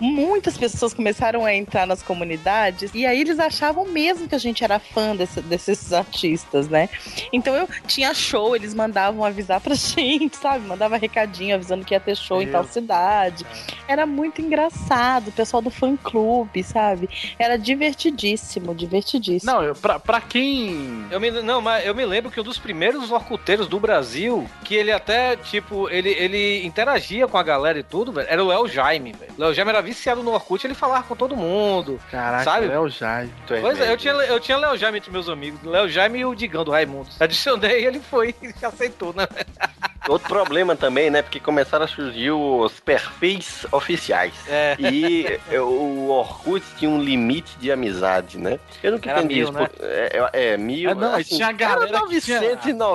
muitas 0.01 0.57
pessoas 0.57 0.93
começaram 0.95 1.45
a 1.45 1.55
entrar 1.55 1.87
nas 1.87 2.03
comunidades 2.03 2.91
e 2.95 3.07
aí 3.07 3.21
eles 3.21 3.39
achavam 3.39 3.87
mesmo 3.87 4.29
que 4.29 4.35
a 4.35 4.39
gente 4.39 4.63
era 4.65 4.79
fã 4.79 5.15
desse- 5.17 5.41
desses 5.43 5.93
artistas, 5.93 6.69
né? 6.69 6.89
Então 7.33 7.55
eu 7.55 7.69
tinha 7.87 8.13
show, 8.15 8.55
eles 8.57 8.75
mandavam 8.75 9.25
avisar 9.25 9.61
pra 9.61 9.75
gente, 9.77 10.37
sabe? 10.37 10.67
Mandava 10.67 10.97
recadinho 10.97 11.55
avisando 11.55 11.85
que 11.85 11.95
ia 11.95 12.01
ter 12.01 12.17
show 12.17 12.41
em 12.43 12.47
tal 12.51 12.63
Meu. 12.65 12.73
cidade. 12.73 13.45
Era 13.89 14.07
muito 14.07 14.41
engraçado, 14.41 15.29
o 15.29 15.33
pessoal 15.33 15.61
do 15.63 15.71
fã 15.71 15.97
clube, 15.97 16.63
sabe? 16.63 17.09
Era 17.39 17.57
divertidíssimo, 17.59 18.75
divertidíssimo. 18.75 19.51
Não, 19.53 19.63
eu, 19.63 19.75
pra, 19.75 19.99
pra 19.99 20.21
quem. 20.21 21.05
Eu 21.11 21.21
me, 21.21 21.31
não, 21.31 21.61
mas 21.61 21.85
eu 21.87 21.95
me 21.95 22.05
lembro 22.05 22.31
que 22.31 22.41
um 22.41 22.45
dos 22.45 22.59
primeiros 22.59 23.09
orcuteiros 23.15 23.67
do 23.67 23.81
Brasil, 23.81 24.49
que 24.65 24.75
ele 24.75 24.93
até, 24.93 25.37
tipo, 25.37 25.89
ele, 25.89 26.11
ele 26.11 26.65
interagia 26.65 27.27
com 27.27 27.39
a 27.39 27.43
galera 27.43 27.79
e 27.79 27.83
tudo, 27.83 28.13
velho, 28.13 28.29
era 28.31 28.43
o 28.43 28.47
Léo 28.47 28.69
Jaime, 28.69 29.13
velho. 29.13 29.33
O 29.37 29.41
Léo 29.41 29.55
Jaime 29.55 29.71
era 29.71 29.83
viciado 29.83 30.23
no 30.23 30.33
Orkut, 30.33 30.67
ele 30.67 30.75
falava 30.75 31.05
com 31.05 31.17
todo 31.17 31.37
mundo. 31.37 32.01
Caraca, 32.11 32.45
Sabe? 32.45 32.67
é 32.67 32.79
o 32.79 32.89
Jai. 32.89 33.29
Pois 33.47 33.81
é, 33.81 33.93
eu 33.93 33.97
tinha, 33.97 34.13
eu 34.13 34.41
tinha 34.41 34.59
Léo 34.59 34.77
Jaime 34.77 34.99
entre 34.99 35.11
meus 35.11 35.29
amigos, 35.29 35.63
Léo 35.63 35.89
Jaime 35.89 36.21
e 36.21 36.25
o 36.25 36.35
Digão 36.35 36.65
do 36.65 36.71
Raimundo. 36.71 37.09
Adicionei 37.21 37.83
e 37.83 37.87
ele 37.87 38.01
foi 38.01 38.35
e 38.43 38.65
aceitou, 38.65 39.13
né? 39.15 39.27
Outro 40.07 40.29
problema 40.29 40.77
também, 40.77 41.09
né? 41.09 41.23
Porque 41.23 41.41
começaram 41.41 41.87
a 41.87 41.89
surgir 41.89 42.31
os 42.31 42.79
perfis 42.79 43.67
oficiais. 43.73 44.35
É. 44.47 44.77
E 44.79 45.41
o 45.59 46.09
Orkut 46.11 46.65
tinha 46.77 46.91
um 46.91 47.01
limite 47.01 47.57
de 47.59 47.73
amizade, 47.73 48.37
né? 48.37 48.59
Eu 48.83 48.93
nunca 48.93 49.11
Era 49.11 49.21
entendi 49.21 49.37
mil, 49.37 49.45
isso. 49.45 49.53
né? 49.53 49.69
É, 49.81 50.31
é, 50.33 50.53
é, 50.53 50.57
mil. 50.59 50.91
É, 50.91 50.95
não, 50.95 51.19
e 51.19 51.25
tinha 51.25 51.49
a 51.49 51.53
galera 51.53 51.89
era 51.89 52.07
que 52.07 52.21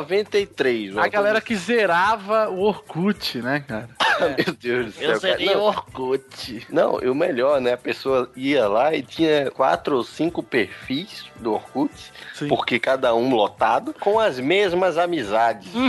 tinha- 0.10 0.24
993. 0.94 0.98
A 0.98 1.08
galera 1.08 1.40
que 1.42 1.56
zerava 1.56 2.50
o 2.50 2.62
Orkut, 2.62 3.38
né, 3.42 3.64
cara? 3.68 3.90
Meu 4.46 4.54
Deus 4.56 4.86
do 4.88 4.92
céu. 4.94 5.10
Eu 5.12 5.20
zerei 5.20 5.50
o 5.50 5.54
Não, 5.54 5.62
Orkut. 5.62 6.68
Não, 6.70 7.02
e 7.02 7.10
o 7.10 7.16
melhor, 7.16 7.62
né? 7.62 7.74
A 7.74 7.78
pessoa 7.78 8.30
ia 8.36 8.68
lá 8.68 8.94
e 8.94 9.02
tinha 9.02 9.50
quatro 9.52 9.96
ou 9.98 10.04
cinco 10.04 10.44
perfis 10.44 11.26
do 11.38 11.54
Orkut, 11.54 12.12
porque 12.48 12.80
cada 12.80 13.14
um 13.16 13.34
lotado, 13.34 13.94
com 14.00 14.20
as 14.20 14.40
mesmas 14.40 14.98
amizades. 14.98 15.70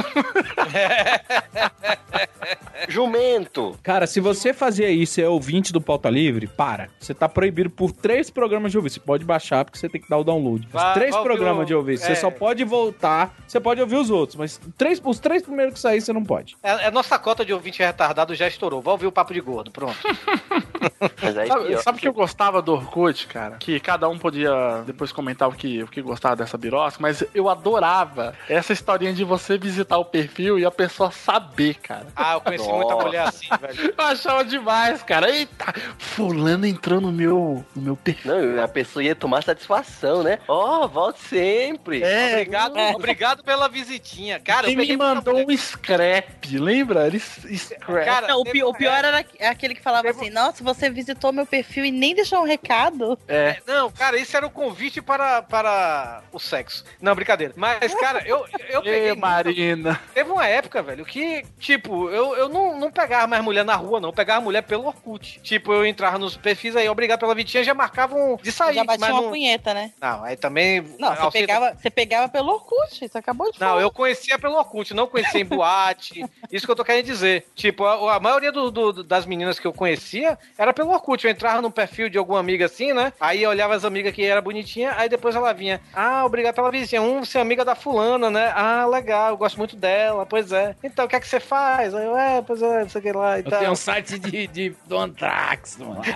Jumento. 2.89 3.79
Cara, 3.83 4.07
se 4.07 4.21
você 4.21 4.53
fazia 4.53 4.91
isso 4.91 5.21
e 5.21 5.23
é 5.23 5.29
ouvinte 5.29 5.73
do 5.73 5.81
Pauta 5.81 6.09
Livre, 6.09 6.47
para. 6.47 6.89
Você 6.99 7.15
tá 7.15 7.29
proibido 7.29 7.71
por 7.71 7.93
três 7.93 8.31
programas 8.31 8.73
de 8.73 8.79
ouvir. 8.79 8.91
Você 8.91 9.01
pode 9.01 9.25
baixar 9.25 9.65
porque 9.65 9.79
você 9.79 9.89
tem 9.89 10.01
que 10.01 10.09
dar 10.09 10.19
o 10.19 10.25
download. 10.25 10.69
Três 10.95 11.17
programas 11.17 11.65
o- 11.65 11.67
de 11.67 11.75
ouvir. 11.75 11.99
Você 11.99 12.13
é. 12.13 12.15
só 12.15 12.31
pode 12.31 12.65
voltar. 12.65 13.35
Você 13.47 13.61
pode 13.61 13.81
ouvir 13.81 13.97
os 13.97 14.11
outros, 14.11 14.37
mas 14.37 14.61
três, 14.77 15.01
os 15.05 15.19
três 15.19 15.43
primeiros 15.43 15.75
que 15.75 15.81
sair 15.81 16.01
você 16.01 16.13
não 16.13 16.25
pode. 16.25 16.57
É, 16.63 16.87
é 16.87 16.91
nossa 16.91 17.19
cota 17.19 17.45
de 17.45 17.53
ouvinte 17.53 17.83
retardado 17.83 18.35
já 18.35 18.49
estourou. 18.49 18.81
Vai 18.81 18.93
ouvir 18.93 19.07
o 19.07 19.13
papo 19.13 19.33
de 19.33 19.41
gordo, 19.41 19.71
pronto. 19.71 19.99
Sabe 21.83 21.99
o 21.99 22.01
que 22.01 22.09
eu 22.09 22.13
gostava 22.13 22.63
do 22.63 22.73
Orkut, 22.73 23.27
cara? 23.27 23.57
Que 23.57 23.79
cada 23.81 24.09
um 24.09 24.19
podia 24.19 24.83
depois 24.87 25.13
comentar 25.13 25.49
o 25.49 25.53
que, 25.53 25.83
o 25.83 25.87
que 25.87 26.01
gostava 26.01 26.37
dessa 26.41 26.59
birosca, 26.59 26.99
mas 27.01 27.23
eu 27.35 27.49
adorava 27.49 28.35
essa 28.49 28.73
historinha 28.73 29.13
de 29.13 29.25
você 29.25 29.57
visitar 29.59 29.99
o 29.99 30.05
perfil 30.05 30.59
e 30.59 30.65
a 30.65 30.71
pessoa 30.71 31.11
saber, 31.11 31.75
cara. 31.77 32.07
Ah, 32.17 32.35
eu 32.35 32.41
conheci 32.41 32.67
Nossa. 32.67 32.77
muita 32.79 32.97
mulher 33.05 33.23
assim, 33.29 33.49
velho. 33.61 33.95
Eu 33.97 34.05
achava 34.05 34.45
demais, 34.45 35.03
cara. 35.03 35.31
Eita, 35.31 35.73
fulano 35.99 36.67
entrou 36.67 37.01
no 37.01 37.13
meu, 37.13 37.65
no 37.75 37.83
meu 37.83 37.97
perfil. 37.97 38.33
Não, 38.57 38.65
a 38.65 38.69
pessoa 38.69 39.03
ia 39.03 39.15
tomar 39.15 39.43
satisfação, 39.43 40.23
né? 40.23 40.39
Ó, 40.49 40.87
volte 40.89 41.21
sempre. 41.21 42.03
É, 42.03 42.33
Obrigado, 42.33 42.77
obrigado 42.95 43.45
pela 43.45 43.69
visitinha. 43.69 44.41
Cara, 44.41 44.71
Ele 44.71 44.77
me 44.87 44.97
mandou 44.97 45.37
um 45.37 45.57
scrap, 45.57 46.59
lembra? 46.59 47.07
Ele 47.07 47.19
scrap. 47.21 48.05
Cara, 48.05 48.29
Não, 48.29 48.41
o, 48.41 48.45
teve 48.45 48.59
pi- 48.59 48.65
o 48.65 48.73
pior 48.73 49.05
era 49.05 49.25
é 49.39 49.49
aquele 49.49 49.75
que 49.75 49.83
falava 49.83 50.09
assim: 50.09 50.31
Nossa, 50.31 50.63
você 50.65 50.89
visitou 50.91 51.33
meu 51.33 51.47
perfil 51.47 51.85
e 51.85 51.91
nem 51.91 52.15
deixou 52.15 52.41
um 52.41 52.47
recado. 52.47 53.19
É. 53.29 53.59
Não, 53.67 53.91
cara, 53.91 54.19
isso 54.19 54.37
era 54.37 54.47
o 54.47 54.51
convite 54.51 55.01
para, 55.03 55.43
para 55.43 56.23
o 56.33 56.39
sexo. 56.39 56.85
Não, 57.01 57.15
brincadeira. 57.15 57.53
Mas, 57.57 57.95
cara, 57.95 58.23
eu, 58.27 58.47
eu 58.69 58.83
peguei. 58.83 59.09
Ei, 59.11 59.15
Marina. 59.15 60.01
Teve 60.15 60.31
uma 60.31 60.47
época, 60.47 60.83
velho, 60.83 61.05
que, 61.05 61.45
tipo, 61.59 62.09
eu, 62.11 62.37
eu 62.37 62.49
não, 62.49 62.79
não 62.79 62.91
pegava 62.91 63.27
mais 63.27 63.43
mulher 63.43 63.65
na 63.65 63.75
rua, 63.77 64.01
não. 64.01 64.11
Eu 64.11 64.13
pegava 64.13 64.41
mulher 64.41 64.63
pelo 64.63 64.87
Orkut. 64.87 65.41
Tipo, 65.43 65.73
eu 65.73 65.85
entrava 65.87 66.19
nos 66.19 66.37
perfis 66.37 66.77
aí, 66.77 66.89
obrigado 66.89 67.21
pela 67.21 67.35
vitinha, 67.35 67.65
já 67.65 67.75
marcavam 67.75 68.39
de 68.43 68.53
sair. 68.53 68.75
Já 68.75 68.85
batia 68.85 69.01
mas 69.07 69.11
uma 69.15 69.23
não... 69.23 69.29
punheta, 69.31 69.75
né? 69.75 69.93
Não, 70.01 70.25
aí 70.25 70.37
também. 70.37 70.85
Não, 70.99 71.15
você 71.17 71.31
pegava, 71.41 71.75
você 71.75 71.91
pegava 71.91 72.29
pelo 72.29 72.53
Orkut, 72.53 73.09
você 73.09 73.19
acabou 73.19 73.51
de 73.51 73.59
falar. 73.59 73.73
Não, 73.75 73.81
eu 73.81 73.91
conhecia 73.91 74.39
pelo 74.39 74.57
Orkut, 74.57 74.95
não 74.95 75.07
conhecia 75.07 75.41
em 75.41 75.45
boate. 75.45 76.25
Isso 76.51 76.67
que 76.67 76.73
eu 76.73 76.77
tô 76.77 76.85
querendo 76.85 77.05
dizer. 77.07 77.47
Tipo, 77.55 77.85
a, 77.85 78.17
a 78.17 78.21
maioria 78.21 78.53
do- 78.53 78.71
do- 78.71 79.03
das 79.05 79.27
meninas 79.27 79.59
que 79.59 79.67
eu 79.67 79.73
conhecia 79.73 80.39
era 80.59 80.73
pelo 80.73 80.91
Orkut. 80.91 81.25
Eu 81.25 81.31
entrava 81.31 81.61
no 81.63 81.71
perfil 81.71 82.09
de 82.09 82.19
alguma 82.19 82.39
amiga 82.41 82.67
assim, 82.67 82.93
né? 82.93 83.13
Aí 83.21 83.43
eu 83.43 83.51
olhava 83.51 83.75
as 83.75 83.85
amigas 83.85 84.15
que 84.15 84.25
era 84.25 84.41
bonitinha, 84.41 84.95
aí 84.97 85.09
depois 85.09 85.35
ela 85.35 85.53
vinha. 85.53 85.81
Ah, 85.95 86.20
obrigado 86.25 86.55
pela 86.55 86.71
vizinha. 86.71 87.03
Um, 87.03 87.25
você 87.25 87.39
é 87.39 87.41
amiga 87.41 87.65
da 87.65 87.75
fulana, 87.75 88.31
né? 88.31 88.53
Ah, 88.55 88.87
legal, 88.87 89.31
eu 89.31 89.37
gosto 89.37 89.57
muito 89.59 89.77
dela, 89.77 90.25
pois 90.27 90.53
é. 90.53 90.75
Então, 90.83 91.05
o 91.05 91.09
que 91.09 91.17
é 91.17 91.21
que 91.21 91.29
você 91.29 91.41
faz? 91.41 91.95
Aí 91.95 92.05
eu, 92.05 92.17
é, 92.17 92.43
pois 92.43 92.61
é, 92.63 92.83
não 92.83 92.89
sei 92.89 92.99
o 93.01 93.03
que 93.03 93.13
lá 93.13 93.39
e 93.39 93.41
Eu 93.43 93.51
tal. 93.51 93.59
tenho 93.59 93.73
um 93.73 93.77
site 93.77 94.19
de, 94.19 94.47
de 94.47 94.71
do 94.87 94.97
Antrax, 94.99 95.77
mano. 95.79 96.01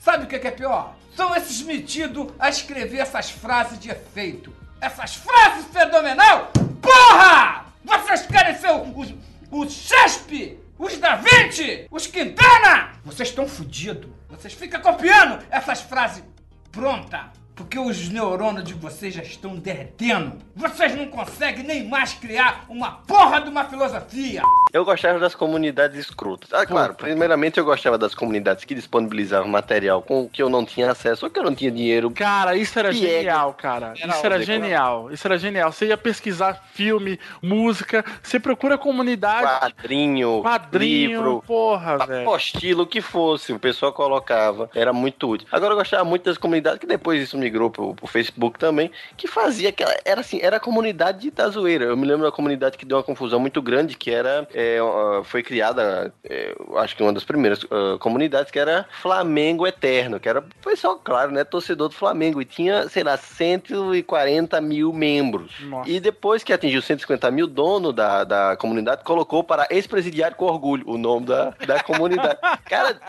Sabe 0.00 0.24
o 0.24 0.26
que 0.26 0.38
que 0.38 0.48
é 0.48 0.50
pior? 0.50 0.94
São 1.14 1.34
esses 1.34 1.62
metidos 1.62 2.28
a 2.38 2.48
escrever 2.48 2.98
essas 2.98 3.30
frases 3.30 3.78
de 3.78 3.90
efeito. 3.90 4.52
Essas 4.80 5.16
frases 5.16 5.64
fenomenal! 5.72 6.50
Porra! 6.80 7.64
Vocês 7.84 8.26
querem 8.26 8.54
ser 8.56 8.70
os, 8.72 9.14
os 9.50 9.72
Shakespeare, 9.72 10.58
os 10.78 10.98
Da 10.98 11.16
Vinci, 11.16 11.86
os 11.90 12.06
Quintana? 12.06 12.92
Vocês 13.04 13.28
estão 13.28 13.48
fodidos. 13.48 14.10
Vocês 14.28 14.52
ficam 14.52 14.80
copiando 14.80 15.42
essas 15.50 15.80
frases 15.80 16.22
pronta. 16.70 17.32
Porque 17.56 17.78
os 17.78 18.10
neurônios 18.10 18.64
de 18.64 18.74
vocês 18.74 19.14
já 19.14 19.22
estão 19.22 19.56
derretendo. 19.56 20.34
Vocês 20.54 20.94
não 20.94 21.06
conseguem 21.06 21.64
nem 21.64 21.88
mais 21.88 22.12
criar 22.12 22.66
uma 22.68 22.90
porra 22.92 23.40
de 23.40 23.48
uma 23.48 23.64
filosofia. 23.64 24.42
Eu 24.74 24.84
gostava 24.84 25.18
das 25.18 25.34
comunidades 25.34 25.98
escrotas. 25.98 26.52
Ah, 26.52 26.66
claro, 26.66 26.92
primeiramente 26.94 27.58
eu 27.58 27.64
gostava 27.64 27.96
das 27.96 28.14
comunidades 28.14 28.64
que 28.66 28.74
disponibilizavam 28.74 29.48
material 29.48 30.02
com 30.02 30.24
o 30.24 30.28
que 30.28 30.42
eu 30.42 30.50
não 30.50 30.66
tinha 30.66 30.90
acesso 30.90 31.24
ou 31.24 31.30
que 31.30 31.38
eu 31.38 31.44
não 31.44 31.54
tinha 31.54 31.70
dinheiro. 31.70 32.10
Cara, 32.10 32.54
isso 32.54 32.78
era 32.78 32.90
Piega. 32.90 33.06
genial, 33.08 33.54
cara. 33.54 33.94
Era 33.98 34.12
isso 34.12 34.26
era 34.26 34.42
genial. 34.42 35.10
Isso 35.10 35.26
era 35.26 35.38
genial. 35.38 35.72
Você 35.72 35.86
ia 35.86 35.96
pesquisar 35.96 36.62
filme, 36.74 37.18
música, 37.40 38.04
você 38.22 38.38
procura 38.38 38.76
comunidade, 38.76 39.46
Quadrinho, 39.46 40.42
quadrinho, 40.42 41.10
livro, 41.10 41.42
porra, 41.46 42.06
velho. 42.06 42.28
apostila, 42.28 42.82
o 42.82 42.86
que 42.86 43.00
fosse, 43.00 43.50
o 43.54 43.58
pessoal 43.58 43.94
colocava. 43.94 44.68
Era 44.74 44.92
muito 44.92 45.26
útil. 45.26 45.48
Agora 45.50 45.72
eu 45.72 45.78
gostava 45.78 46.04
muito 46.04 46.24
das 46.24 46.36
comunidades, 46.36 46.78
que 46.78 46.86
depois 46.86 47.22
isso 47.22 47.38
migrou 47.46 47.70
pro, 47.70 47.94
pro 47.94 48.06
Facebook 48.06 48.58
também, 48.58 48.90
que 49.16 49.28
fazia 49.28 49.68
aquela. 49.68 49.94
Era 50.04 50.20
assim, 50.20 50.40
era 50.42 50.56
a 50.56 50.60
comunidade 50.60 51.30
da 51.30 51.48
zoeira. 51.48 51.84
Eu 51.84 51.96
me 51.96 52.06
lembro 52.06 52.24
da 52.24 52.32
comunidade 52.32 52.76
que 52.76 52.84
deu 52.84 52.96
uma 52.96 53.02
confusão 53.02 53.38
muito 53.38 53.62
grande, 53.62 53.96
que 53.96 54.10
era. 54.10 54.46
é, 54.52 54.78
foi 55.24 55.42
criada, 55.42 56.12
é, 56.24 56.54
acho 56.76 56.96
que 56.96 57.02
uma 57.02 57.12
das 57.12 57.24
primeiras 57.24 57.64
ah, 57.70 57.96
comunidades, 57.98 58.50
que 58.50 58.58
era 58.58 58.86
Flamengo 59.00 59.66
Eterno, 59.66 60.18
que 60.20 60.28
era 60.28 60.40
o 60.40 60.44
pessoal, 60.62 61.00
claro, 61.02 61.30
né? 61.30 61.44
Torcedor 61.44 61.88
do 61.88 61.94
Flamengo. 61.94 62.40
E 62.40 62.44
tinha, 62.44 62.88
sei 62.88 63.02
lá, 63.02 63.16
140 63.16 64.60
mil 64.60 64.92
membros. 64.92 65.52
Nossa. 65.60 65.88
E 65.88 66.00
depois 66.00 66.42
que 66.42 66.52
atingiu 66.52 66.82
150 66.82 67.30
mil, 67.30 67.46
o 67.46 67.48
dono 67.48 67.92
da, 67.92 68.24
da 68.24 68.56
comunidade 68.56 69.04
colocou 69.04 69.44
para 69.44 69.66
ex-presidiário 69.70 70.36
com 70.36 70.46
orgulho 70.46 70.84
o 70.86 70.98
nome 70.98 71.26
da, 71.26 71.54
da 71.66 71.82
comunidade. 71.82 72.38
Cara, 72.66 73.00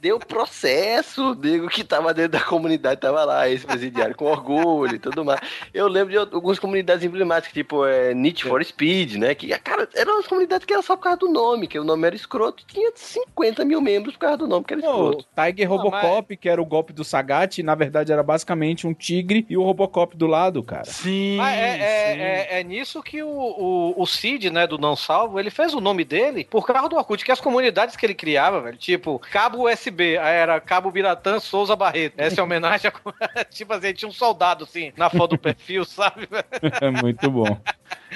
deu 0.00 0.18
processo, 0.18 1.34
digo 1.34 1.68
que 1.68 1.84
tava 1.84 2.12
dentro 2.14 2.32
da 2.32 2.40
comunidade, 2.40 3.00
tava 3.00 3.24
lá, 3.24 3.48
ex-presidiário 3.48 4.14
com 4.14 4.24
orgulho 4.26 4.94
e 4.96 4.98
tudo 4.98 5.24
mais. 5.24 5.40
Eu 5.72 5.88
lembro 5.88 6.10
de 6.10 6.16
algumas 6.18 6.58
comunidades 6.58 7.04
emblemáticas, 7.04 7.52
tipo 7.52 7.86
é, 7.86 8.14
Need 8.14 8.44
for 8.44 8.64
Speed, 8.64 9.16
né? 9.16 9.34
Que, 9.34 9.48
cara, 9.58 9.88
eram 9.94 10.14
umas 10.14 10.26
comunidades 10.26 10.64
que 10.64 10.72
era 10.72 10.82
só 10.82 10.96
por 10.96 11.02
causa 11.04 11.18
do 11.18 11.28
nome, 11.28 11.66
que 11.66 11.78
o 11.78 11.84
nome 11.84 12.06
era 12.06 12.16
escroto, 12.16 12.64
tinha 12.66 12.90
50 12.94 13.64
mil 13.64 13.80
membros 13.80 14.14
por 14.14 14.20
causa 14.20 14.38
do 14.38 14.48
nome, 14.48 14.64
que 14.64 14.74
era 14.74 14.80
escroto. 14.82 15.24
o 15.24 15.42
Tiger 15.44 15.68
Robocop, 15.68 16.36
que 16.36 16.48
era 16.48 16.60
o 16.60 16.66
golpe 16.66 16.92
do 16.92 17.04
Sagat, 17.04 17.62
na 17.62 17.74
verdade 17.74 18.12
era 18.12 18.22
basicamente 18.22 18.86
um 18.86 18.94
tigre 18.94 19.46
e 19.48 19.56
o 19.56 19.62
Robocop 19.62 20.16
do 20.16 20.26
lado, 20.26 20.62
cara. 20.62 20.84
Sim. 20.84 21.36
Mas 21.36 21.56
é, 21.58 21.78
é, 21.78 22.14
sim. 22.14 22.20
é- 22.20 22.60
é 22.60 22.64
nisso 22.64 23.02
que 23.02 23.22
o, 23.22 23.28
o, 23.28 24.02
o 24.02 24.06
Cid, 24.06 24.50
né, 24.50 24.66
do 24.66 24.78
Não 24.78 24.96
Salvo, 24.96 25.38
ele 25.38 25.50
fez 25.50 25.74
o 25.74 25.80
nome 25.80 26.04
dele 26.04 26.46
por 26.50 26.66
causa 26.66 26.88
do 26.88 26.96
Orkut, 26.96 27.24
que 27.24 27.32
as 27.32 27.40
comunidades 27.40 27.96
que 27.96 28.04
ele 28.06 28.14
criava, 28.14 28.60
velho, 28.60 28.76
tipo, 28.76 29.18
Cabo 29.30 29.68
USB, 29.68 29.89
aí 29.98 30.34
era 30.36 30.60
Cabo 30.60 30.90
Biratã 30.90 31.38
Souza 31.40 31.74
Barreto. 31.76 32.14
Essa 32.16 32.40
é 32.40 32.44
homenagem 32.44 32.90
a. 32.90 33.44
tipo 33.50 33.72
assim, 33.72 33.92
tinha 33.92 34.08
um 34.08 34.12
soldado, 34.12 34.64
assim, 34.64 34.92
na 34.96 35.08
foto 35.10 35.30
do 35.30 35.38
perfil, 35.38 35.84
sabe? 35.84 36.28
É 36.80 36.90
muito 36.90 37.30
bom. 37.30 37.58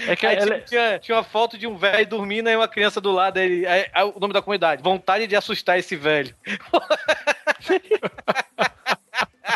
É 0.07 0.15
que 0.17 0.27
Aí, 0.27 0.37
ela- 0.37 0.61
tinha, 0.61 0.99
tinha 0.99 1.17
uma 1.17 1.25
foto 1.25 1.57
de 1.59 1.67
um 1.67 1.77
velho 1.77 2.07
dormindo 2.07 2.49
e 2.49 2.57
uma 2.57 2.69
criança 2.69 3.01
do 3.01 3.11
lado. 3.13 3.39
Aí, 3.39 3.67
aí- 3.67 3.87
aí 3.93 4.05
o 4.05 4.19
nome 4.21 4.33
da 4.33 4.41
comunidade: 4.43 4.83
Vontade 4.83 5.27
de 5.27 5.37
assustar 5.37 5.79
esse 5.79 5.97
velho. 5.97 6.35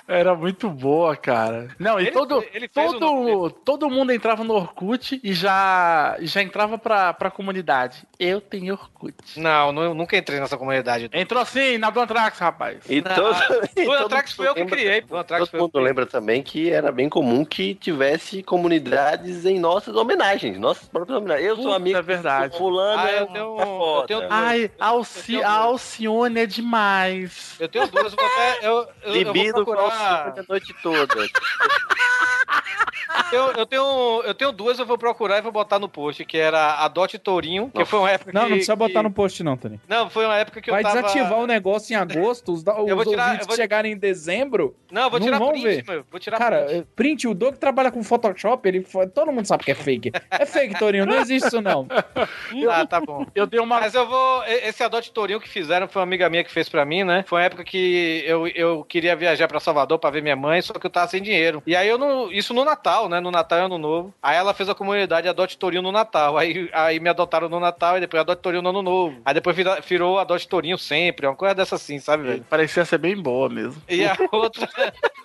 Era 0.09 0.35
muito 0.35 0.71
boa, 0.71 1.15
cara. 1.15 1.69
Não, 1.79 2.01
e 2.01 2.05
Ele- 2.05 2.13
todo, 2.13 2.43
ele 2.55 2.67
fez 2.67 2.93
o 2.95 2.99
todo, 2.99 3.51
todo 3.51 3.91
mundo 3.91 4.11
entrava 4.11 4.43
no 4.43 4.55
Orkut 4.55 5.21
e 5.23 5.35
já, 5.35 6.17
já 6.21 6.41
entrava 6.43 6.79
pra, 6.79 7.13
pra 7.13 7.31
comunidade. 7.31 8.05
Eu 8.19 8.41
tenho 8.41 8.73
Orkut. 8.73 9.39
Não, 9.39 9.71
não, 9.71 9.83
eu 9.83 9.93
nunca 9.95 10.17
entrei 10.17 10.41
nessa 10.41 10.57
comunidade. 10.57 11.11
Entrou 11.13 11.43
assim, 11.43 11.77
na 11.77 11.91
do 11.91 12.01
Antrax, 12.01 12.39
rapaz. 12.39 12.79
E 12.89 13.03
todo, 13.03 13.37
e 13.77 13.83
O 13.83 13.85
todo 13.93 14.05
Antrax 14.07 14.33
foi 14.33 14.49
eu 14.49 14.55
que 14.55 14.65
criei. 14.65 15.03
Todo 15.03 15.49
eu 15.53 15.61
mundo 15.61 15.79
lembra 15.79 16.07
também 16.07 16.43
que 16.43 16.71
era 16.71 16.91
bem 16.91 17.09
comum 17.11 17.45
que 17.45 17.75
tivesse 17.75 18.43
comunidades 18.43 19.45
em 19.45 19.59
nossas 19.61 19.95
homenagens, 19.95 20.59
nossas 20.59 20.89
próprias 20.89 21.19
homenagens. 21.19 21.47
Eu 21.49 21.57
sou 21.57 21.65
Puta, 21.67 21.77
amigo 21.77 21.99
é 21.99 22.03
verdade. 22.03 22.57
fulano, 22.57 23.03
Ah, 23.03 23.11
é 23.11 23.21
eu 23.21 23.27
tenho- 23.27 23.53
uma 23.55 23.67
foto. 23.67 24.11
eu 24.11 24.19
tenho- 24.21 24.33
Ai, 24.33 24.71
a, 24.81 24.87
Alci, 24.87 25.27
tenho 25.27 25.41
a 25.41 25.49
duas. 25.51 25.59
Alcione 25.67 26.41
é 26.41 26.47
demais. 26.47 27.57
Eu 27.61 27.69
tenho 27.69 27.87
duas, 27.89 28.13
eu 28.13 28.17
vou 28.19 28.27
até. 28.27 28.59
Eu, 28.67 28.73
eu, 28.73 28.79
eu 28.79 28.89
vou 29.05 29.13
Libido 29.35 29.53
procurar. 29.65 29.98
A 29.99 30.45
noite 30.49 30.75
toda. 30.83 31.15
Eu, 33.33 33.53
eu 33.53 33.67
tenho, 33.67 34.23
eu 34.25 34.35
tenho 34.35 34.53
duas, 34.53 34.79
eu 34.79 34.87
vou 34.87 34.99
procurar 34.99 35.39
e 35.39 35.41
vou 35.43 35.53
botar 35.53 35.79
no 35.79 35.89
post, 35.89 36.25
que 36.25 36.37
era 36.39 36.75
a 36.77 36.89
Dot 36.89 37.19
Tourinho, 37.19 37.71
que 37.75 37.85
foi 37.85 37.99
uma 37.99 38.11
época 38.11 38.31
Não, 38.33 38.43
que... 38.43 38.49
não 38.49 38.57
precisa 38.57 38.73
que- 38.73 38.79
botar 38.79 39.03
no 39.03 39.11
post 39.11 39.43
não, 39.43 39.57
Tony. 39.57 39.81
Não, 39.89 40.09
foi 40.11 40.25
uma 40.25 40.37
época 40.37 40.61
que 40.61 40.71
Vai 40.71 40.81
eu 40.81 40.85
tava... 40.85 41.03
desativar 41.03 41.39
o 41.39 41.47
negócio 41.47 41.93
em 41.93 41.97
agosto, 41.97 42.53
os, 42.53 42.61
os 42.63 42.67
Eu 42.89 42.97
vou 42.97 43.05
tirar- 43.05 43.25
ouvintes 43.25 43.41
eu 43.43 43.47
vou- 43.49 43.57
que 43.57 43.63
chegarem 43.63 43.93
em 43.93 43.97
dezembro. 43.97 44.75
Não, 44.91 45.03
eu 45.05 45.11
vou 45.11 45.19
não 45.21 45.27
tirar 45.27 45.39
vão 45.39 45.51
print, 45.51 45.63
ver. 45.65 45.85
meu. 45.87 46.05
Vou 46.11 46.21
tirar 46.21 46.39
Cara, 46.39 46.63
print. 46.65 46.79
eh, 46.81 46.85
print, 46.97 47.29
o 47.29 47.35
Doug 47.35 47.55
trabalha 47.57 47.91
com 47.91 48.03
Photoshop, 48.03 48.67
ele 48.69 48.85
todo 49.15 49.33
mundo 49.33 49.47
sabe 49.47 49.65
que 49.65 49.71
é 49.71 49.75
fake. 49.75 50.13
É 50.31 50.47
fake, 50.47 50.79
Torinho, 50.79 51.05
não 51.07 51.17
existe 51.19 51.47
isso 51.47 51.61
não. 51.61 51.87
Ah, 52.71 52.87
tá 52.87 53.01
bom. 53.01 53.27
Eu 53.35 53.47
dei 53.47 53.61
uma. 53.61 53.81
Mas 53.81 53.95
eu 53.95 54.07
vou. 54.07 54.45
Esse 54.45 54.83
Adote 54.83 55.13
Tourinho 55.13 55.41
que 55.41 55.49
fizeram 55.49 55.89
foi 55.89 56.01
uma 56.01 56.05
amiga 56.07 56.29
minha 56.29 56.45
que 56.45 56.51
fez 56.51 56.69
pra 56.69 56.85
mim, 56.85 57.05
né? 57.05 57.25
Foi 57.27 57.39
uma 57.39 57.45
época 57.45 57.65
que 57.65 58.23
eu, 58.27 58.47
eu 58.49 58.85
queria 58.85 59.15
viajar 59.17 59.47
pra 59.49 59.61
Salvador 59.61 59.99
pra 59.99 60.11
ver 60.11 60.23
minha 60.23 60.37
mãe, 60.37 60.61
só 60.63 60.73
que 60.75 60.85
eu 60.87 60.91
tava 60.91 61.09
sem 61.09 61.23
dinheiro. 61.23 61.63
E 61.67 61.75
aí 61.77 61.89
eu 61.89 61.97
não. 61.99 62.31
Isso 62.33 62.53
no 62.55 62.65
Natal, 62.65 62.98
né? 63.07 63.19
né? 63.19 63.21
No 63.21 63.31
Natal 63.31 63.59
e 63.59 63.63
Ano 63.63 63.79
Novo. 63.79 64.15
Aí 64.23 64.37
ela 64.37 64.55
fez 64.55 64.69
a 64.69 64.75
comunidade 64.75 65.29
Adote 65.29 65.59
Torinho 65.59 65.83
no 65.83 65.91
Natal. 65.93 66.37
Aí, 66.39 66.69
aí 66.73 66.99
me 67.01 67.09
adotaram 67.09 67.49
no 67.49 67.59
Natal 67.61 67.97
e 67.97 68.01
depois 68.01 68.21
Adote 68.21 68.41
Torinho 68.43 68.63
no 68.63 68.69
Ano 68.71 68.83
Novo. 68.83 69.21
Aí 69.25 69.35
depois 69.35 69.55
vira- 69.57 69.81
virou 69.87 70.19
Adote 70.19 70.49
Torinho 70.49 70.79
sempre. 70.79 71.27
Uma 71.27 71.35
coisa 71.37 71.55
dessa 71.55 71.75
assim, 71.77 71.99
sabe, 71.99 72.23
velho? 72.25 72.45
Parecia 72.49 72.85
ser 72.85 72.99
bem 72.99 73.17
boa 73.17 73.49
mesmo. 73.49 73.81
E 73.89 74.05
a 74.05 74.17
outra, 74.33 74.69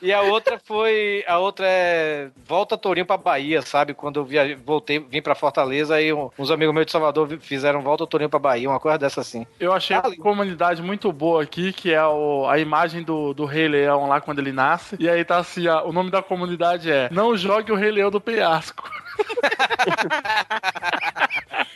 e 0.01 0.11
a 0.13 0.21
outra 0.21 0.59
foi. 0.63 1.24
A 1.28 1.38
outra 1.38 1.65
é 1.67 2.30
Volta 2.45 2.78
Torinho 2.78 3.05
pra 3.05 3.17
Bahia, 3.17 3.61
sabe? 3.61 3.93
Quando 3.93 4.19
eu 4.19 4.26
viajei, 4.26 4.55
voltei, 4.55 4.99
vim 4.99 5.21
pra 5.21 5.36
Fortaleza, 5.36 5.95
aí 5.95 6.11
um- 6.11 6.30
uns 6.38 6.51
amigos 6.51 6.74
meus 6.74 6.86
de 6.86 6.91
Salvador 6.91 7.38
fizeram 7.39 7.82
Volta 7.82 8.05
Torinho 8.07 8.30
pra 8.30 8.39
Bahia, 8.39 8.69
uma 8.69 8.80
coisa 8.80 8.97
dessa 8.97 9.21
assim. 9.21 9.45
Eu 9.59 9.71
achei 9.71 9.95
uma 9.95 10.15
comunidade 10.17 10.82
muito 10.82 11.11
boa 11.11 11.43
aqui, 11.43 11.71
que 11.71 11.93
é 11.93 12.03
o- 12.05 12.45
a 12.47 12.57
imagem 12.59 13.03
do, 13.03 13.34
do 13.34 13.45
Rei 13.45 13.67
Leão 13.67 14.07
lá 14.07 14.19
quando 14.19 14.39
ele 14.39 14.51
nasce. 14.51 14.95
E 14.99 15.07
aí 15.09 15.24
tá 15.24 15.38
assim, 15.38 15.67
ó, 15.67 15.84
o 15.88 15.93
nome 15.93 16.09
da 16.11 16.21
comunidade 16.21 16.91
é 16.91 17.07
Não 17.11 17.36
jogue 17.38 17.62
o 17.72 17.76
Rei 17.76 17.91
Leão 17.91 18.11
do 18.11 18.22
penhasco. 18.22 18.89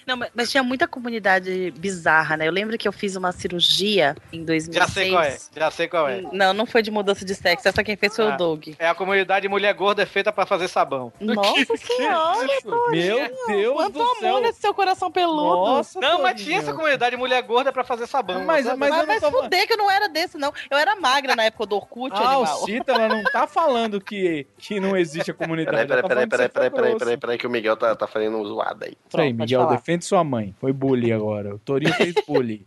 Não, 0.06 0.16
mas, 0.16 0.30
mas 0.34 0.50
tinha 0.50 0.64
muita 0.64 0.88
comunidade 0.88 1.72
bizarra, 1.78 2.38
né? 2.38 2.48
Eu 2.48 2.52
lembro 2.52 2.78
que 2.78 2.88
eu 2.88 2.94
fiz 2.94 3.16
uma 3.18 3.34
cirurgia 3.34 4.16
em 4.32 4.44
2006. 4.46 4.76
Já 4.76 4.88
sei 4.88 5.10
qual 5.12 5.24
é, 5.24 5.38
já 5.56 5.72
sei 5.72 5.88
qual 5.90 6.08
é. 6.08 6.22
Não, 6.32 6.54
não 6.54 6.66
foi 6.66 6.82
de 6.82 6.90
mudança 6.90 7.26
de 7.26 7.36
sexo. 7.36 7.68
Essa 7.68 7.84
quem 7.84 7.98
fez 7.98 8.16
foi 8.16 8.26
Ah. 8.32 8.34
o 8.34 8.38
Doug. 8.38 8.70
É 8.80 8.88
a 8.88 8.96
comunidade 8.96 9.50
Mulher 9.50 9.74
Gorda 9.74 10.04
é 10.04 10.06
feita 10.06 10.32
pra 10.32 10.46
fazer 10.46 10.70
sabão. 10.70 11.12
Nossa 11.20 11.76
senhora, 11.78 12.48
Meu 12.90 13.18
Deus 13.48 13.74
Quanto 13.76 13.94
do 13.94 14.02
amor 14.02 14.16
céu. 14.20 14.40
nesse 14.42 14.62
seu 14.62 14.74
coração 14.74 15.12
peludo. 15.12 15.44
Nossa, 15.44 16.00
Não, 16.00 16.22
mas 16.22 16.42
tinha 16.42 16.60
essa 16.60 16.74
comunidade 16.74 17.18
Mulher 17.18 17.42
Gorda 17.44 17.74
pra 17.74 17.84
fazer 17.84 18.08
sabão. 18.08 18.46
Mas- 18.46 18.66
mas 18.66 18.78
Mas 18.78 18.92
eu 18.92 18.98
não 19.00 19.06
vai 19.06 19.20
tô- 19.20 19.32
fuder 19.32 19.68
que 19.68 19.74
eu 19.74 19.78
não 19.78 19.92
era 19.92 20.08
desse, 20.08 20.38
não. 20.38 20.54
Eu 20.72 20.78
era 20.78 20.96
magra 20.96 21.36
na 21.36 21.44
época 21.44 21.66
do 21.66 21.76
Orkut, 21.76 22.16
Ah, 22.16 22.38
o 22.38 22.42
animal. 22.44 22.66
Cita, 22.66 22.92
ela 22.94 23.08
não 23.10 23.24
tá 23.26 23.46
falando 23.46 24.00
que, 24.00 24.48
que 24.58 24.80
não 24.80 24.96
existe 24.96 25.32
a 25.32 25.34
comunidade. 25.34 25.76
Peraí, 25.76 25.88
peraí, 25.88 26.02
tá 26.02 26.08
peraí, 26.08 26.24
que 26.26 26.30
peraí, 26.30 26.48
você 26.48 26.60
foi 26.60 26.70
peraí, 26.70 26.98
peraí, 26.98 27.18
peraí, 27.28 27.38
peraí, 27.38 27.38
que 27.38 27.48
o 27.48 27.50
Miguel 27.50 27.76
tá, 27.76 27.96
tá 27.96 28.08
fazendo 28.08 28.38
um 28.38 28.46
zoado 28.46 28.86
aí. 28.86 28.92
Aí, 28.92 28.98
Pode 29.10 29.34
Miguel, 29.34 29.62
falar. 29.62 29.76
defende 29.76 30.06
sua 30.06 30.24
mãe. 30.24 30.56
Foi 30.60 30.72
bullying 30.72 31.12
agora. 31.12 31.56
O 31.56 31.60
Torinho 31.60 31.94
fez 31.94 32.16
bullying. 32.28 32.64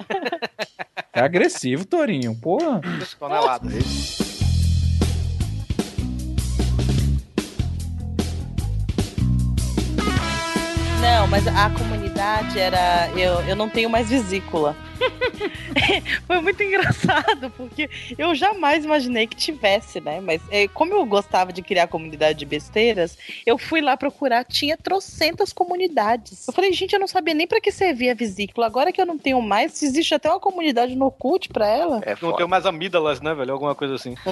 é 1.12 1.20
agressivo, 1.20 1.84
Torinho. 1.84 2.34
Porra. 2.40 2.80
Tonelada. 3.18 3.68
Não, 11.00 11.26
mas 11.26 11.46
a 11.46 11.70
comunidade 11.70 12.58
era. 12.58 13.08
Eu, 13.16 13.40
eu 13.46 13.56
não 13.56 13.68
tenho 13.68 13.88
mais 13.88 14.08
vesícula. 14.08 14.76
Foi 16.26 16.40
muito 16.40 16.62
engraçado, 16.62 17.51
porque 17.57 17.88
eu 18.16 18.34
jamais 18.34 18.84
imaginei 18.84 19.26
que 19.26 19.36
tivesse, 19.36 20.01
né? 20.01 20.20
Mas 20.20 20.40
é, 20.51 20.68
como 20.68 20.94
eu 20.94 21.05
gostava 21.05 21.53
de 21.53 21.62
criar 21.62 21.86
comunidade 21.88 22.38
de 22.38 22.46
besteiras, 22.46 23.16
eu 23.44 23.59
fui 23.59 23.80
lá 23.80 23.96
procurar, 23.96 24.44
tinha 24.44 24.76
trocentas 24.76 25.53
comunidades. 25.53 26.46
Eu 26.46 26.55
falei, 26.55 26.72
gente, 26.72 26.92
eu 26.92 27.01
não 27.01 27.07
sabia 27.07 27.34
nem 27.34 27.46
pra 27.46 27.61
que 27.61 27.72
servia 27.72 28.12
a 28.12 28.14
vesícula. 28.14 28.66
Agora 28.66 28.92
que 28.92 29.01
eu 29.01 29.07
não 29.07 29.18
tenho 29.18 29.40
mais, 29.42 29.82
existe 29.82 30.14
até 30.14 30.30
uma 30.30 30.40
comunidade 30.40 30.94
no 30.94 31.07
Orkut 31.07 31.48
pra 31.48 31.66
ela. 31.66 32.01
É 32.03 32.16
Não 32.20 32.34
tenho 32.34 32.48
mais 32.48 32.66
amígdalas, 32.66 33.20
né, 33.20 33.34
velho? 33.34 33.53
Alguma 33.53 33.74
coisa 33.74 33.94
assim. 33.94 34.14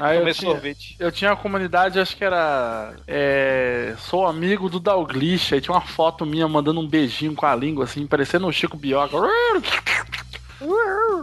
Aí 0.00 0.16
eu 0.16 0.22
tinha, 0.32 0.34
sorvete. 0.34 0.96
eu 0.98 1.12
tinha 1.12 1.30
uma 1.30 1.36
comunidade, 1.36 2.00
acho 2.00 2.16
que 2.16 2.24
era. 2.24 2.94
é, 3.06 3.94
sou 3.98 4.26
amigo 4.26 4.70
do 4.70 4.80
Dalglish. 4.80 5.54
Aí 5.54 5.60
tinha 5.60 5.74
uma 5.74 5.82
foto 5.82 6.24
minha 6.24 6.48
mandando 6.48 6.80
um 6.80 6.88
beijinho 6.88 7.34
com 7.34 7.44
a 7.44 7.54
língua, 7.54 7.84
assim, 7.84 8.06
parecendo 8.06 8.29
o 8.38 8.52
Chico 8.52 8.76
Bioca. 8.76 9.16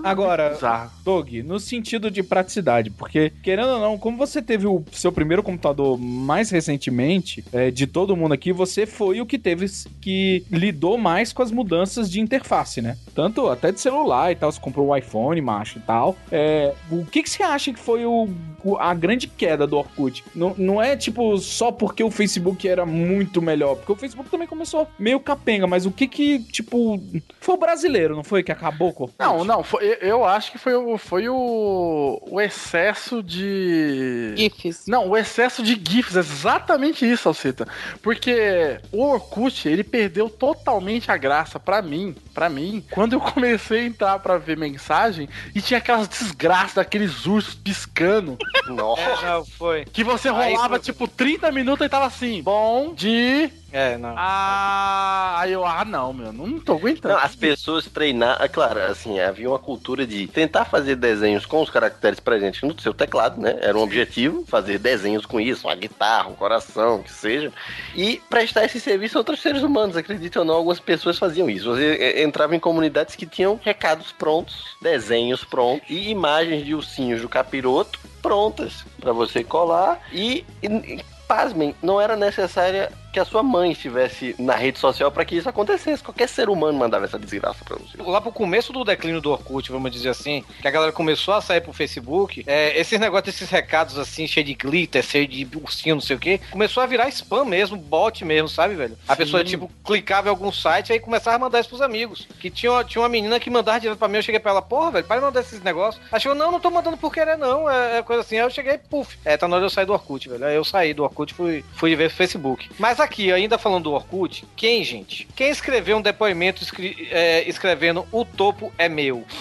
Agora, 0.03 0.49
Bizarro. 0.51 0.91
Doug, 1.03 1.33
no 1.45 1.59
sentido 1.59 2.09
de 2.11 2.23
praticidade, 2.23 2.89
porque, 2.89 3.31
querendo 3.43 3.69
ou 3.69 3.79
não, 3.79 3.97
como 3.97 4.17
você 4.17 4.41
teve 4.41 4.67
o 4.67 4.83
seu 4.91 5.11
primeiro 5.11 5.43
computador 5.43 5.97
mais 5.97 6.49
recentemente, 6.49 7.43
é, 7.51 7.71
de 7.71 7.87
todo 7.87 8.15
mundo 8.15 8.33
aqui, 8.33 8.51
você 8.51 8.85
foi 8.85 9.19
o 9.21 9.25
que 9.25 9.37
teve 9.37 9.65
que 10.01 10.45
lidou 10.51 10.97
mais 10.97 11.33
com 11.33 11.41
as 11.41 11.51
mudanças 11.51 12.09
de 12.09 12.19
interface, 12.21 12.81
né? 12.81 12.97
Tanto 13.13 13.47
até 13.49 13.71
de 13.71 13.79
celular 13.79 14.31
e 14.31 14.35
tal, 14.35 14.51
você 14.51 14.59
comprou 14.59 14.87
o 14.87 14.95
iPhone, 14.95 15.39
macho 15.41 15.77
e 15.79 15.81
tal. 15.81 16.15
É, 16.31 16.73
o 16.91 17.05
que, 17.05 17.23
que 17.23 17.29
você 17.29 17.43
acha 17.43 17.73
que 17.73 17.79
foi 17.79 18.05
o, 18.05 18.29
o- 18.63 18.77
a 18.77 18.93
grande 18.93 19.27
queda 19.27 19.65
do 19.67 19.77
Orkut? 19.77 20.23
Não, 20.35 20.53
não 20.57 20.81
é 20.81 20.95
tipo 20.95 21.37
só 21.37 21.71
porque 21.71 22.03
o 22.03 22.11
Facebook 22.11 22.67
era 22.67 22.85
muito 22.85 23.41
melhor, 23.41 23.75
porque 23.75 23.91
o 23.91 23.95
Facebook 23.95 24.29
também 24.29 24.47
começou 24.47 24.87
meio 24.99 25.19
capenga, 25.19 25.67
mas 25.67 25.85
o 25.85 25.91
que 25.91 26.07
que, 26.07 26.39
tipo, 26.39 27.01
foi 27.39 27.55
o 27.55 27.59
brasileiro, 27.59 28.15
não 28.15 28.23
foi? 28.23 28.43
Que 28.43 28.51
acabou 28.51 28.93
com 28.93 29.03
o 29.03 29.05
Orkut? 29.07 29.17
Não, 29.27 29.43
não, 29.43 29.63
foi- 29.63 29.97
eu- 30.01 30.23
acho 30.25 30.51
que 30.51 30.57
foi, 30.57 30.73
o, 30.75 30.97
foi 30.97 31.27
o, 31.29 32.21
o 32.29 32.41
excesso 32.41 33.21
de. 33.23 34.33
GIFs. 34.35 34.85
Não, 34.87 35.09
o 35.09 35.17
excesso 35.17 35.61
de 35.63 35.73
GIFs, 35.73 36.15
exatamente 36.15 37.09
isso, 37.09 37.27
Alcita. 37.27 37.67
Porque 38.01 38.79
o 38.91 39.03
Orkut, 39.05 39.67
ele 39.67 39.83
perdeu 39.83 40.29
totalmente 40.29 41.11
a 41.11 41.17
graça 41.17 41.59
pra 41.59 41.81
mim, 41.81 42.15
pra 42.33 42.49
mim, 42.49 42.83
quando 42.91 43.13
eu 43.13 43.19
comecei 43.19 43.79
a 43.81 43.85
entrar 43.85 44.19
pra 44.19 44.37
ver 44.37 44.57
mensagem 44.57 45.27
e 45.53 45.61
tinha 45.61 45.77
aquelas 45.77 46.07
desgraças 46.07 46.73
daqueles 46.75 47.25
ursos 47.25 47.55
piscando, 47.55 48.37
Nossa. 48.67 49.01
É, 49.01 49.25
não, 49.29 49.45
foi. 49.45 49.85
que 49.85 50.03
você 50.03 50.29
Aí 50.29 50.53
rolava 50.53 50.75
foi- 50.75 50.79
tipo 50.79 51.07
30 51.07 51.51
minutos 51.51 51.85
e 51.85 51.89
tava 51.89 52.05
assim, 52.05 52.41
bom 52.41 52.93
de. 52.93 53.49
É, 53.71 53.97
não. 53.97 54.13
Ah, 54.17 55.35
aí 55.39 55.51
eu, 55.51 55.65
ah, 55.65 55.83
não, 55.83 56.13
meu, 56.13 56.31
não 56.31 56.59
tô 56.59 56.73
aguentando. 56.73 57.13
Não, 57.13 57.21
as 57.21 57.35
pessoas 57.35 57.85
treinar, 57.85 58.41
é 58.41 58.47
claro, 58.47 58.81
assim, 58.81 59.19
havia 59.19 59.49
uma 59.49 59.59
cultura 59.59 60.07
de 60.07 60.25
tentar 60.27 60.65
fazer 60.65 60.95
desenhos 60.95 61.45
com 61.45 61.61
os 61.61 61.69
caracteres 61.69 62.19
presentes 62.19 62.61
no 62.61 62.79
seu 62.79 62.93
teclado, 62.93 63.41
né? 63.41 63.57
Era 63.61 63.77
um 63.77 63.81
objetivo, 63.81 64.45
fazer 64.47 64.79
desenhos 64.79 65.25
com 65.25 65.39
isso, 65.39 65.67
uma 65.67 65.75
guitarra, 65.75 66.29
um 66.29 66.35
coração, 66.35 66.97
o 66.97 67.03
que 67.03 67.11
seja, 67.11 67.51
e 67.93 68.21
prestar 68.29 68.63
esse 68.63 68.79
serviço 68.79 69.17
a 69.17 69.19
outros 69.19 69.41
seres 69.41 69.61
humanos. 69.63 69.97
Acreditem 69.97 70.39
ou 70.39 70.45
não, 70.45 70.55
algumas 70.55 70.79
pessoas 70.79 71.17
faziam 71.17 71.49
isso. 71.49 71.69
Você 71.75 71.97
eh, 71.99 72.23
entrava 72.23 72.55
em 72.55 72.59
comunidades 72.59 73.15
que 73.15 73.25
tinham 73.25 73.59
recados 73.61 74.13
prontos, 74.13 74.77
desenhos 74.81 75.43
prontos 75.43 75.89
e 75.89 76.09
imagens 76.09 76.65
de 76.65 76.73
ursinhos 76.73 77.21
do 77.21 77.29
capiroto 77.29 77.99
prontas 78.21 78.85
pra 78.99 79.11
você 79.11 79.43
colar 79.43 80.01
e, 80.11 80.45
e 80.63 81.03
pasmem, 81.27 81.75
não 81.81 81.99
era 81.99 82.15
necessária 82.15 82.91
que 83.17 83.21
a 83.21 83.25
sua 83.25 83.41
mãe 83.41 83.71
estivesse 83.71 84.35
na 84.37 84.53
rede 84.53 84.77
social 84.77 85.11
para 85.11 85.25
que 85.25 85.35
isso 85.35 85.49
acontecesse. 85.49 86.03
Qualquer 86.03 86.29
ser 86.29 86.49
humano 86.49 86.77
mandava 86.77 87.05
essa 87.05 87.17
desgraça 87.17 87.65
pra 87.65 87.75
você. 87.75 87.97
Lá 87.99 88.21
pro 88.21 88.31
começo 88.31 88.71
do 88.71 88.83
declínio 88.83 89.19
do 89.19 89.31
Orkut, 89.31 89.71
vamos 89.71 89.91
dizer 89.91 90.09
assim, 90.09 90.43
que 90.61 90.67
a 90.67 90.69
galera 90.69 90.91
começou 90.91 91.33
a 91.33 91.41
sair 91.41 91.61
pro 91.61 91.73
Facebook, 91.73 92.43
é, 92.45 92.79
esses 92.79 92.99
negócios, 92.99 93.33
esses 93.33 93.49
recados 93.49 93.97
assim, 93.97 94.27
cheio 94.27 94.45
de 94.45 94.53
glitter, 94.53 95.01
cheio 95.01 95.27
de 95.27 95.47
ursinho, 95.57 95.95
não 95.95 96.01
sei 96.01 96.15
o 96.15 96.19
quê, 96.19 96.39
começou 96.51 96.83
a 96.83 96.85
virar 96.85 97.09
spam 97.09 97.43
mesmo, 97.43 97.75
bot 97.75 98.23
mesmo, 98.23 98.47
sabe, 98.47 98.75
velho? 98.75 98.95
A 99.07 99.13
Sim. 99.13 99.17
pessoa, 99.17 99.43
tipo, 99.43 99.71
clicava 99.83 100.27
em 100.27 100.29
algum 100.29 100.51
site 100.51 100.93
aí 100.93 100.99
começava 100.99 101.37
a 101.37 101.39
mandar 101.39 101.59
isso 101.59 101.69
pros 101.69 101.81
amigos. 101.81 102.27
Que 102.39 102.51
tinha, 102.51 102.83
tinha 102.83 103.01
uma 103.01 103.09
menina 103.09 103.39
que 103.39 103.49
mandava 103.49 103.79
direto 103.79 103.97
pra 103.97 104.07
mim, 104.07 104.17
eu 104.17 104.21
cheguei 104.21 104.39
pra 104.39 104.51
ela, 104.51 104.61
porra, 104.61 104.91
velho, 104.91 105.05
para 105.05 105.19
de 105.19 105.25
mandar 105.25 105.39
esses 105.39 105.63
negócios. 105.63 106.05
Achou, 106.11 106.35
não, 106.35 106.51
não 106.51 106.59
tô 106.59 106.69
mandando 106.69 106.97
por 106.97 107.11
querer, 107.11 107.35
não, 107.35 107.67
é, 107.67 107.97
é 107.97 108.03
coisa 108.03 108.21
assim. 108.21 108.35
Aí 108.35 108.43
eu 108.43 108.51
cheguei, 108.51 108.77
puf, 108.77 109.17
é, 109.25 109.35
tá 109.35 109.47
na 109.47 109.55
hora 109.55 109.61
de 109.61 109.71
eu 109.71 109.73
sair 109.73 109.87
do 109.87 109.93
Orkut, 109.93 110.29
velho. 110.29 110.45
Aí 110.45 110.55
eu 110.55 110.63
saí 110.63 110.93
do 110.93 111.03
Orkut 111.03 111.31
e 111.31 111.35
fui, 111.35 111.65
fui 111.73 111.95
ver 111.95 112.05
o 112.05 112.11
Facebook. 112.11 112.69
Mas 112.77 112.99
aqui, 113.07 113.31
ainda 113.31 113.57
falando 113.57 113.85
do 113.85 113.93
Orkut, 113.93 114.45
quem, 114.55 114.83
gente? 114.83 115.27
Quem 115.35 115.49
escreveu 115.49 115.97
um 115.97 116.01
depoimento 116.01 116.61
escri- 116.61 117.07
é, 117.11 117.47
escrevendo 117.49 118.05
o 118.11 118.23
topo 118.25 118.71
é 118.77 118.87
meu? 118.89 119.25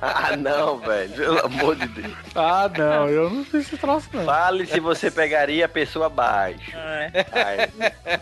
Ah, 0.00 0.36
não, 0.36 0.78
velho. 0.78 1.12
Pelo 1.14 1.46
amor 1.46 1.76
de 1.76 1.86
Deus. 1.88 2.12
Ah, 2.34 2.70
não, 2.76 3.08
eu 3.08 3.30
não 3.30 3.44
sei 3.44 3.62
se 3.62 3.76
troço, 3.76 4.08
não. 4.12 4.24
Fale 4.24 4.66
se 4.66 4.80
você 4.80 5.10
pegaria 5.10 5.64
a 5.66 5.68
pessoa 5.68 6.06
abaixo. 6.06 6.72
É. 6.74 7.26
Ai, 7.32 7.68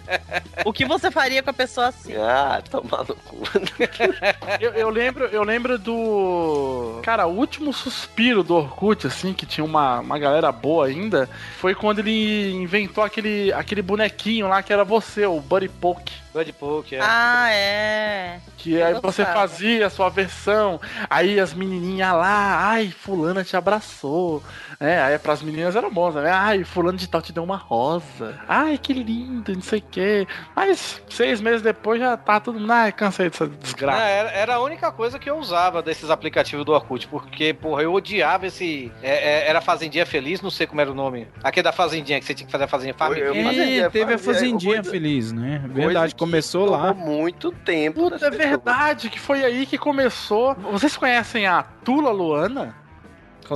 O 0.64 0.72
que 0.72 0.84
você 0.84 1.11
faria 1.11 1.42
com 1.42 1.51
a 1.51 1.55
pessoa 1.55 1.86
assim? 1.88 2.14
ah, 2.16 2.62
tomar 2.70 3.05
no 3.07 3.14
cu. 3.16 3.38
Eu, 4.61 4.72
eu 4.72 4.90
lembro, 4.90 5.24
eu 5.26 5.42
lembro 5.42 5.78
do. 5.78 7.01
Cara, 7.03 7.26
o 7.26 7.34
último 7.36 7.72
suspiro 7.72 8.42
do 8.42 8.55
Orkut, 8.57 9.07
assim, 9.07 9.32
que 9.32 9.46
tinha 9.46 9.64
uma, 9.64 10.01
uma 10.01 10.18
galera 10.18 10.51
boa 10.53 10.86
ainda, 10.86 11.28
foi 11.59 11.74
quando 11.74 12.01
ele 12.01 12.53
inventou 12.53 13.03
aquele, 13.03 13.53
aquele 13.53 13.80
bonequinho 13.83 14.49
lá 14.49 14.62
que 14.62 14.72
era 14.72 14.85
você, 14.85 15.26
o 15.26 15.41
Buddy 15.41 15.68
Poke. 15.68 16.12
Buddy 16.33 16.53
Poke, 16.53 16.95
é. 16.95 17.01
Ah, 17.03 17.49
é. 17.53 18.41
Que 18.57 18.74
Eu 18.74 18.87
aí 18.87 18.93
você 18.95 19.24
gostava. 19.24 19.33
fazia 19.33 19.87
a 19.87 19.91
sua 19.91 20.09
versão, 20.09 20.81
aí 21.09 21.41
as 21.41 21.53
menininhas 21.53 22.12
lá, 22.12 22.68
ai, 22.70 22.91
fulana 22.91 23.43
te 23.43 23.57
abraçou. 23.57 24.41
É, 24.78 25.01
aí 25.01 25.18
pras 25.18 25.43
meninas 25.43 25.74
era 25.76 25.91
bom, 25.91 26.11
né? 26.12 26.31
Ai, 26.31 26.62
fulano 26.62 26.97
de 26.97 27.09
tal 27.09 27.20
te 27.20 27.33
deu 27.33 27.43
uma 27.43 27.57
rosa. 27.57 28.39
Ai, 28.49 28.78
que 28.78 28.93
lindo, 28.93 29.53
não 29.53 29.61
sei 29.61 29.81
o 29.81 29.83
quê. 29.91 30.26
Mas 30.55 31.03
seis 31.09 31.41
meses 31.41 31.62
depois 31.62 32.01
já 32.01 32.16
tá 32.16 32.41
mundo, 32.47 32.70
ai, 32.72 32.93
cansei 32.93 33.28
dessa 33.28 33.47
Não, 33.47 33.57
desgraça. 33.57 34.03
era, 34.03 34.31
era 34.31 34.55
a 34.55 34.61
única 34.61 34.93
coisa 34.93 35.18
que 35.18 35.28
eu 35.28 35.37
usava 35.37 35.83
desses 35.83 36.11
aplicativos 36.11 36.64
do 36.64 36.72
Orkut, 36.72 37.09
porque, 37.09 37.53
porra, 37.53 37.83
eu 37.83 37.93
odiava 37.93 38.47
esse. 38.47 38.93
é- 39.03 39.41
é- 39.45 39.49
era 39.49 39.61
Fazendinha 39.61 40.07
Feliz, 40.07 40.41
não 40.41 40.51
sei 40.51 40.66
como 40.66 40.81
era 40.81 40.91
o 40.91 40.95
nome. 40.95 41.26
Aquele 41.43 41.64
da 41.64 41.72
Fazendinha, 41.72 42.18
que 42.20 42.24
você 42.24 42.35
tinha 42.35 42.47
que 42.47 42.53
fazer 42.53 42.64
a 42.64 42.68
Fazendinha 42.68 42.95
Família. 42.95 43.24
Eu 43.24 43.35
É, 43.35 43.91
teve 43.91 44.14
a 44.14 44.18
Fazendinha 44.18 44.85
Feliz, 44.85 45.33
né? 45.33 45.62
Verdade, 45.66 46.14
que 46.14 46.19
começou 46.20 46.68
lá. 46.68 46.92
muito 46.92 47.50
tempo. 47.50 48.10
Puta, 48.10 48.26
é 48.26 48.30
verdade 48.30 49.08
que 49.08 49.18
foi 49.18 49.42
aí 49.42 49.64
que 49.64 49.78
começou. 49.78 50.54
Vocês 50.54 50.94
conhecem 50.94 51.46
a 51.46 51.62
Tula 51.62 52.10
Luana? 52.10 52.76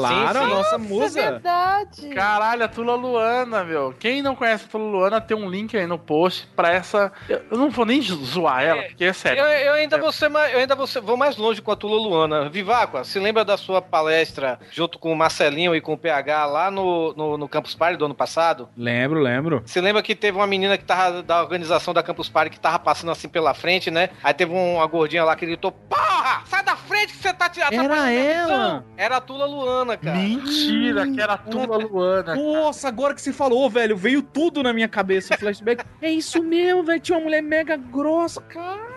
Claro, 0.00 0.38
a 0.40 0.46
nossa 0.46 0.78
musa. 0.78 1.20
É 1.20 1.30
verdade. 1.30 2.08
Caralho, 2.14 2.64
a 2.64 2.68
Tula 2.68 2.94
Luana, 2.94 3.64
meu. 3.64 3.94
Quem 3.98 4.22
não 4.22 4.34
conhece 4.34 4.64
a 4.64 4.68
Tula 4.68 4.84
Luana, 4.90 5.20
tem 5.20 5.36
um 5.36 5.48
link 5.48 5.76
aí 5.76 5.86
no 5.86 5.98
post 5.98 6.46
pra 6.56 6.72
essa. 6.72 7.12
Eu 7.28 7.56
não 7.58 7.70
vou 7.70 7.84
nem 7.86 8.00
zoar 8.02 8.62
ela, 8.62 8.82
porque 8.82 9.04
é 9.04 9.12
sério. 9.12 9.42
Eu, 9.42 9.46
eu 9.46 9.72
ainda 9.74 9.98
vou 9.98 10.12
ser 10.12 10.28
mais, 10.28 10.52
eu 10.52 10.60
ainda 10.60 10.74
vou, 10.74 10.86
ser- 10.86 11.00
vou 11.00 11.16
mais 11.16 11.36
longe 11.36 11.60
com 11.62 11.70
a 11.70 11.76
Tula 11.76 11.96
Luana. 11.96 12.48
Viváqua, 12.48 13.04
se 13.04 13.18
lembra 13.18 13.44
da 13.44 13.56
sua 13.56 13.80
palestra 13.80 14.58
junto 14.70 14.98
com 14.98 15.12
o 15.12 15.16
Marcelinho 15.16 15.74
e 15.74 15.80
com 15.80 15.92
o 15.92 15.98
PH 15.98 16.46
lá 16.46 16.70
no, 16.70 17.12
no, 17.14 17.38
no 17.38 17.48
Campus 17.48 17.74
Party 17.74 17.96
do 17.96 18.04
ano 18.06 18.14
passado? 18.14 18.68
Lembro, 18.76 19.20
lembro. 19.20 19.62
Você 19.64 19.80
lembra 19.80 20.02
que 20.02 20.14
teve 20.14 20.36
uma 20.36 20.46
menina 20.46 20.76
que 20.76 20.84
tava 20.84 21.22
da 21.22 21.40
organização 21.40 21.94
da 21.94 22.02
Campus 22.02 22.28
Party 22.28 22.50
que 22.50 22.60
tava 22.60 22.78
passando 22.78 23.12
assim 23.12 23.28
pela 23.28 23.54
frente, 23.54 23.90
né? 23.90 24.10
Aí 24.22 24.34
teve 24.34 24.52
um- 24.52 24.74
uma 24.76 24.86
gordinha 24.86 25.24
lá 25.24 25.36
que 25.36 25.46
gritou: 25.46 25.70
Porra! 25.72 26.42
Sai 26.46 26.62
da 26.62 26.74
frente 26.76 27.12
que 27.12 27.18
você 27.22 27.32
tá 27.32 27.48
tirando. 27.48 27.72
Era 27.74 28.10
ela? 28.12 28.84
Era 28.96 29.16
a 29.16 29.20
Tula 29.20 29.44
Luana, 29.46 29.83
cara. 29.96 30.16
Mentira, 30.16 31.06
que 31.06 31.20
era 31.20 31.34
a 31.34 31.38
Tula 31.38 31.76
Luana. 31.76 32.34
Nossa, 32.34 32.88
agora 32.88 33.14
que 33.14 33.20
você 33.20 33.32
falou, 33.32 33.68
velho, 33.68 33.96
veio 33.96 34.22
tudo 34.22 34.62
na 34.62 34.72
minha 34.72 34.88
cabeça, 34.88 35.36
flashback. 35.36 35.84
é 36.00 36.10
isso 36.10 36.42
mesmo, 36.42 36.82
velho. 36.82 37.00
Tinha 37.00 37.18
uma 37.18 37.24
mulher 37.24 37.42
mega 37.42 37.76
grossa, 37.76 38.40
cara. 38.40 38.94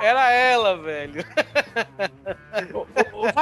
Era 0.00 0.30
ela, 0.30 0.76
velho. 0.78 1.24
Ô, 2.72 2.86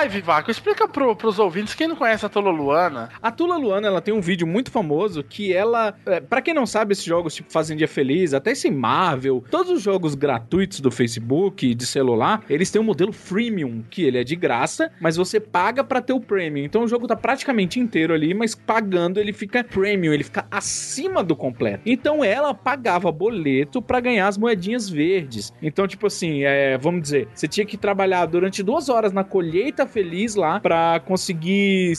Vai, 0.03 0.09
Vivaco, 0.09 0.51
explica 0.51 0.89
pro, 0.89 1.15
pros 1.15 1.39
ouvintes 1.39 1.77
quem 1.77 1.87
não 1.87 1.95
conhece 1.95 2.27
a 2.27 2.29
Tula 2.29 2.51
Luana. 2.51 3.09
A 3.23 3.31
Tula 3.31 3.57
Luana, 3.57 3.87
ela 3.87 4.01
tem 4.01 4.13
um 4.13 4.21
vídeo 4.21 4.45
muito 4.45 4.69
famoso 4.69 5.23
que 5.23 5.53
ela, 5.53 5.95
é, 6.05 6.19
para 6.19 6.43
quem 6.43 6.53
não 6.53 6.67
sabe, 6.67 6.91
esses 6.91 7.05
jogos 7.05 7.37
tipo 7.37 7.53
Fazendinha 7.53 7.87
Feliz, 7.87 8.35
até 8.35 8.51
esse 8.51 8.69
Marvel, 8.69 9.45
todos 9.49 9.71
os 9.71 9.81
jogos 9.81 10.17
gratuitos 10.17 10.81
do 10.81 10.91
Facebook 10.91 11.65
e 11.65 11.73
de 11.73 11.87
celular, 11.87 12.43
eles 12.51 12.69
têm 12.69 12.83
um 12.83 12.85
modelo 12.85 13.13
freemium, 13.13 13.85
que 13.89 14.03
ele 14.03 14.19
é 14.19 14.25
de 14.25 14.35
graça, 14.35 14.91
mas 15.01 15.17
você 15.17 15.39
paga 15.39 15.85
pra 15.85 16.03
ter 16.03 16.13
o 16.13 16.21
premium. 16.21 16.65
Então 16.65 16.83
o 16.83 16.89
jogo 16.89 17.07
tá 17.07 17.15
praticamente 17.15 17.79
inteiro 17.79 18.13
ali, 18.13 18.35
mas 18.35 18.57
pagando 18.57 19.21
ele 19.21 19.33
fica 19.33 19.63
premium, 19.63 20.13
ele 20.13 20.25
fica 20.25 20.45
acima 20.51 21.23
do 21.23 21.37
completo. 21.37 21.83
Então 21.87 22.25
ela 22.25 22.53
pagava 22.53 23.13
boleto 23.13 23.81
pra 23.81 24.01
ganhar 24.01 24.27
as 24.27 24.37
moedinhas 24.37 24.89
verdes. 24.89 25.53
Então, 25.63 25.87
tipo 25.87 26.09
assim, 26.09 26.43
é, 26.43 26.77
vamos 26.77 27.03
dizer, 27.03 27.29
você 27.33 27.47
tinha 27.47 27.65
que 27.65 27.77
trabalhar 27.77 28.27
durante 28.27 28.65
duas 28.65 28.89
horas 28.89 29.13
na 29.13 29.23
colheita 29.23 29.92
feliz 29.93 30.35
lá 30.35 30.59
pra 30.59 31.01
conseguir 31.05 31.93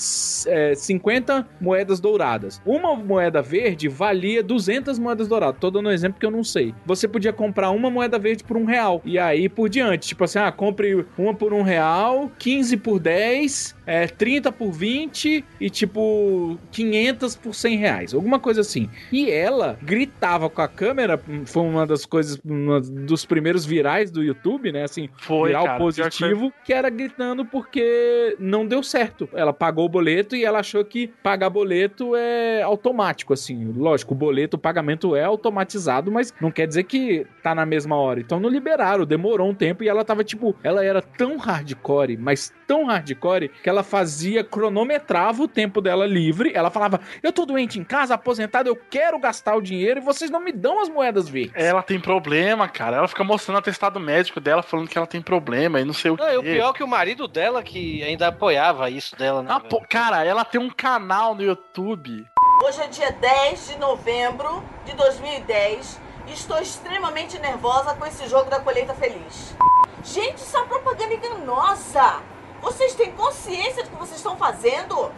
é, 0.48 0.74
50 0.76 1.48
moedas 1.62 2.00
douradas. 2.00 2.62
Uma 2.66 2.96
moeda 2.96 3.42
verde 3.42 3.88
valia 3.88 4.42
200 4.44 4.98
moedas 5.00 5.28
douradas. 5.28 5.60
Tô 5.60 5.70
dando 5.70 5.90
um 5.90 5.92
exemplo 5.92 6.20
que 6.20 6.26
eu 6.26 6.32
não 6.32 6.44
sei. 6.44 6.74
Você 6.86 7.08
podia 7.08 7.32
comprar 7.32 7.70
uma 7.72 7.90
moeda 7.90 8.18
verde 8.18 8.44
por 8.44 8.58
um 8.58 8.66
real. 8.66 9.02
E 9.06 9.20
aí 9.20 9.48
por 9.48 9.70
diante. 9.70 10.08
Tipo 10.10 10.24
assim, 10.24 10.40
ah, 10.40 10.52
compre 10.52 11.06
uma 11.18 11.34
por 11.34 11.54
um 11.54 11.62
real, 11.62 12.32
15 12.40 12.78
por 12.78 13.00
10, 13.00 13.76
é, 13.86 14.08
30 14.08 14.52
por 14.52 14.72
20 14.72 15.44
e 15.60 15.70
tipo 15.70 16.58
500 16.72 17.36
por 17.36 17.54
100 17.54 17.78
reais. 17.78 18.14
Alguma 18.14 18.40
coisa 18.40 18.62
assim. 18.62 18.90
E 19.12 19.30
ela 19.30 19.78
gritava 19.82 20.50
com 20.50 20.62
a 20.62 20.68
câmera. 20.68 21.20
hum, 21.28 21.46
Foi 21.46 21.64
uma 21.64 21.86
das 21.86 22.06
coisas, 22.06 22.40
um 22.46 22.80
dos 23.06 23.26
primeiros 23.26 23.66
virais 23.66 24.12
do 24.12 24.24
YouTube, 24.24 24.72
né? 24.72 24.84
Assim, 24.84 25.10
Foi, 25.18 25.50
viral 25.50 25.66
cara, 25.66 25.78
pior 25.78 25.92
que 25.94 26.02
positivo, 26.02 26.54
que 26.64 26.74
era 26.74 26.90
gritando 26.90 27.46
porque 27.46 28.36
não 28.40 28.66
deu 28.66 28.82
certo. 28.84 29.28
Ela 29.34 29.54
pagou 29.54 29.86
o 29.86 29.90
boleto 29.90 30.36
e 30.36 30.44
ela 30.46 30.60
achou 30.60 30.84
que 30.84 31.08
pagar 31.22 31.50
boleto 31.50 32.16
é 32.16 32.62
automático, 32.62 33.34
assim. 33.34 33.74
Lógico, 33.76 34.14
o 34.14 34.18
boleto, 34.18 34.58
o 34.58 34.60
pagamento 34.60 35.16
é 35.16 35.24
automatizado, 35.24 36.12
mas 36.12 36.34
não 36.40 36.52
quer 36.52 36.68
dizer 36.68 36.84
que 36.84 37.26
tá 37.42 37.54
na 37.54 37.66
mesma 37.66 37.96
hora. 37.96 38.20
Então 38.20 38.40
não 38.40 38.50
liberaram, 38.50 39.06
demorou 39.06 39.50
um 39.50 39.54
tempo 39.54 39.84
e 39.84 39.90
ela 39.90 40.04
tava 40.04 40.24
tipo, 40.24 40.56
ela 40.64 40.84
era 40.84 41.02
tão 41.02 41.38
hardcore, 41.38 42.18
mas 42.18 42.54
tão 42.68 42.86
hardcore 42.86 43.50
que 43.62 43.70
ela 43.74 43.84
fazia, 43.84 44.44
cronometrava 44.44 45.44
o 45.44 45.48
tempo 45.48 45.82
dela 45.82 46.06
livre. 46.06 46.52
Ela 46.56 46.70
falava: 46.70 47.00
"Eu 47.22 47.32
tô 47.32 47.46
doente 47.46 47.80
em 47.80 47.84
casa, 47.84 48.14
aposentado, 48.14 48.70
eu 48.70 48.76
quero 48.76 49.20
gastar 49.20 49.56
o 49.56 49.62
dinheiro 49.62 50.00
e 50.00 50.04
vocês 50.04 50.32
não 50.32 50.40
me 50.40 50.52
dão 50.52 50.82
as 50.82 50.90
moedas 50.90 51.28
verdes". 51.28 51.52
Ela 51.56 51.82
tem 51.84 52.00
problema, 52.00 52.68
cara. 52.68 52.98
Ela 52.98 53.08
fica 53.08 53.24
mostrando 53.24 53.56
o 53.58 53.60
atestado 53.60 54.00
médico 54.00 54.40
dela, 54.40 54.62
falando 54.64 54.88
que 54.88 54.98
ela 54.98 55.08
tem 55.08 55.22
problema 55.22 55.80
e 55.80 55.86
não 55.86 55.94
sei 55.94 56.12
o 56.12 56.16
Não, 56.18 56.26
quê. 56.26 56.34
e 56.34 56.38
o 56.38 56.44
pior 56.44 56.70
é 56.70 56.74
que 56.74 56.84
o 56.84 56.88
marido 56.88 57.28
dela 57.28 57.62
que 57.64 58.02
ainda 58.04 58.28
apoiava 58.28 58.90
isso 58.90 59.16
dela, 59.16 59.42
né? 59.42 59.50
Ah, 59.52 59.60
pô, 59.60 59.82
cara, 59.90 60.24
ela 60.24 60.46
tem 60.46 60.60
um 60.62 60.70
canal 60.70 61.36
no 61.36 61.42
YouTube. 61.44 62.26
Hoje 62.66 62.82
é 62.82 62.88
dia 62.88 63.12
10 63.12 63.68
de 63.70 63.78
novembro 63.78 64.64
de 64.86 64.96
2010 64.96 66.00
e 66.28 66.34
estou 66.34 66.58
extremamente 66.60 67.38
nervosa 67.40 67.94
com 67.96 68.06
esse 68.06 68.28
jogo 68.30 68.50
da 68.50 68.60
colheita 68.60 68.94
feliz. 68.94 69.56
Gente, 70.04 70.38
isso 70.38 70.58
é 70.58 70.64
propaganda 70.64 71.14
enganosa! 71.14 72.22
Vocês 72.64 72.96
têm 72.96 73.12
consciência 73.12 73.84
do 73.84 73.90
que 73.90 73.96
vocês 73.98 74.16
estão 74.16 74.38
fazendo? 74.38 75.12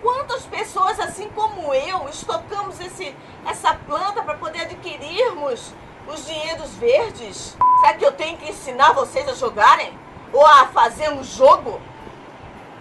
Quantas 0.00 0.42
pessoas, 0.46 1.00
assim 1.00 1.28
como 1.30 1.74
eu, 1.74 2.08
estocamos 2.08 2.78
esse, 2.78 3.12
essa 3.44 3.74
planta 3.74 4.22
para 4.22 4.36
poder 4.36 4.60
adquirirmos 4.60 5.74
os 6.06 6.24
dinheiros 6.24 6.72
verdes? 6.76 7.56
Será 7.80 7.94
que 7.94 8.04
eu 8.04 8.12
tenho 8.12 8.38
que 8.38 8.48
ensinar 8.48 8.92
vocês 8.92 9.28
a 9.28 9.34
jogarem? 9.34 9.92
Ou 10.32 10.46
a 10.46 10.66
fazer 10.66 11.10
um 11.10 11.24
jogo? 11.24 11.80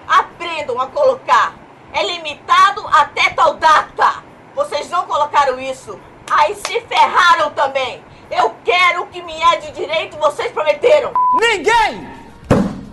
Aprendam 0.08 0.80
a 0.80 0.86
colocar. 0.86 1.56
É 1.92 2.06
limitado 2.06 2.88
até 2.90 3.32
tal 3.32 3.56
data. 3.56 4.24
Vocês 4.54 4.92
não 4.92 5.08
colocaram 5.08 5.60
isso. 5.60 6.00
Aí 6.30 6.54
se 6.54 6.82
ferraram 6.82 7.50
também. 7.54 8.06
Eu 8.30 8.56
quero 8.64 9.02
o 9.02 9.08
que 9.08 9.24
me 9.24 9.42
é 9.42 9.58
de 9.58 9.72
direito, 9.72 10.18
vocês 10.18 10.52
prometeram. 10.52 11.12
Ninguém 11.40 12.23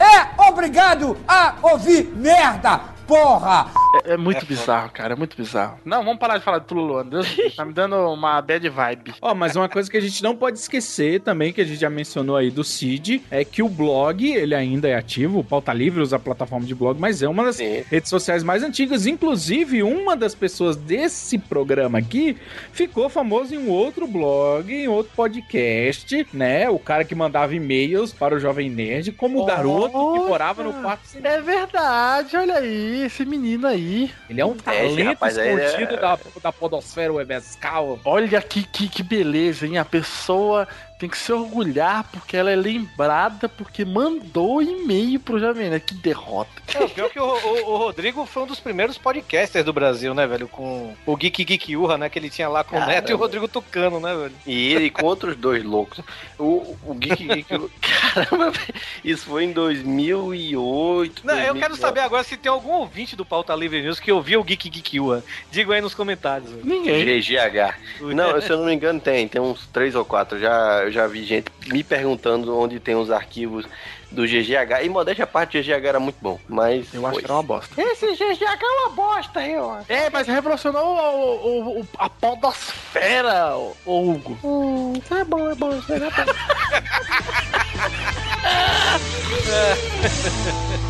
é 0.01 0.49
obrigado 0.49 1.17
a 1.29 1.55
ouvir 1.63 2.13
merda, 2.17 2.81
porra! 3.11 3.67
É, 4.05 4.13
é 4.13 4.17
muito 4.17 4.47
bizarro, 4.47 4.91
cara. 4.91 5.15
É 5.15 5.17
muito 5.17 5.37
bizarro. 5.37 5.81
Não, 5.85 6.05
vamos 6.05 6.21
parar 6.21 6.39
de 6.39 6.45
falar 6.45 6.61
de 6.61 6.67
Tula 6.67 6.83
Luana. 6.83 7.11
Deus, 7.11 7.27
tá 7.57 7.65
me 7.65 7.73
dando 7.73 7.97
uma 7.97 8.41
bad 8.41 8.69
vibe. 8.69 9.15
Ó, 9.21 9.35
mas 9.35 9.57
uma 9.57 9.69
coisa 9.69 9.91
que 9.91 9.97
a 9.97 10.01
gente 10.01 10.23
não 10.23 10.37
pode 10.37 10.59
esquecer 10.59 11.21
também, 11.21 11.53
que 11.53 11.61
a 11.61 11.65
gente 11.65 11.81
já 11.81 11.91
mencionou 11.91 12.37
aí 12.37 12.51
do 12.51 12.63
Cid, 12.63 13.23
é 13.31 13.45
que 13.45 13.63
o 13.63 13.69
blog, 13.69 14.25
ele 14.25 14.55
ainda 14.55 14.89
é 14.89 14.95
ativo, 14.95 15.41
o 15.41 15.45
Pauta 15.45 15.73
Livre 15.73 16.01
usa 16.01 16.17
a 16.17 16.19
plataforma 16.21 16.65
de 16.65 16.75
blog, 16.75 17.01
mas 17.01 17.21
é 17.21 17.29
uma 17.29 17.45
das 17.45 17.59
redes 17.59 18.09
sociais 18.09 18.45
mais 18.45 18.63
antigas. 18.63 19.07
Inclusive, 19.07 19.83
uma 19.83 20.17
das 20.17 20.35
pessoas 20.35 20.77
desse 20.77 21.37
programa 21.37 21.99
aqui 21.99 22.37
ficou 22.73 23.09
famoso 23.09 23.55
em 23.55 23.59
um 23.59 23.71
outro 23.71 24.07
blog, 24.07 24.73
em 24.73 24.87
outro 24.87 25.13
podcast, 25.17 26.27
né? 26.33 26.71
O 26.71 26.79
cara 26.79 27.05
que 27.05 27.15
mandava 27.15 27.55
e-mails 27.55 28.13
para 28.13 28.37
o 28.37 28.39
Jovem 28.39 28.71
Nerd, 28.71 29.13
como 29.13 29.43
o 29.43 29.45
garoto 29.47 30.13
que 30.13 30.29
morava 30.29 30.63
no 30.63 30.73
quarto 30.75 31.01
É 31.23 31.41
verdade, 31.41 32.37
olha 32.37 32.55
aí, 32.55 33.00
esse 33.07 33.25
menino 33.25 33.67
aí. 33.67 34.11
Ele 34.29 34.41
é 34.41 34.45
um 34.47 34.53
esse 34.53 34.63
talento 34.63 35.05
rapaz 35.05 35.37
escondido 35.37 35.95
é- 35.95 36.01
da, 36.01 36.19
da 36.43 36.53
podosfera 36.53 37.13
webescal. 37.13 37.99
Olha 38.05 38.41
que, 38.41 38.63
que, 38.63 38.89
que 38.89 39.03
beleza, 39.03 39.67
hein? 39.67 39.79
A 39.79 39.85
pessoa 39.85 40.67
tem 41.01 41.09
que 41.09 41.17
se 41.19 41.33
orgulhar 41.33 42.05
porque 42.13 42.37
ela 42.37 42.51
é 42.51 42.55
lembrada 42.57 43.49
porque 43.49 43.85
mandou 43.85 44.63
e-mail 44.63 45.19
pro 45.19 45.41
Jovem 45.41 45.71
Nerd. 45.71 45.83
Que 45.85 45.95
derrota. 45.95 46.51
É, 46.75 46.85
o 46.85 46.89
pior 46.91 47.09
que 47.11 47.19
o, 47.19 47.25
o- 47.25 47.71
o 47.73 47.77
Rodrigo 47.79 48.25
foi 48.27 48.43
um 48.43 48.47
dos 48.47 48.61
primeiros 48.61 48.99
podcasters 48.99 49.65
do 49.65 49.73
Brasil, 49.73 50.13
né, 50.15 50.27
velho? 50.27 50.47
Com 50.47 50.95
o 51.07 51.17
Geek 51.17 51.43
Geek 51.45 51.75
Urra, 51.77 51.97
né? 51.97 52.09
Que 52.11 52.19
ele 52.19 52.29
tinha 52.31 52.49
lá 52.49 52.63
com 52.63 52.77
o 52.77 52.81
Neto 52.81 52.91
e 52.93 52.99
o 52.99 53.03
Caramba. 53.03 53.25
Rodrigo 53.25 53.49
Tucano, 53.49 53.99
né, 53.99 54.15
velho? 54.15 54.35
E 54.47 54.75
ele 54.75 54.91
com 54.91 55.07
outros 55.07 55.35
dois 55.37 55.65
loucos. 55.65 56.01
O, 56.39 56.77
o 56.87 56.95
Geek 56.95 57.25
Geek. 57.27 57.71
Caramba, 58.15 58.51
velho, 58.51 58.75
isso 59.03 59.25
foi 59.27 59.45
em 59.45 59.53
2008. 59.53 61.23
Não, 61.27 61.35
eu 61.35 61.55
quero 61.55 61.75
2009. 61.75 61.81
saber 61.81 62.01
agora 62.01 62.23
se 62.25 62.37
tem 62.37 62.51
algum 62.53 62.73
ouvinte 62.73 63.17
do 63.17 63.25
Pauta 63.25 63.55
Livre 63.55 63.83
News 63.83 63.99
que 64.01 64.13
ouviu 64.13 64.41
o 64.41 64.45
Geek 64.45 64.69
Geek 64.69 65.01
Urra. 65.01 65.23
Diga 65.51 65.75
aí 65.75 65.81
nos 65.81 65.95
comentários. 65.95 66.51
velho. 66.51 66.83
GGH. 66.83 67.75
Não, 68.15 68.41
se 68.41 68.51
eu 68.51 68.59
não 68.59 68.67
me 68.67 68.75
engano, 68.75 69.01
tem. 69.01 69.27
Tem 69.29 69.41
uns 69.41 69.67
três 69.69 69.95
ou 69.95 70.05
quatro. 70.05 70.39
Já, 70.39 70.90
eu 70.91 70.93
já 70.93 71.07
vi 71.07 71.25
gente 71.25 71.47
me 71.69 71.83
perguntando 71.85 72.59
onde 72.59 72.79
tem 72.81 72.95
os 72.97 73.11
arquivos 73.11 73.65
do 74.11 74.25
GGH. 74.27 74.83
E 74.85 74.89
modéstia 74.89 75.23
à 75.25 75.27
parte, 75.27 75.57
o 75.57 75.63
GGH 75.63 75.87
era 75.87 76.01
muito 76.01 76.17
bom. 76.21 76.39
Mas. 76.49 76.93
Eu 76.93 77.07
acho 77.07 77.21
que 77.21 77.25
era 77.25 77.35
uma 77.35 77.43
bosta. 77.45 77.81
Esse 77.81 78.07
GGH 78.17 78.43
é 78.61 78.67
uma 78.83 78.91
bosta, 78.91 79.41
eu 79.47 79.71
acho. 79.71 79.93
É, 79.93 80.11
mas 80.11 80.27
revolucionou 80.27 80.85
o, 80.85 81.47
o- 81.47 81.81
o- 81.81 81.89
a 81.97 82.11
podosfera, 82.11 83.57
ô 83.57 83.73
ô 83.87 84.11
Hugo. 84.11 84.37
Hum, 84.43 84.95
tá 85.09 85.25
bom, 85.25 85.49
é 85.49 85.55
bom, 85.55 85.71
é 85.73 85.77
bom. 85.81 85.81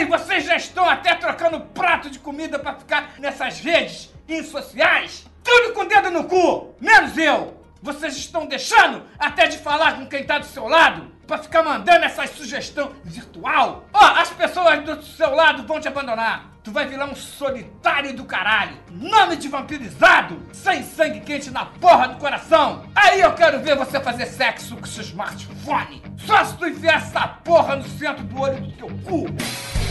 Aí 0.00 0.06
vocês 0.06 0.46
já 0.46 0.56
estão 0.56 0.88
até 0.88 1.14
trocando 1.14 1.60
prato 1.60 2.08
de 2.08 2.18
comida 2.18 2.58
pra 2.58 2.74
ficar 2.74 3.16
nessas 3.18 3.60
redes 3.60 4.10
insociais? 4.26 5.26
Tudo 5.44 5.74
com 5.74 5.82
o 5.82 5.84
dedo 5.84 6.10
no 6.10 6.24
cu, 6.24 6.74
menos 6.80 7.18
eu! 7.18 7.62
Vocês 7.82 8.16
estão 8.16 8.46
deixando 8.46 9.02
até 9.18 9.46
de 9.46 9.58
falar 9.58 9.96
com 9.96 10.06
quem 10.06 10.24
tá 10.24 10.38
do 10.38 10.46
seu 10.46 10.66
lado 10.66 11.12
pra 11.26 11.36
ficar 11.36 11.62
mandando 11.62 12.06
essas 12.06 12.30
sugestão 12.30 12.92
virtual? 13.04 13.84
Ó, 13.92 14.04
as 14.18 14.30
pessoas 14.30 14.82
do 14.82 15.02
seu 15.02 15.34
lado 15.34 15.66
vão 15.66 15.78
te 15.78 15.88
abandonar. 15.88 16.50
tu 16.62 16.72
vai 16.72 16.86
virar 16.86 17.04
um 17.04 17.14
solitário 17.14 18.14
do 18.14 18.24
caralho. 18.24 18.78
Nome 18.90 19.36
de 19.36 19.48
vampirizado, 19.48 20.42
sem 20.52 20.82
sangue 20.82 21.20
quente 21.20 21.50
na 21.50 21.66
porra 21.66 22.08
do 22.08 22.16
coração. 22.16 22.86
Aí 22.94 23.20
eu 23.20 23.34
quero 23.34 23.60
ver 23.60 23.76
você 23.76 24.00
fazer 24.00 24.24
sexo 24.26 24.76
com 24.78 24.86
seu 24.86 25.02
smartphone. 25.02 26.02
Só 26.18 26.42
se 26.42 26.56
tu 26.56 26.66
enfiar 26.66 26.96
essa 26.96 27.28
porra 27.28 27.76
no 27.76 27.86
centro 27.86 28.24
do 28.24 28.40
olho 28.40 28.60
do 28.60 28.72
teu 28.72 28.88
cu. 28.88 29.89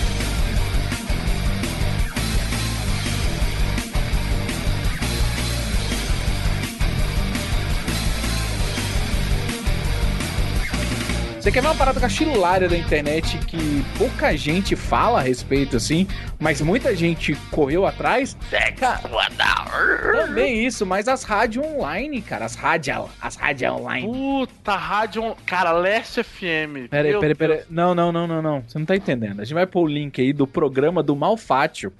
Você 11.49 11.53
quer 11.53 11.61
ver 11.61 11.69
uma 11.69 11.75
parada 11.75 11.99
cachilária 11.99 12.69
da 12.69 12.77
internet 12.77 13.39
que 13.47 13.83
pouca 13.97 14.37
gente 14.37 14.75
fala 14.75 15.17
a 15.17 15.23
respeito, 15.23 15.77
assim, 15.77 16.07
mas 16.39 16.61
muita 16.61 16.95
gente 16.95 17.35
correu 17.51 17.85
atrás? 17.85 18.35
Cara, 18.77 19.01
Também 20.25 20.65
isso, 20.65 20.85
mas 20.85 21.07
as 21.07 21.23
rádios 21.23 21.65
online, 21.65 22.21
cara, 22.21 22.45
as 22.45 22.55
rádios 22.55 23.09
as 23.21 23.35
rádio 23.35 23.73
online. 23.73 24.07
Puta, 24.07 24.75
rádio. 24.75 25.23
on- 25.23 25.35
Cara, 25.45 25.71
Leste 25.71 26.23
FM. 26.23 26.87
Peraí, 26.89 27.19
peraí, 27.19 27.35
peraí. 27.35 27.61
Não, 27.69 27.93
não, 27.93 28.11
não, 28.11 28.25
não, 28.25 28.41
não. 28.41 28.63
Você 28.67 28.79
não 28.79 28.85
tá 28.85 28.95
entendendo. 28.95 29.41
A 29.41 29.43
gente 29.43 29.53
vai 29.53 29.65
pôr 29.65 29.81
o 29.83 29.87
link 29.87 30.19
aí 30.21 30.31
do 30.33 30.47
programa 30.47 31.03
do 31.03 31.15
Malfátio. 31.15 31.91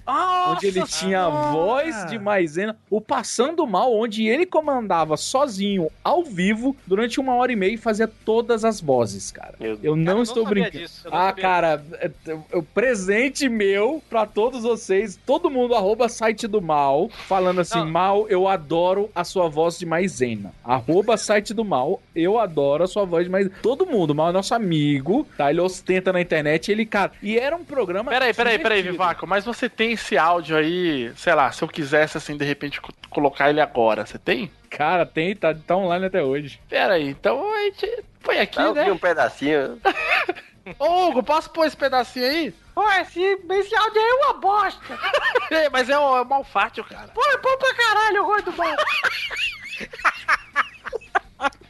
onde 0.48 0.66
ele 0.66 0.82
tinha 0.86 1.24
a 1.24 1.28
voz 1.52 2.06
de 2.06 2.18
maisena, 2.18 2.76
o 2.88 3.00
Passando 3.00 3.66
Mal, 3.66 3.94
onde 3.94 4.26
ele 4.26 4.46
comandava 4.46 5.16
sozinho, 5.16 5.90
ao 6.02 6.24
vivo, 6.24 6.74
durante 6.86 7.20
uma 7.20 7.34
hora 7.34 7.52
e 7.52 7.56
meia 7.56 7.74
e 7.74 7.76
fazia 7.76 8.08
todas 8.08 8.64
as 8.64 8.80
vozes, 8.80 9.30
cara. 9.30 9.54
Eu 9.60 9.74
não 9.74 9.76
Cara, 9.76 9.88
eu 9.90 9.96
não 10.16 10.22
estou 10.22 10.44
sabia 10.44 10.62
brincando. 10.64 10.84
disso, 10.84 11.02
eu 11.06 11.10
não 11.10 11.18
ah, 11.18 11.26
sabia 11.28 11.42
cara, 11.42 11.84
é, 12.00 12.10
é, 12.26 12.56
o 12.56 12.62
presente 12.62 13.48
meu 13.48 14.02
pra 14.08 14.26
todos 14.34 14.62
vocês, 14.62 15.18
todo 15.26 15.50
mundo, 15.50 15.74
arroba 15.74 16.08
site 16.08 16.46
do 16.46 16.60
mal, 16.62 17.08
falando 17.26 17.60
assim, 17.60 17.84
mal, 17.84 18.26
eu 18.28 18.46
adoro 18.48 19.10
a 19.14 19.24
sua 19.24 19.48
voz 19.48 19.78
de 19.78 19.84
maisena. 19.86 20.52
Arroba 20.64 21.16
site 21.16 21.52
do 21.52 21.64
mal, 21.64 22.00
eu 22.14 22.38
adoro 22.38 22.84
a 22.84 22.86
sua 22.86 23.04
voz 23.04 23.24
de 23.24 23.30
maisena. 23.30 23.54
Todo 23.62 23.86
mundo, 23.86 24.14
mal 24.14 24.30
é 24.30 24.32
nosso 24.32 24.54
amigo, 24.54 25.26
tá? 25.36 25.50
Ele 25.50 25.60
ostenta 25.60 26.12
na 26.12 26.20
internet, 26.20 26.70
ele, 26.70 26.86
cara, 26.86 27.12
e 27.22 27.38
era 27.38 27.54
um 27.56 27.64
programa 27.64 28.10
Peraí, 28.10 28.32
peraí, 28.34 28.58
peraí. 28.58 28.82
Vivaco, 28.82 29.26
mas 29.26 29.44
você 29.44 29.68
tem 29.68 29.92
esse 29.92 30.16
áudio 30.16 30.56
aí, 30.56 31.12
sei 31.16 31.34
lá, 31.34 31.50
se 31.52 31.62
eu 31.62 31.68
quisesse, 31.68 32.16
assim, 32.16 32.36
de 32.36 32.44
repente, 32.44 32.80
co- 32.80 32.92
colocar 33.10 33.50
ele 33.50 33.60
agora, 33.60 34.06
você 34.06 34.18
tem? 34.18 34.50
Cara, 34.68 35.04
tem, 35.04 35.34
tá, 35.34 35.52
tá 35.54 35.76
online 35.76 36.06
até 36.06 36.22
hoje. 36.22 36.60
Pera 36.68 36.94
aí, 36.94 37.08
então 37.08 37.52
a 37.54 37.58
gente 37.64 38.04
põe 38.22 38.38
aqui, 38.38 38.60
Eu 38.60 38.72
né? 38.74 38.84
vi 38.84 38.90
um 38.92 38.98
pedacinho. 38.98 39.78
Ô, 40.78 41.08
Hugo, 41.08 41.22
posso 41.22 41.50
pôr 41.50 41.66
esse 41.66 41.76
pedacinho 41.76 42.26
aí? 42.26 42.54
Pô, 42.74 42.88
esse, 42.92 43.20
esse 43.20 43.76
áudio 43.76 44.00
aí 44.00 44.08
é 44.08 44.14
uma 44.24 44.34
bosta. 44.34 44.80
É, 45.50 45.68
mas 45.68 45.90
é 45.90 45.98
o, 45.98 46.16
é 46.16 46.22
o 46.22 46.24
malfátio, 46.24 46.84
cara. 46.84 47.08
Pô, 47.08 47.20
é 47.26 47.36
bom 47.38 47.56
pra 47.58 47.74
caralho, 47.74 48.18
eu 48.18 48.24
gosto 48.24 48.52
do 48.52 48.56
mal. 48.56 48.68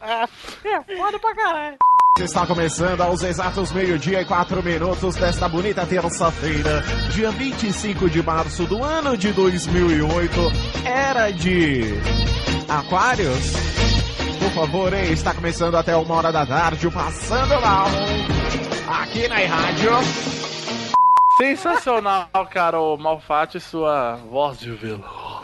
é, 0.02 0.96
foda 0.98 1.18
pra 1.18 1.34
caralho. 1.34 1.78
Está 2.18 2.46
começando 2.46 3.00
aos 3.00 3.22
exatos 3.22 3.72
meio-dia 3.72 4.20
e 4.20 4.24
quatro 4.26 4.62
minutos 4.62 5.14
desta 5.16 5.48
bonita 5.48 5.86
terça-feira, 5.86 6.82
dia 7.14 7.30
25 7.30 8.10
de 8.10 8.22
março 8.22 8.66
do 8.66 8.84
ano 8.84 9.16
de 9.16 9.32
2008. 9.32 10.30
Era 10.84 11.30
de 11.30 11.94
Aquários? 12.68 13.52
Por 14.38 14.50
favor, 14.52 14.92
hein? 14.92 15.12
Está 15.12 15.32
começando 15.32 15.76
até 15.76 15.96
uma 15.96 16.14
hora 16.14 16.30
da 16.30 16.44
tarde, 16.44 16.86
o 16.86 16.92
Passando 16.92 17.58
Mal, 17.60 17.88
aqui 18.90 19.28
na 19.28 19.36
rádio. 19.36 19.90
Sensacional, 21.36 22.28
cara, 22.50 22.80
o 22.80 22.96
malfátio 22.96 23.58
e 23.58 23.60
sua 23.60 24.16
voz 24.30 24.58
de 24.58 24.72
veludo. 24.72 25.39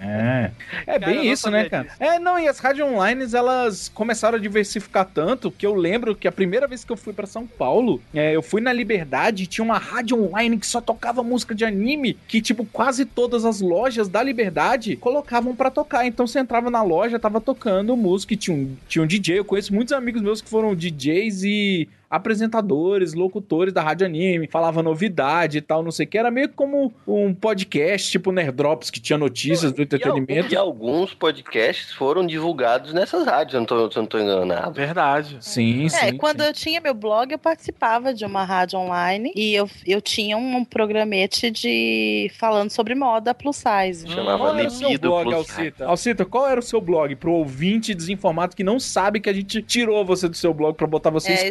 É. 0.00 0.50
É 0.86 0.98
Cara, 0.98 1.12
bem 1.12 1.30
isso, 1.30 1.50
né, 1.50 1.68
cara? 1.68 1.88
É, 1.98 2.18
não, 2.18 2.38
e 2.38 2.46
as 2.46 2.58
rádios 2.58 2.88
online, 2.88 3.24
elas 3.32 3.88
começaram 3.88 4.36
a 4.36 4.40
diversificar 4.40 5.08
tanto 5.12 5.50
que 5.50 5.66
eu 5.66 5.74
lembro 5.74 6.14
que 6.14 6.28
a 6.28 6.32
primeira 6.32 6.66
vez 6.66 6.84
que 6.84 6.92
eu 6.92 6.96
fui 6.96 7.12
pra 7.12 7.26
São 7.26 7.46
Paulo, 7.46 8.00
é, 8.14 8.34
eu 8.34 8.42
fui 8.42 8.60
na 8.60 8.72
Liberdade 8.72 9.44
e 9.44 9.46
tinha 9.46 9.64
uma 9.64 9.78
rádio 9.78 10.22
online 10.22 10.58
que 10.58 10.66
só 10.66 10.80
tocava 10.80 11.22
música 11.22 11.54
de 11.54 11.64
anime, 11.64 12.16
que, 12.28 12.40
tipo, 12.40 12.64
quase 12.66 13.04
todas 13.04 13.44
as 13.44 13.60
lojas 13.60 14.08
da 14.08 14.22
Liberdade 14.22 14.96
colocavam 14.96 15.54
pra 15.54 15.70
tocar. 15.70 16.06
Então 16.06 16.26
você 16.26 16.38
entrava 16.38 16.70
na 16.70 16.82
loja, 16.82 17.18
tava 17.18 17.40
tocando 17.40 17.96
música 17.96 18.34
e 18.34 18.36
tinha 18.36 18.56
um, 18.56 18.76
tinha 18.88 19.02
um 19.02 19.06
DJ. 19.06 19.38
Eu 19.38 19.44
conheço 19.44 19.74
muitos 19.74 19.92
amigos 19.92 20.22
meus 20.22 20.40
que 20.40 20.48
foram 20.48 20.74
DJs 20.74 21.42
e 21.44 21.88
apresentadores, 22.10 23.14
locutores 23.14 23.72
da 23.72 23.82
rádio 23.82 24.06
anime, 24.06 24.48
falava 24.48 24.82
novidade 24.82 25.58
e 25.58 25.60
tal, 25.60 25.82
não 25.82 25.90
sei 25.90 26.06
o 26.06 26.08
que. 26.08 26.18
Era 26.18 26.30
meio 26.30 26.48
como 26.50 26.92
um 27.06 27.34
podcast, 27.34 28.10
tipo 28.10 28.32
Nerdrops, 28.32 28.90
que 28.90 29.00
tinha 29.00 29.18
notícias 29.18 29.72
do 29.72 29.82
entretenimento. 29.82 30.52
E 30.52 30.56
alguns 30.56 31.14
podcasts 31.14 31.92
foram 31.92 32.26
divulgados 32.26 32.92
nessas 32.92 33.26
rádios, 33.26 33.54
eu 33.54 33.60
não 33.60 33.66
tô, 33.66 33.76
eu 33.76 33.90
não 33.96 34.06
tô 34.06 34.18
enganado. 34.18 34.72
Verdade. 34.72 35.38
Sim, 35.40 35.86
É, 36.00 36.12
quando 36.12 36.42
eu 36.42 36.52
tinha 36.52 36.80
meu 36.80 36.94
blog, 36.94 37.32
eu 37.32 37.38
participava 37.38 38.14
de 38.14 38.24
uma 38.24 38.44
rádio 38.44 38.78
online 38.78 39.32
e 39.34 39.54
eu, 39.54 39.68
eu 39.86 40.00
tinha 40.00 40.36
um 40.36 40.64
programete 40.64 41.50
de 41.50 42.30
falando 42.38 42.70
sobre 42.70 42.94
moda 42.94 43.34
plus 43.34 43.56
size. 43.56 44.06
qual 44.06 44.56
era 44.58 44.68
o 44.68 44.70
seu 44.70 44.98
blog, 44.98 45.34
Alcita? 45.34 45.86
Alcita, 45.86 46.24
qual 46.24 46.48
era 46.48 46.60
o 46.60 46.62
seu 46.62 46.80
blog 46.80 47.14
pro 47.16 47.32
ouvinte 47.32 47.94
desinformado 47.94 48.54
que 48.54 48.62
não 48.64 48.78
sabe 48.78 49.20
que 49.20 49.28
a 49.28 49.32
gente 49.32 49.62
tirou 49.62 50.04
você 50.04 50.28
do 50.28 50.36
seu 50.36 50.52
blog 50.54 50.76
pra 50.76 50.86
botar 50.86 51.10
você 51.10 51.32
É, 51.32 51.48
eu 51.48 51.50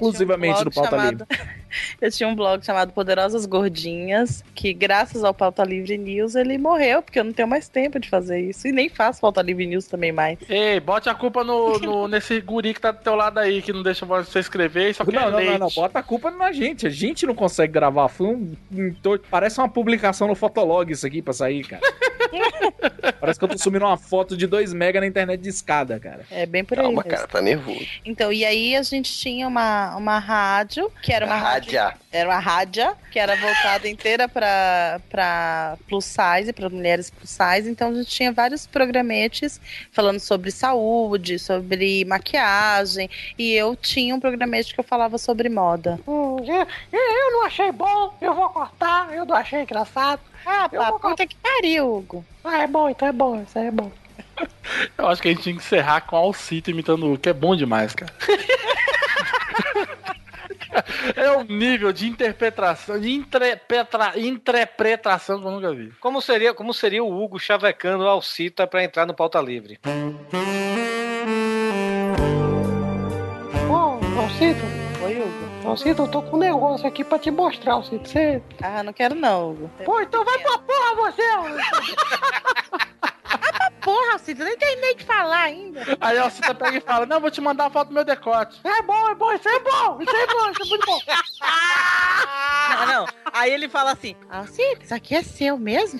um 0.51 0.71
Pauta 0.71 0.89
chamado- 0.89 1.27
Livre? 1.29 1.55
Eu 2.01 2.09
tinha 2.09 2.29
um 2.29 2.35
blog 2.35 2.65
chamado 2.65 2.93
Poderosas 2.93 3.45
Gordinhas, 3.45 4.41
que 4.53 4.73
graças 4.73 5.25
ao 5.25 5.33
Pauta 5.33 5.61
Livre 5.61 5.97
News 5.97 6.33
ele 6.33 6.57
morreu, 6.57 7.01
porque 7.01 7.19
eu 7.19 7.23
não 7.25 7.33
tenho 7.33 7.49
mais 7.49 7.67
tempo 7.67 7.99
de 7.99 8.07
fazer 8.09 8.39
isso. 8.39 8.65
E 8.65 8.71
nem 8.71 8.87
faço 8.87 9.19
Pauta 9.19 9.41
Livre 9.41 9.65
News 9.67 9.85
também 9.85 10.13
mais. 10.13 10.39
Ei, 10.47 10.79
bote 10.79 11.09
a 11.09 11.13
culpa 11.13 11.43
no, 11.43 11.77
no- 11.79 12.07
nesse 12.07 12.39
guri 12.39 12.73
que 12.73 12.79
tá 12.79 12.91
do 12.91 12.99
teu 12.99 13.13
lado 13.13 13.39
aí, 13.39 13.61
que 13.61 13.73
não 13.73 13.83
deixa 13.83 14.05
você 14.05 14.39
escrever 14.39 14.91
e 14.91 14.93
só 14.93 15.03
quer 15.03 15.13
Não, 15.15 15.29
não, 15.31 15.43
não, 15.43 15.57
não, 15.57 15.69
bota 15.69 15.99
a 15.99 16.03
culpa 16.03 16.31
na 16.31 16.51
gente. 16.53 16.87
A 16.87 16.89
gente 16.89 17.25
não 17.25 17.35
consegue 17.35 17.73
gravar. 17.73 18.07
Foi 18.07 18.27
um, 18.27 18.53
um 18.73 18.95
Parece 19.29 19.59
uma 19.59 19.67
publicação 19.67 20.29
no 20.29 20.35
Fotolog 20.35 20.89
isso 20.89 21.05
aqui 21.05 21.21
pra 21.21 21.33
sair, 21.33 21.65
cara. 21.67 21.81
Parece 23.19 23.39
que 23.39 23.45
eu 23.45 23.49
tô 23.49 23.57
subindo 23.57 23.83
uma 23.85 23.97
foto 23.97 24.35
de 24.35 24.47
2 24.47 24.73
mega 24.73 24.99
na 24.99 25.07
internet 25.07 25.39
de 25.41 25.49
escada, 25.49 25.99
cara. 25.99 26.25
É 26.31 26.45
bem 26.45 26.63
por 26.63 26.77
aí. 26.77 26.85
Calma, 26.85 27.03
cara, 27.03 27.27
tá 27.27 27.41
nervoso. 27.41 27.85
Então, 28.05 28.31
e 28.31 28.43
aí 28.45 28.75
a 28.75 28.83
gente 28.83 29.11
tinha 29.17 29.47
uma, 29.47 29.95
uma 29.95 30.19
rádio, 30.35 30.91
que 31.01 31.13
era 31.13 31.25
uma 31.25 31.35
rádio. 31.35 31.79
Rádia. 31.79 31.97
Era 32.11 32.29
uma 32.29 32.39
rádio, 32.39 32.95
que 33.11 33.19
era 33.19 33.35
voltada 33.35 33.87
inteira 33.87 34.27
pra, 34.27 34.99
pra 35.09 35.77
plus 35.87 36.05
size, 36.05 36.51
pra 36.53 36.69
mulheres 36.69 37.09
plus 37.09 37.29
size. 37.29 37.69
Então 37.69 37.89
a 37.89 37.93
gente 37.93 38.09
tinha 38.09 38.31
vários 38.31 38.67
programetes 38.67 39.59
falando 39.91 40.19
sobre 40.19 40.51
saúde, 40.51 41.39
sobre 41.39 42.03
maquiagem. 42.05 43.09
E 43.37 43.53
eu 43.53 43.75
tinha 43.75 44.13
um 44.13 44.19
programete 44.19 44.73
que 44.73 44.79
eu 44.79 44.83
falava 44.83 45.17
sobre 45.17 45.49
moda. 45.49 45.99
Hum, 46.07 46.37
eu, 46.39 46.67
eu 46.91 47.31
não 47.31 47.45
achei 47.45 47.71
bom, 47.71 48.13
eu 48.21 48.33
vou 48.33 48.49
cortar, 48.49 49.13
eu 49.13 49.25
não 49.25 49.35
achei 49.35 49.61
engraçado. 49.61 50.21
Ah, 50.45 50.69
eu 50.71 50.81
pá, 50.81 50.89
vou 50.89 50.99
puta 50.99 51.25
que 51.25 51.35
pariu, 51.37 51.95
Hugo. 51.95 52.25
Ah, 52.43 52.59
é 52.59 52.67
bom, 52.67 52.89
então 52.89 53.07
é 53.07 53.11
bom, 53.11 53.41
isso 53.41 53.57
aí 53.57 53.67
é 53.67 53.71
bom. 53.71 53.91
Eu 54.97 55.07
acho 55.07 55.21
que 55.21 55.29
a 55.29 55.31
gente 55.31 55.43
tinha 55.43 55.55
que 55.55 55.61
encerrar 55.61 56.01
com 56.01 56.15
a 56.15 56.19
Alcita 56.19 56.69
imitando 56.69 57.03
o 57.03 57.07
Hugo, 57.07 57.17
que 57.17 57.29
é 57.29 57.33
bom 57.33 57.55
demais, 57.55 57.93
cara. 57.93 58.13
é 61.15 61.31
um 61.31 61.43
nível 61.43 61.91
de 61.91 62.07
interpretação, 62.07 62.99
de 62.99 63.11
interpretra, 63.11 64.13
interpretação 64.19 65.39
que 65.39 65.47
eu 65.47 65.51
nunca 65.51 65.73
vi. 65.73 65.91
Como 65.99 66.21
seria, 66.21 66.53
como 66.53 66.73
seria 66.73 67.03
o 67.03 67.23
Hugo 67.23 67.39
chavecando 67.39 68.03
o 68.03 68.07
Alcita 68.07 68.67
pra 68.67 68.83
entrar 68.83 69.05
no 69.05 69.13
pauta 69.13 69.41
livre? 69.41 69.79
Ô, 73.69 74.19
Alcito. 74.19 74.61
Oi, 75.03 75.21
Hugo. 75.21 75.67
Alcito, 75.69 76.03
eu 76.03 76.07
tô 76.07 76.21
com 76.21 76.37
um 76.37 76.39
negócio 76.39 76.87
aqui 76.87 77.03
pra 77.03 77.19
te 77.19 77.31
mostrar, 77.31 77.73
Alcito. 77.73 78.07
Você... 78.07 78.41
Ah, 78.61 78.83
não 78.83 78.93
quero 78.93 79.15
não, 79.15 79.51
Hugo. 79.51 79.69
Pô, 79.83 80.01
então 80.01 80.23
vai 80.23 80.39
pra 80.39 80.57
porra 80.59 80.95
você! 80.95 81.23
Porra, 83.85 84.13
Alcito, 84.13 84.41
eu 84.41 84.45
nem 84.47 84.57
terminei 84.57 84.95
de 84.95 85.03
falar 85.03 85.43
ainda. 85.43 85.81
Aí 86.01 86.17
a 86.17 86.23
Alcita 86.23 86.55
pega 86.55 86.77
e 86.79 86.81
fala: 86.81 87.05
Não, 87.05 87.21
vou 87.21 87.29
te 87.29 87.39
mandar 87.39 87.67
a 87.67 87.69
foto 87.69 87.89
do 87.89 87.93
meu 87.93 88.03
decote. 88.03 88.59
É 88.63 88.81
bom, 88.81 89.09
é 89.11 89.13
bom, 89.13 89.31
isso 89.31 89.47
é 89.47 89.59
bom, 89.59 90.01
isso 90.01 90.15
é 90.15 90.25
bom, 90.25 90.49
isso 90.49 90.63
é 90.63 90.65
muito 90.69 90.85
bom. 90.87 90.99
Não, 92.71 92.87
não. 92.87 93.05
Aí 93.31 93.51
ele 93.53 93.69
fala 93.69 93.91
assim: 93.91 94.15
Alcito, 94.27 94.83
isso 94.85 94.93
aqui 94.95 95.13
é 95.15 95.21
seu 95.21 95.59
mesmo? 95.59 95.99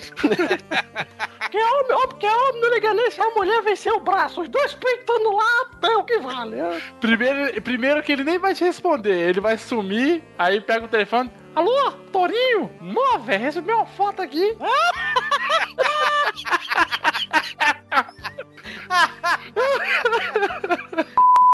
Que 1.48 1.58
homem, 1.58 1.92
ó, 1.92 2.06
porque 2.08 2.26
homem 2.26 2.60
não 2.60 2.74
liga 2.74 2.92
nem 2.92 3.08
se 3.08 3.20
a 3.20 3.30
mulher 3.30 3.62
vencer 3.62 3.92
o 3.92 4.00
braço. 4.00 4.40
Os 4.42 4.48
dois 4.48 4.74
peitando 4.74 5.30
lá, 5.30 5.70
é 5.84 5.96
o 5.96 6.02
que 6.02 6.18
vale. 6.18 6.58
é. 6.58 6.82
Primeiro, 7.00 7.62
primeiro 7.62 8.02
que 8.02 8.10
ele 8.10 8.24
nem 8.24 8.36
vai 8.36 8.52
te 8.52 8.64
responder, 8.64 9.28
ele 9.28 9.40
vai 9.40 9.56
sumir, 9.56 10.24
aí 10.36 10.60
pega 10.60 10.86
o 10.86 10.88
telefone. 10.88 11.30
Alô, 11.56 11.90
Torinho? 12.12 12.70
Mó, 12.82 13.16
velho, 13.16 13.44
recebi 13.44 13.72
uma 13.72 13.86
foto 13.86 14.20
aqui. 14.20 14.54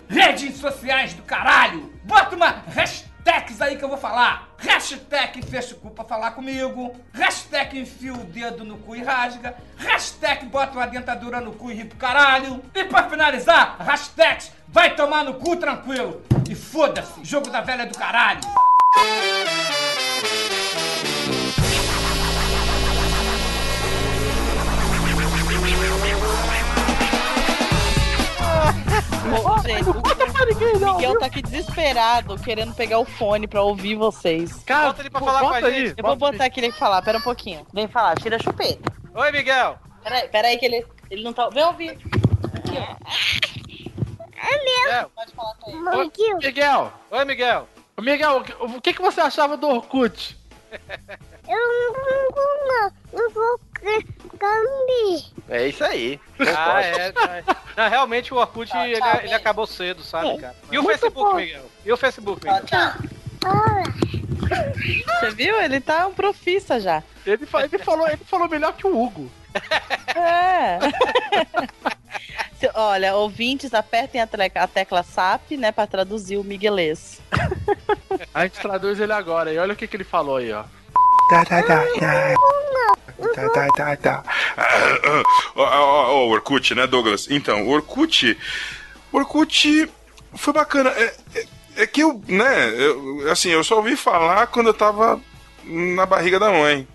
Redes 0.08 0.56
sociais 0.56 1.14
do 1.14 1.22
caralho! 1.22 1.92
Bota 2.02 2.34
uma 2.34 2.64
hashtags 2.74 3.60
aí 3.60 3.76
que 3.76 3.84
eu 3.84 3.88
vou 3.88 3.96
falar! 3.96 4.48
Hashtag 4.58 5.40
fecha 5.46 5.76
o 5.76 5.78
cu 5.78 5.90
pra 5.90 6.02
falar 6.02 6.32
comigo. 6.32 6.96
Hashtag 7.12 7.78
enfia 7.78 8.12
o 8.12 8.24
dedo 8.24 8.64
no 8.64 8.78
cu 8.78 8.96
e 8.96 9.04
rasga. 9.04 9.54
Hashtag 9.76 10.46
bota 10.46 10.72
uma 10.78 10.88
dentadura 10.88 11.40
no 11.40 11.52
cu 11.52 11.70
e 11.70 11.74
ri 11.74 11.84
pro 11.84 11.96
caralho. 11.96 12.60
E 12.74 12.82
pra 12.82 13.08
finalizar, 13.08 13.76
hashtag 13.78 14.50
vai 14.66 14.96
tomar 14.96 15.22
no 15.22 15.34
cu 15.34 15.54
tranquilo. 15.54 16.22
E 16.50 16.56
foda-se, 16.56 17.24
jogo 17.24 17.50
da 17.50 17.60
velha 17.60 17.86
do 17.86 17.96
caralho. 17.96 18.40
Gente, 29.62 29.88
o 30.76 30.94
Miguel 30.94 31.18
tá 31.18 31.26
aqui 31.26 31.40
desesperado, 31.40 32.36
querendo 32.38 32.74
pegar 32.74 32.98
o 32.98 33.04
fone 33.04 33.46
pra 33.46 33.62
ouvir 33.62 33.94
vocês. 33.94 34.62
Cara, 34.64 34.88
Bota 34.88 35.02
ele 35.02 35.10
pra 35.10 35.20
falar 35.20 35.40
com 35.40 35.48
a 35.48 35.70
gente. 35.70 35.94
Eu 35.96 36.04
vou 36.04 36.16
botar 36.16 36.44
aqui 36.44 36.60
ele 36.60 36.70
pra 36.70 36.78
falar, 36.78 37.02
pera 37.02 37.18
um 37.18 37.22
pouquinho. 37.22 37.66
Vem 37.72 37.88
falar, 37.88 38.16
tira 38.16 38.36
a 38.36 38.38
chupeta. 38.38 38.92
Oi, 39.14 39.32
Miguel. 39.32 39.78
Peraí, 40.02 40.28
peraí 40.28 40.58
que 40.58 40.66
ele, 40.66 40.86
ele 41.10 41.22
não 41.22 41.32
tá... 41.32 41.48
Vem 41.48 41.64
ouvir. 41.64 41.90
Aqui, 41.90 42.76
ó. 42.76 42.96
É 44.34 44.92
meu. 44.94 45.10
Pode 45.10 45.32
falar 45.32 45.54
com 45.54 45.70
ele. 45.70 45.78
Miguel. 46.38 46.92
Oi, 47.10 47.24
Miguel. 47.24 47.68
Ô, 47.68 47.68
Miguel, 47.68 47.68
o 47.96 48.02
que- 48.44 48.56
o 48.58 48.80
que, 48.80 48.92
que 48.94 49.02
você 49.02 49.20
achava 49.20 49.56
do 49.56 49.68
Orkut? 49.68 50.36
Eu 51.48 51.92
não, 51.92 52.90
não 53.12 53.30
vou 53.30 53.60
cambi. 54.38 55.24
É 55.48 55.68
isso 55.68 55.84
aí. 55.84 56.18
Ah, 56.56 56.82
é. 56.82 57.08
é. 57.08 57.12
Não, 57.76 57.88
realmente 57.90 58.32
o 58.32 58.38
Orkut 58.38 58.74
ele, 58.76 58.98
tchau, 58.98 59.20
ele 59.22 59.34
acabou 59.34 59.66
cedo, 59.66 60.02
sabe, 60.02 60.38
cara? 60.38 60.56
E 60.70 60.78
o 60.78 60.82
Muito 60.82 60.98
Facebook, 60.98 61.30
bom. 61.30 61.36
Miguel? 61.36 61.70
E 61.84 61.92
o 61.92 61.96
Facebook, 61.96 62.46
Miguel? 62.46 62.62
Você 65.20 65.30
viu? 65.30 65.60
Ele 65.60 65.80
tá 65.80 66.06
um 66.06 66.14
profissa 66.14 66.78
já. 66.80 67.02
Ele, 67.26 67.46
ele 67.64 67.78
falou, 67.78 68.06
ele 68.08 68.24
falou 68.24 68.48
melhor 68.48 68.72
que 68.74 68.86
o 68.86 69.02
Hugo. 69.02 69.30
É. 70.16 70.78
Olha, 72.74 73.14
ouvintes, 73.16 73.74
apertem 73.74 74.20
a, 74.20 74.26
tecla- 74.26 74.62
a 74.62 74.66
tecla 74.68 75.02
SAP, 75.02 75.52
né, 75.52 75.72
pra 75.72 75.86
traduzir 75.86 76.36
o 76.36 76.44
miguelês. 76.44 77.20
A 78.32 78.44
gente 78.44 78.60
traduz 78.60 79.00
ele 79.00 79.12
agora 79.12 79.52
e 79.52 79.58
olha 79.58 79.72
o 79.72 79.76
que, 79.76 79.86
que 79.86 79.96
ele 79.96 80.04
falou 80.04 80.36
aí, 80.36 80.52
ó. 80.52 80.64
Tá, 83.34 83.48
tá, 83.48 83.68
tá, 83.76 83.96
tá. 83.96 84.22
Ah, 84.56 84.64
ah, 85.04 85.22
Ó, 85.56 86.26
o 86.26 86.30
Orkut, 86.30 86.74
né, 86.74 86.86
Douglas? 86.86 87.26
Então, 87.30 87.66
o 87.66 87.70
Orkut. 87.70 88.38
Orkut 89.12 89.90
foi 90.34 90.52
bacana. 90.52 90.90
É, 90.90 91.14
é- 91.34 91.46
é 91.76 91.86
que 91.86 92.02
eu, 92.02 92.22
né, 92.28 92.68
eu, 92.76 93.30
assim, 93.30 93.48
eu 93.48 93.64
só 93.64 93.76
ouvi 93.76 93.96
falar 93.96 94.46
quando 94.48 94.66
eu 94.68 94.74
tava 94.74 95.18
na 95.64 96.04
barriga 96.06 96.38
da 96.38 96.50
mãe. 96.50 96.86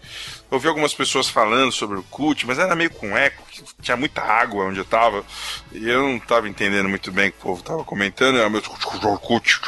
Ouvi 0.50 0.68
algumas 0.68 0.94
pessoas 0.94 1.28
falando 1.28 1.74
sobre 1.74 1.98
o 1.98 2.00
Orkut, 2.00 2.48
mas 2.48 2.58
era 2.58 2.74
meio 2.74 2.90
com 2.90 3.18
eco, 3.18 3.44
tinha 3.82 3.98
muita 3.98 4.22
água 4.22 4.66
onde 4.66 4.80
eu 4.80 4.86
tava. 4.86 5.26
E 5.74 5.90
eu 5.90 6.04
não 6.04 6.20
tava 6.20 6.48
entendendo 6.48 6.88
muito 6.88 7.12
bem 7.12 7.28
o 7.28 7.32
que 7.34 7.38
o 7.40 7.42
povo 7.42 7.64
tava 7.64 7.84
comentando. 7.84 8.38
Era 8.38 8.50
meu 8.50 8.64
Orkut. 9.04 9.60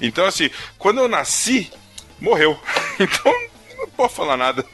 Então, 0.00 0.26
assim, 0.26 0.50
quando 0.78 1.00
eu 1.00 1.08
nasci, 1.08 1.70
morreu. 2.20 2.58
Então, 2.98 3.30
não 3.76 3.88
posso 3.90 4.14
falar 4.14 4.38
nada. 4.38 4.64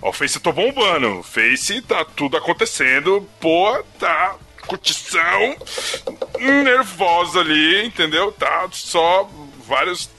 Ó, 0.00 0.08
o 0.08 0.12
Face 0.12 0.36
eu 0.36 0.42
tô 0.42 0.50
bombando. 0.50 1.18
O 1.18 1.22
Face 1.22 1.82
tá 1.82 2.06
tudo 2.06 2.36
acontecendo. 2.38 3.28
Pô, 3.38 3.82
tá. 3.98 4.36
Curtição 4.66 5.56
nervosa 6.38 7.40
ali, 7.40 7.86
entendeu? 7.86 8.32
Tá 8.32 8.66
só 8.72 9.30
vários 9.66 10.10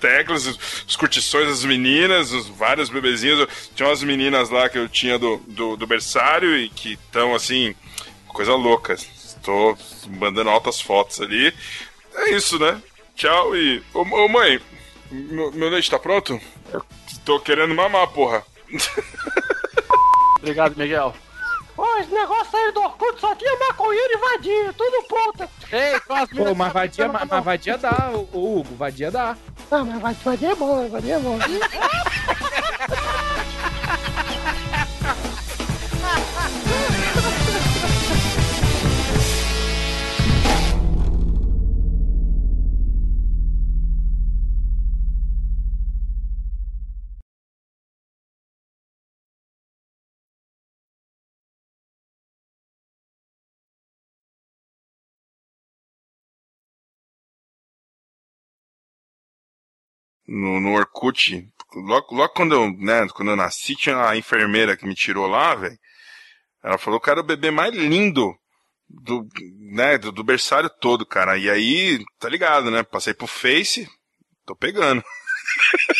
teclas, 0.00 0.46
as 0.86 0.96
curtições 0.96 1.48
das 1.48 1.64
meninas, 1.64 2.32
os 2.32 2.48
vários 2.48 2.88
bebezinhos. 2.88 3.46
Tinha 3.74 3.88
umas 3.88 4.02
meninas 4.02 4.50
lá 4.50 4.68
que 4.68 4.78
eu 4.78 4.88
tinha 4.88 5.18
do, 5.18 5.38
do, 5.46 5.76
do 5.76 5.86
berçário 5.86 6.56
e 6.56 6.68
que 6.68 6.92
estão 6.92 7.34
assim, 7.34 7.74
coisa 8.28 8.54
louca. 8.54 8.94
Estou 8.94 9.76
mandando 10.08 10.50
altas 10.50 10.80
fotos 10.80 11.20
ali. 11.20 11.52
É 12.14 12.30
isso, 12.30 12.58
né? 12.58 12.80
Tchau 13.14 13.56
e. 13.56 13.82
Ô, 13.94 14.00
ô 14.00 14.28
mãe, 14.28 14.60
meu, 15.10 15.52
meu 15.52 15.68
leite 15.68 15.90
tá 15.90 15.98
pronto? 15.98 16.40
Eu 16.72 16.82
tô 17.24 17.40
querendo 17.40 17.74
mamar, 17.74 18.08
porra. 18.08 18.44
Obrigado, 20.38 20.76
Miguel. 20.76 21.14
Esse 22.00 22.12
negócio 22.12 22.58
aí 22.58 22.72
do 22.72 22.80
Orkut 22.80 23.20
só 23.20 23.34
tinha 23.34 23.56
maconheiro 23.58 24.12
e 24.12 24.18
vadia, 24.18 24.72
tudo 24.72 25.02
pronto. 25.06 25.48
Ei, 25.72 25.94
as 25.94 26.30
Pô, 26.30 26.54
mas 26.54 26.72
vadia, 26.72 27.08
mas, 27.08 27.28
mas 27.28 27.44
vadia 27.44 27.78
dá, 27.78 28.10
o, 28.12 28.28
o 28.32 28.58
Hugo, 28.58 28.74
vadia 28.76 29.10
dá. 29.10 29.36
Ah, 29.70 29.84
mas 29.84 30.16
vadia 30.18 30.52
é 30.52 30.54
bom, 30.54 30.88
vadia 30.88 31.16
é 31.16 31.18
bom. 31.18 31.38
no, 60.30 60.60
no 60.60 60.72
Orkut. 60.74 61.48
Logo, 61.74 62.14
logo 62.14 62.32
quando 62.32 62.54
eu, 62.54 62.70
né, 62.78 63.06
quando 63.08 63.32
eu 63.32 63.36
nasci, 63.36 63.74
tinha 63.74 64.08
a 64.08 64.16
enfermeira 64.16 64.76
que 64.76 64.86
me 64.86 64.94
tirou 64.94 65.26
lá, 65.26 65.54
velho. 65.56 65.78
Ela 66.62 66.78
falou 66.78 67.00
era 67.04 67.20
o 67.20 67.24
bebê 67.24 67.50
mais 67.50 67.74
lindo 67.74 68.32
do, 68.88 69.26
né, 69.72 69.98
do, 69.98 70.12
do 70.12 70.22
berçário 70.22 70.70
todo, 70.80 71.04
cara. 71.04 71.36
E 71.36 71.50
aí, 71.50 72.04
tá 72.18 72.28
ligado, 72.28 72.70
né? 72.70 72.82
Passei 72.82 73.12
pro 73.12 73.26
Face, 73.26 73.88
tô 74.46 74.54
pegando. 74.54 75.02